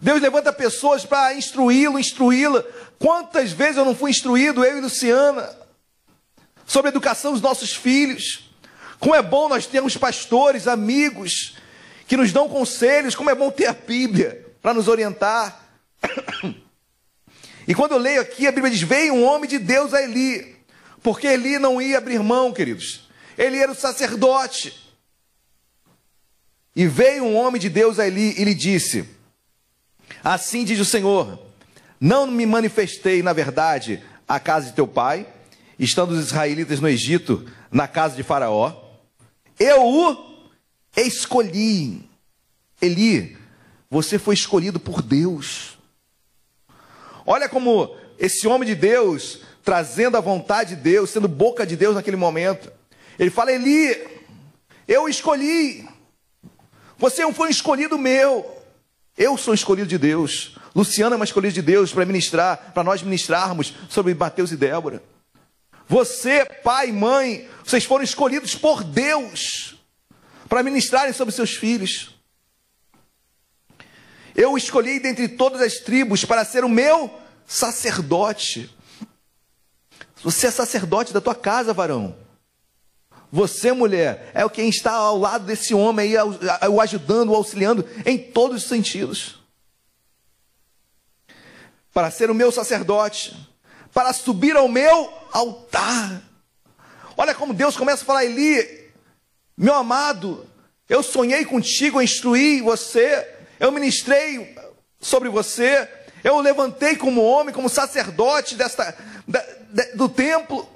Deus 0.00 0.20
levanta 0.20 0.52
pessoas 0.52 1.04
para 1.04 1.34
instruí-lo, 1.34 1.98
instruí-la. 1.98 2.64
Quantas 2.98 3.50
vezes 3.50 3.76
eu 3.76 3.84
não 3.84 3.94
fui 3.94 4.10
instruído, 4.10 4.64
eu 4.64 4.78
e 4.78 4.80
Luciana, 4.80 5.56
sobre 6.66 6.88
a 6.88 6.92
educação 6.92 7.32
dos 7.32 7.40
nossos 7.40 7.74
filhos? 7.74 8.50
Como 9.00 9.14
é 9.14 9.22
bom 9.22 9.48
nós 9.48 9.66
termos 9.66 9.96
pastores, 9.96 10.66
amigos, 10.66 11.56
que 12.06 12.16
nos 12.16 12.32
dão 12.32 12.48
conselhos, 12.48 13.14
como 13.14 13.30
é 13.30 13.34
bom 13.34 13.50
ter 13.50 13.66
a 13.66 13.72
Bíblia 13.72 14.46
para 14.62 14.74
nos 14.74 14.88
orientar. 14.88 15.64
E 17.66 17.74
quando 17.74 17.92
eu 17.92 17.98
leio 17.98 18.22
aqui, 18.22 18.46
a 18.46 18.50
Bíblia 18.50 18.72
diz: 18.72 18.80
Veio 18.80 19.12
um 19.12 19.26
homem 19.26 19.46
de 19.46 19.58
Deus 19.58 19.92
a 19.92 20.00
Eli, 20.00 20.56
porque 21.02 21.26
Eli 21.26 21.58
não 21.58 21.82
ia 21.82 21.98
abrir 21.98 22.18
mão, 22.20 22.50
queridos, 22.50 23.06
ele 23.36 23.58
era 23.58 23.70
o 23.70 23.74
sacerdote. 23.74 24.90
E 26.74 26.86
veio 26.86 27.24
um 27.24 27.36
homem 27.36 27.60
de 27.60 27.68
Deus 27.68 27.98
a 27.98 28.06
Eli 28.06 28.34
e 28.40 28.44
lhe 28.44 28.54
disse: 28.54 29.06
Assim 30.28 30.62
diz 30.62 30.78
o 30.78 30.84
Senhor: 30.84 31.38
Não 31.98 32.26
me 32.26 32.44
manifestei, 32.44 33.22
na 33.22 33.32
verdade, 33.32 34.04
à 34.28 34.38
casa 34.38 34.66
de 34.66 34.74
teu 34.74 34.86
pai, 34.86 35.26
estando 35.78 36.10
os 36.10 36.18
israelitas 36.18 36.80
no 36.80 36.88
Egito, 36.88 37.50
na 37.72 37.88
casa 37.88 38.14
de 38.14 38.22
Faraó. 38.22 38.74
Eu 39.58 39.82
o 39.82 40.44
escolhi. 40.94 42.06
Eli, 42.82 43.38
você 43.88 44.18
foi 44.18 44.34
escolhido 44.34 44.78
por 44.78 45.00
Deus. 45.00 45.78
Olha 47.24 47.48
como 47.48 47.96
esse 48.18 48.46
homem 48.46 48.68
de 48.68 48.74
Deus, 48.74 49.40
trazendo 49.64 50.18
a 50.18 50.20
vontade 50.20 50.76
de 50.76 50.82
Deus, 50.82 51.08
sendo 51.08 51.26
boca 51.26 51.64
de 51.64 51.74
Deus 51.74 51.94
naquele 51.94 52.18
momento. 52.18 52.70
Ele 53.18 53.30
fala: 53.30 53.50
Eli, 53.50 53.96
eu 54.86 55.08
escolhi. 55.08 55.88
Você 56.98 57.22
não 57.22 57.32
foi 57.32 57.48
um 57.48 57.50
escolhido 57.50 57.98
meu. 57.98 58.57
Eu 59.18 59.36
sou 59.36 59.52
escolhido 59.52 59.88
de 59.88 59.98
Deus. 59.98 60.54
Luciana 60.72 61.16
é 61.16 61.16
uma 61.16 61.24
escolhida 61.24 61.52
de 61.52 61.60
Deus 61.60 61.92
para 61.92 62.06
ministrar, 62.06 62.72
para 62.72 62.84
nós 62.84 63.02
ministrarmos 63.02 63.74
sobre 63.88 64.14
Mateus 64.14 64.52
e 64.52 64.56
Débora. 64.56 65.02
Você, 65.88 66.44
pai 66.62 66.92
mãe, 66.92 67.48
vocês 67.64 67.84
foram 67.84 68.04
escolhidos 68.04 68.54
por 68.54 68.84
Deus 68.84 69.76
para 70.48 70.62
ministrarem 70.62 71.12
sobre 71.12 71.34
seus 71.34 71.50
filhos. 71.56 72.14
Eu 74.36 74.56
escolhi 74.56 75.00
dentre 75.00 75.26
todas 75.26 75.60
as 75.60 75.78
tribos 75.78 76.24
para 76.24 76.44
ser 76.44 76.62
o 76.62 76.68
meu 76.68 77.12
sacerdote. 77.44 78.72
Você 80.22 80.46
é 80.46 80.50
sacerdote 80.52 81.12
da 81.12 81.20
tua 81.20 81.34
casa, 81.34 81.74
varão. 81.74 82.16
Você, 83.30 83.72
mulher, 83.72 84.30
é 84.34 84.44
o 84.44 84.50
quem 84.50 84.68
está 84.68 84.92
ao 84.92 85.18
lado 85.18 85.44
desse 85.44 85.74
homem 85.74 86.16
aí, 86.16 86.68
o 86.70 86.80
ajudando, 86.80 87.30
o 87.30 87.34
auxiliando 87.34 87.86
em 88.06 88.16
todos 88.16 88.62
os 88.62 88.68
sentidos. 88.68 89.38
Para 91.92 92.10
ser 92.10 92.30
o 92.30 92.34
meu 92.34 92.50
sacerdote, 92.50 93.36
para 93.92 94.12
subir 94.12 94.56
ao 94.56 94.68
meu 94.68 95.12
altar. 95.32 96.22
Olha 97.16 97.34
como 97.34 97.52
Deus 97.52 97.76
começa 97.76 98.02
a 98.02 98.06
falar, 98.06 98.24
Eli, 98.24 98.88
meu 99.56 99.74
amado, 99.74 100.46
eu 100.88 101.02
sonhei 101.02 101.44
contigo, 101.44 101.98
eu 101.98 102.02
instruí 102.02 102.62
você, 102.62 103.28
eu 103.60 103.70
ministrei 103.70 104.56
sobre 105.00 105.28
você, 105.28 105.88
eu 106.24 106.40
levantei 106.40 106.96
como 106.96 107.22
homem, 107.22 107.54
como 107.54 107.68
sacerdote 107.68 108.54
desta, 108.54 108.96
da, 109.26 109.44
do 109.94 110.08
templo. 110.08 110.68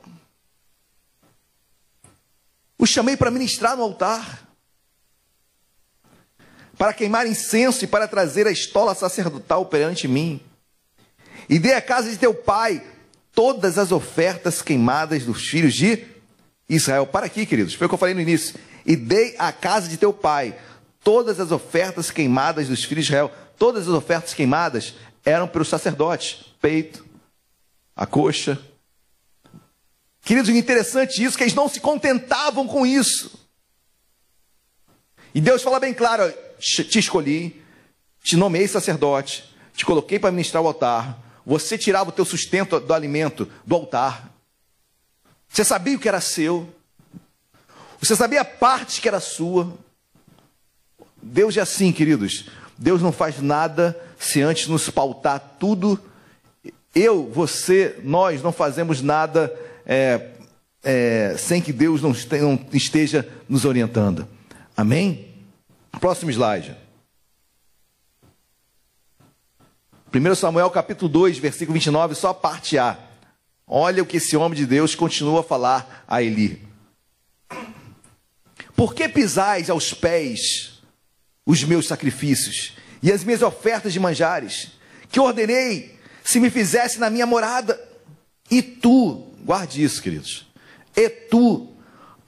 O 2.82 2.86
chamei 2.86 3.16
para 3.16 3.30
ministrar 3.30 3.76
no 3.76 3.84
altar, 3.84 4.42
para 6.76 6.92
queimar 6.92 7.28
incenso 7.28 7.84
e 7.84 7.86
para 7.86 8.08
trazer 8.08 8.44
a 8.48 8.50
estola 8.50 8.92
sacerdotal 8.92 9.66
perante 9.66 10.08
mim. 10.08 10.40
E 11.48 11.60
dei 11.60 11.74
à 11.74 11.80
casa 11.80 12.10
de 12.10 12.16
teu 12.16 12.34
pai 12.34 12.84
todas 13.32 13.78
as 13.78 13.92
ofertas 13.92 14.60
queimadas 14.62 15.24
dos 15.24 15.46
filhos 15.46 15.74
de 15.74 16.04
Israel. 16.68 17.06
Para 17.06 17.26
aqui, 17.26 17.46
queridos, 17.46 17.72
foi 17.72 17.86
o 17.86 17.88
que 17.88 17.94
eu 17.94 17.98
falei 17.98 18.16
no 18.16 18.20
início. 18.20 18.58
E 18.84 18.96
dei 18.96 19.36
à 19.38 19.52
casa 19.52 19.88
de 19.88 19.96
teu 19.96 20.12
pai 20.12 20.58
todas 21.04 21.38
as 21.38 21.52
ofertas 21.52 22.10
queimadas 22.10 22.66
dos 22.66 22.82
filhos 22.82 23.04
de 23.04 23.12
Israel. 23.12 23.30
Todas 23.56 23.86
as 23.86 23.94
ofertas 23.94 24.34
queimadas 24.34 24.96
eram 25.24 25.46
para 25.46 25.62
os 25.62 25.68
sacerdotes: 25.68 26.46
peito, 26.60 27.06
a 27.94 28.06
coxa, 28.06 28.60
Queridos, 30.22 30.48
o 30.48 30.56
interessante 30.56 31.20
é 31.20 31.26
isso, 31.26 31.36
que 31.36 31.42
eles 31.42 31.54
não 31.54 31.68
se 31.68 31.80
contentavam 31.80 32.66
com 32.66 32.86
isso. 32.86 33.42
E 35.34 35.40
Deus 35.40 35.62
fala 35.62 35.80
bem 35.80 35.92
claro: 35.92 36.32
te 36.58 36.98
escolhi, 36.98 37.60
te 38.22 38.36
nomeei 38.36 38.68
sacerdote, 38.68 39.44
te 39.74 39.84
coloquei 39.84 40.18
para 40.18 40.30
ministrar 40.30 40.62
o 40.62 40.66
altar. 40.66 41.18
Você 41.44 41.76
tirava 41.76 42.10
o 42.10 42.12
teu 42.12 42.24
sustento 42.24 42.78
do 42.78 42.94
alimento 42.94 43.50
do 43.66 43.74
altar. 43.74 44.32
Você 45.48 45.64
sabia 45.64 45.96
o 45.96 46.00
que 46.00 46.08
era 46.08 46.20
seu. 46.20 46.72
Você 48.00 48.14
sabia 48.14 48.42
a 48.42 48.44
parte 48.44 49.00
que 49.00 49.08
era 49.08 49.18
sua. 49.18 49.76
Deus 51.20 51.56
é 51.56 51.60
assim, 51.60 51.92
queridos. 51.92 52.46
Deus 52.78 53.02
não 53.02 53.12
faz 53.12 53.40
nada 53.40 54.00
se 54.18 54.40
antes 54.40 54.68
nos 54.68 54.88
pautar 54.88 55.56
tudo. 55.58 56.00
Eu, 56.94 57.28
você, 57.30 57.98
nós 58.04 58.42
não 58.42 58.52
fazemos 58.52 59.00
nada 59.02 59.52
é, 59.86 60.30
é, 60.82 61.36
sem 61.38 61.60
que 61.60 61.72
Deus 61.72 62.02
não 62.02 62.12
esteja 62.72 63.28
nos 63.48 63.64
orientando. 63.64 64.26
Amém? 64.76 65.28
Próximo 66.00 66.30
slide. 66.30 66.76
1 70.14 70.34
Samuel 70.34 70.70
capítulo 70.70 71.08
2, 71.08 71.38
versículo 71.38 71.72
29, 71.72 72.14
só 72.14 72.30
a 72.30 72.34
parte 72.34 72.76
A. 72.76 72.98
Olha 73.66 74.02
o 74.02 74.06
que 74.06 74.18
esse 74.18 74.36
homem 74.36 74.58
de 74.58 74.66
Deus 74.66 74.94
continua 74.94 75.40
a 75.40 75.44
falar 75.44 76.04
a 76.06 76.22
Eli. 76.22 76.62
Por 78.76 78.94
que 78.94 79.08
pisais 79.08 79.70
aos 79.70 79.94
pés 79.94 80.82
os 81.46 81.64
meus 81.64 81.86
sacrifícios 81.86 82.74
e 83.02 83.10
as 83.10 83.24
minhas 83.24 83.42
ofertas 83.42 83.92
de 83.92 84.00
manjares, 84.00 84.72
que 85.08 85.18
ordenei 85.18 85.98
se 86.22 86.38
me 86.38 86.50
fizesse 86.50 86.98
na 86.98 87.08
minha 87.08 87.24
morada? 87.24 87.80
E 88.50 88.60
tu, 88.60 89.31
Guarde 89.42 89.82
isso, 89.82 90.00
queridos. 90.00 90.46
E 90.96 91.08
tu, 91.08 91.74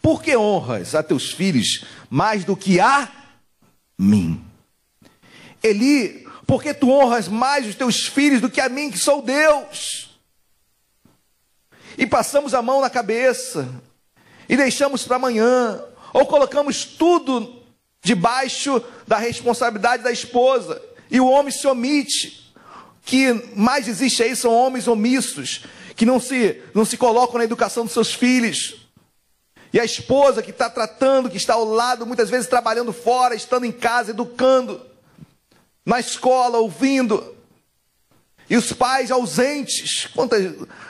por 0.03 0.23
que 0.23 0.37
honras 0.37 0.95
a 0.95 1.03
teus 1.03 1.31
filhos 1.31 1.85
mais 2.11 2.45
do 2.45 2.57
que 2.57 2.81
a 2.81 3.09
mim? 3.99 4.45
Eli, 5.63 6.27
por 6.47 6.63
que 6.63 6.75
tu 6.75 6.91
honras 6.91 7.29
mais 7.29 7.67
os 7.67 7.75
teus 7.75 8.07
filhos 8.07 8.41
do 8.41 8.51
que 8.51 8.61
a 8.61 8.69
mim, 8.69 8.91
que 8.91 8.99
sou 8.99 9.23
Deus? 9.23 10.19
E 11.97 12.07
passamos 12.07 12.53
a 12.53 12.61
mão 12.61 12.81
na 12.81 12.91
cabeça, 12.91 13.69
e 14.49 14.57
deixamos 14.57 15.05
para 15.05 15.17
amanhã, 15.17 15.83
ou 16.13 16.27
colocamos 16.27 16.85
tudo 16.85 17.63
debaixo 18.03 18.83
da 19.07 19.17
responsabilidade 19.17 20.03
da 20.03 20.13
esposa, 20.13 20.83
e 21.11 21.21
o 21.21 21.27
homem 21.27 21.53
se 21.53 21.67
omite. 21.67 22.53
Que 23.07 23.33
mais 23.55 23.87
existe 23.87 24.23
aí 24.23 24.35
são 24.35 24.53
homens 24.53 24.89
omissos, 24.89 25.63
que 25.97 26.05
não 26.05 26.19
se, 26.19 26.63
não 26.75 26.85
se 26.85 26.97
colocam 26.97 27.39
na 27.39 27.45
educação 27.45 27.85
dos 27.85 27.93
seus 27.93 28.13
filhos. 28.13 28.77
E 29.73 29.81
a 29.81 29.85
esposa 29.85 30.43
que 30.43 30.51
está 30.51 30.71
tratando, 30.71 31.29
que 31.29 31.37
está 31.37 31.55
ao 31.55 31.65
lado, 31.65 32.07
muitas 32.07 32.31
vezes 32.31 32.47
trabalhando 32.47 32.93
fora, 32.93 33.35
estando 33.35 33.67
em 33.67 33.73
casa, 33.73 34.11
educando, 34.11 34.85
na 35.85 35.99
escola, 35.99 36.59
ouvindo. 36.59 37.35
E 38.49 38.57
os 38.57 38.73
pais 38.73 39.11
ausentes. 39.11 40.07
Quanto, 40.15 40.37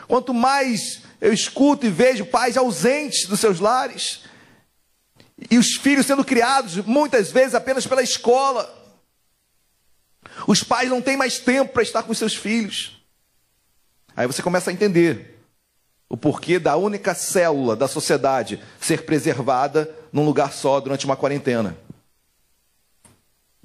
quanto 0.06 0.34
mais 0.34 1.00
eu 1.20 1.32
escuto 1.32 1.86
e 1.86 1.90
vejo 1.90 2.26
pais 2.26 2.56
ausentes 2.56 3.26
dos 3.26 3.40
seus 3.40 3.58
lares. 3.58 4.24
E 5.50 5.56
os 5.58 5.76
filhos 5.76 6.06
sendo 6.06 6.24
criados, 6.24 6.76
muitas 6.84 7.30
vezes, 7.30 7.54
apenas 7.54 7.86
pela 7.86 8.02
escola. 8.02 8.82
Os 10.46 10.62
pais 10.62 10.90
não 10.90 11.00
têm 11.00 11.16
mais 11.16 11.38
tempo 11.38 11.72
para 11.72 11.82
estar 11.82 12.02
com 12.02 12.12
seus 12.12 12.34
filhos. 12.34 12.93
Aí 14.16 14.26
você 14.26 14.42
começa 14.42 14.70
a 14.70 14.72
entender 14.72 15.40
o 16.08 16.16
porquê 16.16 16.58
da 16.58 16.76
única 16.76 17.14
célula 17.14 17.74
da 17.74 17.88
sociedade 17.88 18.62
ser 18.80 19.04
preservada 19.04 19.92
num 20.12 20.24
lugar 20.24 20.52
só 20.52 20.78
durante 20.80 21.04
uma 21.04 21.16
quarentena. 21.16 21.76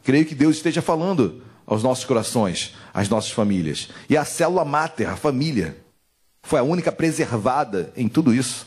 Creio 0.03 0.25
que 0.25 0.33
Deus 0.33 0.55
esteja 0.57 0.81
falando 0.81 1.43
aos 1.67 1.83
nossos 1.83 2.05
corações, 2.05 2.75
às 2.91 3.07
nossas 3.07 3.31
famílias. 3.31 3.89
E 4.09 4.17
a 4.17 4.25
célula 4.25 4.65
máter, 4.65 5.07
a 5.07 5.15
família, 5.15 5.77
foi 6.41 6.59
a 6.59 6.63
única 6.63 6.91
preservada 6.91 7.93
em 7.95 8.07
tudo 8.07 8.33
isso. 8.33 8.65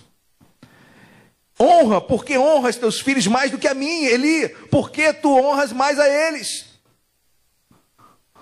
Honra, 1.59 2.01
porque 2.01 2.39
honras 2.39 2.77
teus 2.77 3.01
filhos 3.01 3.27
mais 3.27 3.51
do 3.51 3.59
que 3.59 3.67
a 3.67 3.75
mim, 3.75 4.05
Eli, 4.05 4.49
porque 4.71 5.13
tu 5.13 5.37
honras 5.37 5.73
mais 5.73 5.99
a 5.99 6.09
eles. 6.09 6.67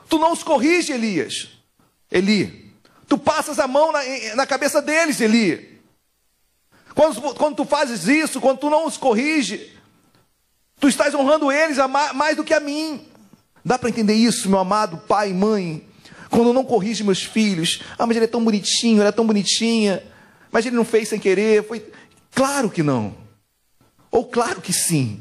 Tu 0.08 0.18
não 0.18 0.32
os 0.32 0.42
corrige, 0.42 0.92
Elias. 0.92 1.48
Eli, 2.10 2.59
tu 3.10 3.18
passas 3.18 3.58
a 3.58 3.66
mão 3.66 3.90
na, 3.90 4.00
na 4.36 4.46
cabeça 4.46 4.80
deles, 4.80 5.20
Eli. 5.20 5.80
Quando, 6.94 7.20
quando 7.34 7.56
tu 7.56 7.64
fazes 7.64 8.06
isso, 8.06 8.40
quando 8.40 8.58
tu 8.58 8.70
não 8.70 8.86
os 8.86 8.96
corrige, 8.96 9.76
tu 10.78 10.88
estás 10.88 11.12
honrando 11.12 11.50
eles 11.50 11.76
mais 12.14 12.36
do 12.36 12.44
que 12.44 12.54
a 12.54 12.60
mim. 12.60 13.04
Dá 13.64 13.76
para 13.76 13.88
entender 13.88 14.14
isso, 14.14 14.48
meu 14.48 14.60
amado 14.60 14.96
pai 14.96 15.30
e 15.30 15.34
mãe? 15.34 15.84
Quando 16.30 16.50
eu 16.50 16.52
não 16.52 16.64
corrijo 16.64 17.04
meus 17.04 17.24
filhos, 17.24 17.82
ah, 17.98 18.06
mas 18.06 18.16
ele 18.16 18.26
é 18.26 18.28
tão 18.28 18.44
bonitinho, 18.44 19.00
ela 19.00 19.08
é 19.08 19.12
tão 19.12 19.26
bonitinha, 19.26 20.04
mas 20.52 20.64
ele 20.64 20.76
não 20.76 20.84
fez 20.84 21.08
sem 21.08 21.18
querer, 21.18 21.66
foi. 21.66 21.84
Claro 22.32 22.70
que 22.70 22.82
não. 22.82 23.16
Ou 24.08 24.24
claro 24.24 24.60
que 24.60 24.72
sim. 24.72 25.20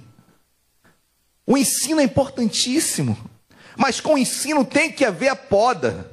O 1.44 1.58
ensino 1.58 2.00
é 2.00 2.04
importantíssimo, 2.04 3.18
mas 3.76 4.00
com 4.00 4.14
o 4.14 4.18
ensino 4.18 4.64
tem 4.64 4.92
que 4.92 5.04
haver 5.04 5.30
a 5.30 5.36
poda, 5.36 6.12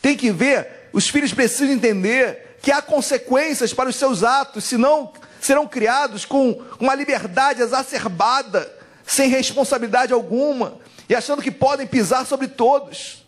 tem 0.00 0.16
que 0.16 0.32
ver, 0.32 0.73
os 0.94 1.08
filhos 1.08 1.34
precisam 1.34 1.74
entender 1.74 2.56
que 2.62 2.70
há 2.70 2.80
consequências 2.80 3.74
para 3.74 3.88
os 3.88 3.96
seus 3.96 4.22
atos, 4.22 4.62
senão 4.62 5.12
serão 5.40 5.66
criados 5.66 6.24
com 6.24 6.62
uma 6.78 6.94
liberdade 6.94 7.60
exacerbada, 7.60 8.72
sem 9.04 9.28
responsabilidade 9.28 10.12
alguma, 10.12 10.78
e 11.08 11.14
achando 11.14 11.42
que 11.42 11.50
podem 11.50 11.84
pisar 11.84 12.24
sobre 12.24 12.46
todos. 12.46 13.26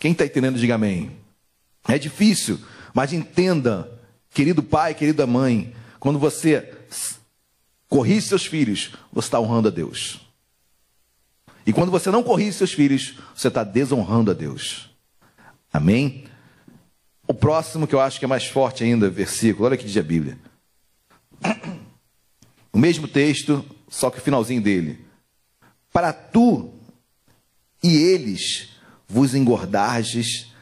Quem 0.00 0.12
está 0.12 0.24
entendendo, 0.24 0.58
diga 0.58 0.76
amém. 0.76 1.14
É 1.86 1.98
difícil, 1.98 2.58
mas 2.94 3.12
entenda, 3.12 3.92
querido 4.30 4.62
pai, 4.62 4.94
querida 4.94 5.26
mãe, 5.26 5.76
quando 6.00 6.18
você 6.18 6.74
corrige 7.86 8.28
seus 8.28 8.46
filhos, 8.46 8.92
você 9.12 9.26
está 9.26 9.38
honrando 9.38 9.68
a 9.68 9.70
Deus. 9.70 10.20
E 11.66 11.72
quando 11.72 11.92
você 11.92 12.10
não 12.10 12.22
corrige 12.22 12.54
seus 12.54 12.72
filhos, 12.72 13.18
você 13.34 13.48
está 13.48 13.62
desonrando 13.62 14.30
a 14.30 14.34
Deus. 14.34 14.95
Amém? 15.76 16.24
O 17.26 17.34
próximo 17.34 17.86
que 17.86 17.94
eu 17.94 18.00
acho 18.00 18.18
que 18.18 18.24
é 18.24 18.28
mais 18.28 18.46
forte 18.46 18.82
ainda, 18.82 19.10
versículo, 19.10 19.66
olha 19.66 19.76
que 19.76 19.84
diz 19.84 19.96
a 19.96 20.02
Bíblia. 20.02 20.38
O 22.72 22.78
mesmo 22.78 23.08
texto, 23.08 23.64
só 23.88 24.10
que 24.10 24.18
o 24.18 24.20
finalzinho 24.20 24.60
dele. 24.60 25.02
Para 25.90 26.12
tu 26.12 26.74
e 27.82 27.96
eles 27.96 28.68
vos 29.08 29.34
engordardes, 29.34 30.52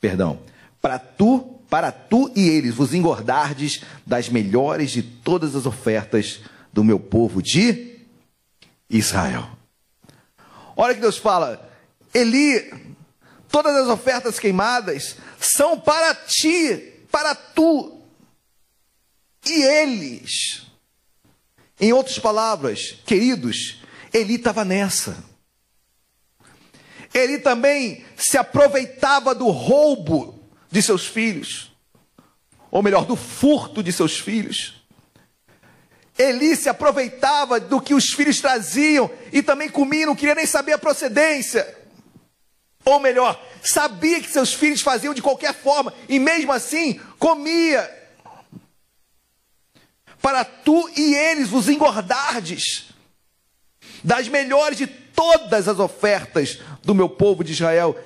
perdão, 0.00 0.40
para 0.80 0.98
tu, 0.98 1.40
para 1.68 1.92
tu 1.92 2.32
e 2.34 2.48
eles 2.48 2.74
vos 2.74 2.94
engordardes 2.94 3.82
das 4.06 4.30
melhores 4.30 4.92
de 4.92 5.02
todas 5.02 5.54
as 5.54 5.66
ofertas 5.66 6.40
do 6.72 6.82
meu 6.82 6.98
povo 6.98 7.42
de 7.42 7.98
Israel. 8.88 9.46
Olha 10.74 10.94
que 10.94 11.02
Deus 11.02 11.18
fala, 11.18 11.70
Eli, 12.14 12.89
todas 13.50 13.74
as 13.76 13.88
ofertas 13.88 14.38
queimadas 14.38 15.16
são 15.38 15.78
para 15.78 16.14
ti, 16.14 17.04
para 17.10 17.34
tu 17.34 18.02
e 19.46 19.62
eles. 19.62 20.62
Em 21.80 21.92
outras 21.92 22.18
palavras, 22.18 22.98
queridos, 23.06 23.80
Eli 24.12 24.34
estava 24.34 24.64
nessa 24.64 25.30
ele 27.12 27.38
também 27.38 28.04
se 28.16 28.38
aproveitava 28.38 29.34
do 29.34 29.48
roubo 29.48 30.38
de 30.70 30.80
seus 30.80 31.06
filhos, 31.06 31.72
ou 32.70 32.82
melhor, 32.82 33.04
do 33.04 33.16
furto 33.16 33.82
de 33.82 33.92
seus 33.92 34.18
filhos. 34.18 34.80
Eli 36.16 36.54
se 36.54 36.68
aproveitava 36.68 37.58
do 37.58 37.80
que 37.80 37.94
os 37.94 38.12
filhos 38.12 38.40
traziam 38.40 39.10
e 39.32 39.42
também 39.42 39.68
comia, 39.68 40.06
não 40.06 40.14
queria 40.14 40.34
nem 40.34 40.46
saber 40.46 40.72
a 40.72 40.78
procedência. 40.78 41.79
Ou 42.84 42.98
melhor, 42.98 43.40
sabia 43.62 44.20
que 44.20 44.30
seus 44.30 44.54
filhos 44.54 44.80
faziam 44.80 45.14
de 45.14 45.22
qualquer 45.22 45.54
forma 45.54 45.92
e 46.08 46.18
mesmo 46.18 46.52
assim 46.52 46.94
comia. 47.18 47.98
Para 50.20 50.44
tu 50.44 50.90
e 50.96 51.14
eles 51.14 51.48
vos 51.48 51.68
engordardes 51.68 52.90
das 54.02 54.28
melhores 54.28 54.78
de 54.78 54.86
todas 54.86 55.68
as 55.68 55.78
ofertas 55.78 56.58
do 56.82 56.94
meu 56.94 57.08
povo 57.08 57.44
de 57.44 57.52
Israel. 57.52 57.98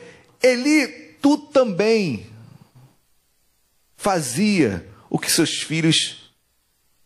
Eli, 0.42 1.16
tu 1.20 1.38
também 1.38 2.26
fazia 3.96 4.86
o 5.08 5.18
que 5.18 5.30
seus 5.30 5.62
filhos 5.62 6.32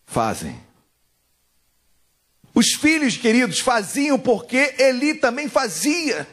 fazem. 0.07 0.59
Os 2.55 2.73
filhos, 2.73 3.17
queridos, 3.17 3.61
faziam 3.61 4.19
porque 4.19 4.75
Eli 4.79 5.15
também 5.15 5.49
fazia. 5.49 6.27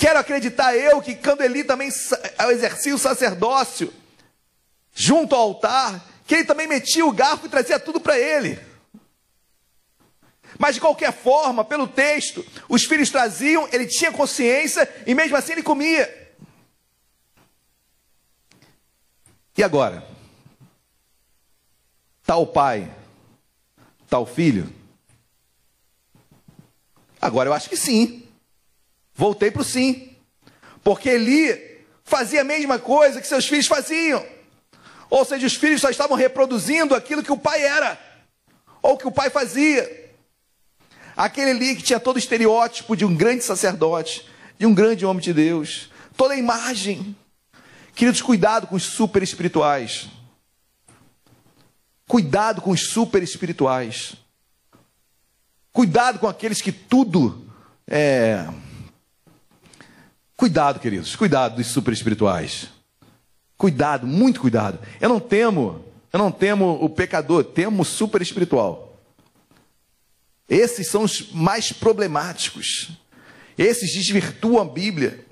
Quero 0.00 0.18
acreditar 0.18 0.74
eu 0.74 1.02
que 1.02 1.14
quando 1.14 1.42
Eli 1.42 1.62
também 1.62 1.90
exercia 2.50 2.94
o 2.94 2.98
sacerdócio, 2.98 3.92
junto 4.94 5.34
ao 5.34 5.42
altar, 5.42 6.02
que 6.26 6.36
ele 6.36 6.44
também 6.44 6.66
metia 6.66 7.04
o 7.04 7.12
garfo 7.12 7.44
e 7.44 7.50
trazia 7.50 7.78
tudo 7.78 8.00
para 8.00 8.18
ele. 8.18 8.58
Mas 10.58 10.76
de 10.76 10.80
qualquer 10.80 11.12
forma, 11.12 11.62
pelo 11.66 11.86
texto, 11.86 12.42
os 12.66 12.84
filhos 12.84 13.10
traziam, 13.10 13.68
ele 13.70 13.86
tinha 13.86 14.10
consciência 14.10 14.90
e 15.06 15.14
mesmo 15.14 15.36
assim 15.36 15.52
ele 15.52 15.62
comia. 15.62 16.32
E 19.54 19.62
agora? 19.62 20.02
Tal 22.24 22.46
pai, 22.46 22.90
tal 24.08 24.24
filho? 24.24 24.72
Agora 27.20 27.50
eu 27.50 27.52
acho 27.52 27.68
que 27.68 27.76
sim. 27.76 28.29
Voltei 29.20 29.50
para 29.50 29.60
o 29.60 29.64
sim. 29.64 30.16
Porque 30.82 31.10
Eli 31.10 31.84
fazia 32.02 32.40
a 32.40 32.44
mesma 32.44 32.78
coisa 32.78 33.20
que 33.20 33.26
seus 33.26 33.46
filhos 33.46 33.66
faziam. 33.66 34.24
Ou 35.10 35.26
seja, 35.26 35.46
os 35.46 35.56
filhos 35.56 35.82
só 35.82 35.90
estavam 35.90 36.16
reproduzindo 36.16 36.94
aquilo 36.94 37.22
que 37.22 37.30
o 37.30 37.36
pai 37.36 37.62
era, 37.62 38.00
ou 38.80 38.96
que 38.96 39.06
o 39.06 39.12
pai 39.12 39.28
fazia. 39.28 40.10
Aquele 41.14 41.50
ali 41.50 41.76
que 41.76 41.82
tinha 41.82 42.00
todo 42.00 42.16
o 42.16 42.18
estereótipo 42.18 42.96
de 42.96 43.04
um 43.04 43.14
grande 43.14 43.44
sacerdote, 43.44 44.26
de 44.58 44.64
um 44.64 44.72
grande 44.72 45.04
homem 45.04 45.22
de 45.22 45.34
Deus, 45.34 45.90
toda 46.16 46.32
a 46.32 46.38
imagem. 46.38 47.14
Queridos, 47.94 48.22
cuidado 48.22 48.68
com 48.68 48.76
os 48.76 48.84
super 48.84 49.22
espirituais. 49.22 50.08
Cuidado 52.08 52.62
com 52.62 52.70
os 52.70 52.88
super 52.88 53.22
espirituais. 53.22 54.14
Cuidado 55.74 56.18
com 56.18 56.26
aqueles 56.26 56.62
que 56.62 56.72
tudo 56.72 57.46
é. 57.86 58.48
Cuidado, 60.40 60.80
queridos, 60.80 61.14
cuidado 61.14 61.56
dos 61.56 61.66
super 61.66 61.92
espirituais. 61.92 62.70
Cuidado, 63.58 64.06
muito 64.06 64.40
cuidado. 64.40 64.78
Eu 64.98 65.10
não 65.10 65.20
temo, 65.20 65.84
eu 66.10 66.18
não 66.18 66.32
temo 66.32 66.82
o 66.82 66.88
pecador, 66.88 67.44
temo 67.44 67.82
o 67.82 67.84
super 67.84 68.22
espiritual. 68.22 68.98
Esses 70.48 70.86
são 70.86 71.02
os 71.02 71.30
mais 71.30 71.72
problemáticos. 71.72 72.90
Esses 73.58 73.92
desvirtuam 73.92 74.62
a 74.62 74.64
Bíblia. 74.64 75.26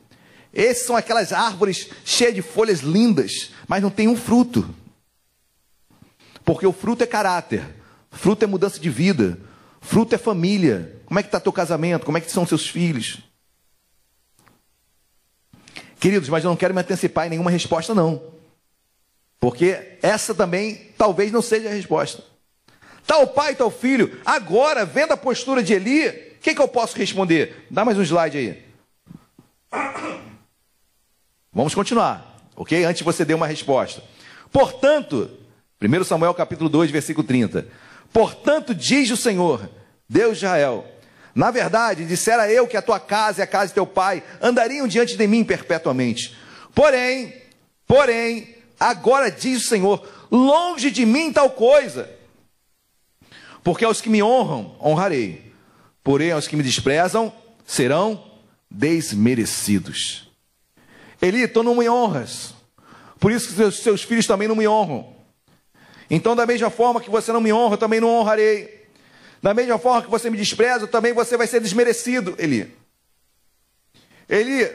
Esses 0.53 0.85
são 0.85 0.95
aquelas 0.95 1.33
árvores 1.33 1.89
cheias 2.05 2.35
de 2.35 2.43
folhas 2.43 2.81
lindas, 2.81 3.53
mas 3.67 3.83
não 3.83 3.89
tem 3.89 4.09
um 4.09 4.17
fruto. 4.17 4.69
Porque 6.45 6.67
o 6.67 6.73
fruto 6.73 7.03
é 7.03 7.07
caráter, 7.07 7.65
fruto 8.11 8.45
é 8.45 8.47
mudança 8.47 8.79
de 8.79 8.91
vida, 8.91 9.41
fruto 9.81 10.15
é 10.15 10.19
família. 10.19 11.01
Como 11.07 11.19
é 11.19 11.23
que 11.23 11.29
está 11.29 11.41
teu 11.41 11.51
casamento? 11.51 12.05
Como 12.05 12.19
é 12.19 12.21
que 12.21 12.31
são 12.31 12.47
seus 12.47 12.69
filhos? 12.69 13.27
Queridos, 15.99 16.29
mas 16.29 16.45
eu 16.45 16.51
não 16.51 16.57
quero 16.57 16.75
me 16.75 16.81
antecipar 16.81 17.27
em 17.27 17.31
nenhuma 17.31 17.51
resposta, 17.51 17.95
não. 17.95 18.23
Porque 19.41 19.99
essa 20.03 20.35
também 20.35 20.93
talvez 20.97 21.33
não 21.33 21.43
seja 21.43 21.69
a 21.69 21.73
resposta. 21.73 22.23
Tal 23.07 23.27
pai, 23.27 23.55
tal 23.55 23.71
filho. 23.71 24.21
Agora, 24.25 24.85
vendo 24.85 25.13
a 25.13 25.17
postura 25.17 25.63
de 25.63 25.73
Eli, 25.73 26.09
o 26.09 26.41
que, 26.41 26.55
que 26.55 26.61
eu 26.61 26.69
posso 26.69 26.97
responder? 26.97 27.67
Dá 27.71 27.85
mais 27.85 27.97
um 27.99 28.03
slide 28.03 28.37
aí. 28.37 28.69
Vamos 31.53 31.75
continuar, 31.75 32.37
ok? 32.55 32.85
Antes 32.85 33.03
você 33.03 33.25
dê 33.25 33.35
uma 33.35 33.47
resposta. 33.47 34.03
Portanto, 34.53 35.31
1 35.81 36.05
Samuel 36.05 36.35
capítulo 36.35 36.69
2, 36.69 36.91
versículo 36.91 37.27
30. 37.27 37.67
Portanto, 38.13 38.75
diz 38.75 39.11
o 39.11 39.17
Senhor, 39.17 39.69
Deus 40.09 40.39
de 40.39 40.45
Israel: 40.45 40.87
Na 41.39 41.53
verdade, 41.53 42.05
dissera 42.05 42.51
eu 42.51 42.67
que 42.67 42.77
a 42.77 42.83
tua 42.83 42.99
casa 42.99 43.41
e 43.41 43.45
a 43.45 43.47
casa 43.47 43.69
de 43.69 43.75
teu 43.75 43.87
pai 43.87 44.25
andariam 44.43 44.89
diante 44.89 45.17
de 45.17 45.25
mim 45.25 45.45
perpetuamente. 45.45 46.37
Porém, 46.75 47.33
porém, 47.87 48.57
agora 48.79 49.31
diz 49.31 49.65
o 49.65 49.69
Senhor: 49.69 50.05
longe 50.33 50.91
de 50.91 51.07
mim 51.07 51.33
tal 51.33 51.49
coisa 51.51 52.11
Porque 53.63 53.85
aos 53.85 54.01
que 54.01 54.11
me 54.11 54.21
honram, 54.21 54.75
honrarei. 54.83 55.53
Porém, 56.03 56.33
aos 56.33 56.49
que 56.49 56.57
me 56.57 56.63
desprezam, 56.65 57.33
serão 57.65 58.33
desmerecidos. 58.69 60.29
Eli, 61.23 61.47
tu 61.47 61.63
não 61.63 61.77
me 61.77 61.89
honras. 61.89 62.53
Por 63.21 63.31
isso 63.31 63.47
que 63.47 63.55
seus, 63.55 63.79
seus 63.79 64.03
filhos 64.03 64.27
também 64.27 64.49
não 64.49 64.57
me 64.57 64.67
honram. 64.67 65.15
Então, 66.11 66.35
da 66.35 66.45
mesma 66.45 66.69
forma 66.69 67.01
que 67.01 67.09
você 67.09 67.33
não 67.33 67.41
me 67.41 67.53
honra, 67.53 67.75
eu 67.75 67.79
também 67.79 68.01
não 68.01 68.09
honrarei. 68.09 68.78
Da 69.43 69.55
mesma 69.55 69.79
forma 69.79 70.03
que 70.03 70.11
você 70.11 70.29
me 70.31 70.37
despreza, 70.37 70.87
também 70.87 71.13
você 71.13 71.37
vai 71.37 71.47
ser 71.47 71.61
desmerecido, 71.61 72.35
Eli. 72.39 72.77
Eli, 74.29 74.69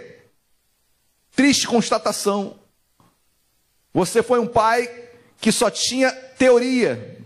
triste 1.36 1.68
constatação. 1.68 2.58
Você 3.94 4.24
foi 4.24 4.40
um 4.40 4.48
pai 4.48 4.90
que 5.40 5.52
só 5.52 5.70
tinha 5.70 6.12
teoria, 6.12 7.20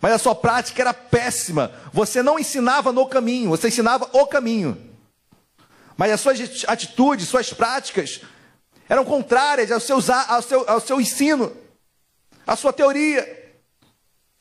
mas 0.00 0.12
a 0.12 0.18
sua 0.18 0.34
prática 0.34 0.82
era 0.82 0.92
péssima. 0.92 1.72
Você 1.92 2.22
não 2.22 2.38
ensinava 2.38 2.92
no 2.92 3.06
caminho, 3.06 3.50
você 3.50 3.68
ensinava 3.68 4.10
o 4.12 4.26
caminho. 4.26 4.76
Mas 5.96 6.12
as 6.12 6.20
suas 6.20 6.64
atitudes, 6.66 7.28
suas 7.28 7.52
práticas 7.52 8.20
eram 8.88 9.04
contrárias 9.04 9.70
ao 9.70 9.80
ao 10.28 10.42
seu, 10.42 10.68
ao 10.68 10.80
seu 10.80 11.00
ensino, 11.00 11.56
à 12.46 12.54
sua 12.56 12.72
teoria. 12.72 13.34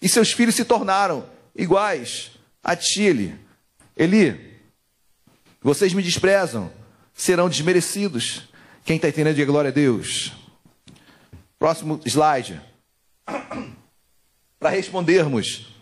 E 0.02 0.10
seus 0.10 0.34
filhos 0.34 0.56
se 0.56 0.65
tornaram 0.65 1.35
iguais 1.56 2.32
a 2.64 2.76
ti, 2.76 3.03
Eli. 3.03 3.40
Eli, 3.95 4.60
vocês 5.61 5.94
me 5.94 6.03
desprezam, 6.03 6.72
serão 7.14 7.48
desmerecidos. 7.48 8.49
Quem 8.84 8.98
está 8.98 9.07
entendendo, 9.07 9.36
diga 9.36 9.52
glória 9.52 9.69
a 9.69 9.73
Deus. 9.73 10.34
Próximo 11.57 11.99
slide. 12.06 12.61
Para 14.60 14.69
respondermos 14.69 15.73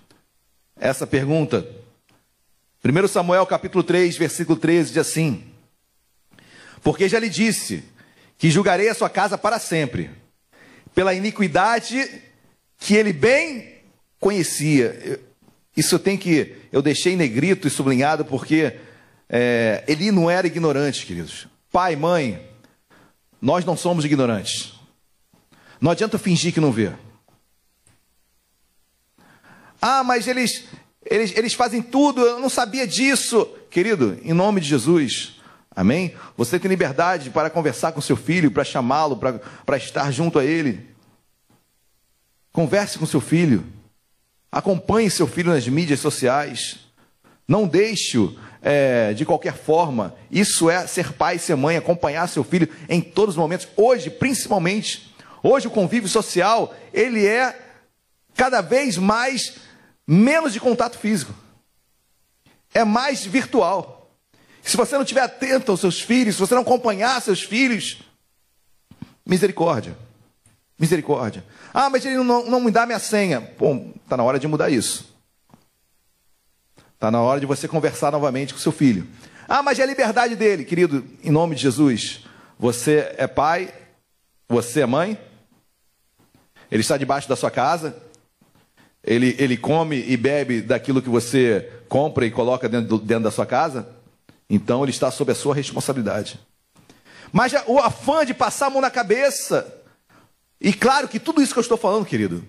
essa 0.75 1.07
pergunta, 1.07 1.67
1 2.83 3.07
Samuel 3.07 3.45
capítulo 3.45 3.83
3, 3.83 4.17
versículo 4.17 4.59
13 4.59 4.89
diz 4.89 4.97
assim: 4.97 5.43
Porque 6.81 7.09
já 7.09 7.17
lhe 7.19 7.29
disse 7.29 7.83
que 8.37 8.51
julgarei 8.51 8.89
a 8.89 8.93
sua 8.93 9.09
casa 9.09 9.37
para 9.37 9.57
sempre, 9.57 10.11
pela 10.93 11.13
iniquidade 11.13 12.21
que 12.77 12.95
ele 12.95 13.13
bem 13.13 13.81
conhecia. 14.19 15.19
Isso 15.75 15.97
tenho 15.97 16.19
que, 16.19 16.55
eu 16.71 16.81
deixei 16.81 17.15
negrito 17.15 17.67
e 17.67 17.71
sublinhado 17.71 18.23
porque 18.23 18.77
é, 19.27 19.83
ele 19.87 20.11
não 20.11 20.29
era 20.29 20.45
ignorante, 20.45 21.05
queridos. 21.05 21.47
Pai, 21.71 21.95
mãe, 21.95 22.47
nós 23.41 23.65
não 23.65 23.75
somos 23.75 24.05
ignorantes. 24.05 24.73
Não 25.81 25.91
adianta 25.91 26.19
fingir 26.19 26.53
que 26.53 26.61
não 26.61 26.71
vê. 26.71 26.91
Ah, 29.81 30.03
mas 30.03 30.27
eles, 30.27 30.65
eles, 31.03 31.35
eles 31.35 31.53
fazem 31.53 31.81
tudo, 31.81 32.21
eu 32.21 32.39
não 32.39 32.49
sabia 32.49 32.87
disso. 32.87 33.45
Querido, 33.69 34.17
em 34.23 34.31
nome 34.31 34.61
de 34.61 34.69
Jesus, 34.69 35.41
amém? 35.75 36.15
Você 36.37 36.59
tem 36.59 36.69
liberdade 36.69 37.31
para 37.31 37.49
conversar 37.49 37.91
com 37.91 37.99
seu 37.99 38.15
filho, 38.15 38.51
para 38.51 38.63
chamá-lo, 38.63 39.17
para, 39.17 39.39
para 39.65 39.77
estar 39.77 40.09
junto 40.11 40.39
a 40.39 40.45
ele. 40.45 40.87
Converse 42.53 42.99
com 42.99 43.05
seu 43.05 43.19
filho. 43.19 43.65
Acompanhe 44.53 45.09
seu 45.09 45.25
filho 45.25 45.51
nas 45.51 45.67
mídias 45.67 45.99
sociais. 45.99 46.77
Não 47.47 47.67
deixe-o 47.67 48.37
é, 48.61 49.11
de 49.11 49.25
qualquer 49.25 49.55
forma. 49.55 50.15
Isso 50.29 50.69
é 50.69 50.85
ser 50.85 51.13
pai 51.13 51.39
ser 51.39 51.55
mãe, 51.55 51.75
acompanhar 51.75 52.29
seu 52.29 52.43
filho 52.43 52.69
em 52.87 53.01
todos 53.01 53.33
os 53.33 53.39
momentos. 53.39 53.67
Hoje, 53.75 54.11
principalmente, 54.11 55.11
hoje 55.41 55.65
o 55.65 55.71
convívio 55.71 56.07
social, 56.07 56.71
ele 56.93 57.25
é 57.25 57.59
cada 58.35 58.61
vez 58.61 58.95
mais 58.95 59.55
menos 60.05 60.53
de 60.53 60.59
contato 60.59 60.99
físico. 60.99 61.33
É 62.75 62.83
mais 62.83 63.25
virtual. 63.25 64.11
Se 64.61 64.77
você 64.77 64.93
não 64.93 65.01
estiver 65.01 65.21
atento 65.21 65.71
aos 65.71 65.79
seus 65.79 65.99
filhos, 65.99 66.35
se 66.35 66.39
você 66.39 66.53
não 66.53 66.61
acompanhar 66.61 67.19
seus 67.23 67.41
filhos, 67.41 68.03
misericórdia. 69.25 69.97
Misericórdia. 70.77 71.43
Ah, 71.73 71.89
mas 71.89 72.05
ele 72.05 72.17
não, 72.17 72.45
não 72.45 72.59
me 72.59 72.71
dá 72.71 72.85
minha 72.85 72.99
senha. 72.99 73.41
Bom, 73.57 73.93
está 74.03 74.17
na 74.17 74.23
hora 74.23 74.39
de 74.39 74.47
mudar 74.47 74.69
isso. 74.69 75.13
Está 76.95 77.11
na 77.11 77.21
hora 77.21 77.39
de 77.39 77.45
você 77.45 77.67
conversar 77.67 78.11
novamente 78.11 78.53
com 78.53 78.59
seu 78.59 78.71
filho. 78.71 79.07
Ah, 79.47 79.61
mas 79.61 79.77
é 79.79 79.83
a 79.83 79.85
liberdade 79.85 80.35
dele, 80.35 80.63
querido, 80.63 81.05
em 81.23 81.31
nome 81.31 81.55
de 81.55 81.61
Jesus. 81.61 82.25
Você 82.57 83.13
é 83.17 83.27
pai, 83.27 83.73
você 84.47 84.81
é 84.81 84.85
mãe, 84.85 85.17
ele 86.71 86.81
está 86.81 86.97
debaixo 86.97 87.27
da 87.27 87.35
sua 87.35 87.51
casa, 87.51 87.95
ele, 89.03 89.35
ele 89.37 89.57
come 89.57 89.97
e 89.97 90.15
bebe 90.15 90.61
daquilo 90.61 91.01
que 91.01 91.09
você 91.09 91.71
compra 91.89 92.25
e 92.25 92.31
coloca 92.31 92.69
dentro, 92.69 92.97
dentro 92.97 93.25
da 93.25 93.31
sua 93.31 93.45
casa, 93.45 93.87
então 94.49 94.81
ele 94.81 94.91
está 94.91 95.11
sob 95.11 95.31
a 95.31 95.35
sua 95.35 95.53
responsabilidade. 95.53 96.39
Mas 97.31 97.53
o 97.67 97.79
afã 97.79 98.25
de 98.25 98.33
passar 98.33 98.67
a 98.67 98.69
mão 98.69 98.81
na 98.81 98.89
cabeça, 98.89 99.82
e 100.63 100.71
claro 100.71 101.09
que 101.09 101.19
tudo 101.19 101.41
isso 101.41 101.51
que 101.51 101.59
eu 101.59 101.63
estou 101.63 101.77
falando, 101.77 102.05
querido, 102.05 102.47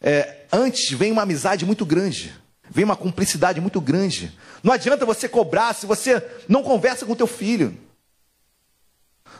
é, 0.00 0.46
antes 0.52 0.92
vem 0.92 1.10
uma 1.10 1.22
amizade 1.22 1.66
muito 1.66 1.84
grande, 1.84 2.32
vem 2.70 2.84
uma 2.84 2.94
cumplicidade 2.94 3.60
muito 3.60 3.80
grande. 3.80 4.32
Não 4.62 4.72
adianta 4.72 5.04
você 5.04 5.28
cobrar 5.28 5.74
se 5.74 5.84
você 5.84 6.24
não 6.48 6.62
conversa 6.62 7.04
com 7.04 7.16
teu 7.16 7.26
filho. 7.26 7.76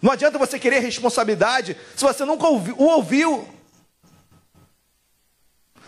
Não 0.02 0.10
adianta 0.10 0.36
você 0.36 0.58
querer 0.58 0.80
responsabilidade 0.80 1.76
se 1.94 2.04
você 2.04 2.24
nunca 2.24 2.48
o 2.48 2.84
ouviu. 2.84 3.48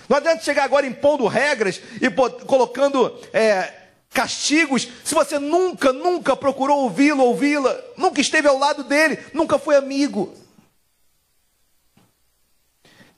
Não 0.09 0.17
adianta 0.17 0.45
chegar 0.45 0.65
agora 0.65 0.87
impondo 0.87 1.27
regras 1.27 1.81
e 2.01 2.09
colocando 2.45 3.19
é, 3.33 3.75
castigos 4.11 4.87
se 5.03 5.15
você 5.17 5.41
nunca, 5.41 5.93
nunca 5.93 6.37
procurou 6.37 6.85
ouvi-lo, 6.85 7.25
ouvi-la, 7.25 7.77
nunca 7.97 8.21
esteve 8.21 8.47
ao 8.47 8.59
lado 8.59 8.85
dele, 8.85 9.19
nunca 9.35 9.59
foi 9.59 9.75
amigo. 9.75 10.33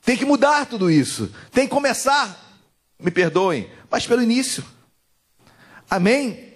Tem 0.05 0.17
que 0.17 0.25
mudar 0.25 0.65
tudo 0.65 0.91
isso. 0.91 1.33
Tem 1.51 1.65
que 1.65 1.73
começar, 1.73 2.59
me 2.99 3.09
perdoem, 3.09 3.69
mas 3.89 4.05
pelo 4.05 4.21
início. 4.21 4.63
Amém? 5.89 6.53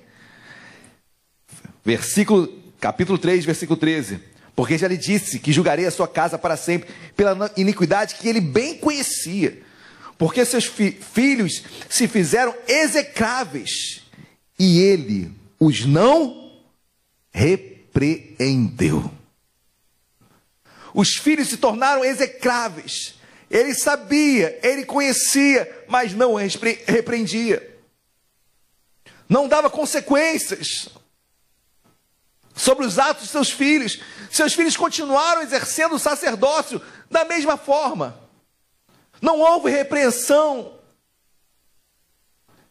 Versículo, 1.84 2.48
capítulo 2.80 3.18
3, 3.18 3.46
versículo 3.46 3.78
13. 3.78 4.20
Porque 4.56 4.78
já 4.78 4.88
lhe 4.88 4.98
disse 4.98 5.40
que 5.40 5.54
julgarei 5.54 5.86
a 5.86 5.92
sua 5.92 6.08
casa 6.08 6.38
para 6.38 6.58
sempre 6.58 6.90
pela 7.16 7.52
iniquidade 7.56 8.16
que 8.16 8.28
ele 8.28 8.42
bem 8.42 8.78
conhecia. 8.78 9.62
Porque 10.18 10.44
seus 10.44 10.66
fi 10.66 10.92
filhos 10.92 11.64
se 11.88 12.08
fizeram 12.08 12.56
execráveis 12.68 14.02
e 14.58 14.80
ele 14.80 15.32
os 15.60 15.86
não 15.86 16.52
repreendeu. 17.32 19.12
Os 20.94 21.16
filhos 21.16 21.50
se 21.50 21.58
tornaram 21.58 22.04
execráveis. 22.04 23.17
Ele 23.50 23.74
sabia, 23.74 24.60
ele 24.62 24.86
conhecia, 24.86 25.86
mas 25.88 26.14
não 26.14 26.36
repre 26.36 26.84
repreendia. 26.86 27.76
Não 29.30 29.48
dava 29.48 29.70
consequências 29.70 30.90
sobre 32.56 32.86
os 32.86 33.00
atos 33.00 33.24
de 33.24 33.30
seus 33.30 33.50
filhos. 33.50 34.02
Seus 34.32 34.54
filhos 34.54 34.76
continuaram 34.76 35.42
exercendo 35.42 35.96
o 35.96 36.00
sacerdócio 36.00 36.82
da 37.10 37.24
mesma 37.24 37.56
forma. 37.56 38.20
Não 39.22 39.40
houve 39.40 39.70
repreensão. 39.70 40.78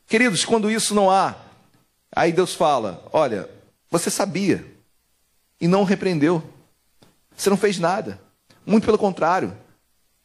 Queridos, 0.07 0.45
quando 0.45 0.71
isso 0.71 0.95
não 0.95 1.11
há, 1.11 1.35
aí 2.15 2.33
Deus 2.33 2.55
fala: 2.55 3.03
Olha, 3.13 3.51
você 3.91 4.11
sabia 4.11 4.65
e 5.61 5.67
não 5.67 5.85
repreendeu. 5.85 6.43
Você 7.37 7.51
não 7.51 7.57
fez 7.57 7.79
nada. 7.79 8.21
Muito 8.65 8.85
pelo 8.85 8.99
contrário. 8.99 9.57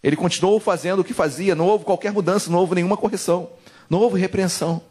Ele 0.03 0.15
continuou 0.15 0.59
fazendo 0.59 0.99
o 0.99 1.03
que 1.03 1.13
fazia, 1.13 1.55
não 1.55 1.67
houve 1.67 1.85
qualquer 1.85 2.11
mudança, 2.11 2.49
não 2.49 2.59
houve 2.59 2.75
nenhuma 2.75 2.97
correção, 2.97 3.51
não 3.89 3.99
houve 3.99 4.19
repreensão. 4.19 4.81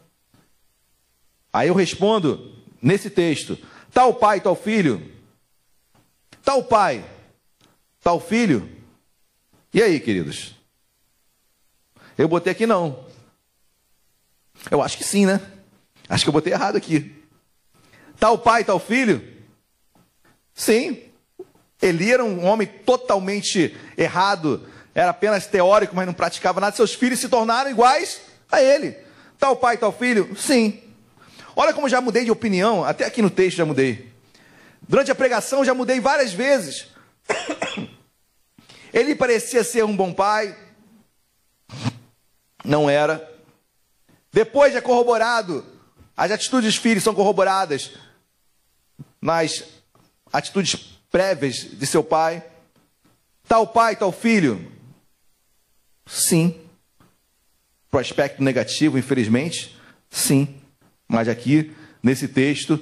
Aí 1.51 1.67
eu 1.67 1.73
respondo 1.73 2.55
nesse 2.81 3.09
texto: 3.09 3.57
tal 3.93 4.13
pai, 4.13 4.39
tal 4.39 4.55
filho, 4.55 5.11
tal 6.43 6.63
pai, 6.63 7.03
tal 8.01 8.19
filho. 8.19 8.69
E 9.73 9.81
aí, 9.81 9.99
queridos? 9.99 10.55
Eu 12.17 12.27
botei 12.27 12.51
aqui 12.51 12.65
não. 12.65 13.05
Eu 14.69 14.81
acho 14.81 14.97
que 14.97 15.03
sim, 15.03 15.25
né? 15.25 15.41
Acho 16.07 16.23
que 16.23 16.29
eu 16.29 16.33
botei 16.33 16.53
errado 16.53 16.75
aqui. 16.75 17.15
Tal 18.19 18.37
pai, 18.37 18.63
tal 18.63 18.79
filho? 18.79 19.25
Sim. 20.53 21.03
Eli 21.81 22.11
era 22.11 22.23
um 22.23 22.45
homem 22.45 22.67
totalmente 22.67 23.75
errado 23.97 24.69
era 24.93 25.11
apenas 25.11 25.45
teórico, 25.47 25.95
mas 25.95 26.05
não 26.05 26.13
praticava 26.13 26.59
nada, 26.59 26.75
seus 26.75 26.93
filhos 26.93 27.19
se 27.19 27.29
tornaram 27.29 27.69
iguais 27.69 28.21
a 28.51 28.61
ele. 28.61 28.97
Tal 29.37 29.55
pai, 29.55 29.77
tal 29.77 29.91
filho? 29.91 30.35
Sim. 30.37 30.81
Olha 31.55 31.73
como 31.73 31.89
já 31.89 32.01
mudei 32.01 32.23
de 32.25 32.31
opinião, 32.31 32.83
até 32.83 33.05
aqui 33.05 33.21
no 33.21 33.29
texto 33.29 33.57
já 33.57 33.65
mudei. 33.65 34.11
Durante 34.87 35.11
a 35.11 35.15
pregação 35.15 35.63
já 35.63 35.73
mudei 35.73 35.99
várias 35.99 36.33
vezes. 36.33 36.87
Ele 38.93 39.15
parecia 39.15 39.63
ser 39.63 39.85
um 39.85 39.95
bom 39.95 40.13
pai, 40.13 40.55
não 42.63 42.89
era. 42.89 43.29
Depois 44.33 44.75
é 44.75 44.81
corroborado, 44.81 45.65
as 46.15 46.31
atitudes 46.31 46.73
dos 46.73 46.81
filhos 46.81 47.03
são 47.03 47.15
corroboradas 47.15 47.91
nas 49.21 49.63
atitudes 50.31 50.75
prévias 51.09 51.57
de 51.57 51.85
seu 51.85 52.03
pai. 52.03 52.43
Tal 53.47 53.67
pai, 53.67 53.95
tal 53.95 54.11
filho? 54.11 54.70
Sim. 56.11 56.53
Pro 57.89 58.01
aspecto 58.01 58.43
negativo, 58.43 58.97
infelizmente, 58.97 59.77
sim. 60.09 60.55
Mas 61.07 61.29
aqui, 61.29 61.71
nesse 62.03 62.27
texto 62.27 62.79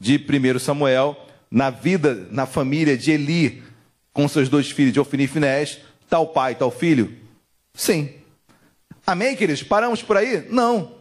de 0.00 0.16
1 0.16 0.58
Samuel, 0.58 1.16
na 1.48 1.70
vida, 1.70 2.26
na 2.32 2.44
família 2.44 2.98
de 2.98 3.12
Eli, 3.12 3.62
com 4.12 4.26
seus 4.26 4.48
dois 4.48 4.70
filhos, 4.70 4.92
de 4.92 4.98
Ofni 4.98 5.24
e 5.24 5.28
Finés, 5.28 5.78
tal 6.08 6.26
pai, 6.26 6.56
tal 6.56 6.72
filho? 6.72 7.16
Sim. 7.72 8.12
Amém, 9.06 9.36
queridos? 9.36 9.62
Paramos 9.62 10.02
por 10.02 10.16
aí? 10.16 10.44
Não. 10.50 10.96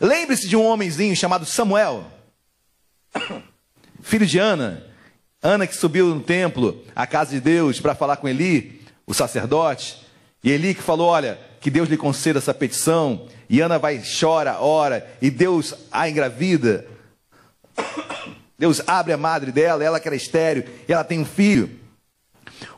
Lembre-se 0.00 0.48
de 0.48 0.56
um 0.56 0.64
homenzinho 0.64 1.14
chamado 1.14 1.44
Samuel, 1.44 2.10
filho 4.02 4.26
de 4.26 4.38
Ana. 4.38 4.86
Ana 5.42 5.66
que 5.66 5.76
subiu 5.76 6.14
no 6.14 6.22
templo, 6.22 6.82
à 6.94 7.06
casa 7.06 7.32
de 7.32 7.40
Deus, 7.40 7.80
para 7.80 7.94
falar 7.94 8.16
com 8.16 8.28
Eli, 8.28 8.75
o 9.06 9.14
sacerdote. 9.14 10.04
E 10.42 10.50
Eli 10.50 10.74
que 10.74 10.82
falou: 10.82 11.08
Olha, 11.08 11.38
que 11.60 11.70
Deus 11.70 11.88
lhe 11.88 11.96
conceda 11.96 12.38
essa 12.38 12.52
petição. 12.52 13.28
E 13.48 13.60
Ana 13.60 13.78
vai, 13.78 14.02
chora, 14.20 14.60
ora, 14.60 15.06
e 15.22 15.30
Deus 15.30 15.74
a 15.90 16.08
engravida. 16.08 16.86
Deus 18.58 18.80
abre 18.86 19.12
a 19.12 19.16
madre 19.16 19.52
dela, 19.52 19.84
ela 19.84 20.00
que 20.00 20.08
era 20.08 20.16
estéreo, 20.16 20.64
e 20.88 20.92
ela 20.92 21.04
tem 21.04 21.20
um 21.20 21.24
filho. 21.24 21.78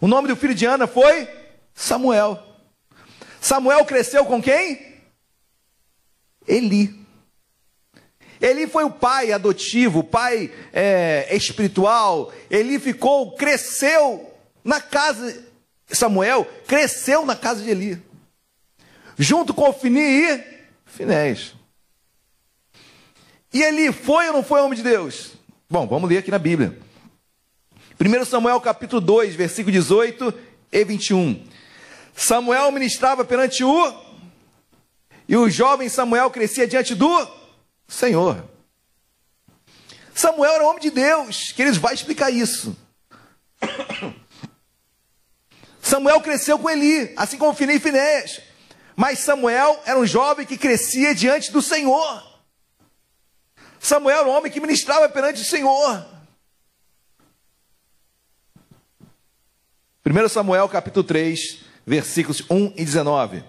O 0.01 0.07
nome 0.09 0.29
do 0.29 0.37
filho 0.37 0.55
de 0.55 0.67
Ana 0.67 0.87
foi 0.87 1.29
Samuel. 1.73 2.43
Samuel 3.41 3.85
cresceu 3.85 4.25
com 4.25 4.43
quem? 4.43 4.97
Eli. 6.47 6.99
Eli 8.41 8.67
foi 8.67 8.85
o 8.85 8.91
pai 8.91 9.33
adotivo, 9.33 10.01
o 10.01 10.05
pai 10.05 10.53
é, 10.73 11.29
espiritual. 11.35 12.33
Eli 12.51 12.79
ficou, 12.79 13.35
cresceu 13.37 14.33
na 14.65 14.81
casa. 14.81 15.48
Samuel 15.91 16.45
cresceu 16.67 17.25
na 17.25 17.35
casa 17.35 17.63
de 17.63 17.71
Eli, 17.71 18.03
junto 19.17 19.55
com 19.55 19.69
Ofni 19.69 20.01
e 20.01 20.45
Finés. 20.85 21.55
E 23.53 23.63
Eli 23.63 23.93
foi 23.93 24.27
ou 24.29 24.35
não 24.35 24.43
foi 24.43 24.61
homem 24.61 24.77
de 24.77 24.83
Deus? 24.83 25.33
Bom, 25.71 25.87
vamos 25.87 26.09
ler 26.09 26.19
aqui 26.19 26.31
na 26.31 26.39
Bíblia. 26.39 26.79
1 28.01 28.25
Samuel 28.27 28.61
capítulo 28.61 29.01
2, 29.01 29.35
versículo 29.35 29.73
18 29.73 30.33
e 30.71 30.85
21. 30.85 31.47
Samuel 32.15 32.71
ministrava 32.71 33.25
perante 33.25 33.65
o, 33.65 33.95
e 35.29 35.37
o 35.37 35.49
jovem 35.49 35.89
Samuel 35.89 36.31
crescia 36.31 36.67
diante 36.67 36.95
do 36.95 37.29
Senhor. 37.87 38.45
Samuel 40.15 40.53
era 40.53 40.65
homem 40.65 40.81
de 40.81 40.91
Deus, 40.91 41.53
que 41.53 41.63
eles 41.63 41.77
vai 41.77 41.95
explicar 41.95 42.31
isso. 42.31 42.77
Samuel 45.89 46.21
cresceu 46.21 46.59
com 46.59 46.69
Eli, 46.69 47.15
assim 47.17 47.39
como 47.39 47.55
Finé 47.55 47.77
e 47.77 47.81
Finés. 47.81 48.43
Mas 48.95 49.21
Samuel 49.21 49.81
era 49.87 49.99
um 49.99 50.05
jovem 50.05 50.45
que 50.45 50.59
crescia 50.59 51.15
diante 51.15 51.51
do 51.51 51.63
Senhor. 51.63 52.23
Samuel 53.81 54.19
era 54.19 54.29
um 54.29 54.33
homem 54.33 54.53
que 54.53 54.61
ministrava 54.61 55.09
perante 55.09 55.41
o 55.41 55.45
Senhor. 55.47 56.07
1 60.05 60.29
Samuel 60.29 60.69
capítulo 60.69 61.05
3, 61.05 61.61
versículos 61.87 62.43
1 62.51 62.75
e 62.77 62.85
19. 62.85 63.43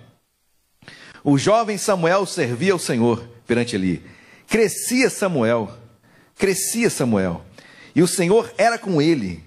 O 1.26 1.38
jovem 1.38 1.78
Samuel 1.78 2.26
servia 2.26 2.72
ao 2.72 2.80
Senhor 2.80 3.28
perante 3.46 3.76
Eli. 3.76 4.02
Crescia 4.48 5.10
Samuel, 5.10 5.78
crescia 6.38 6.90
Samuel, 6.90 7.44
e 7.94 8.02
o 8.02 8.08
Senhor 8.08 8.54
era 8.58 8.78
com 8.78 9.02
ele, 9.02 9.44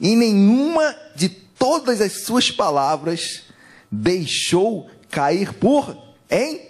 e 0.00 0.16
nenhuma 0.16 0.96
de 1.14 1.43
todas 1.64 2.02
as 2.02 2.24
suas 2.24 2.50
palavras 2.50 3.44
deixou 3.90 4.90
cair 5.10 5.54
por 5.54 5.96
em 6.30 6.60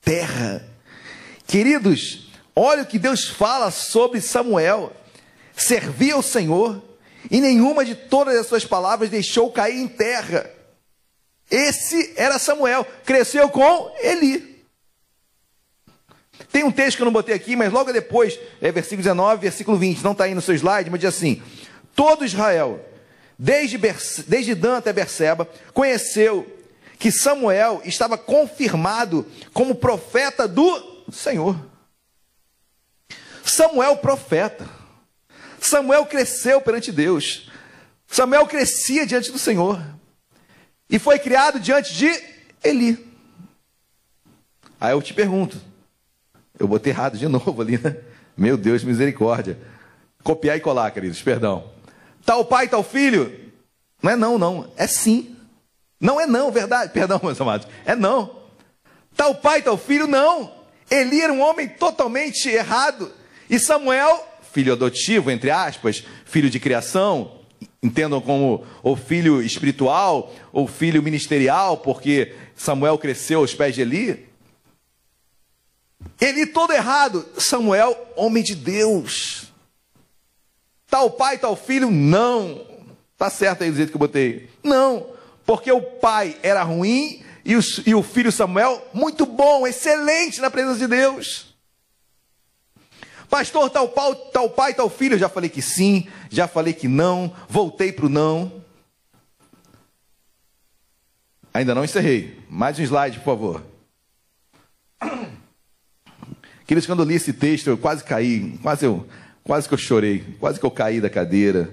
terra. 0.00 0.64
Queridos, 1.44 2.30
olha 2.54 2.84
o 2.84 2.86
que 2.86 3.00
Deus 3.00 3.28
fala 3.28 3.72
sobre 3.72 4.20
Samuel. 4.20 4.92
Servia 5.56 6.14
ao 6.14 6.22
Senhor, 6.22 6.80
e 7.32 7.40
nenhuma 7.40 7.84
de 7.84 7.96
todas 7.96 8.36
as 8.36 8.46
suas 8.46 8.64
palavras 8.64 9.10
deixou 9.10 9.50
cair 9.50 9.80
em 9.80 9.88
terra. 9.88 10.48
Esse 11.50 12.12
era 12.16 12.38
Samuel, 12.38 12.86
cresceu 13.04 13.48
com 13.48 13.92
Eli. 14.04 14.64
Tem 16.52 16.62
um 16.62 16.70
texto 16.70 16.96
que 16.96 17.02
eu 17.02 17.06
não 17.06 17.12
botei 17.12 17.34
aqui, 17.34 17.56
mas 17.56 17.72
logo 17.72 17.92
depois, 17.92 18.38
é 18.60 18.70
versículo 18.70 19.02
19, 19.02 19.42
versículo 19.42 19.76
20, 19.76 20.00
não 20.04 20.12
está 20.12 20.24
aí 20.24 20.34
no 20.34 20.40
seu 20.40 20.54
slide, 20.54 20.90
mas 20.90 21.00
diz 21.00 21.08
assim: 21.08 21.42
Todo 21.92 22.24
Israel, 22.24 22.91
desde, 23.42 23.76
desde 24.28 24.54
Dan 24.54 24.76
até 24.76 24.92
Berseba, 24.92 25.48
conheceu 25.74 26.46
que 26.96 27.10
Samuel 27.10 27.82
estava 27.84 28.16
confirmado 28.16 29.26
como 29.52 29.74
profeta 29.74 30.46
do 30.46 31.04
Senhor. 31.10 31.56
Samuel, 33.44 33.96
profeta. 33.96 34.64
Samuel 35.60 36.06
cresceu 36.06 36.60
perante 36.60 36.92
Deus. 36.92 37.50
Samuel 38.06 38.46
crescia 38.46 39.04
diante 39.04 39.32
do 39.32 39.38
Senhor 39.40 39.82
e 40.88 41.00
foi 41.00 41.18
criado 41.18 41.58
diante 41.58 41.92
de 41.94 42.08
Eli. 42.62 43.12
Aí 44.80 44.92
eu 44.92 45.02
te 45.02 45.12
pergunto, 45.12 45.60
eu 46.56 46.68
botei 46.68 46.92
errado 46.92 47.18
de 47.18 47.26
novo 47.26 47.60
ali, 47.60 47.76
né? 47.76 47.96
Meu 48.36 48.56
Deus, 48.56 48.84
misericórdia. 48.84 49.58
Copiar 50.22 50.56
e 50.56 50.60
colar, 50.60 50.92
queridos, 50.92 51.20
perdão. 51.20 51.71
Tal 52.24 52.44
pai, 52.44 52.68
tal 52.68 52.82
filho? 52.82 53.52
Não 54.02 54.10
é 54.10 54.16
não, 54.16 54.38
não. 54.38 54.70
É 54.76 54.86
sim. 54.86 55.36
Não 56.00 56.20
é 56.20 56.26
não, 56.26 56.50
verdade. 56.50 56.92
Perdão, 56.94 57.20
meus 57.22 57.40
amados. 57.40 57.66
É 57.84 57.94
não. 57.94 58.42
Tal 59.16 59.34
pai, 59.34 59.62
tal 59.62 59.76
filho? 59.76 60.06
Não. 60.06 60.52
Eli 60.90 61.20
era 61.20 61.32
um 61.32 61.40
homem 61.40 61.68
totalmente 61.68 62.48
errado. 62.48 63.12
E 63.48 63.58
Samuel, 63.58 64.26
filho 64.52 64.72
adotivo, 64.72 65.30
entre 65.30 65.50
aspas, 65.50 66.04
filho 66.24 66.50
de 66.50 66.58
criação, 66.60 67.40
entendam 67.82 68.20
como 68.20 68.64
o 68.82 68.96
filho 68.96 69.42
espiritual 69.42 70.32
ou 70.52 70.66
filho 70.66 71.02
ministerial, 71.02 71.78
porque 71.78 72.34
Samuel 72.54 72.98
cresceu 72.98 73.40
aos 73.40 73.54
pés 73.54 73.74
de 73.74 73.82
Eli. 73.82 74.26
Eli 76.20 76.46
todo 76.46 76.72
errado, 76.72 77.26
Samuel, 77.38 77.96
homem 78.16 78.42
de 78.42 78.54
Deus. 78.54 79.51
Tal 80.92 81.08
pai, 81.08 81.38
tal 81.38 81.56
filho, 81.56 81.90
não. 81.90 82.66
Tá 83.16 83.30
certo 83.30 83.64
aí 83.64 83.70
do 83.70 83.76
jeito 83.78 83.88
que 83.88 83.96
eu 83.96 83.98
botei. 83.98 84.50
Não, 84.62 85.06
porque 85.46 85.72
o 85.72 85.80
pai 85.80 86.36
era 86.42 86.62
ruim 86.62 87.24
e 87.42 87.56
o, 87.56 87.60
e 87.86 87.94
o 87.94 88.02
filho 88.02 88.30
Samuel, 88.30 88.86
muito 88.92 89.24
bom, 89.24 89.66
excelente 89.66 90.38
na 90.38 90.50
presença 90.50 90.80
de 90.80 90.86
Deus. 90.86 91.56
Pastor, 93.30 93.70
tal, 93.70 93.88
pau, 93.88 94.14
tal 94.14 94.50
pai, 94.50 94.74
tal 94.74 94.90
filho, 94.90 95.16
já 95.16 95.30
falei 95.30 95.48
que 95.48 95.62
sim, 95.62 96.06
já 96.28 96.46
falei 96.46 96.74
que 96.74 96.88
não, 96.88 97.34
voltei 97.48 97.90
para 97.90 98.04
o 98.04 98.10
não. 98.10 98.62
Ainda 101.54 101.74
não 101.74 101.84
encerrei. 101.84 102.38
Mais 102.50 102.78
um 102.78 102.82
slide, 102.82 103.18
por 103.20 103.24
favor. 103.24 103.64
Queridos, 106.66 106.86
quando 106.86 107.02
eu 107.02 107.06
li 107.06 107.14
esse 107.14 107.32
texto, 107.32 107.68
eu 107.68 107.78
quase 107.78 108.04
caí, 108.04 108.58
quase, 108.62 108.84
eu, 108.84 109.06
quase 109.44 109.68
que 109.68 109.74
eu 109.74 109.78
chorei, 109.78 110.24
quase 110.38 110.58
que 110.58 110.66
eu 110.66 110.70
caí 110.70 111.00
da 111.00 111.10
cadeira. 111.10 111.70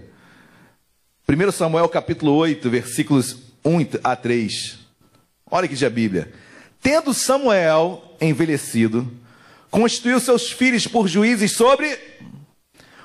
1 1.27 1.51
Samuel 1.51 1.87
capítulo 1.89 2.33
8, 2.33 2.69
versículos 2.69 3.37
1 3.63 3.99
a 4.03 4.15
3. 4.15 4.79
Olha 5.49 5.67
que 5.67 5.73
diz 5.73 5.83
a 5.83 5.89
Bíblia. 5.89 6.31
Tendo 6.81 7.13
Samuel 7.13 8.15
envelhecido, 8.19 9.11
constituiu 9.69 10.19
seus 10.19 10.51
filhos 10.51 10.87
por 10.87 11.07
juízes 11.07 11.51
sobre. 11.51 11.97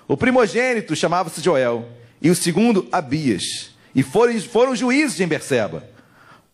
O 0.07 0.17
primogênito 0.17 0.95
chamava-se 0.95 1.41
Joel, 1.41 1.89
e 2.21 2.31
o 2.31 2.35
segundo 2.35 2.89
Abias, 2.93 3.71
e 3.95 4.03
foram, 4.03 4.39
foram 4.41 4.77
juízes 4.77 5.21
em 5.21 5.27
Berseba. 5.27 5.89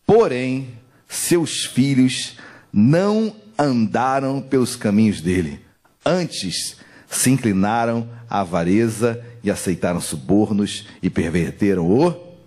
Porém, 0.07 0.79
seus 1.09 1.65
filhos 1.67 2.37
não 2.73 3.35
andaram 3.59 4.41
pelos 4.41 4.77
caminhos 4.77 5.21
dele, 5.21 5.61
antes 6.05 6.80
se 7.11 7.31
inclinaram 7.31 8.09
à 8.29 8.41
avareza 8.41 9.23
e 9.43 9.51
aceitaram 9.51 10.01
subornos 10.01 10.87
e 11.03 11.11
perverteram 11.11 11.91
o 11.91 12.39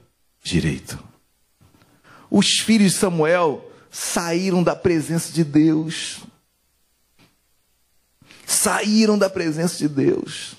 direito. 0.42 0.98
Os 2.32 2.60
filhos 2.60 2.94
de 2.94 2.98
Samuel 2.98 3.70
saíram 3.92 4.64
da 4.64 4.76
presença 4.76 5.32
de 5.32 5.44
Deus 5.44 6.24
saíram 8.46 9.18
da 9.18 9.30
presença 9.30 9.78
de 9.78 9.88
Deus. 9.88 10.56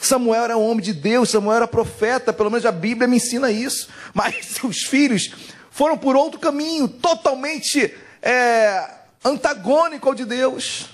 Samuel 0.00 0.44
era 0.44 0.56
um 0.56 0.68
homem 0.68 0.84
de 0.84 0.92
Deus, 0.92 1.30
Samuel 1.30 1.56
era 1.56 1.68
profeta, 1.68 2.32
pelo 2.32 2.50
menos 2.50 2.64
a 2.64 2.72
Bíblia 2.72 3.08
me 3.08 3.16
ensina 3.16 3.50
isso. 3.50 3.88
Mas 4.14 4.46
seus 4.60 4.82
filhos 4.82 5.30
foram 5.70 5.98
por 5.98 6.14
outro 6.14 6.38
caminho, 6.38 6.88
totalmente 6.88 7.92
é, 8.22 8.90
antagônico 9.24 10.08
ao 10.08 10.14
de 10.14 10.24
Deus. 10.24 10.86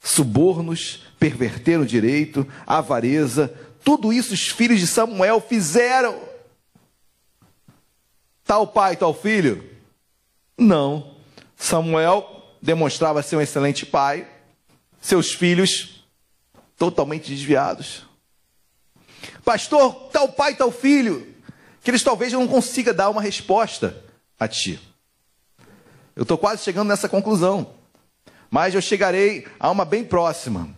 Subornos, 0.00 1.04
perverteram 1.18 1.82
o 1.82 1.86
direito, 1.86 2.46
avareza, 2.66 3.54
tudo 3.84 4.12
isso 4.12 4.34
os 4.34 4.48
filhos 4.48 4.80
de 4.80 4.86
Samuel 4.86 5.40
fizeram. 5.40 6.18
Tal 8.44 8.66
pai, 8.66 8.96
tal 8.96 9.14
filho? 9.14 9.68
Não. 10.56 11.16
Samuel 11.56 12.56
demonstrava 12.60 13.22
ser 13.22 13.36
um 13.36 13.40
excelente 13.40 13.86
pai, 13.86 14.26
seus 15.00 15.32
filhos 15.32 16.04
totalmente 16.76 17.30
desviados. 17.30 18.04
Pastor, 19.44 20.08
tal 20.10 20.28
pai, 20.28 20.54
tal 20.54 20.70
filho, 20.70 21.34
que 21.82 21.90
eles 21.90 22.02
talvez 22.02 22.32
não 22.32 22.48
consiga 22.48 22.92
dar 22.92 23.10
uma 23.10 23.22
resposta 23.22 24.02
a 24.38 24.48
ti. 24.48 24.80
Eu 26.16 26.22
estou 26.22 26.38
quase 26.38 26.62
chegando 26.62 26.88
nessa 26.88 27.08
conclusão, 27.08 27.74
mas 28.50 28.74
eu 28.74 28.82
chegarei 28.82 29.46
a 29.58 29.70
uma 29.70 29.84
bem 29.84 30.02
próxima. 30.04 30.68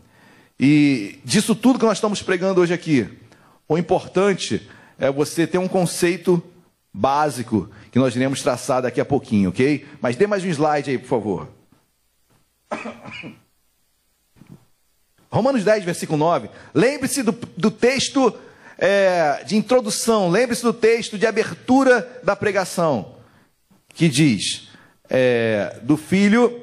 E 0.61 1.19
disso 1.25 1.55
tudo 1.55 1.79
que 1.79 1.85
nós 1.85 1.97
estamos 1.97 2.23
pregando 2.23 2.61
hoje 2.61 2.75
aqui, 2.75 3.09
o 3.67 3.79
importante 3.79 4.69
é 4.99 5.11
você 5.11 5.47
ter 5.47 5.59
um 5.59 5.67
conceito 5.67 6.43
básico 6.93 7.71
que 7.91 7.99
nós 7.99 8.15
iremos 8.15 8.43
traçar 8.43 8.83
daqui 8.83 9.01
a 9.01 9.05
pouquinho, 9.05 9.49
ok? 9.49 9.87
Mas 10.01 10.15
dê 10.15 10.27
mais 10.27 10.45
um 10.45 10.49
slide 10.49 10.91
aí, 10.91 10.99
por 10.99 11.09
favor. 11.09 11.49
Romanos 15.31 15.65
10, 15.65 15.85
versículo 15.85 16.19
9. 16.19 16.51
Lembre-se 16.75 17.23
do, 17.23 17.33
do 17.33 17.71
texto 17.71 18.39
é, 18.77 19.43
de 19.45 19.57
introdução, 19.57 20.29
lembre-se 20.29 20.63
do 20.63 20.75
texto 20.75 21.17
de 21.17 21.27
abertura 21.27 22.21
da 22.23 22.37
pregação, 22.37 23.17
que 23.95 24.09
diz: 24.09 24.69
é, 25.09 25.81
do 25.83 25.97
filho 25.97 26.62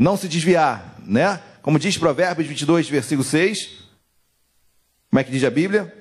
não 0.00 0.16
se 0.16 0.26
desviar, 0.26 0.96
né? 1.04 1.38
Como 1.60 1.78
diz 1.78 1.98
Provérbios 1.98 2.48
22, 2.48 2.88
versículo 2.88 3.22
6. 3.22 3.68
Como 5.10 5.20
é 5.20 5.24
que 5.24 5.30
diz 5.30 5.44
a 5.44 5.50
Bíblia? 5.50 5.94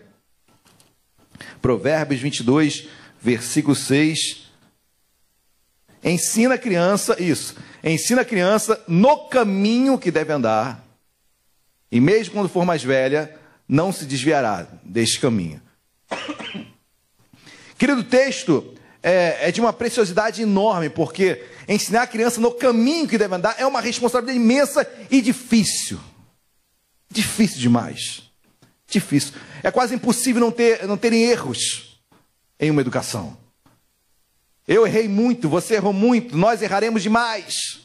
Provérbios 1.62 2.22
22, 2.22 2.88
versículo 3.22 3.76
6. 3.76 4.50
Ensina 6.02 6.56
a 6.56 6.58
criança, 6.58 7.22
isso, 7.22 7.58
ensina 7.84 8.22
a 8.22 8.26
criança 8.26 8.82
no 8.88 9.28
caminho 9.28 10.00
que 10.00 10.12
deve 10.12 10.32
andar, 10.32 10.82
e 11.92 12.00
mesmo 12.00 12.36
quando 12.36 12.48
for 12.48 12.64
mais 12.64 12.82
velha, 12.82 13.38
não 13.68 13.92
se 13.92 14.06
desviará 14.06 14.66
deste 14.82 15.20
caminho. 15.20 15.62
Querido, 17.78 18.02
texto 18.06 18.74
é, 19.04 19.50
é, 19.50 19.52
de 19.52 19.60
uma 19.60 19.74
preciosidade 19.74 20.42
enorme, 20.42 20.90
porque 20.90 21.44
ensinar 21.74 22.02
a 22.02 22.08
criança 22.08 22.42
no 22.42 22.52
caminho 22.52 23.08
que 23.08 23.18
deve 23.18 23.36
andar 23.36 23.56
é 23.60 23.66
uma 23.66 23.80
responsabilidade 23.80 24.40
imensa 24.40 24.90
e 25.10 25.22
difícil. 25.22 26.00
Difícil 27.10 27.60
demais. 27.60 28.24
Difícil. 28.88 29.34
É 29.62 29.70
quase 29.70 29.94
impossível 29.94 30.42
não, 30.42 30.52
ter, 30.52 30.88
não 30.88 30.98
terem 30.98 31.24
erros 31.24 32.02
em 32.60 32.72
uma 32.72 32.82
educação. 32.82 33.38
Eu 34.68 34.86
errei 34.86 35.08
muito, 35.08 35.48
você 35.48 35.76
errou 35.76 35.94
muito, 35.94 36.36
nós 36.36 36.62
erraremos 36.62 37.04
demais. 37.04 37.80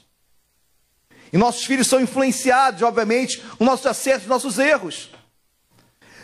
E 1.33 1.37
nossos 1.37 1.65
filhos 1.65 1.87
são 1.87 2.01
influenciados, 2.01 2.83
obviamente, 2.83 3.43
os 3.59 3.67
nossos 3.67 3.87
acertos, 3.87 4.23
os 4.23 4.29
nossos 4.29 4.59
erros. 4.59 5.11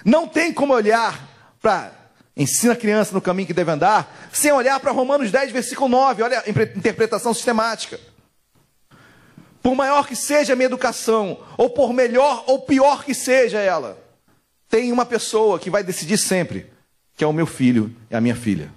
Não 0.04 0.26
tem 0.26 0.52
como 0.52 0.72
olhar 0.72 1.28
para 1.60 1.99
ensina 2.42 2.72
a 2.72 2.76
criança 2.76 3.12
no 3.12 3.20
caminho 3.20 3.46
que 3.46 3.52
deve 3.52 3.70
andar, 3.70 4.30
sem 4.32 4.50
olhar 4.50 4.80
para 4.80 4.90
Romanos 4.92 5.30
10, 5.30 5.52
versículo 5.52 5.90
9, 5.90 6.22
olha 6.22 6.40
a 6.40 6.48
interpretação 6.48 7.34
sistemática. 7.34 8.00
Por 9.62 9.74
maior 9.74 10.06
que 10.06 10.16
seja 10.16 10.54
a 10.54 10.56
minha 10.56 10.66
educação, 10.66 11.38
ou 11.58 11.68
por 11.68 11.92
melhor 11.92 12.44
ou 12.46 12.60
pior 12.60 13.04
que 13.04 13.12
seja 13.12 13.58
ela, 13.58 14.02
tem 14.70 14.90
uma 14.90 15.04
pessoa 15.04 15.58
que 15.58 15.68
vai 15.68 15.82
decidir 15.84 16.16
sempre, 16.16 16.72
que 17.14 17.22
é 17.22 17.26
o 17.26 17.32
meu 17.32 17.46
filho 17.46 17.94
e 18.10 18.16
a 18.16 18.22
minha 18.22 18.34
filha. 18.34 18.72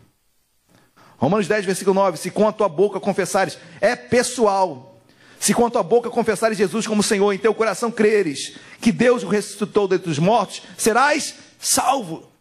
Romanos 1.18 1.48
10, 1.48 1.64
versículo 1.64 1.94
9: 1.94 2.18
Se 2.18 2.30
com 2.30 2.46
a 2.46 2.52
tua 2.52 2.68
boca 2.68 3.00
confessares, 3.00 3.58
é 3.80 3.96
pessoal. 3.96 5.00
Se 5.40 5.54
com 5.54 5.66
a 5.66 5.70
tua 5.70 5.84
boca 5.84 6.10
confessares 6.10 6.58
Jesus 6.58 6.86
como 6.86 7.02
Senhor, 7.02 7.32
em 7.32 7.38
teu 7.38 7.54
coração 7.54 7.90
creres 7.90 8.58
que 8.82 8.92
Deus 8.92 9.24
o 9.24 9.28
ressuscitou 9.30 9.88
dentre 9.88 10.12
os 10.12 10.20
mortos, 10.20 10.64
serás 10.78 11.36
salvo. 11.60 12.33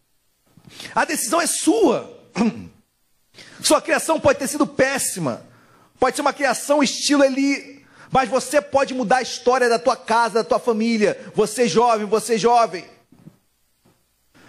A 0.94 1.05
decisão 1.05 1.40
é 1.40 1.47
sua. 1.47 2.19
Sua 3.62 3.81
criação 3.81 4.19
pode 4.19 4.40
ter 4.40 4.49
sido 4.49 4.66
péssima, 4.66 5.47
pode 5.99 6.16
ser 6.16 6.23
uma 6.23 6.32
criação 6.32 6.82
estilo 6.82 7.23
Eli, 7.23 7.86
mas 8.11 8.28
você 8.28 8.61
pode 8.61 8.93
mudar 8.93 9.19
a 9.19 9.23
história 9.23 9.69
da 9.69 9.78
tua 9.78 9.97
casa, 9.97 10.43
da 10.43 10.44
tua 10.44 10.59
família. 10.59 11.19
Você 11.35 11.69
jovem, 11.69 12.07
você 12.07 12.36
jovem. 12.36 12.85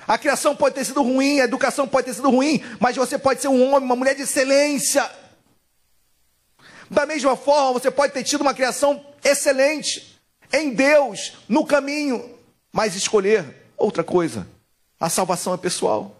A 0.06 0.18
criação 0.18 0.56
pode 0.56 0.76
ter 0.76 0.84
sido 0.84 1.02
ruim, 1.02 1.40
a 1.40 1.46
educação 1.46 1.88
pode 1.88 2.08
ter 2.08 2.14
sido 2.14 2.30
ruim, 2.30 2.62
mas 2.80 2.98
você 2.98 3.18
pode 3.18 3.42
ser 3.42 3.48
um 3.48 3.64
homem, 3.64 3.86
uma 3.86 3.96
mulher 3.96 4.16
de 4.16 4.24
excelência. 4.24 5.10
Da 6.90 7.06
mesma 7.06 7.38
forma, 7.38 7.80
você 7.80 7.90
pode 7.90 8.14
ter 8.14 8.24
tido 8.24 8.42
uma 8.42 8.54
criação 8.54 9.06
excelente 9.24 10.20
em 10.52 10.74
Deus, 10.74 11.38
no 11.48 11.66
caminho, 11.66 12.38
mas 12.72 12.96
escolher 12.96 13.46
outra 13.78 14.04
coisa. 14.04 14.46
A 15.04 15.10
salvação 15.10 15.54
é 15.54 15.58
pessoal. 15.58 16.16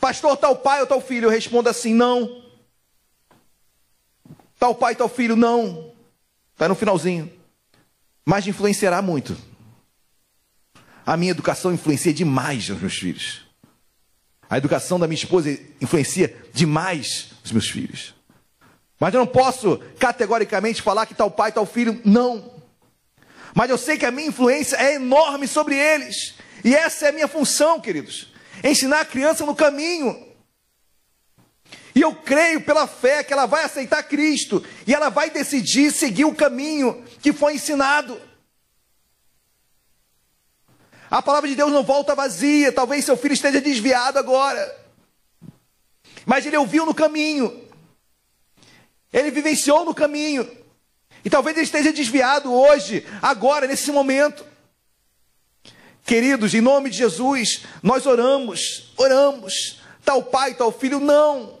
Pastor, 0.00 0.36
tal 0.36 0.56
pai 0.56 0.80
ou 0.80 0.88
tal 0.88 1.00
filho? 1.00 1.26
Eu 1.26 1.30
respondo 1.30 1.68
assim: 1.68 1.94
não. 1.94 2.42
Tal 4.58 4.74
pai, 4.74 4.96
tal 4.96 5.08
filho, 5.08 5.36
não. 5.36 5.94
Está 6.52 6.66
no 6.66 6.74
finalzinho. 6.74 7.32
Mas 8.24 8.44
influenciará 8.48 9.00
muito. 9.00 9.36
A 11.06 11.16
minha 11.16 11.30
educação 11.30 11.72
influencia 11.72 12.12
demais 12.12 12.68
os 12.68 12.80
meus 12.80 12.98
filhos. 12.98 13.46
A 14.50 14.58
educação 14.58 14.98
da 14.98 15.06
minha 15.06 15.14
esposa 15.14 15.56
influencia 15.80 16.44
demais 16.52 17.28
os 17.44 17.52
meus 17.52 17.70
filhos. 17.70 18.16
Mas 18.98 19.14
eu 19.14 19.20
não 19.20 19.28
posso 19.28 19.78
categoricamente 19.96 20.82
falar 20.82 21.06
que 21.06 21.14
tal 21.14 21.30
pai, 21.30 21.52
tal 21.52 21.66
filho, 21.66 22.00
não. 22.04 22.52
Mas 23.54 23.70
eu 23.70 23.78
sei 23.78 23.96
que 23.96 24.06
a 24.06 24.10
minha 24.10 24.26
influência 24.26 24.74
é 24.74 24.96
enorme 24.96 25.46
sobre 25.46 25.76
eles. 25.76 26.41
E 26.64 26.74
essa 26.74 27.06
é 27.06 27.08
a 27.08 27.12
minha 27.12 27.28
função, 27.28 27.80
queridos. 27.80 28.32
Ensinar 28.62 29.00
a 29.00 29.04
criança 29.04 29.44
no 29.44 29.54
caminho. 29.54 30.32
E 31.94 32.00
eu 32.00 32.14
creio 32.14 32.60
pela 32.62 32.86
fé 32.86 33.22
que 33.22 33.32
ela 33.32 33.46
vai 33.46 33.64
aceitar 33.64 34.02
Cristo. 34.02 34.64
E 34.86 34.94
ela 34.94 35.08
vai 35.08 35.30
decidir 35.30 35.92
seguir 35.92 36.24
o 36.24 36.34
caminho 36.34 37.04
que 37.20 37.32
foi 37.32 37.54
ensinado. 37.54 38.20
A 41.10 41.20
palavra 41.20 41.48
de 41.48 41.54
Deus 41.54 41.70
não 41.70 41.82
volta 41.82 42.14
vazia. 42.14 42.72
Talvez 42.72 43.04
seu 43.04 43.16
filho 43.16 43.34
esteja 43.34 43.60
desviado 43.60 44.18
agora. 44.18 44.80
Mas 46.24 46.46
ele 46.46 46.56
ouviu 46.56 46.86
no 46.86 46.94
caminho. 46.94 47.68
Ele 49.12 49.30
vivenciou 49.30 49.84
no 49.84 49.94
caminho. 49.94 50.48
E 51.24 51.30
talvez 51.30 51.56
ele 51.56 51.66
esteja 51.66 51.92
desviado 51.92 52.52
hoje, 52.52 53.06
agora, 53.20 53.66
nesse 53.66 53.92
momento. 53.92 54.51
Queridos, 56.04 56.52
em 56.54 56.60
nome 56.60 56.90
de 56.90 56.98
Jesus, 56.98 57.62
nós 57.82 58.06
oramos, 58.06 58.92
oramos. 58.96 59.80
Tal 60.04 60.22
pai, 60.22 60.54
tal 60.54 60.72
filho, 60.72 60.98
não. 60.98 61.60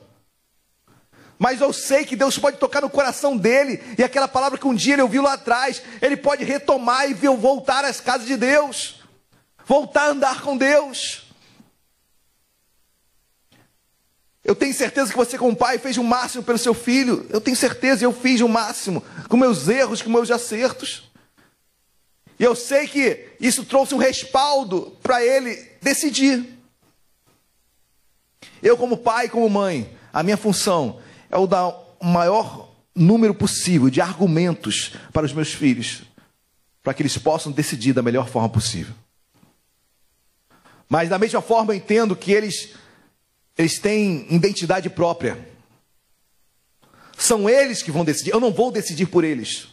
Mas 1.38 1.60
eu 1.60 1.72
sei 1.72 2.04
que 2.04 2.16
Deus 2.16 2.38
pode 2.38 2.58
tocar 2.58 2.82
no 2.82 2.90
coração 2.90 3.36
dele, 3.36 3.82
e 3.98 4.02
aquela 4.02 4.28
palavra 4.28 4.58
que 4.58 4.66
um 4.66 4.74
dia 4.74 4.94
ele 4.94 5.02
ouviu 5.02 5.22
lá 5.22 5.34
atrás, 5.34 5.82
ele 6.00 6.16
pode 6.16 6.44
retomar 6.44 7.08
e 7.10 7.14
voltar 7.14 7.84
às 7.84 8.00
casas 8.00 8.26
de 8.26 8.36
Deus 8.36 9.02
voltar 9.66 10.02
a 10.02 10.10
andar 10.10 10.42
com 10.42 10.56
Deus. 10.56 11.22
Eu 14.44 14.56
tenho 14.56 14.74
certeza 14.74 15.10
que 15.10 15.16
você, 15.16 15.38
como 15.38 15.54
pai, 15.54 15.78
fez 15.78 15.96
o 15.96 16.04
máximo 16.04 16.42
pelo 16.42 16.58
seu 16.58 16.74
filho. 16.74 17.26
Eu 17.30 17.40
tenho 17.40 17.56
certeza, 17.56 18.04
eu 18.04 18.12
fiz 18.12 18.40
o 18.40 18.48
máximo, 18.48 19.02
com 19.28 19.36
meus 19.36 19.68
erros, 19.68 20.02
com 20.02 20.10
meus 20.10 20.30
acertos. 20.30 21.11
E 22.38 22.44
eu 22.44 22.54
sei 22.54 22.86
que 22.88 23.28
isso 23.40 23.64
trouxe 23.64 23.94
um 23.94 23.98
respaldo 23.98 24.96
para 25.02 25.24
ele 25.24 25.54
decidir. 25.80 26.46
Eu, 28.62 28.76
como 28.76 28.96
pai, 28.96 29.28
como 29.28 29.48
mãe, 29.48 29.96
a 30.12 30.22
minha 30.22 30.36
função 30.36 31.00
é 31.30 31.36
o 31.36 31.46
dar 31.46 31.68
o 31.68 32.04
maior 32.04 32.72
número 32.94 33.34
possível 33.34 33.88
de 33.88 34.00
argumentos 34.00 34.92
para 35.12 35.24
os 35.24 35.32
meus 35.32 35.52
filhos, 35.52 36.02
para 36.82 36.92
que 36.92 37.02
eles 37.02 37.16
possam 37.16 37.50
decidir 37.50 37.92
da 37.92 38.02
melhor 38.02 38.28
forma 38.28 38.48
possível. 38.48 38.94
Mas 40.88 41.08
da 41.08 41.18
mesma 41.18 41.40
forma 41.40 41.72
eu 41.72 41.76
entendo 41.76 42.14
que 42.14 42.32
eles, 42.32 42.74
eles 43.56 43.78
têm 43.78 44.26
identidade 44.30 44.90
própria. 44.90 45.38
São 47.16 47.48
eles 47.48 47.82
que 47.82 47.90
vão 47.90 48.04
decidir. 48.04 48.30
Eu 48.30 48.40
não 48.40 48.52
vou 48.52 48.70
decidir 48.70 49.06
por 49.06 49.24
eles. 49.24 49.68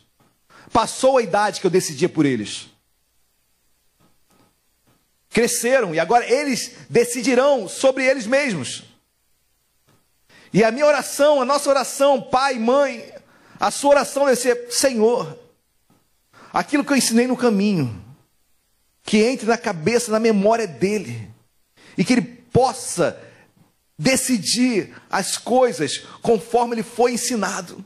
Passou 0.72 1.18
a 1.18 1.22
idade 1.22 1.60
que 1.60 1.68
eu 1.68 1.72
decidia 1.72 2.10
por 2.10 2.26
eles. 2.26 2.70
Cresceram 5.30 5.94
e 5.94 6.00
agora 6.00 6.30
eles 6.30 6.76
decidirão 6.90 7.68
sobre 7.68 8.06
eles 8.06 8.26
mesmos. 8.26 8.84
E 10.52 10.64
a 10.64 10.72
minha 10.72 10.86
oração, 10.86 11.42
a 11.42 11.46
nossa 11.46 11.70
oração, 11.70 12.22
pai, 12.22 12.58
mãe, 12.58 13.14
a 13.60 13.70
sua 13.70 13.92
oração 13.92 14.26
deve 14.26 14.38
ser: 14.38 14.72
Senhor, 14.72 15.38
aquilo 16.52 16.84
que 16.84 16.92
eu 16.92 16.98
ensinei 16.98 17.28
no 17.28 17.38
caminho, 17.38 18.04
que 19.04 19.18
entre 19.18 19.48
na 19.48 19.58
cabeça, 19.58 20.12
na 20.12 20.20
memória 20.20 20.68
dele, 20.68 21.30
e 21.98 22.04
que 22.04 22.14
ele 22.14 22.22
possa 22.22 23.22
decidir 23.98 24.96
as 25.10 25.38
coisas 25.38 26.00
conforme 26.22 26.76
ele 26.76 26.84
foi 26.84 27.14
ensinado, 27.14 27.84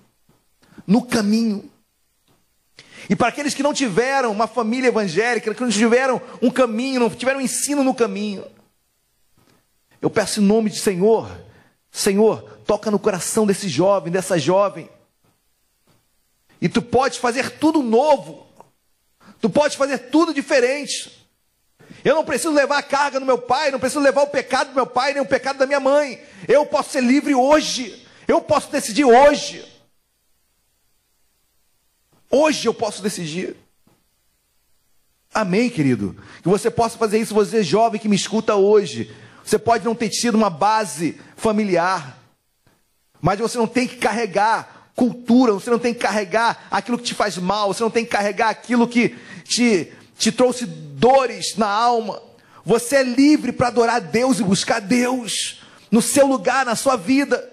no 0.85 1.05
caminho. 1.05 1.69
E 3.09 3.15
para 3.15 3.27
aqueles 3.27 3.53
que 3.53 3.63
não 3.63 3.73
tiveram 3.73 4.31
uma 4.31 4.47
família 4.47 4.87
evangélica, 4.87 5.53
que 5.53 5.61
não 5.61 5.69
tiveram 5.69 6.21
um 6.41 6.49
caminho, 6.49 7.01
não 7.01 7.09
tiveram 7.09 7.39
um 7.39 7.43
ensino 7.43 7.83
no 7.83 7.93
caminho, 7.93 8.45
eu 10.01 10.09
peço 10.09 10.41
em 10.41 10.43
nome 10.43 10.69
de 10.69 10.79
Senhor, 10.79 11.29
Senhor, 11.89 12.41
toca 12.65 12.91
no 12.91 12.99
coração 12.99 13.45
desse 13.45 13.69
jovem, 13.69 14.11
dessa 14.11 14.37
jovem. 14.37 14.89
E 16.59 16.67
tu 16.67 16.81
pode 16.81 17.19
fazer 17.19 17.51
tudo 17.51 17.81
novo. 17.81 18.47
Tu 19.39 19.49
pode 19.49 19.77
fazer 19.77 19.97
tudo 19.97 20.33
diferente. 20.33 21.27
Eu 22.03 22.15
não 22.15 22.25
preciso 22.25 22.53
levar 22.53 22.79
a 22.79 22.83
carga 22.83 23.19
do 23.19 23.25
meu 23.25 23.37
pai, 23.37 23.71
não 23.71 23.79
preciso 23.79 24.01
levar 24.01 24.23
o 24.23 24.27
pecado 24.27 24.69
do 24.69 24.75
meu 24.75 24.87
pai, 24.87 25.13
nem 25.13 25.21
o 25.21 25.25
pecado 25.25 25.57
da 25.57 25.65
minha 25.65 25.79
mãe. 25.79 26.21
Eu 26.47 26.65
posso 26.65 26.91
ser 26.91 27.01
livre 27.01 27.35
hoje. 27.35 28.05
Eu 28.27 28.41
posso 28.41 28.71
decidir 28.71 29.05
hoje. 29.05 29.63
Hoje 32.35 32.67
eu 32.67 32.73
posso 32.73 32.99
decidir. 33.03 33.55
Amém, 35.31 35.69
querido? 35.69 36.17
Que 36.41 36.49
você 36.49 36.71
possa 36.71 36.97
fazer 36.97 37.19
isso, 37.19 37.31
você 37.31 37.61
jovem 37.61 38.01
que 38.01 38.09
me 38.09 38.15
escuta 38.15 38.55
hoje. 38.55 39.15
Você 39.45 39.59
pode 39.59 39.85
não 39.85 39.93
ter 39.93 40.09
tido 40.09 40.33
uma 40.33 40.49
base 40.49 41.21
familiar, 41.35 42.17
mas 43.21 43.37
você 43.37 43.55
não 43.55 43.67
tem 43.67 43.87
que 43.87 43.97
carregar 43.97 44.89
cultura, 44.95 45.53
você 45.53 45.69
não 45.69 45.77
tem 45.77 45.93
que 45.93 45.99
carregar 45.99 46.67
aquilo 46.71 46.97
que 46.97 47.03
te 47.03 47.13
faz 47.13 47.37
mal, 47.37 47.71
você 47.71 47.83
não 47.83 47.91
tem 47.91 48.03
que 48.03 48.09
carregar 48.09 48.49
aquilo 48.49 48.87
que 48.87 49.15
te, 49.43 49.93
te 50.17 50.31
trouxe 50.31 50.65
dores 50.65 51.55
na 51.55 51.69
alma. 51.69 52.19
Você 52.65 52.95
é 52.95 53.03
livre 53.03 53.51
para 53.51 53.67
adorar 53.67 54.01
Deus 54.01 54.39
e 54.39 54.43
buscar 54.43 54.79
Deus 54.79 55.61
no 55.91 56.01
seu 56.01 56.25
lugar, 56.25 56.65
na 56.65 56.75
sua 56.75 56.95
vida. 56.95 57.47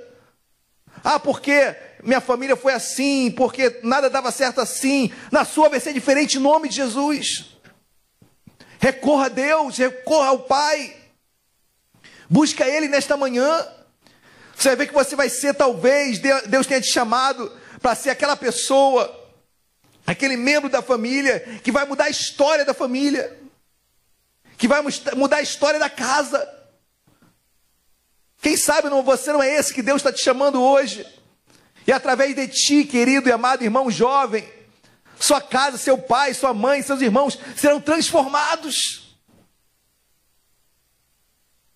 Ah, 1.04 1.18
porque 1.18 1.76
minha 2.02 2.20
família 2.20 2.56
foi 2.56 2.72
assim, 2.72 3.30
porque 3.30 3.80
nada 3.82 4.08
dava 4.08 4.30
certo 4.30 4.60
assim. 4.60 5.12
Na 5.30 5.44
sua 5.44 5.68
vai 5.68 5.80
ser 5.80 5.92
diferente 5.92 6.38
em 6.38 6.40
nome 6.40 6.68
de 6.68 6.76
Jesus. 6.76 7.56
Recorra 8.78 9.26
a 9.26 9.28
Deus, 9.28 9.76
recorra 9.76 10.28
ao 10.28 10.40
Pai. 10.40 10.96
Busca 12.28 12.66
Ele 12.66 12.88
nesta 12.88 13.16
manhã. 13.16 13.66
Você 14.56 14.68
vai 14.68 14.76
ver 14.76 14.86
que 14.86 14.94
você 14.94 15.16
vai 15.16 15.28
ser, 15.28 15.54
talvez, 15.54 16.18
Deus 16.18 16.66
tenha 16.66 16.80
te 16.80 16.90
chamado 16.90 17.50
para 17.80 17.94
ser 17.94 18.10
aquela 18.10 18.36
pessoa, 18.36 19.28
aquele 20.06 20.36
membro 20.36 20.68
da 20.68 20.82
família 20.82 21.40
que 21.62 21.72
vai 21.72 21.84
mudar 21.86 22.04
a 22.04 22.10
história 22.10 22.64
da 22.64 22.74
família, 22.74 23.38
que 24.56 24.68
vai 24.68 24.82
mudar 25.16 25.38
a 25.38 25.42
história 25.42 25.78
da 25.78 25.90
casa. 25.90 26.46
Quem 28.40 28.56
sabe 28.56 28.88
não, 28.88 29.02
você 29.02 29.32
não 29.32 29.42
é 29.42 29.54
esse 29.54 29.74
que 29.74 29.82
Deus 29.82 29.98
está 29.98 30.12
te 30.12 30.22
chamando 30.22 30.62
hoje. 30.62 31.06
E 31.90 31.92
através 31.92 32.36
de 32.36 32.46
ti, 32.46 32.84
querido 32.84 33.28
e 33.28 33.32
amado 33.32 33.64
irmão 33.64 33.90
jovem, 33.90 34.48
sua 35.18 35.40
casa, 35.40 35.76
seu 35.76 35.98
pai, 35.98 36.32
sua 36.32 36.54
mãe, 36.54 36.80
seus 36.82 37.00
irmãos 37.00 37.36
serão 37.56 37.80
transformados. 37.80 39.18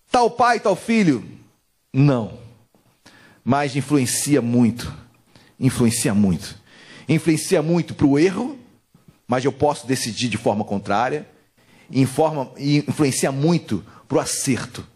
Tal 0.09 0.31
pai, 0.31 0.61
tal 0.61 0.73
filho? 0.73 1.29
Não. 1.93 2.39
Mas 3.43 3.75
influencia 3.75 4.41
muito. 4.41 4.95
Influencia 5.59 6.13
muito. 6.13 6.57
Influencia 7.09 7.61
muito 7.61 7.93
para 7.93 8.07
o 8.07 8.17
erro, 8.17 8.57
mas 9.27 9.43
eu 9.43 9.51
posso 9.51 9.85
decidir 9.85 10.29
de 10.29 10.37
forma 10.37 10.63
contrária. 10.63 11.27
Informa, 11.91 12.53
influencia 12.57 13.33
muito 13.33 13.85
para 14.07 14.19
o 14.19 14.21
acerto. 14.21 14.87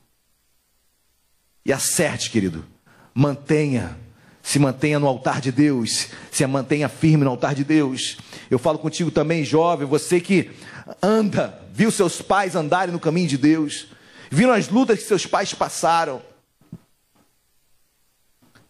E 1.65 1.73
acerte, 1.73 2.29
querido. 2.29 2.65
Mantenha 3.13 3.99
se 4.49 4.57
mantenha 4.57 4.97
no 4.97 5.05
altar 5.05 5.39
de 5.39 5.51
Deus, 5.51 6.07
se 6.31 6.43
mantenha 6.47 6.89
firme 6.89 7.23
no 7.23 7.29
altar 7.29 7.53
de 7.53 7.63
Deus. 7.63 8.17
Eu 8.49 8.57
falo 8.57 8.79
contigo 8.79 9.11
também, 9.11 9.43
jovem, 9.43 9.87
você 9.87 10.19
que 10.19 10.49
anda, 11.03 11.61
viu 11.71 11.91
seus 11.91 12.19
pais 12.19 12.55
andarem 12.55 12.91
no 12.91 12.99
caminho 12.99 13.27
de 13.27 13.37
Deus, 13.37 13.89
viram 14.27 14.51
as 14.51 14.67
lutas 14.67 14.97
que 14.97 15.05
seus 15.05 15.27
pais 15.27 15.53
passaram. 15.53 16.19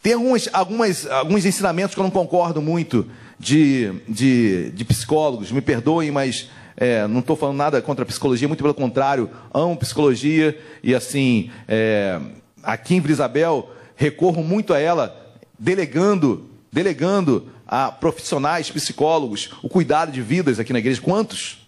Tem 0.03 0.11
algumas, 0.11 0.49
algumas, 0.51 1.05
alguns 1.05 1.45
ensinamentos 1.45 1.95
que 1.95 2.01
eu 2.01 2.03
não 2.03 2.11
concordo 2.11 2.61
muito 2.61 3.09
de, 3.39 4.01
de, 4.05 4.71
de 4.71 4.83
psicólogos, 4.83 5.49
me 5.49 5.61
perdoem, 5.61 6.11
mas 6.11 6.49
é, 6.75 7.07
não 7.07 7.21
estou 7.21 7.37
falando 7.37 7.55
nada 7.55 7.81
contra 7.81 8.03
a 8.03 8.05
psicologia, 8.05 8.49
muito 8.49 8.61
pelo 8.61 8.73
contrário, 8.73 9.29
amo 9.53 9.77
psicologia 9.77 10.59
e 10.83 10.93
assim, 10.93 11.49
é, 11.69 12.19
aqui 12.61 12.95
em 12.95 13.09
Isabel 13.09 13.69
recorro 13.95 14.43
muito 14.43 14.73
a 14.73 14.79
ela 14.79 15.18
delegando, 15.59 16.49
delegando 16.71 17.51
a 17.67 17.91
profissionais, 17.91 18.71
psicólogos, 18.71 19.51
o 19.61 19.69
cuidado 19.69 20.11
de 20.11 20.21
vidas 20.21 20.59
aqui 20.59 20.73
na 20.73 20.79
igreja. 20.79 21.01
Quantos 21.01 21.67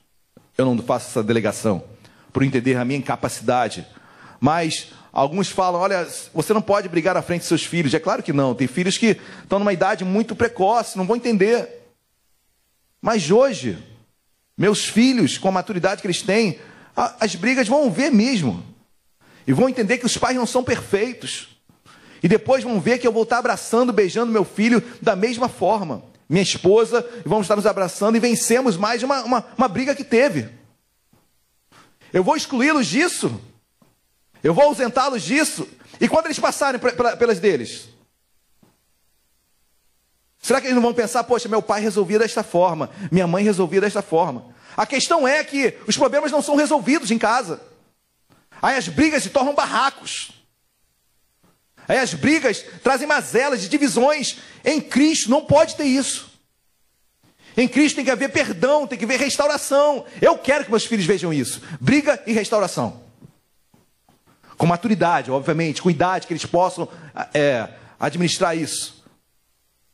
eu 0.57 0.65
não 0.65 0.77
faço 0.81 1.09
essa 1.09 1.23
delegação? 1.23 1.83
Por 2.31 2.43
entender 2.43 2.77
a 2.77 2.85
minha 2.85 2.99
incapacidade. 2.99 3.85
Mas 4.39 4.87
alguns 5.11 5.49
falam: 5.49 5.81
olha, 5.81 6.07
você 6.33 6.53
não 6.53 6.61
pode 6.61 6.87
brigar 6.87 7.17
à 7.17 7.21
frente 7.21 7.41
de 7.41 7.47
seus 7.47 7.65
filhos. 7.65 7.93
É 7.93 7.99
claro 7.99 8.23
que 8.23 8.33
não. 8.33 8.55
Tem 8.55 8.67
filhos 8.67 8.97
que 8.97 9.19
estão 9.43 9.59
numa 9.59 9.73
idade 9.73 10.05
muito 10.05 10.35
precoce, 10.35 10.97
não 10.97 11.05
vão 11.05 11.17
entender. 11.17 11.81
Mas 13.01 13.29
hoje, 13.29 13.77
meus 14.57 14.85
filhos, 14.85 15.37
com 15.37 15.49
a 15.49 15.51
maturidade 15.51 16.01
que 16.01 16.07
eles 16.07 16.21
têm, 16.21 16.59
as 16.95 17.35
brigas 17.35 17.67
vão 17.67 17.91
ver 17.91 18.11
mesmo. 18.11 18.63
E 19.45 19.53
vão 19.53 19.67
entender 19.67 19.97
que 19.97 20.05
os 20.05 20.17
pais 20.17 20.35
não 20.35 20.45
são 20.45 20.63
perfeitos. 20.63 21.50
E 22.23 22.27
depois 22.27 22.63
vão 22.63 22.79
ver 22.79 22.99
que 22.99 23.07
eu 23.07 23.11
vou 23.11 23.23
estar 23.23 23.39
abraçando, 23.39 23.91
beijando 23.91 24.31
meu 24.31 24.45
filho 24.45 24.83
da 25.01 25.15
mesma 25.15 25.49
forma. 25.49 26.03
Minha 26.29 26.43
esposa, 26.43 27.05
vamos 27.25 27.45
estar 27.45 27.55
nos 27.55 27.65
abraçando 27.65 28.15
e 28.15 28.19
vencemos 28.19 28.77
mais 28.77 29.03
uma, 29.03 29.23
uma, 29.23 29.45
uma 29.57 29.67
briga 29.67 29.95
que 29.95 30.03
teve. 30.03 30.49
Eu 32.13 32.23
vou 32.23 32.35
excluí-los 32.35 32.87
disso. 32.87 33.41
Eu 34.43 34.53
vou 34.53 34.65
ausentá-los 34.65 35.23
disso. 35.23 35.67
E 35.99 36.07
quando 36.07 36.25
eles 36.25 36.39
passarem 36.39 36.79
pelas 37.17 37.39
deles? 37.39 37.89
Será 40.41 40.59
que 40.59 40.67
eles 40.67 40.75
não 40.75 40.81
vão 40.81 40.93
pensar, 40.93 41.23
poxa, 41.23 41.47
meu 41.47 41.61
pai 41.61 41.81
resolvia 41.81 42.17
desta 42.17 42.43
forma, 42.43 42.89
minha 43.11 43.27
mãe 43.27 43.43
resolvia 43.43 43.79
desta 43.79 44.01
forma? 44.01 44.45
A 44.75 44.85
questão 44.85 45.27
é 45.27 45.43
que 45.43 45.77
os 45.85 45.95
problemas 45.95 46.31
não 46.31 46.41
são 46.41 46.55
resolvidos 46.55 47.11
em 47.11 47.17
casa. 47.17 47.61
Aí 48.61 48.75
as 48.75 48.87
brigas 48.87 49.21
se 49.21 49.29
tornam 49.29 49.53
barracos. 49.53 50.40
Aí 51.87 51.97
as 51.97 52.13
brigas 52.13 52.63
trazem 52.83 53.07
mazelas 53.07 53.67
divisões. 53.67 54.37
Em 54.63 54.79
Cristo 54.79 55.29
não 55.29 55.43
pode 55.43 55.75
ter 55.75 55.85
isso. 55.85 56.31
Em 57.55 57.67
Cristo 57.67 57.97
tem 57.97 58.05
que 58.05 58.11
haver 58.11 58.29
perdão, 58.29 58.87
tem 58.87 58.97
que 58.97 59.05
haver 59.05 59.19
restauração. 59.19 60.05
Eu 60.21 60.37
quero 60.37 60.65
que 60.65 60.71
meus 60.71 60.85
filhos 60.85 61.05
vejam 61.05 61.33
isso. 61.33 61.61
Briga 61.79 62.21
e 62.25 62.31
restauração. 62.31 63.01
Com 64.57 64.65
maturidade, 64.65 65.31
obviamente, 65.31 65.81
com 65.81 65.89
idade, 65.89 66.27
que 66.27 66.33
eles 66.33 66.45
possam 66.45 66.87
é, 67.33 67.67
administrar 67.99 68.55
isso. 68.55 69.03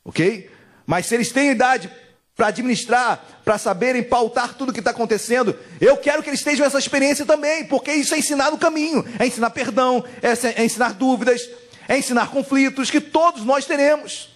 Ok? 0.03 0.51
Mas 0.85 1.07
se 1.07 1.15
eles 1.15 1.31
têm 1.31 1.51
idade 1.51 1.91
para 2.35 2.47
administrar, 2.47 3.25
para 3.43 3.57
saberem 3.57 4.03
pautar 4.03 4.53
tudo 4.53 4.69
o 4.69 4.73
que 4.73 4.79
está 4.79 4.91
acontecendo, 4.91 5.57
eu 5.81 5.97
quero 5.97 6.21
que 6.21 6.29
eles 6.29 6.39
estejam 6.39 6.65
essa 6.65 6.77
experiência 6.77 7.25
também, 7.25 7.65
porque 7.65 7.91
isso 7.91 8.13
é 8.13 8.19
ensinar 8.19 8.51
no 8.51 8.59
caminho, 8.59 9.03
é 9.17 9.25
ensinar 9.25 9.49
perdão, 9.49 10.05
é, 10.21 10.61
é 10.61 10.63
ensinar 10.63 10.93
dúvidas, 10.93 11.41
é 11.87 11.97
ensinar 11.97 12.29
conflitos 12.31 12.91
que 12.91 12.99
todos 12.99 13.43
nós 13.43 13.65
teremos. 13.65 14.29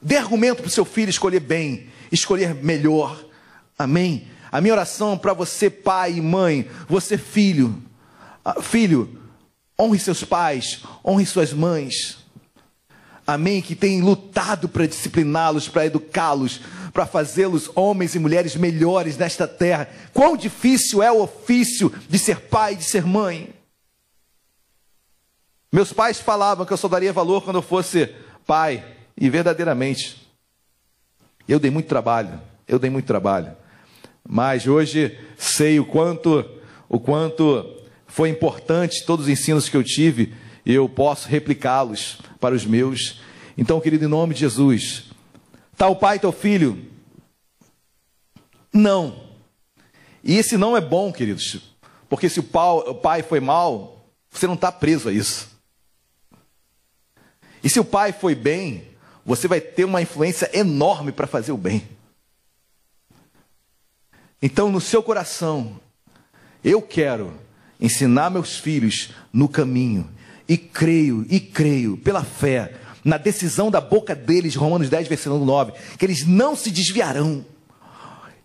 Dê 0.00 0.16
argumento 0.16 0.62
para 0.62 0.68
o 0.68 0.70
seu 0.70 0.84
filho 0.84 1.10
escolher 1.10 1.40
bem, 1.40 1.88
escolher 2.10 2.54
melhor. 2.54 3.24
Amém? 3.78 4.28
A 4.50 4.60
minha 4.60 4.74
oração 4.74 5.16
para 5.16 5.32
você, 5.32 5.70
pai 5.70 6.14
e 6.14 6.20
mãe, 6.20 6.68
você, 6.88 7.16
filho, 7.16 7.82
ah, 8.44 8.60
filho, 8.60 9.20
honre 9.78 9.98
seus 9.98 10.24
pais, 10.24 10.82
honre 11.04 11.24
suas 11.24 11.52
mães. 11.52 12.18
Amém? 13.24 13.62
Que 13.62 13.76
tem 13.76 14.02
lutado 14.02 14.68
para 14.68 14.86
discipliná-los, 14.86 15.68
para 15.68 15.86
educá-los, 15.86 16.60
para 16.92 17.06
fazê-los 17.06 17.70
homens 17.74 18.14
e 18.14 18.18
mulheres 18.18 18.56
melhores 18.56 19.16
nesta 19.16 19.46
terra. 19.46 19.88
Quão 20.12 20.36
difícil 20.36 21.02
é 21.02 21.12
o 21.12 21.22
ofício 21.22 21.92
de 22.08 22.18
ser 22.18 22.40
pai 22.40 22.74
de 22.74 22.82
ser 22.82 23.06
mãe. 23.06 23.54
Meus 25.72 25.92
pais 25.92 26.20
falavam 26.20 26.66
que 26.66 26.72
eu 26.72 26.76
só 26.76 26.86
daria 26.86 27.12
valor 27.12 27.42
quando 27.42 27.56
eu 27.56 27.62
fosse 27.62 28.14
pai, 28.46 28.84
e 29.16 29.30
verdadeiramente, 29.30 30.28
eu 31.48 31.58
dei 31.58 31.70
muito 31.70 31.86
trabalho, 31.86 32.40
eu 32.68 32.78
dei 32.78 32.90
muito 32.90 33.06
trabalho. 33.06 33.56
Mas 34.28 34.66
hoje 34.66 35.18
sei 35.36 35.80
o 35.80 35.86
quanto, 35.86 36.44
o 36.88 37.00
quanto 37.00 37.82
foi 38.06 38.28
importante 38.28 39.04
todos 39.06 39.26
os 39.26 39.32
ensinos 39.32 39.68
que 39.68 39.76
eu 39.76 39.82
tive 39.82 40.34
eu 40.64 40.88
posso 40.88 41.28
replicá-los 41.28 42.18
para 42.38 42.54
os 42.54 42.64
meus. 42.64 43.20
Então, 43.56 43.80
querido, 43.80 44.04
em 44.04 44.08
nome 44.08 44.34
de 44.34 44.40
Jesus, 44.40 45.10
tal 45.76 45.96
pai, 45.96 46.18
teu 46.18 46.32
filho, 46.32 46.86
não. 48.72 49.24
E 50.22 50.36
esse 50.36 50.56
não 50.56 50.76
é 50.76 50.80
bom, 50.80 51.12
queridos, 51.12 51.74
porque 52.08 52.28
se 52.28 52.40
o 52.40 52.94
pai 52.94 53.22
foi 53.22 53.40
mal, 53.40 54.06
você 54.30 54.46
não 54.46 54.54
está 54.54 54.70
preso 54.70 55.08
a 55.08 55.12
isso. 55.12 55.50
E 57.62 57.70
se 57.70 57.78
o 57.78 57.84
pai 57.84 58.12
foi 58.12 58.34
bem, 58.34 58.84
você 59.24 59.46
vai 59.46 59.60
ter 59.60 59.84
uma 59.84 60.02
influência 60.02 60.50
enorme 60.52 61.12
para 61.12 61.26
fazer 61.26 61.52
o 61.52 61.56
bem. 61.56 61.86
Então, 64.40 64.70
no 64.70 64.80
seu 64.80 65.02
coração, 65.02 65.80
eu 66.64 66.82
quero 66.82 67.32
ensinar 67.80 68.30
meus 68.30 68.58
filhos 68.58 69.10
no 69.32 69.48
caminho, 69.48 70.08
e 70.48 70.56
creio, 70.56 71.24
e 71.30 71.38
creio, 71.38 71.96
pela 71.96 72.24
fé, 72.24 72.74
na 73.04 73.16
decisão 73.16 73.70
da 73.70 73.80
boca 73.80 74.14
deles, 74.14 74.54
Romanos 74.54 74.88
10, 74.88 75.08
versículo 75.08 75.44
9, 75.44 75.72
que 75.96 76.04
eles 76.04 76.26
não 76.26 76.54
se 76.54 76.70
desviarão. 76.70 77.44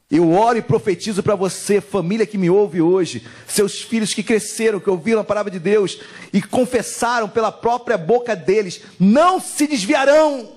Eu 0.09 0.31
oro 0.31 0.57
e 0.57 0.61
profetizo 0.61 1.21
para 1.21 1.35
você, 1.35 1.81
família 1.81 2.25
que 2.25 2.37
me 2.37 2.49
ouve 2.49 2.81
hoje, 2.81 3.27
seus 3.45 3.81
filhos 3.81 4.13
que 4.13 4.23
cresceram, 4.23 4.79
que 4.79 4.89
ouviram 4.89 5.19
a 5.19 5.23
palavra 5.23 5.51
de 5.51 5.59
Deus 5.59 5.99
e 6.31 6.41
confessaram 6.41 7.27
pela 7.27 7.51
própria 7.51 7.97
boca 7.97 8.33
deles, 8.33 8.81
não 8.97 9.39
se 9.39 9.67
desviarão. 9.67 10.53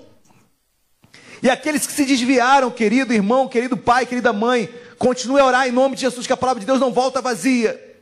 E 1.43 1.51
aqueles 1.51 1.85
que 1.85 1.93
se 1.93 2.05
desviaram, 2.05 2.71
querido 2.71 3.13
irmão, 3.13 3.49
querido 3.49 3.77
pai, 3.77 4.07
querida 4.07 4.33
mãe, 4.33 4.69
continue 4.99 5.41
a 5.41 5.47
orar 5.47 5.67
em 5.67 5.73
nome 5.73 5.97
de 5.97 6.03
Jesus, 6.03 6.29
que 6.29 6.33
a 6.33 6.37
palavra 6.37 6.61
de 6.61 6.67
Deus 6.67 6.79
não 6.79 6.93
volta 6.93 7.21
vazia. 7.21 7.99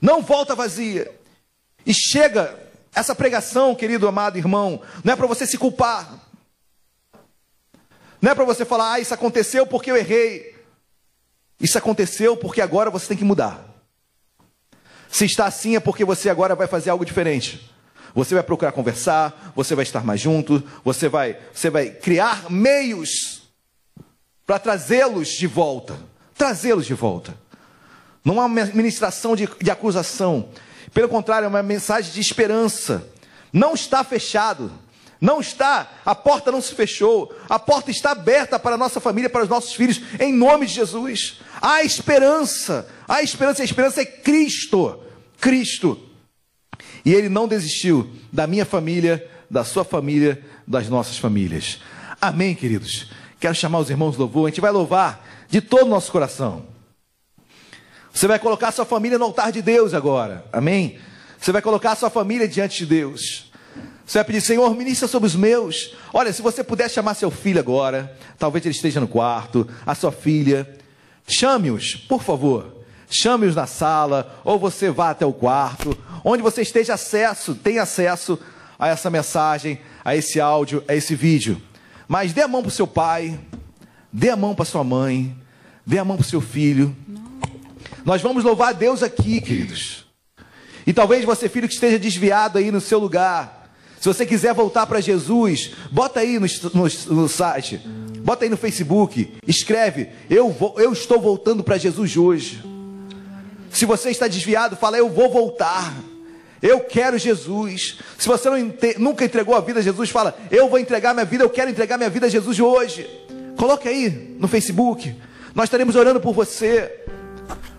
Não 0.00 0.22
volta 0.22 0.54
vazia. 0.54 1.12
E 1.84 1.92
chega 1.92 2.58
essa 2.94 3.14
pregação, 3.14 3.74
querido 3.74 4.08
amado 4.08 4.38
irmão, 4.38 4.80
não 5.04 5.12
é 5.12 5.16
para 5.16 5.26
você 5.26 5.46
se 5.46 5.58
culpar. 5.58 6.27
Não 8.20 8.32
é 8.32 8.34
para 8.34 8.44
você 8.44 8.64
falar, 8.64 8.94
ah, 8.94 9.00
isso 9.00 9.14
aconteceu 9.14 9.66
porque 9.66 9.90
eu 9.90 9.96
errei. 9.96 10.56
Isso 11.60 11.78
aconteceu 11.78 12.36
porque 12.36 12.60
agora 12.60 12.90
você 12.90 13.08
tem 13.08 13.16
que 13.16 13.24
mudar. 13.24 13.64
Se 15.08 15.24
está 15.24 15.46
assim 15.46 15.76
é 15.76 15.80
porque 15.80 16.04
você 16.04 16.28
agora 16.28 16.54
vai 16.54 16.66
fazer 16.66 16.90
algo 16.90 17.04
diferente. 17.04 17.70
Você 18.14 18.34
vai 18.34 18.42
procurar 18.42 18.72
conversar, 18.72 19.52
você 19.54 19.74
vai 19.74 19.82
estar 19.82 20.04
mais 20.04 20.20
junto, 20.20 20.62
você 20.84 21.08
vai, 21.08 21.38
você 21.52 21.70
vai 21.70 21.90
criar 21.90 22.50
meios 22.50 23.42
para 24.46 24.58
trazê-los 24.58 25.28
de 25.28 25.46
volta. 25.46 25.98
Trazê-los 26.34 26.86
de 26.86 26.94
volta. 26.94 27.34
Não 28.24 28.36
é 28.36 28.44
uma 28.44 28.66
ministração 28.66 29.36
de, 29.36 29.48
de 29.60 29.70
acusação. 29.70 30.48
Pelo 30.92 31.08
contrário, 31.08 31.46
é 31.46 31.48
uma 31.48 31.62
mensagem 31.62 32.12
de 32.12 32.20
esperança. 32.20 33.06
Não 33.52 33.74
está 33.74 34.02
fechado. 34.04 34.70
Não 35.20 35.40
está, 35.40 35.90
a 36.04 36.14
porta 36.14 36.52
não 36.52 36.60
se 36.60 36.74
fechou, 36.74 37.34
a 37.48 37.58
porta 37.58 37.90
está 37.90 38.12
aberta 38.12 38.58
para 38.58 38.76
a 38.76 38.78
nossa 38.78 39.00
família, 39.00 39.28
para 39.28 39.42
os 39.42 39.48
nossos 39.48 39.72
filhos, 39.72 40.00
em 40.20 40.32
nome 40.32 40.66
de 40.66 40.74
Jesus. 40.74 41.40
Há 41.60 41.82
esperança, 41.82 42.88
há 43.06 43.20
esperança, 43.20 43.62
a 43.62 43.64
esperança 43.64 44.00
é 44.00 44.04
Cristo, 44.04 45.00
Cristo. 45.40 46.00
E 47.04 47.12
Ele 47.12 47.28
não 47.28 47.48
desistiu 47.48 48.08
da 48.32 48.46
minha 48.46 48.64
família, 48.64 49.28
da 49.50 49.64
sua 49.64 49.84
família, 49.84 50.40
das 50.66 50.88
nossas 50.88 51.18
famílias. 51.18 51.80
Amém, 52.20 52.54
queridos? 52.54 53.10
Quero 53.40 53.54
chamar 53.54 53.80
os 53.80 53.90
irmãos 53.90 54.16
do 54.16 54.20
louvor, 54.20 54.46
a 54.46 54.50
gente 54.50 54.60
vai 54.60 54.70
louvar 54.70 55.26
de 55.48 55.60
todo 55.60 55.86
o 55.86 55.90
nosso 55.90 56.12
coração. 56.12 56.66
Você 58.12 58.28
vai 58.28 58.38
colocar 58.38 58.70
sua 58.70 58.84
família 58.84 59.18
no 59.18 59.24
altar 59.24 59.50
de 59.50 59.62
Deus 59.62 59.94
agora, 59.94 60.44
amém? 60.52 60.98
Você 61.40 61.50
vai 61.50 61.62
colocar 61.62 61.96
sua 61.96 62.10
família 62.10 62.46
diante 62.46 62.78
de 62.78 62.86
Deus. 62.86 63.47
Você 64.08 64.20
vai 64.20 64.24
pedir, 64.24 64.40
Senhor, 64.40 64.74
ministra 64.74 65.06
sobre 65.06 65.26
os 65.26 65.36
meus. 65.36 65.94
Olha, 66.14 66.32
se 66.32 66.40
você 66.40 66.64
puder 66.64 66.88
chamar 66.88 67.12
seu 67.12 67.30
filho 67.30 67.60
agora, 67.60 68.16
talvez 68.38 68.64
ele 68.64 68.74
esteja 68.74 69.00
no 69.00 69.06
quarto, 69.06 69.68
a 69.84 69.94
sua 69.94 70.10
filha, 70.10 70.66
chame-os, 71.28 71.94
por 71.94 72.22
favor. 72.22 72.74
Chame-os 73.10 73.54
na 73.54 73.66
sala, 73.66 74.40
ou 74.46 74.58
você 74.58 74.90
vá 74.90 75.10
até 75.10 75.26
o 75.26 75.32
quarto, 75.32 75.94
onde 76.24 76.42
você 76.42 76.62
esteja 76.62 76.94
acesso, 76.94 77.54
tem 77.54 77.78
acesso 77.78 78.38
a 78.78 78.88
essa 78.88 79.10
mensagem, 79.10 79.78
a 80.02 80.16
esse 80.16 80.40
áudio, 80.40 80.82
a 80.88 80.94
esse 80.94 81.14
vídeo. 81.14 81.60
Mas 82.08 82.32
dê 82.32 82.40
a 82.40 82.48
mão 82.48 82.62
para 82.62 82.68
o 82.68 82.72
seu 82.72 82.86
pai, 82.86 83.38
dê 84.10 84.30
a 84.30 84.36
mão 84.36 84.54
para 84.54 84.64
sua 84.64 84.82
mãe, 84.82 85.36
dê 85.84 85.98
a 85.98 86.04
mão 86.04 86.16
para 86.16 86.24
o 86.24 86.28
seu 86.28 86.40
filho. 86.40 86.96
Nós 88.06 88.22
vamos 88.22 88.42
louvar 88.42 88.70
a 88.70 88.72
Deus 88.72 89.02
aqui, 89.02 89.38
queridos. 89.38 90.06
E 90.86 90.94
talvez 90.94 91.26
você, 91.26 91.46
filho, 91.46 91.68
que 91.68 91.74
esteja 91.74 91.98
desviado 91.98 92.56
aí 92.56 92.70
no 92.70 92.80
seu 92.80 92.98
lugar, 92.98 93.57
se 94.00 94.06
você 94.06 94.24
quiser 94.24 94.54
voltar 94.54 94.86
para 94.86 95.00
Jesus, 95.00 95.72
bota 95.90 96.20
aí 96.20 96.38
no, 96.38 96.46
no, 96.74 97.16
no, 97.22 97.28
site, 97.28 97.78
bota 98.20 98.44
aí 98.44 98.50
no 98.50 98.56
Facebook, 98.56 99.34
escreve: 99.46 100.10
eu, 100.30 100.50
vou, 100.50 100.74
eu 100.78 100.92
estou 100.92 101.20
voltando 101.20 101.64
para 101.64 101.78
Jesus 101.78 102.16
hoje. 102.16 102.62
Se 103.70 103.84
você 103.84 104.10
está 104.10 104.28
desviado, 104.28 104.76
fala: 104.76 104.98
Eu 104.98 105.08
vou 105.08 105.30
voltar. 105.30 105.94
Eu 106.60 106.80
quero 106.80 107.18
Jesus. 107.18 107.98
Se 108.18 108.26
você 108.26 108.48
nunca 108.98 109.24
entregou 109.24 109.54
a 109.54 109.60
vida 109.60 109.80
a 109.80 109.82
Jesus, 109.82 110.10
fala: 110.10 110.36
Eu 110.50 110.68
vou 110.68 110.78
entregar 110.78 111.12
minha 111.12 111.26
vida, 111.26 111.44
eu 111.44 111.50
quero 111.50 111.70
entregar 111.70 111.96
minha 111.96 112.10
vida 112.10 112.26
a 112.26 112.30
Jesus 112.30 112.58
hoje. 112.60 113.08
Coloque 113.56 113.88
aí 113.88 114.36
no 114.38 114.46
Facebook. 114.46 115.14
Nós 115.54 115.64
estaremos 115.64 115.96
orando 115.96 116.20
por 116.20 116.32
você. 116.32 117.04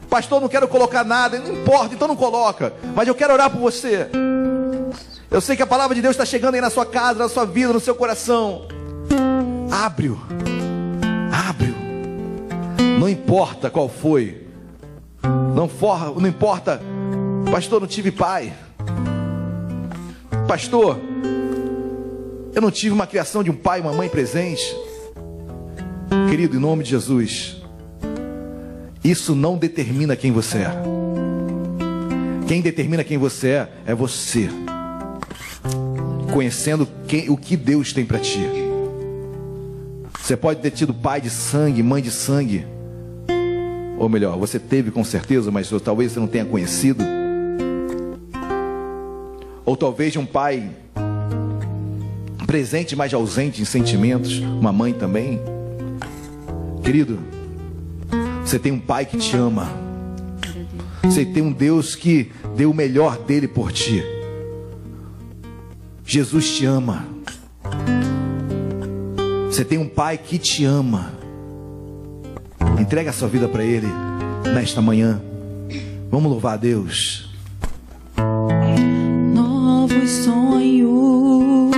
Pastor, 0.10 0.42
não 0.42 0.50
quero 0.50 0.68
colocar 0.68 1.06
nada, 1.06 1.40
não 1.40 1.62
importa, 1.62 1.94
então 1.94 2.08
não 2.08 2.16
coloca. 2.16 2.74
Mas 2.96 3.08
eu 3.08 3.16
quero 3.16 3.34
orar 3.34 3.50
por 3.50 3.60
você. 3.60 4.10
Eu 5.32 5.40
sei 5.40 5.56
que 5.56 5.62
a 5.62 5.68
palavra 5.68 5.94
de 5.96 6.02
Deus 6.02 6.14
está 6.14 6.26
chegando 6.26 6.56
aí 6.56 6.62
na 6.62 6.72
sua 6.72 6.86
casa, 6.86 7.20
na 7.20 7.30
sua 7.30 7.46
vida, 7.46 7.72
no 7.72 7.80
seu 7.80 7.94
coração. 7.94 8.68
Abre-o. 9.72 10.20
Abre-o. 11.32 13.00
Não 13.00 13.08
importa 13.08 13.70
qual 13.70 13.88
foi. 13.88 14.48
Não, 15.56 15.70
for, 15.70 16.20
não 16.20 16.28
importa. 16.28 16.82
Pastor, 17.52 17.80
não 17.80 17.88
tive 17.88 18.12
pai. 18.12 18.52
Pastor, 20.48 21.00
eu 22.56 22.62
não 22.62 22.72
tive 22.72 22.92
uma 22.92 23.06
criação 23.06 23.44
de 23.44 23.52
um 23.52 23.56
pai 23.56 23.80
e 23.80 23.82
uma 23.84 23.94
mãe 23.94 24.10
presente. 24.10 24.76
Querido, 26.28 26.58
em 26.58 26.60
nome 26.60 26.84
de 26.84 26.90
Jesus, 26.90 27.62
isso 29.04 29.36
não 29.36 29.58
determina 29.60 30.16
quem 30.16 30.32
você 30.32 30.58
é. 30.60 30.72
Quem 32.48 32.62
determina 32.62 33.04
quem 33.04 33.20
você 33.20 33.50
é 33.50 33.70
é 33.86 33.94
você 33.94 34.50
conhecendo 36.34 36.88
quem, 37.08 37.30
o 37.30 37.38
que 37.38 37.56
Deus 37.56 37.94
tem 37.94 38.06
para 38.06 38.20
ti. 38.20 38.40
Você 40.22 40.38
pode 40.38 40.62
ter 40.62 40.72
tido 40.72 40.94
pai 40.94 41.20
de 41.20 41.30
sangue, 41.30 41.82
mãe 41.82 42.02
de 42.02 42.12
sangue. 42.12 42.66
Ou 43.98 44.08
melhor, 44.08 44.38
você 44.38 44.60
teve 44.60 44.92
com 44.92 45.04
certeza, 45.04 45.52
mas 45.52 45.70
talvez 45.84 46.12
você 46.12 46.20
não 46.20 46.28
tenha 46.28 46.46
conhecido. 46.46 47.04
Ou 49.66 49.76
talvez 49.76 50.16
um 50.16 50.26
pai 50.26 50.70
presente, 52.46 52.96
mas 52.96 53.14
ausente 53.14 53.62
em 53.62 53.66
sentimentos, 53.66 54.40
uma 54.40 54.72
mãe 54.72 54.94
também. 54.94 55.42
Querido, 56.84 57.20
você 58.44 58.58
tem 58.58 58.72
um 58.72 58.80
pai 58.80 59.06
que 59.06 59.18
te 59.18 59.36
ama. 59.36 59.70
Você 61.04 61.26
tem 61.26 61.44
um 61.44 61.52
Deus 61.52 61.96
que 61.96 62.32
deu 62.56 62.72
o 62.72 62.74
melhor 62.74 63.18
dele 63.18 63.48
por 63.48 63.72
ti. 63.72 64.04
Jesus 66.10 66.58
te 66.58 66.66
ama. 66.66 67.06
Você 69.46 69.64
tem 69.64 69.78
um 69.78 69.88
pai 69.88 70.18
que 70.18 70.40
te 70.40 70.66
ama. 70.66 71.14
Entrega 72.80 73.12
a 73.12 73.14
sua 73.14 73.28
vida 73.28 73.48
para 73.48 73.64
Ele 73.64 73.86
nesta 74.52 74.82
manhã. 74.82 75.22
Vamos 76.10 76.32
louvar 76.32 76.56
a 76.56 76.58
Deus. 76.58 77.30
Novos 79.36 80.10
sonhos, 80.10 81.72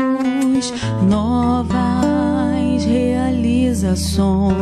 novas 1.10 2.86
realizações 2.86 4.56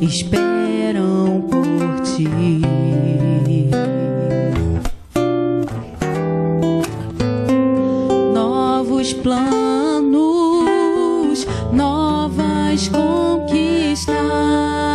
esperam 0.00 1.42
por 1.50 2.00
ti. 2.00 2.55
Planos, 9.26 10.14
novas 11.72 12.88
conquistas. 12.88 14.85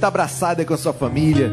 Estar 0.00 0.08
abraçado 0.08 0.60
aí 0.60 0.64
com 0.64 0.72
a 0.72 0.78
sua 0.78 0.94
família. 0.94 1.50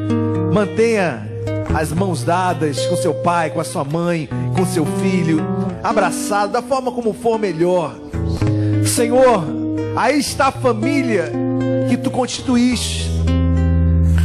Mantenha 0.53 1.27
as 1.75 1.91
mãos 1.91 2.23
dadas 2.23 2.85
com 2.85 2.95
seu 2.95 3.13
pai, 3.13 3.49
com 3.49 3.59
a 3.59 3.63
sua 3.63 3.83
mãe, 3.83 4.29
com 4.55 4.65
seu 4.65 4.85
filho. 5.01 5.45
Abraçado 5.83 6.53
da 6.53 6.61
forma 6.61 6.91
como 6.91 7.13
for 7.13 7.37
melhor. 7.37 7.93
Senhor, 8.85 9.43
aí 9.97 10.17
está 10.17 10.47
a 10.47 10.51
família 10.51 11.29
que 11.89 11.97
tu 11.97 12.09
constituíste. 12.09 13.11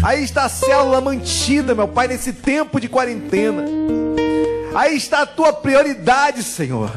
Aí 0.04 0.22
está 0.22 0.44
a 0.44 0.48
célula 0.48 1.00
mantida, 1.00 1.74
meu 1.74 1.86
Pai, 1.86 2.08
nesse 2.08 2.32
tempo 2.32 2.80
de 2.80 2.88
quarentena. 2.88 3.64
Aí 4.74 4.96
está 4.96 5.22
a 5.22 5.26
tua 5.26 5.52
prioridade, 5.52 6.42
Senhor. 6.42 6.90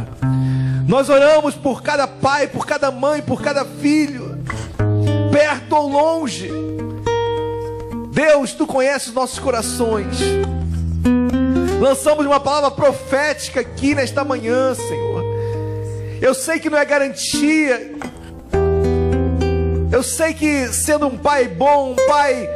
Nós 0.88 1.10
oramos 1.10 1.56
por 1.56 1.82
cada 1.82 2.08
pai, 2.08 2.48
por 2.48 2.66
cada 2.66 2.92
mãe, 2.92 3.22
por 3.22 3.42
cada 3.42 3.66
filho 3.66 4.36
perto 5.36 5.76
ou 5.76 5.90
longe. 5.90 6.50
Deus, 8.16 8.54
tu 8.54 8.66
conheces 8.66 9.10
os 9.10 9.14
nossos 9.14 9.38
corações. 9.38 10.20
Lançamos 11.82 12.26
uma 12.26 12.40
palavra 12.40 12.72
profética 12.72 13.60
aqui 13.60 13.94
nesta 13.94 14.24
manhã, 14.24 14.74
Senhor. 14.74 15.22
Eu 16.22 16.34
sei 16.34 16.58
que 16.58 16.70
não 16.70 16.78
é 16.78 16.86
garantia. 16.86 17.92
Eu 19.92 20.02
sei 20.02 20.34
que 20.34 20.70
sendo 20.70 21.08
um 21.08 21.18
pai 21.18 21.50
bom, 21.50 21.92
um 21.92 22.08
pai 22.08 22.50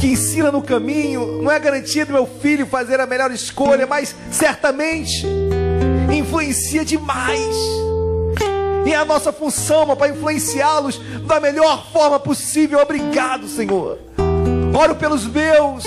que 0.00 0.08
ensina 0.08 0.50
no 0.50 0.60
caminho, 0.60 1.40
não 1.40 1.50
é 1.50 1.60
garantia 1.60 2.04
do 2.04 2.12
meu 2.12 2.26
filho 2.26 2.66
fazer 2.66 2.98
a 2.98 3.06
melhor 3.06 3.30
escolha, 3.30 3.86
mas 3.86 4.16
certamente 4.32 5.24
influencia 6.12 6.84
demais 6.84 7.54
e 8.84 8.92
é 8.92 8.96
a 8.96 9.04
nossa 9.04 9.32
função, 9.32 9.96
Pai, 9.96 10.10
influenciá-los 10.10 11.00
da 11.26 11.40
melhor 11.40 11.86
forma 11.90 12.20
possível. 12.20 12.80
Obrigado, 12.80 13.48
Senhor. 13.48 13.98
Oro 14.74 14.96
pelos 14.96 15.24
meus, 15.24 15.84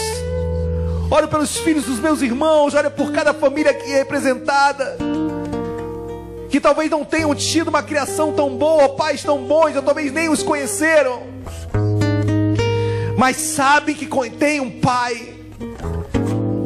oro 1.12 1.28
pelos 1.28 1.58
filhos 1.58 1.84
dos 1.84 2.00
meus 2.00 2.22
irmãos, 2.22 2.74
oro 2.74 2.90
por 2.90 3.12
cada 3.12 3.34
família 3.34 3.72
aqui 3.72 3.90
representada. 3.90 4.98
Que 6.50 6.62
talvez 6.62 6.90
não 6.90 7.04
tenham 7.04 7.36
tido 7.36 7.68
uma 7.68 7.84
criação 7.84 8.32
tão 8.32 8.50
boa, 8.56 8.90
pais 8.90 9.22
tão 9.22 9.44
bons, 9.44 9.76
ou 9.76 9.82
talvez 9.82 10.12
nem 10.14 10.30
os 10.30 10.42
conheceram. 10.42 11.24
Mas 13.18 13.36
sabem 13.36 13.94
que 13.94 14.08
tem 14.30 14.62
um 14.62 14.80
pai 14.80 15.36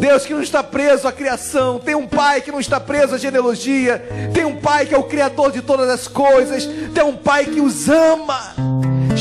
Deus 0.02 0.26
que 0.26 0.34
não 0.34 0.42
está 0.42 0.64
preso 0.64 1.08
à 1.08 1.12
criação, 1.12 1.78
tem 1.78 1.94
um 1.94 2.08
Pai 2.08 2.42
que 2.42 2.52
não 2.52 2.60
está 2.60 2.80
preso 2.80 3.14
à 3.14 3.18
genealogia, 3.20 4.04
tem 4.34 4.44
um 4.44 4.56
Pai 4.56 4.88
que 4.88 4.96
é 4.96 4.98
o 4.98 5.04
Criador 5.04 5.52
de 5.52 5.62
todas 5.62 5.88
as 5.88 6.08
coisas, 6.08 6.68
tem 6.92 7.04
um 7.04 7.16
Pai 7.16 7.46
que 7.46 7.62
os 7.62 7.88
ama. 7.88 8.71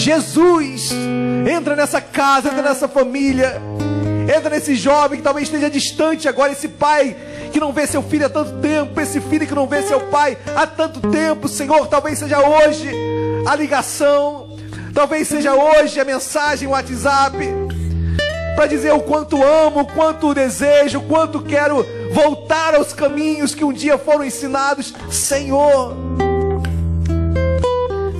Jesus, 0.00 0.92
entra 1.46 1.76
nessa 1.76 2.00
casa, 2.00 2.48
entra 2.48 2.62
nessa 2.62 2.88
família, 2.88 3.60
entra 4.34 4.48
nesse 4.48 4.74
jovem 4.74 5.18
que 5.18 5.22
talvez 5.22 5.46
esteja 5.46 5.68
distante 5.68 6.26
agora, 6.26 6.52
esse 6.52 6.68
pai 6.68 7.14
que 7.52 7.60
não 7.60 7.70
vê 7.70 7.86
seu 7.86 8.02
filho 8.02 8.24
há 8.24 8.30
tanto 8.30 8.62
tempo, 8.62 8.98
esse 8.98 9.20
filho 9.20 9.46
que 9.46 9.54
não 9.54 9.66
vê 9.66 9.82
seu 9.82 10.00
pai 10.00 10.38
há 10.56 10.66
tanto 10.66 11.00
tempo, 11.10 11.48
Senhor, 11.48 11.86
talvez 11.86 12.18
seja 12.18 12.40
hoje 12.40 12.88
a 13.46 13.54
ligação, 13.54 14.56
talvez 14.94 15.28
seja 15.28 15.54
hoje 15.54 16.00
a 16.00 16.04
mensagem, 16.04 16.66
o 16.66 16.70
WhatsApp 16.70 17.36
para 18.56 18.66
dizer 18.66 18.92
o 18.94 19.00
quanto 19.00 19.42
amo, 19.42 19.80
o 19.80 19.86
quanto 19.86 20.32
desejo, 20.32 20.98
o 20.98 21.02
quanto 21.02 21.42
quero 21.42 21.86
voltar 22.10 22.74
aos 22.74 22.94
caminhos 22.94 23.54
que 23.54 23.64
um 23.64 23.72
dia 23.72 23.98
foram 23.98 24.24
ensinados. 24.24 24.94
Senhor, 25.10 25.94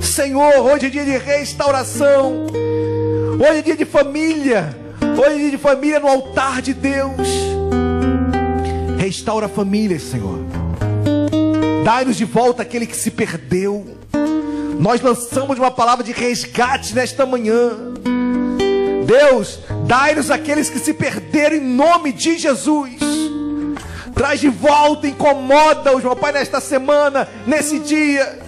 Senhor, 0.01 0.57
hoje 0.59 0.87
é 0.87 0.89
dia 0.89 1.05
de 1.05 1.17
restauração, 1.17 2.47
hoje 3.39 3.59
é 3.59 3.61
dia 3.61 3.77
de 3.77 3.85
família, 3.85 4.75
hoje 4.99 5.35
é 5.35 5.37
dia 5.37 5.51
de 5.51 5.57
família 5.57 5.99
no 5.99 6.07
altar 6.07 6.61
de 6.61 6.73
Deus. 6.73 7.27
Restaura 8.97 9.47
famílias, 9.47 10.01
Senhor. 10.01 10.39
Dai-nos 11.83 12.17
de 12.17 12.25
volta 12.25 12.63
aquele 12.63 12.85
que 12.85 12.95
se 12.95 13.11
perdeu. 13.11 13.97
Nós 14.79 15.01
lançamos 15.01 15.57
uma 15.57 15.71
palavra 15.71 16.03
de 16.03 16.11
resgate 16.11 16.95
nesta 16.95 17.25
manhã. 17.25 17.71
Deus, 19.05 19.59
dai-nos 19.87 20.31
aqueles 20.31 20.69
que 20.69 20.79
se 20.79 20.93
perderam 20.93 21.57
em 21.57 21.61
nome 21.61 22.11
de 22.11 22.37
Jesus. 22.37 22.93
Traz 24.15 24.39
de 24.39 24.49
volta, 24.49 25.07
incomoda-os, 25.07 26.03
meu 26.03 26.15
Pai, 26.15 26.31
nesta 26.31 26.59
semana, 26.59 27.27
nesse 27.45 27.79
dia. 27.79 28.40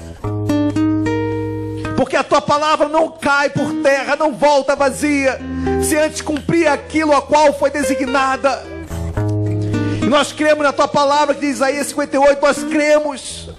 Porque 2.03 2.17
a 2.17 2.23
tua 2.23 2.41
palavra 2.41 2.89
não 2.89 3.07
cai 3.07 3.49
por 3.49 3.81
terra, 3.81 4.17
não 4.17 4.34
volta 4.34 4.75
vazia, 4.75 5.39
se 5.81 5.95
antes 5.95 6.19
cumprir 6.19 6.67
aquilo 6.67 7.15
a 7.15 7.21
qual 7.21 7.57
foi 7.57 7.69
designada. 7.69 8.61
E 10.01 10.05
nós 10.07 10.34
cremos 10.34 10.65
na 10.65 10.73
tua 10.73 10.85
palavra 10.85 11.34
que 11.34 11.39
diz 11.39 11.51
Isaías 11.55 11.88
58, 11.88 12.41
nós 12.41 12.61
cremos. 12.65 13.49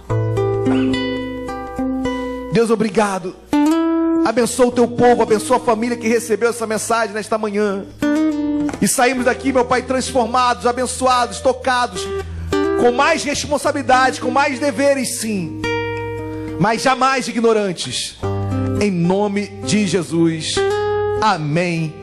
Deus, 2.52 2.68
obrigado. 2.68 3.34
Abençoa 4.26 4.66
o 4.66 4.72
teu 4.72 4.88
povo, 4.88 5.22
abençoa 5.22 5.56
a 5.56 5.60
família 5.60 5.96
que 5.96 6.06
recebeu 6.06 6.50
essa 6.50 6.66
mensagem 6.66 7.14
nesta 7.14 7.38
manhã. 7.38 7.86
E 8.78 8.86
saímos 8.86 9.24
daqui, 9.24 9.54
meu 9.54 9.64
Pai, 9.64 9.80
transformados, 9.80 10.66
abençoados, 10.66 11.40
tocados, 11.40 12.06
com 12.82 12.92
mais 12.92 13.24
responsabilidade, 13.24 14.20
com 14.20 14.30
mais 14.30 14.58
deveres, 14.58 15.14
sim, 15.14 15.62
mas 16.60 16.82
jamais 16.82 17.26
ignorantes. 17.28 18.16
Em 18.80 18.90
nome 18.90 19.46
de 19.64 19.86
Jesus. 19.86 20.56
Amém 21.20 21.94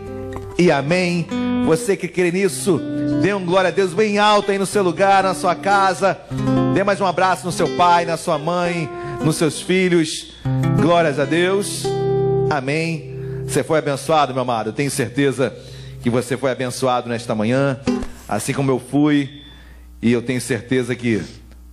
e 0.58 0.72
amém. 0.72 1.28
Você 1.66 1.96
que 1.96 2.08
crê 2.08 2.32
nisso, 2.32 2.80
dê 3.22 3.34
um 3.34 3.46
glória 3.46 3.68
a 3.68 3.72
Deus 3.72 3.94
bem 3.94 4.18
alto 4.18 4.52
aí 4.52 4.58
no 4.58 4.66
seu 4.66 4.82
lugar, 4.82 5.24
na 5.24 5.34
sua 5.34 5.54
casa. 5.54 6.20
Dê 6.74 6.84
mais 6.84 7.00
um 7.00 7.06
abraço 7.06 7.46
no 7.46 7.52
seu 7.52 7.76
pai, 7.76 8.06
na 8.06 8.18
sua 8.18 8.38
mãe, 8.38 8.90
nos 9.24 9.36
seus 9.36 9.62
filhos. 9.62 10.34
Glórias 10.82 11.20
a 11.20 11.26
Deus. 11.26 11.84
Amém. 12.50 13.16
Você 13.46 13.64
foi 13.64 13.80
abençoado, 13.80 14.34
meu 14.34 14.42
amado. 14.42 14.70
Eu 14.70 14.74
tenho 14.74 14.90
certeza 14.90 15.56
que 16.02 16.10
você 16.10 16.36
foi 16.36 16.52
abençoado 16.52 17.10
nesta 17.10 17.36
manhã, 17.36 17.80
assim 18.28 18.54
como 18.54 18.72
eu 18.72 18.80
fui, 18.80 19.44
e 20.02 20.12
eu 20.12 20.22
tenho 20.22 20.42
certeza 20.42 20.96
que 20.96 21.22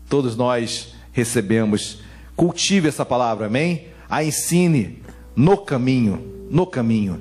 todos 0.09 0.37
nós 0.37 0.95
recebemos. 1.13 2.01
Cultive 2.37 2.89
essa 2.89 3.05
palavra, 3.05 3.47
amém? 3.47 3.87
A 4.09 4.25
ensine 4.25 5.03
no 5.37 5.57
caminho, 5.57 6.47
no 6.51 6.67
caminho, 6.67 7.21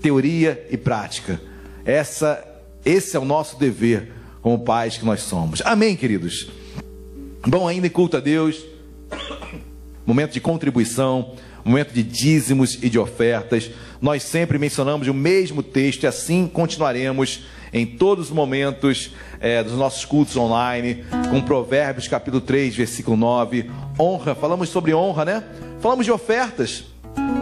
teoria 0.00 0.66
e 0.70 0.76
prática. 0.76 1.40
Essa, 1.84 2.44
esse 2.84 3.16
é 3.16 3.20
o 3.20 3.24
nosso 3.24 3.58
dever 3.58 4.12
como 4.40 4.60
pais 4.60 4.96
que 4.96 5.04
nós 5.04 5.22
somos. 5.22 5.60
Amém, 5.64 5.96
queridos. 5.96 6.50
Bom, 7.46 7.66
ainda 7.66 7.86
em 7.86 7.90
culto 7.90 8.16
a 8.16 8.20
Deus, 8.20 8.64
momento 10.06 10.32
de 10.32 10.40
contribuição 10.40 11.34
momento 11.68 11.92
de 11.92 12.02
dízimos 12.02 12.78
e 12.82 12.88
de 12.88 12.98
ofertas. 12.98 13.70
Nós 14.00 14.22
sempre 14.22 14.58
mencionamos 14.58 15.06
o 15.06 15.14
mesmo 15.14 15.62
texto 15.62 16.04
e 16.04 16.06
assim 16.06 16.46
continuaremos 16.46 17.44
em 17.72 17.84
todos 17.84 18.28
os 18.28 18.34
momentos 18.34 19.10
é, 19.38 19.62
dos 19.62 19.74
nossos 19.74 20.04
cultos 20.04 20.36
online, 20.36 21.04
com 21.30 21.42
Provérbios 21.42 22.08
capítulo 22.08 22.40
3, 22.40 22.74
versículo 22.74 23.16
9. 23.16 23.70
Honra, 23.98 24.34
falamos 24.34 24.70
sobre 24.70 24.94
honra, 24.94 25.24
né? 25.24 25.44
Falamos 25.80 26.04
de 26.04 26.12
ofertas. 26.12 26.84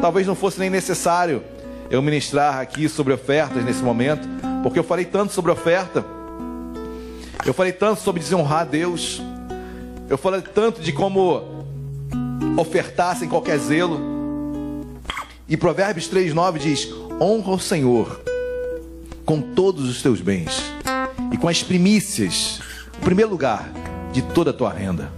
Talvez 0.00 0.26
não 0.26 0.34
fosse 0.34 0.58
nem 0.58 0.68
necessário 0.68 1.42
eu 1.90 2.02
ministrar 2.02 2.58
aqui 2.58 2.88
sobre 2.88 3.12
ofertas 3.12 3.64
nesse 3.64 3.82
momento, 3.82 4.28
porque 4.62 4.78
eu 4.78 4.84
falei 4.84 5.04
tanto 5.04 5.32
sobre 5.32 5.50
oferta. 5.50 6.04
Eu 7.44 7.54
falei 7.54 7.72
tanto 7.72 8.00
sobre 8.00 8.20
desonrar 8.20 8.60
a 8.60 8.64
Deus. 8.64 9.22
Eu 10.08 10.18
falei 10.18 10.42
tanto 10.42 10.80
de 10.80 10.92
como 10.92 11.64
ofertar 12.58 13.16
sem 13.16 13.28
qualquer 13.28 13.58
zelo. 13.58 14.00
E 15.48 15.56
Provérbios 15.56 16.10
3,9 16.10 16.58
diz: 16.58 16.92
Honra 17.20 17.52
o 17.52 17.60
Senhor 17.60 18.20
com 19.24 19.40
todos 19.40 19.88
os 19.88 20.02
teus 20.02 20.20
bens 20.20 20.62
e 21.32 21.36
com 21.36 21.48
as 21.48 21.62
primícias, 21.62 22.60
o 22.98 23.04
primeiro 23.04 23.30
lugar 23.30 23.72
de 24.12 24.22
toda 24.22 24.50
a 24.50 24.54
tua 24.54 24.72
renda. 24.72 25.10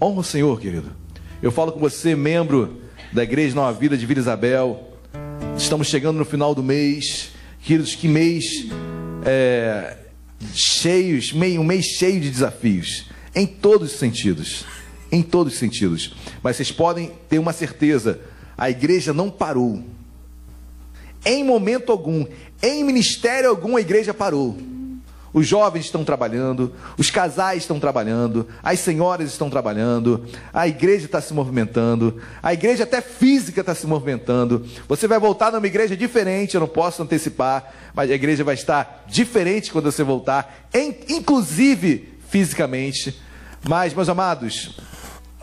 Honra 0.00 0.20
o 0.20 0.24
Senhor, 0.24 0.60
querido. 0.60 0.99
Eu 1.42 1.50
falo 1.50 1.72
com 1.72 1.80
você, 1.80 2.14
membro 2.14 2.82
da 3.12 3.22
Igreja 3.22 3.54
Nova 3.54 3.72
Vida 3.72 3.96
de 3.96 4.04
Vila 4.04 4.20
Isabel. 4.20 4.92
Estamos 5.56 5.86
chegando 5.86 6.18
no 6.18 6.24
final 6.26 6.54
do 6.54 6.62
mês. 6.62 7.30
Queridos, 7.62 7.94
que 7.94 8.06
mês 8.06 8.66
é, 9.24 9.96
cheios, 10.54 11.32
meio, 11.32 11.62
um 11.62 11.64
mês 11.64 11.86
cheio 11.86 12.20
de 12.20 12.28
desafios, 12.28 13.06
em 13.34 13.46
todos 13.46 13.90
os 13.90 13.98
sentidos. 13.98 14.66
Em 15.10 15.22
todos 15.22 15.54
os 15.54 15.58
sentidos. 15.58 16.14
Mas 16.42 16.56
vocês 16.56 16.70
podem 16.70 17.10
ter 17.26 17.38
uma 17.38 17.54
certeza 17.54 18.20
a 18.58 18.68
igreja 18.68 19.14
não 19.14 19.30
parou. 19.30 19.82
Em 21.24 21.42
momento 21.42 21.90
algum, 21.90 22.26
em 22.62 22.84
ministério 22.84 23.48
algum, 23.48 23.78
a 23.78 23.80
igreja 23.80 24.12
parou. 24.12 24.58
Os 25.32 25.46
jovens 25.46 25.84
estão 25.84 26.04
trabalhando, 26.04 26.72
os 26.98 27.10
casais 27.10 27.62
estão 27.62 27.78
trabalhando, 27.78 28.48
as 28.62 28.80
senhoras 28.80 29.30
estão 29.30 29.48
trabalhando, 29.48 30.26
a 30.52 30.66
igreja 30.66 31.06
está 31.06 31.20
se 31.20 31.32
movimentando, 31.32 32.20
a 32.42 32.52
igreja 32.52 32.82
até 32.82 33.00
física 33.00 33.60
está 33.60 33.74
se 33.74 33.86
movimentando. 33.86 34.66
Você 34.88 35.06
vai 35.06 35.20
voltar 35.20 35.52
numa 35.52 35.66
igreja 35.66 35.96
diferente, 35.96 36.54
eu 36.54 36.60
não 36.60 36.68
posso 36.68 37.02
antecipar, 37.02 37.72
mas 37.94 38.10
a 38.10 38.14
igreja 38.14 38.42
vai 38.42 38.54
estar 38.54 39.04
diferente 39.06 39.70
quando 39.70 39.90
você 39.90 40.02
voltar, 40.02 40.68
inclusive 41.08 42.18
fisicamente. 42.28 43.20
Mas, 43.68 43.94
meus 43.94 44.08
amados, 44.08 44.76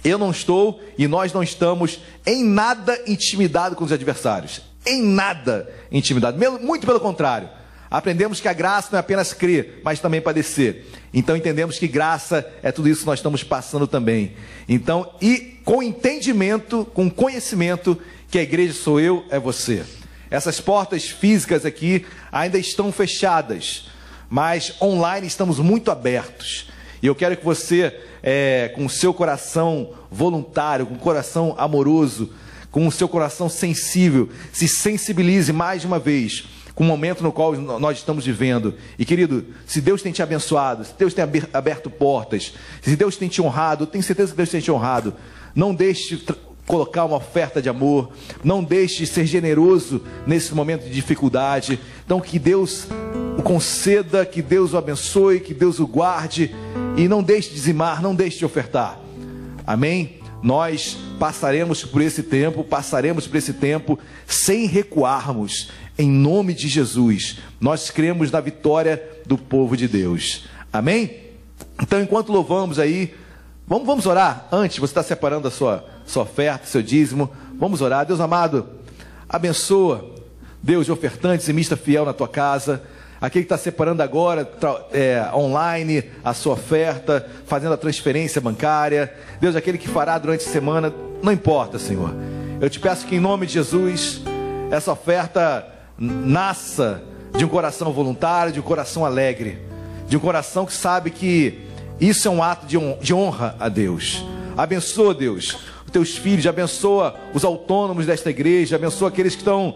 eu 0.03 0.18
não 0.18 0.31
estou 0.31 0.81
e 0.97 1.07
nós 1.07 1.31
não 1.31 1.43
estamos 1.43 2.01
em 2.26 2.43
nada 2.43 2.99
intimidado 3.07 3.76
com 3.76 3.84
os 3.84 3.91
adversários. 3.91 4.61
Em 4.85 5.03
nada 5.03 5.69
intimidado. 5.91 6.38
Muito 6.61 6.85
pelo 6.85 6.99
contrário. 6.99 7.49
Aprendemos 7.89 8.41
que 8.41 8.47
a 8.47 8.53
graça 8.53 8.89
não 8.91 8.97
é 8.97 8.99
apenas 8.99 9.34
crer, 9.34 9.81
mas 9.84 9.99
também 9.99 10.19
padecer. 10.19 10.85
Então 11.14 11.38
entendemos 11.38 11.80
que 11.80 11.88
graça 11.88 12.45
é 12.61 12.72
tudo 12.72 12.89
isso 12.89 13.01
que 13.01 13.07
nós 13.07 13.19
estamos 13.19 13.43
passando 13.43 13.88
também. 13.88 14.34
Então, 14.68 15.09
e 15.22 15.57
com 15.64 15.81
entendimento, 15.81 16.85
com 16.93 17.09
conhecimento 17.09 17.97
que 18.30 18.38
a 18.38 18.43
igreja 18.43 18.73
sou 18.73 18.99
eu, 18.99 19.26
é 19.30 19.39
você. 19.39 19.85
Essas 20.30 20.59
portas 20.59 21.05
físicas 21.05 21.65
aqui 21.65 22.05
ainda 22.30 22.57
estão 22.57 22.91
fechadas, 22.91 23.89
mas 24.30 24.73
online 24.81 25.26
estamos 25.26 25.57
muito 25.59 25.89
abertos. 25.89 26.69
E 27.01 27.07
eu 27.07 27.15
quero 27.15 27.38
que 27.38 27.45
você 27.45 27.97
é, 28.22 28.69
com 28.76 28.85
o 28.85 28.89
seu 28.89 29.14
coração 29.14 29.93
voluntário, 30.11 30.85
com 30.85 30.95
o 30.95 30.99
coração 30.99 31.55
amoroso, 31.57 32.34
com 32.69 32.85
o 32.85 32.91
seu 32.91 33.07
coração 33.07 33.47
sensível, 33.47 34.30
se 34.51 34.68
sensibilize 34.68 35.53
mais 35.53 35.85
uma 35.85 35.99
vez 35.99 36.56
com 36.77 36.83
o 36.83 36.87
momento 36.87 37.23
no 37.23 37.31
qual 37.31 37.53
nós 37.55 37.97
estamos 37.97 38.23
vivendo. 38.23 38.75
E 38.99 39.03
querido, 39.03 39.43
se 39.65 39.81
Deus 39.81 40.03
tem 40.03 40.11
te 40.11 40.21
abençoado, 40.21 40.85
se 40.85 40.93
Deus 40.95 41.11
tem 41.11 41.25
aberto 41.51 41.89
portas, 41.89 42.53
se 42.83 42.95
Deus 42.95 43.17
tem 43.17 43.27
te 43.27 43.41
honrado, 43.41 43.85
eu 43.85 43.87
tenho 43.87 44.03
certeza 44.03 44.29
que 44.29 44.37
Deus 44.37 44.49
tem 44.49 44.61
te 44.61 44.71
honrado, 44.71 45.15
não 45.55 45.73
deixe 45.73 46.23
colocar 46.67 47.05
uma 47.05 47.17
oferta 47.17 47.59
de 47.59 47.67
amor, 47.67 48.11
não 48.43 48.63
deixe 48.63 48.99
de 48.99 49.07
ser 49.07 49.25
generoso 49.25 50.03
nesse 50.27 50.53
momento 50.53 50.83
de 50.83 50.91
dificuldade. 50.91 51.79
Então, 52.05 52.19
que 52.21 52.37
Deus 52.37 52.85
o 53.39 53.41
conceda, 53.41 54.23
que 54.23 54.43
Deus 54.43 54.73
o 54.73 54.77
abençoe, 54.77 55.39
que 55.39 55.55
Deus 55.55 55.79
o 55.79 55.87
guarde 55.87 56.53
e 56.95 57.07
não 57.07 57.23
deixe 57.23 57.49
de 57.49 57.55
dizimar, 57.55 58.03
não 58.03 58.13
deixe 58.13 58.37
de 58.37 58.45
ofertar. 58.45 58.99
Amém? 59.65 60.19
Nós 60.43 60.95
passaremos 61.17 61.83
por 61.83 62.03
esse 62.03 62.21
tempo, 62.21 62.63
passaremos 62.63 63.25
por 63.25 63.37
esse 63.37 63.53
tempo 63.53 63.97
sem 64.27 64.67
recuarmos, 64.67 65.71
em 65.97 66.09
nome 66.09 66.53
de 66.53 66.67
Jesus. 66.67 67.39
Nós 67.59 67.89
cremos 67.89 68.31
na 68.31 68.39
vitória 68.39 69.01
do 69.25 69.37
povo 69.37 69.75
de 69.75 69.87
Deus. 69.87 70.45
Amém? 70.71 71.17
Então, 71.81 72.01
enquanto 72.01 72.31
louvamos 72.31 72.79
aí, 72.79 73.13
vamos, 73.67 73.85
vamos 73.85 74.05
orar 74.05 74.47
antes, 74.51 74.77
você 74.77 74.91
está 74.91 75.03
separando 75.03 75.47
a 75.47 75.51
sua 75.51 75.97
sua 76.07 76.23
oferta, 76.23 76.65
seu 76.65 76.81
dízimo. 76.81 77.29
Vamos 77.59 77.81
orar. 77.81 78.05
Deus 78.05 78.19
amado, 78.19 78.67
abençoa, 79.29 80.09
Deus 80.63 80.85
de 80.85 80.91
ofertantes 80.91 81.47
e 81.47 81.53
mista 81.53 81.75
fiel 81.77 82.05
na 82.05 82.13
tua 82.13 82.27
casa. 82.27 82.81
Aquele 83.19 83.45
que 83.45 83.53
está 83.53 83.57
separando 83.57 84.01
agora 84.01 84.49
é, 84.91 85.27
online 85.33 86.03
a 86.23 86.33
sua 86.33 86.53
oferta, 86.53 87.27
fazendo 87.45 87.73
a 87.73 87.77
transferência 87.77 88.39
bancária. 88.39 89.13
Deus, 89.41 89.55
aquele 89.55 89.77
que 89.77 89.87
fará 89.87 90.17
durante 90.17 90.47
a 90.47 90.49
semana, 90.49 90.93
não 91.21 91.31
importa, 91.31 91.77
Senhor. 91.77 92.13
Eu 92.61 92.69
te 92.69 92.79
peço 92.79 93.05
que 93.05 93.15
em 93.15 93.19
nome 93.19 93.45
de 93.47 93.53
Jesus, 93.53 94.21
essa 94.71 94.91
oferta 94.91 95.65
nasça 95.97 97.03
de 97.37 97.45
um 97.45 97.47
coração 97.47 97.91
voluntário, 97.91 98.53
de 98.53 98.59
um 98.59 98.63
coração 98.63 99.05
alegre, 99.05 99.59
de 100.07 100.17
um 100.17 100.19
coração 100.19 100.65
que 100.65 100.73
sabe 100.73 101.11
que 101.11 101.61
isso 101.99 102.27
é 102.27 102.31
um 102.31 102.41
ato 102.43 102.65
de 102.65 103.13
honra 103.13 103.55
a 103.59 103.69
Deus. 103.69 104.23
Abençoa, 104.55 105.13
Deus, 105.13 105.57
os 105.85 105.91
teus 105.91 106.17
filhos, 106.17 106.45
abençoa 106.47 107.15
os 107.33 107.43
autônomos 107.43 108.05
desta 108.05 108.29
igreja, 108.29 108.75
abençoa 108.75 109.09
aqueles 109.09 109.35
que 109.35 109.41
estão 109.41 109.75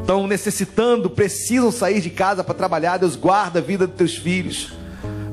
estão 0.00 0.26
necessitando, 0.26 1.10
precisam 1.10 1.70
sair 1.70 2.00
de 2.00 2.10
casa 2.10 2.42
para 2.42 2.54
trabalhar. 2.54 2.96
Deus 2.96 3.16
guarda 3.16 3.58
a 3.58 3.62
vida 3.62 3.86
dos 3.86 3.96
teus 3.96 4.16
filhos. 4.16 4.72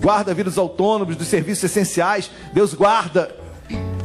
guarda 0.02 0.32
a 0.32 0.34
vida 0.34 0.50
dos 0.50 0.58
autônomos, 0.58 1.16
dos 1.16 1.28
serviços 1.28 1.64
essenciais. 1.64 2.30
Deus 2.52 2.74
guarda 2.74 3.34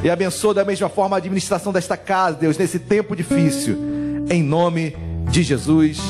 e 0.02 0.08
abençoa 0.08 0.54
da 0.54 0.64
mesma 0.64 0.88
forma 0.88 1.16
a 1.16 1.18
administração 1.18 1.72
desta 1.72 1.96
casa, 1.96 2.36
Deus, 2.36 2.56
nesse 2.56 2.78
tempo 2.78 3.16
difícil. 3.16 3.76
Em 4.30 4.42
nome 4.42 4.90
de 4.90 5.07
Jesus. 5.30 6.00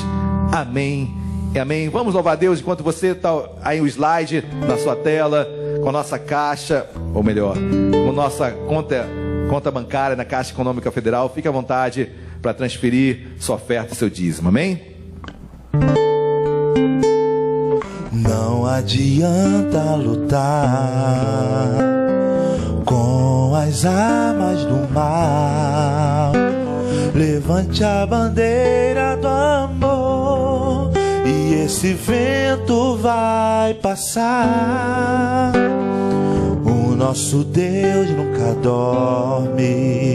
Amém. 0.51 1.15
E 1.53 1.59
amém. 1.59 1.89
Vamos 1.89 2.13
louvar 2.13 2.33
a 2.33 2.35
Deus 2.35 2.59
enquanto 2.59 2.83
você 2.83 3.07
está 3.07 3.29
aí 3.63 3.81
o 3.81 3.87
slide 3.87 4.43
na 4.67 4.77
sua 4.77 4.95
tela, 4.95 5.47
com 5.81 5.89
a 5.89 5.91
nossa 5.91 6.19
caixa, 6.19 6.85
ou 7.13 7.23
melhor, 7.23 7.55
com 7.55 8.11
nossa 8.11 8.51
conta, 8.51 9.07
conta 9.49 9.71
bancária 9.71 10.15
na 10.15 10.25
Caixa 10.25 10.51
Econômica 10.51 10.91
Federal. 10.91 11.29
Fique 11.29 11.47
à 11.47 11.51
vontade 11.51 12.09
para 12.41 12.53
transferir 12.53 13.27
sua 13.39 13.55
oferta 13.55 13.93
e 13.93 13.97
seu 13.97 14.09
dízimo. 14.09 14.49
Amém? 14.49 14.81
Não 18.11 18.65
adianta 18.65 19.95
lutar 19.95 21.69
com 22.85 23.55
as 23.55 23.85
armas 23.85 24.65
do 24.65 24.93
mal. 24.93 26.48
Levante 27.19 27.83
a 27.83 28.05
bandeira 28.05 29.17
do 29.17 29.27
amor 29.27 30.89
e 31.25 31.65
esse 31.65 31.91
vento 31.91 32.95
vai 32.95 33.73
passar. 33.73 35.51
O 36.63 36.95
nosso 36.95 37.43
Deus 37.43 38.09
nunca 38.11 38.53
dorme 38.63 40.13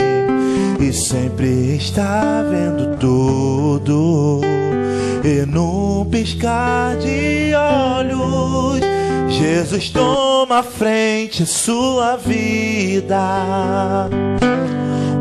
e 0.80 0.92
sempre 0.94 1.76
está 1.76 2.42
vendo 2.42 2.96
tudo. 2.96 4.40
E 5.22 5.44
num 5.44 6.06
piscar 6.10 6.96
de 6.96 7.52
olhos, 7.54 8.80
Jesus 9.36 9.90
toma 9.90 10.62
frente 10.62 11.44
sua 11.44 12.16
vida. 12.16 14.08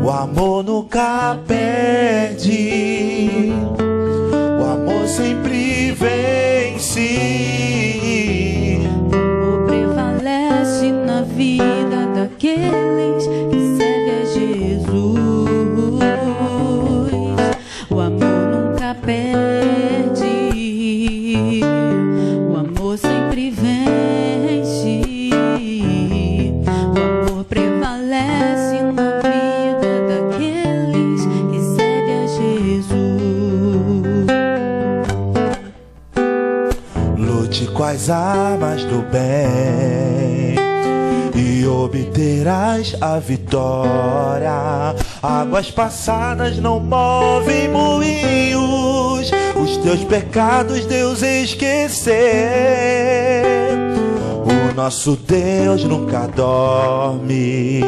O 0.04 0.10
amor 0.10 0.62
nunca 0.62 1.36
perde, 1.46 3.52
o 4.60 4.62
amor 4.62 5.08
sempre 5.08 5.90
vence. 5.92 7.00
O 9.12 9.66
prevalece 9.66 10.92
na 10.92 11.22
vida 11.22 12.06
daqueles 12.14 13.28
as 38.04 38.10
armas 38.10 38.84
do 38.84 39.00
bem 39.10 40.54
e 41.34 41.66
obterás 41.66 42.94
a 43.00 43.18
vitória. 43.18 44.94
Águas 45.22 45.70
passadas 45.70 46.58
não 46.58 46.80
movem 46.80 47.66
moinhos, 47.70 49.30
os 49.56 49.78
teus 49.78 50.04
pecados 50.04 50.84
Deus 50.84 51.22
esqueceu. 51.22 52.14
O 54.44 54.74
nosso 54.74 55.16
Deus 55.16 55.84
nunca 55.84 56.26
dorme 56.26 57.80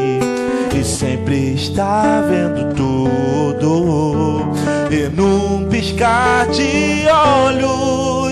e 0.74 0.82
sempre 0.82 1.52
está 1.54 2.22
vendo 2.22 2.74
tudo. 2.74 4.46
E 4.90 5.10
num 5.10 5.68
piscar 5.68 6.46
de 6.48 7.06
olhos, 7.06 8.25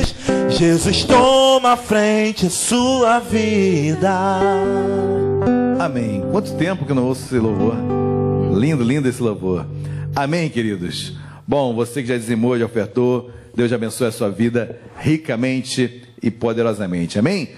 Jesus 0.56 1.02
toma 1.02 1.72
a 1.72 1.76
frente 1.76 2.48
sua 2.48 3.18
vida. 3.18 4.12
Amém. 5.80 6.22
Quanto 6.30 6.54
tempo 6.54 6.86
que 6.86 6.94
não 6.94 7.06
ouço 7.06 7.24
esse 7.24 7.38
louvor? 7.38 7.74
Lindo, 8.56 8.84
lindo 8.84 9.08
esse 9.08 9.20
louvor. 9.20 9.66
Amém, 10.14 10.48
queridos. 10.48 11.16
Bom, 11.46 11.74
você 11.74 12.02
que 12.02 12.08
já 12.08 12.16
dizimou, 12.16 12.56
já 12.56 12.66
ofertou, 12.66 13.32
Deus 13.54 13.72
abençoe 13.72 14.06
a 14.06 14.12
sua 14.12 14.30
vida 14.30 14.78
ricamente 14.96 16.02
e 16.22 16.30
poderosamente. 16.30 17.18
Amém? 17.18 17.48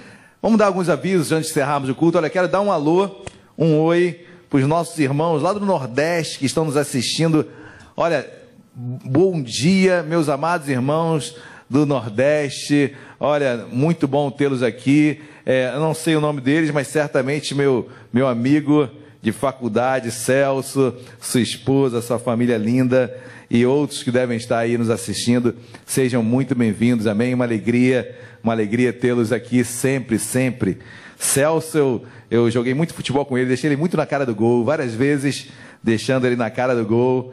Vamos 0.40 0.58
dar 0.58 0.66
alguns 0.66 0.88
avisos 0.88 1.32
antes 1.32 1.48
de 1.48 1.52
encerrarmos 1.52 1.90
o 1.90 1.94
culto. 1.94 2.16
Olha, 2.16 2.30
quero 2.30 2.48
dar 2.48 2.62
um 2.62 2.72
alô, 2.72 3.10
um 3.58 3.78
oi 3.78 4.24
para 4.48 4.58
os 4.58 4.66
nossos 4.66 4.98
irmãos 4.98 5.42
lá 5.42 5.52
do 5.52 5.60
Nordeste 5.60 6.38
que 6.38 6.46
estão 6.46 6.64
nos 6.64 6.78
assistindo. 6.78 7.46
Olha, 7.94 8.26
bom 8.74 9.42
dia, 9.42 10.02
meus 10.02 10.30
amados 10.30 10.66
irmãos 10.70 11.36
do 11.68 11.84
Nordeste. 11.84 12.94
Olha, 13.18 13.66
muito 13.70 14.06
bom 14.06 14.30
tê-los 14.30 14.62
aqui. 14.62 15.20
É, 15.44 15.70
eu 15.74 15.80
não 15.80 15.94
sei 15.94 16.16
o 16.16 16.20
nome 16.20 16.40
deles, 16.40 16.70
mas 16.70 16.88
certamente 16.88 17.54
meu, 17.54 17.88
meu 18.12 18.26
amigo 18.26 18.88
de 19.22 19.32
faculdade, 19.32 20.10
Celso, 20.10 20.94
sua 21.20 21.40
esposa, 21.40 22.00
sua 22.00 22.18
família 22.18 22.56
linda 22.56 23.12
e 23.50 23.64
outros 23.64 24.02
que 24.02 24.10
devem 24.10 24.36
estar 24.36 24.58
aí 24.58 24.76
nos 24.76 24.90
assistindo, 24.90 25.54
sejam 25.84 26.22
muito 26.22 26.54
bem-vindos, 26.54 27.06
amém? 27.06 27.32
Uma 27.32 27.44
alegria, 27.44 28.16
uma 28.42 28.52
alegria 28.52 28.92
tê-los 28.92 29.32
aqui 29.32 29.64
sempre, 29.64 30.18
sempre. 30.18 30.78
Celso, 31.18 31.78
eu, 31.78 32.06
eu 32.30 32.50
joguei 32.50 32.74
muito 32.74 32.94
futebol 32.94 33.24
com 33.24 33.38
ele, 33.38 33.48
deixei 33.48 33.68
ele 33.68 33.76
muito 33.76 33.96
na 33.96 34.04
cara 34.04 34.26
do 34.26 34.34
gol, 34.34 34.64
várias 34.64 34.94
vezes 34.94 35.48
deixando 35.82 36.26
ele 36.26 36.36
na 36.36 36.50
cara 36.50 36.74
do 36.74 36.84
gol. 36.84 37.32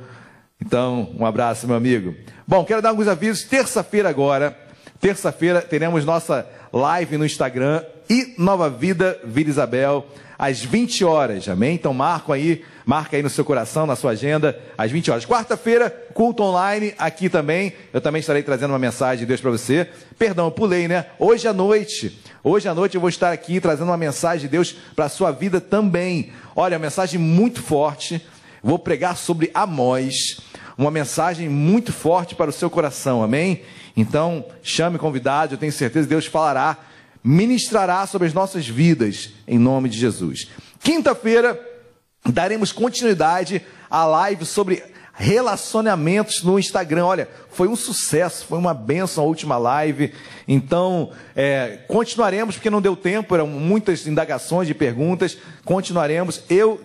Então, 0.65 1.09
um 1.19 1.25
abraço, 1.25 1.67
meu 1.67 1.75
amigo. 1.75 2.15
Bom, 2.47 2.63
quero 2.63 2.81
dar 2.81 2.87
alguns 2.87 3.09
avisos. 3.09 3.43
Terça-feira 3.43 4.07
agora, 4.07 4.57
terça-feira, 4.97 5.61
teremos 5.61 6.05
nossa 6.05 6.47
live 6.71 7.17
no 7.17 7.25
Instagram 7.25 7.83
e 8.09 8.33
Nova 8.37 8.69
Vida 8.69 9.19
Vila 9.25 9.49
Isabel, 9.49 10.07
às 10.39 10.61
20 10.63 11.03
horas, 11.03 11.49
amém? 11.49 11.75
Então 11.75 11.93
marca 11.93 12.33
aí, 12.33 12.63
marca 12.85 13.17
aí 13.17 13.21
no 13.21 13.29
seu 13.29 13.43
coração, 13.43 13.85
na 13.85 13.97
sua 13.97 14.11
agenda, 14.11 14.57
às 14.77 14.89
20 14.89 15.11
horas. 15.11 15.25
Quarta-feira, 15.25 15.89
culto 16.13 16.41
online, 16.43 16.93
aqui 16.97 17.27
também. 17.27 17.73
Eu 17.91 17.99
também 17.99 18.21
estarei 18.21 18.41
trazendo 18.41 18.71
uma 18.71 18.79
mensagem 18.79 19.19
de 19.19 19.25
Deus 19.25 19.41
para 19.41 19.51
você. 19.51 19.89
Perdão, 20.17 20.45
eu 20.45 20.51
pulei, 20.51 20.87
né? 20.87 21.07
Hoje 21.19 21.45
à 21.45 21.51
noite, 21.51 22.21
hoje 22.41 22.69
à 22.69 22.73
noite 22.73 22.95
eu 22.95 23.01
vou 23.01 23.09
estar 23.09 23.33
aqui 23.33 23.59
trazendo 23.59 23.89
uma 23.89 23.97
mensagem 23.97 24.43
de 24.43 24.47
Deus 24.47 24.73
para 24.95 25.05
a 25.05 25.09
sua 25.09 25.29
vida 25.31 25.59
também. 25.59 26.31
Olha, 26.55 26.77
uma 26.77 26.83
mensagem 26.83 27.19
muito 27.19 27.61
forte. 27.61 28.25
Vou 28.63 28.79
pregar 28.79 29.17
sobre 29.17 29.51
Amós, 29.53 30.37
uma 30.77 30.91
mensagem 30.91 31.49
muito 31.49 31.91
forte 31.91 32.35
para 32.35 32.49
o 32.49 32.53
seu 32.53 32.69
coração, 32.69 33.23
amém? 33.23 33.61
Então, 33.95 34.45
chame 34.61 34.97
convidados, 34.97 35.53
eu 35.53 35.57
tenho 35.57 35.71
certeza 35.71 36.07
que 36.07 36.13
Deus 36.13 36.25
falará, 36.25 36.77
ministrará 37.23 38.05
sobre 38.07 38.27
as 38.27 38.33
nossas 38.33 38.67
vidas, 38.67 39.31
em 39.47 39.57
nome 39.57 39.89
de 39.89 39.97
Jesus. 39.97 40.49
Quinta-feira, 40.81 41.59
daremos 42.25 42.71
continuidade 42.71 43.61
à 43.89 44.05
live 44.05 44.45
sobre 44.45 44.83
relacionamentos 45.13 46.43
no 46.43 46.57
Instagram. 46.57 47.05
Olha, 47.05 47.29
foi 47.51 47.67
um 47.67 47.75
sucesso, 47.75 48.45
foi 48.45 48.57
uma 48.57 48.73
benção 48.73 49.23
a 49.23 49.27
última 49.27 49.57
live. 49.57 50.11
Então, 50.47 51.11
é, 51.35 51.79
continuaremos, 51.87 52.55
porque 52.55 52.69
não 52.69 52.81
deu 52.81 52.95
tempo, 52.95 53.35
eram 53.35 53.47
muitas 53.47 54.07
indagações 54.07 54.67
e 54.69 54.73
perguntas. 54.73 55.37
Continuaremos. 55.63 56.41
Eu 56.49 56.81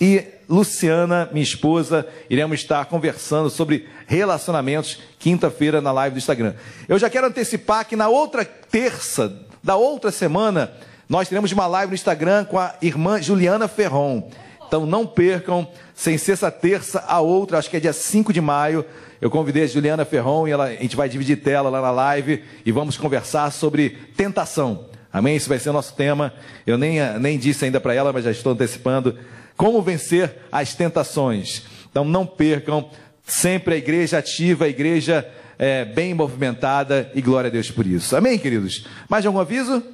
e 0.00 0.24
Luciana, 0.48 1.28
minha 1.30 1.42
esposa, 1.42 2.06
iremos 2.28 2.60
estar 2.60 2.84
conversando 2.86 3.50
sobre 3.50 3.86
relacionamentos 4.06 4.98
quinta-feira 5.18 5.80
na 5.80 5.92
live 5.92 6.14
do 6.14 6.18
Instagram. 6.18 6.54
Eu 6.88 6.98
já 6.98 7.10
quero 7.10 7.26
antecipar 7.26 7.86
que 7.86 7.94
na 7.94 8.08
outra 8.08 8.44
terça 8.44 9.46
da 9.62 9.76
outra 9.76 10.10
semana 10.10 10.72
nós 11.08 11.28
teremos 11.28 11.52
uma 11.52 11.66
live 11.66 11.90
no 11.90 11.94
Instagram 11.94 12.46
com 12.46 12.58
a 12.58 12.74
irmã 12.80 13.20
Juliana 13.20 13.68
Ferron. 13.68 14.30
Então 14.66 14.86
não 14.86 15.06
percam, 15.06 15.68
sem 15.94 16.16
ser 16.16 16.32
essa 16.32 16.50
terça, 16.50 17.04
a 17.06 17.20
outra, 17.20 17.58
acho 17.58 17.68
que 17.68 17.76
é 17.76 17.80
dia 17.80 17.92
5 17.92 18.32
de 18.32 18.40
maio. 18.40 18.84
Eu 19.20 19.28
convidei 19.28 19.64
a 19.64 19.66
Juliana 19.66 20.04
Ferron 20.04 20.48
e 20.48 20.50
ela, 20.52 20.64
a 20.64 20.70
gente 20.70 20.96
vai 20.96 21.08
dividir 21.08 21.42
tela 21.42 21.68
lá 21.68 21.82
na 21.82 21.90
live 21.90 22.42
e 22.64 22.72
vamos 22.72 22.96
conversar 22.96 23.52
sobre 23.52 23.90
tentação. 24.16 24.86
Amém? 25.12 25.36
Esse 25.36 25.48
vai 25.48 25.58
ser 25.58 25.70
o 25.70 25.72
nosso 25.74 25.94
tema. 25.94 26.32
Eu 26.66 26.78
nem, 26.78 27.00
nem 27.18 27.36
disse 27.36 27.64
ainda 27.64 27.80
para 27.80 27.92
ela, 27.92 28.12
mas 28.12 28.24
já 28.24 28.30
estou 28.30 28.52
antecipando. 28.52 29.18
Como 29.60 29.82
vencer 29.82 30.38
as 30.50 30.74
tentações. 30.74 31.64
Então 31.90 32.02
não 32.02 32.24
percam, 32.24 32.88
sempre 33.26 33.74
a 33.74 33.76
igreja 33.76 34.16
ativa, 34.16 34.64
a 34.64 34.68
igreja 34.68 35.30
é, 35.58 35.84
bem 35.84 36.14
movimentada 36.14 37.12
e 37.14 37.20
glória 37.20 37.48
a 37.48 37.50
Deus 37.50 37.70
por 37.70 37.86
isso. 37.86 38.16
Amém, 38.16 38.38
queridos? 38.38 38.86
Mais 39.06 39.26
algum 39.26 39.38
aviso? 39.38 39.84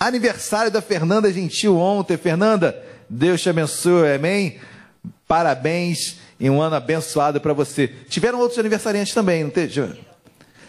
Aniversário 0.00 0.68
da 0.68 0.82
Fernanda 0.82 1.32
Gentil 1.32 1.78
ontem. 1.78 2.16
Fernanda, 2.16 2.84
Deus 3.08 3.40
te 3.40 3.48
abençoe, 3.48 4.12
amém? 4.12 4.58
Parabéns 5.28 6.16
e 6.40 6.50
um 6.50 6.60
ano 6.60 6.74
abençoado 6.74 7.40
para 7.40 7.52
você. 7.52 7.86
Tiveram 8.08 8.40
outros 8.40 8.58
aniversariantes 8.58 9.14
também, 9.14 9.44
não 9.44 9.50
teve? 9.50 9.96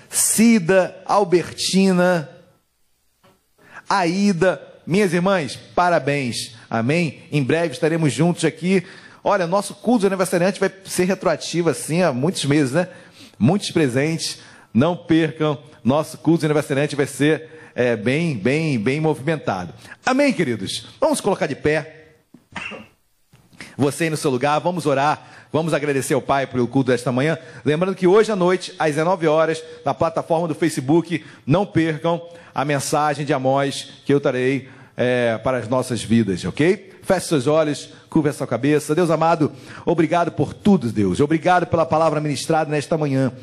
Cida, 0.07 0.95
Albertina, 1.03 2.29
Aida, 3.89 4.70
minhas 4.85 5.13
irmãs, 5.13 5.55
parabéns. 5.75 6.55
Amém? 6.69 7.23
Em 7.31 7.43
breve 7.43 7.73
estaremos 7.73 8.11
juntos 8.11 8.45
aqui. 8.45 8.83
Olha, 9.23 9.45
nosso 9.45 9.75
culto 9.75 10.01
de 10.01 10.07
aniversariante 10.07 10.59
vai 10.59 10.71
ser 10.85 11.05
retroativo 11.05 11.69
assim 11.69 12.01
há 12.01 12.11
muitos 12.11 12.45
meses, 12.45 12.73
né? 12.73 12.87
Muitos 13.37 13.71
presentes. 13.71 14.39
Não 14.73 14.95
percam. 14.95 15.61
Nosso 15.83 16.17
culto 16.17 16.41
de 16.41 16.45
aniversariante 16.45 16.95
vai 16.95 17.05
ser 17.05 17.49
é, 17.75 17.95
bem, 17.95 18.37
bem, 18.37 18.79
bem 18.79 18.99
movimentado. 18.99 19.73
Amém, 20.05 20.33
queridos? 20.33 20.87
Vamos 20.99 21.21
colocar 21.21 21.47
de 21.47 21.55
pé. 21.55 22.13
Você 23.77 24.05
aí 24.05 24.09
no 24.09 24.17
seu 24.17 24.31
lugar, 24.31 24.59
vamos 24.59 24.85
orar. 24.85 25.40
Vamos 25.53 25.73
agradecer 25.73 26.13
ao 26.13 26.21
Pai 26.21 26.47
pelo 26.47 26.65
culto 26.65 26.91
desta 26.91 27.11
manhã. 27.11 27.37
Lembrando 27.65 27.93
que 27.93 28.07
hoje 28.07 28.31
à 28.31 28.35
noite, 28.37 28.73
às 28.79 28.91
19 28.91 29.27
horas, 29.27 29.61
na 29.83 29.93
plataforma 29.93 30.47
do 30.47 30.55
Facebook, 30.55 31.23
não 31.45 31.65
percam 31.65 32.21
a 32.55 32.63
mensagem 32.63 33.25
de 33.25 33.33
Amós 33.33 33.89
que 34.05 34.13
eu 34.13 34.21
trarei 34.21 34.69
é, 34.95 35.37
para 35.43 35.57
as 35.57 35.67
nossas 35.67 36.01
vidas, 36.01 36.45
ok? 36.45 36.93
Feche 37.03 37.27
seus 37.27 37.47
olhos, 37.47 37.89
curva 38.09 38.29
a 38.29 38.33
sua 38.33 38.47
cabeça. 38.47 38.95
Deus 38.95 39.09
amado, 39.09 39.51
obrigado 39.85 40.31
por 40.31 40.53
tudo, 40.53 40.89
Deus. 40.89 41.19
Obrigado 41.19 41.65
pela 41.67 41.85
palavra 41.85 42.21
ministrada 42.21 42.71
nesta 42.71 42.97
manhã. 42.97 43.33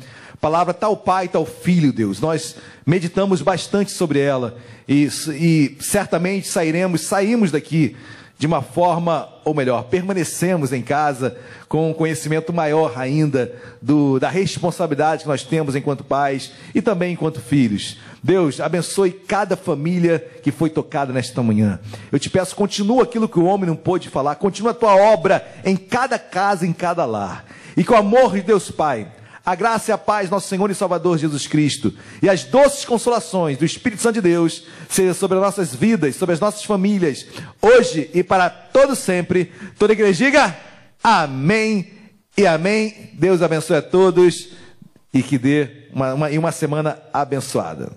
Palavra 0.41 0.73
tal 0.73 0.97
Pai, 0.97 1.27
tal 1.27 1.45
Filho, 1.45 1.93
Deus. 1.93 2.19
Nós 2.19 2.55
meditamos 2.87 3.43
bastante 3.43 3.91
sobre 3.91 4.19
ela 4.19 4.57
e, 4.87 5.09
e 5.33 5.77
certamente 5.79 6.47
sairemos, 6.47 7.01
saímos 7.01 7.51
daqui 7.51 7.95
de 8.39 8.47
uma 8.47 8.61
forma, 8.61 9.27
ou 9.43 9.53
melhor, 9.53 9.83
permanecemos 9.83 10.71
em 10.71 10.81
casa 10.81 11.35
com 11.67 11.91
um 11.91 11.93
conhecimento 11.93 12.53
maior 12.53 12.93
ainda 12.95 13.53
do, 13.81 14.17
da 14.17 14.29
responsabilidade 14.29 15.23
que 15.23 15.27
nós 15.27 15.43
temos 15.43 15.75
enquanto 15.75 16.05
pais 16.05 16.53
e 16.73 16.81
também 16.81 17.11
enquanto 17.11 17.41
filhos. 17.41 17.97
Deus, 18.23 18.61
abençoe 18.61 19.11
cada 19.11 19.57
família 19.57 20.25
que 20.41 20.53
foi 20.53 20.69
tocada 20.69 21.11
nesta 21.11 21.43
manhã. 21.43 21.81
Eu 22.13 22.17
te 22.17 22.29
peço, 22.29 22.55
continua 22.55 23.03
aquilo 23.03 23.27
que 23.27 23.39
o 23.39 23.43
homem 23.43 23.67
não 23.67 23.75
pôde 23.75 24.07
falar, 24.07 24.35
continua 24.35 24.71
a 24.71 24.75
tua 24.75 24.95
obra 24.95 25.45
em 25.65 25.75
cada 25.75 26.17
casa, 26.17 26.65
em 26.65 26.71
cada 26.71 27.03
lar. 27.03 27.43
E 27.75 27.83
com 27.83 27.93
o 27.93 27.97
amor 27.97 28.35
de 28.35 28.41
Deus 28.41 28.71
Pai, 28.71 29.05
a 29.49 29.55
graça 29.55 29.89
e 29.89 29.93
a 29.93 29.97
paz, 29.97 30.29
nosso 30.29 30.47
Senhor 30.47 30.69
e 30.69 30.75
Salvador 30.75 31.17
Jesus 31.17 31.47
Cristo, 31.47 31.91
e 32.21 32.29
as 32.29 32.43
doces 32.43 32.85
consolações 32.85 33.57
do 33.57 33.65
Espírito 33.65 33.99
Santo 33.99 34.13
de 34.13 34.21
Deus, 34.21 34.63
seja 34.87 35.11
sobre 35.15 35.37
as 35.37 35.43
nossas 35.43 35.73
vidas, 35.73 36.15
sobre 36.15 36.33
as 36.33 36.39
nossas 36.39 36.63
famílias, 36.63 37.25
hoje 37.59 38.11
e 38.13 38.21
para 38.23 38.47
todo 38.47 38.95
sempre. 38.95 39.51
Toda 39.79 39.91
a 39.91 39.95
igreja 39.95 40.23
diga 40.23 40.55
amém 41.03 41.93
e 42.37 42.45
amém. 42.45 43.09
Deus 43.13 43.41
abençoe 43.41 43.77
a 43.77 43.81
todos 43.81 44.49
e 45.11 45.23
que 45.23 45.39
dê 45.39 45.87
uma, 45.91 46.13
uma, 46.13 46.29
uma 46.29 46.51
semana 46.51 46.99
abençoada. 47.11 47.91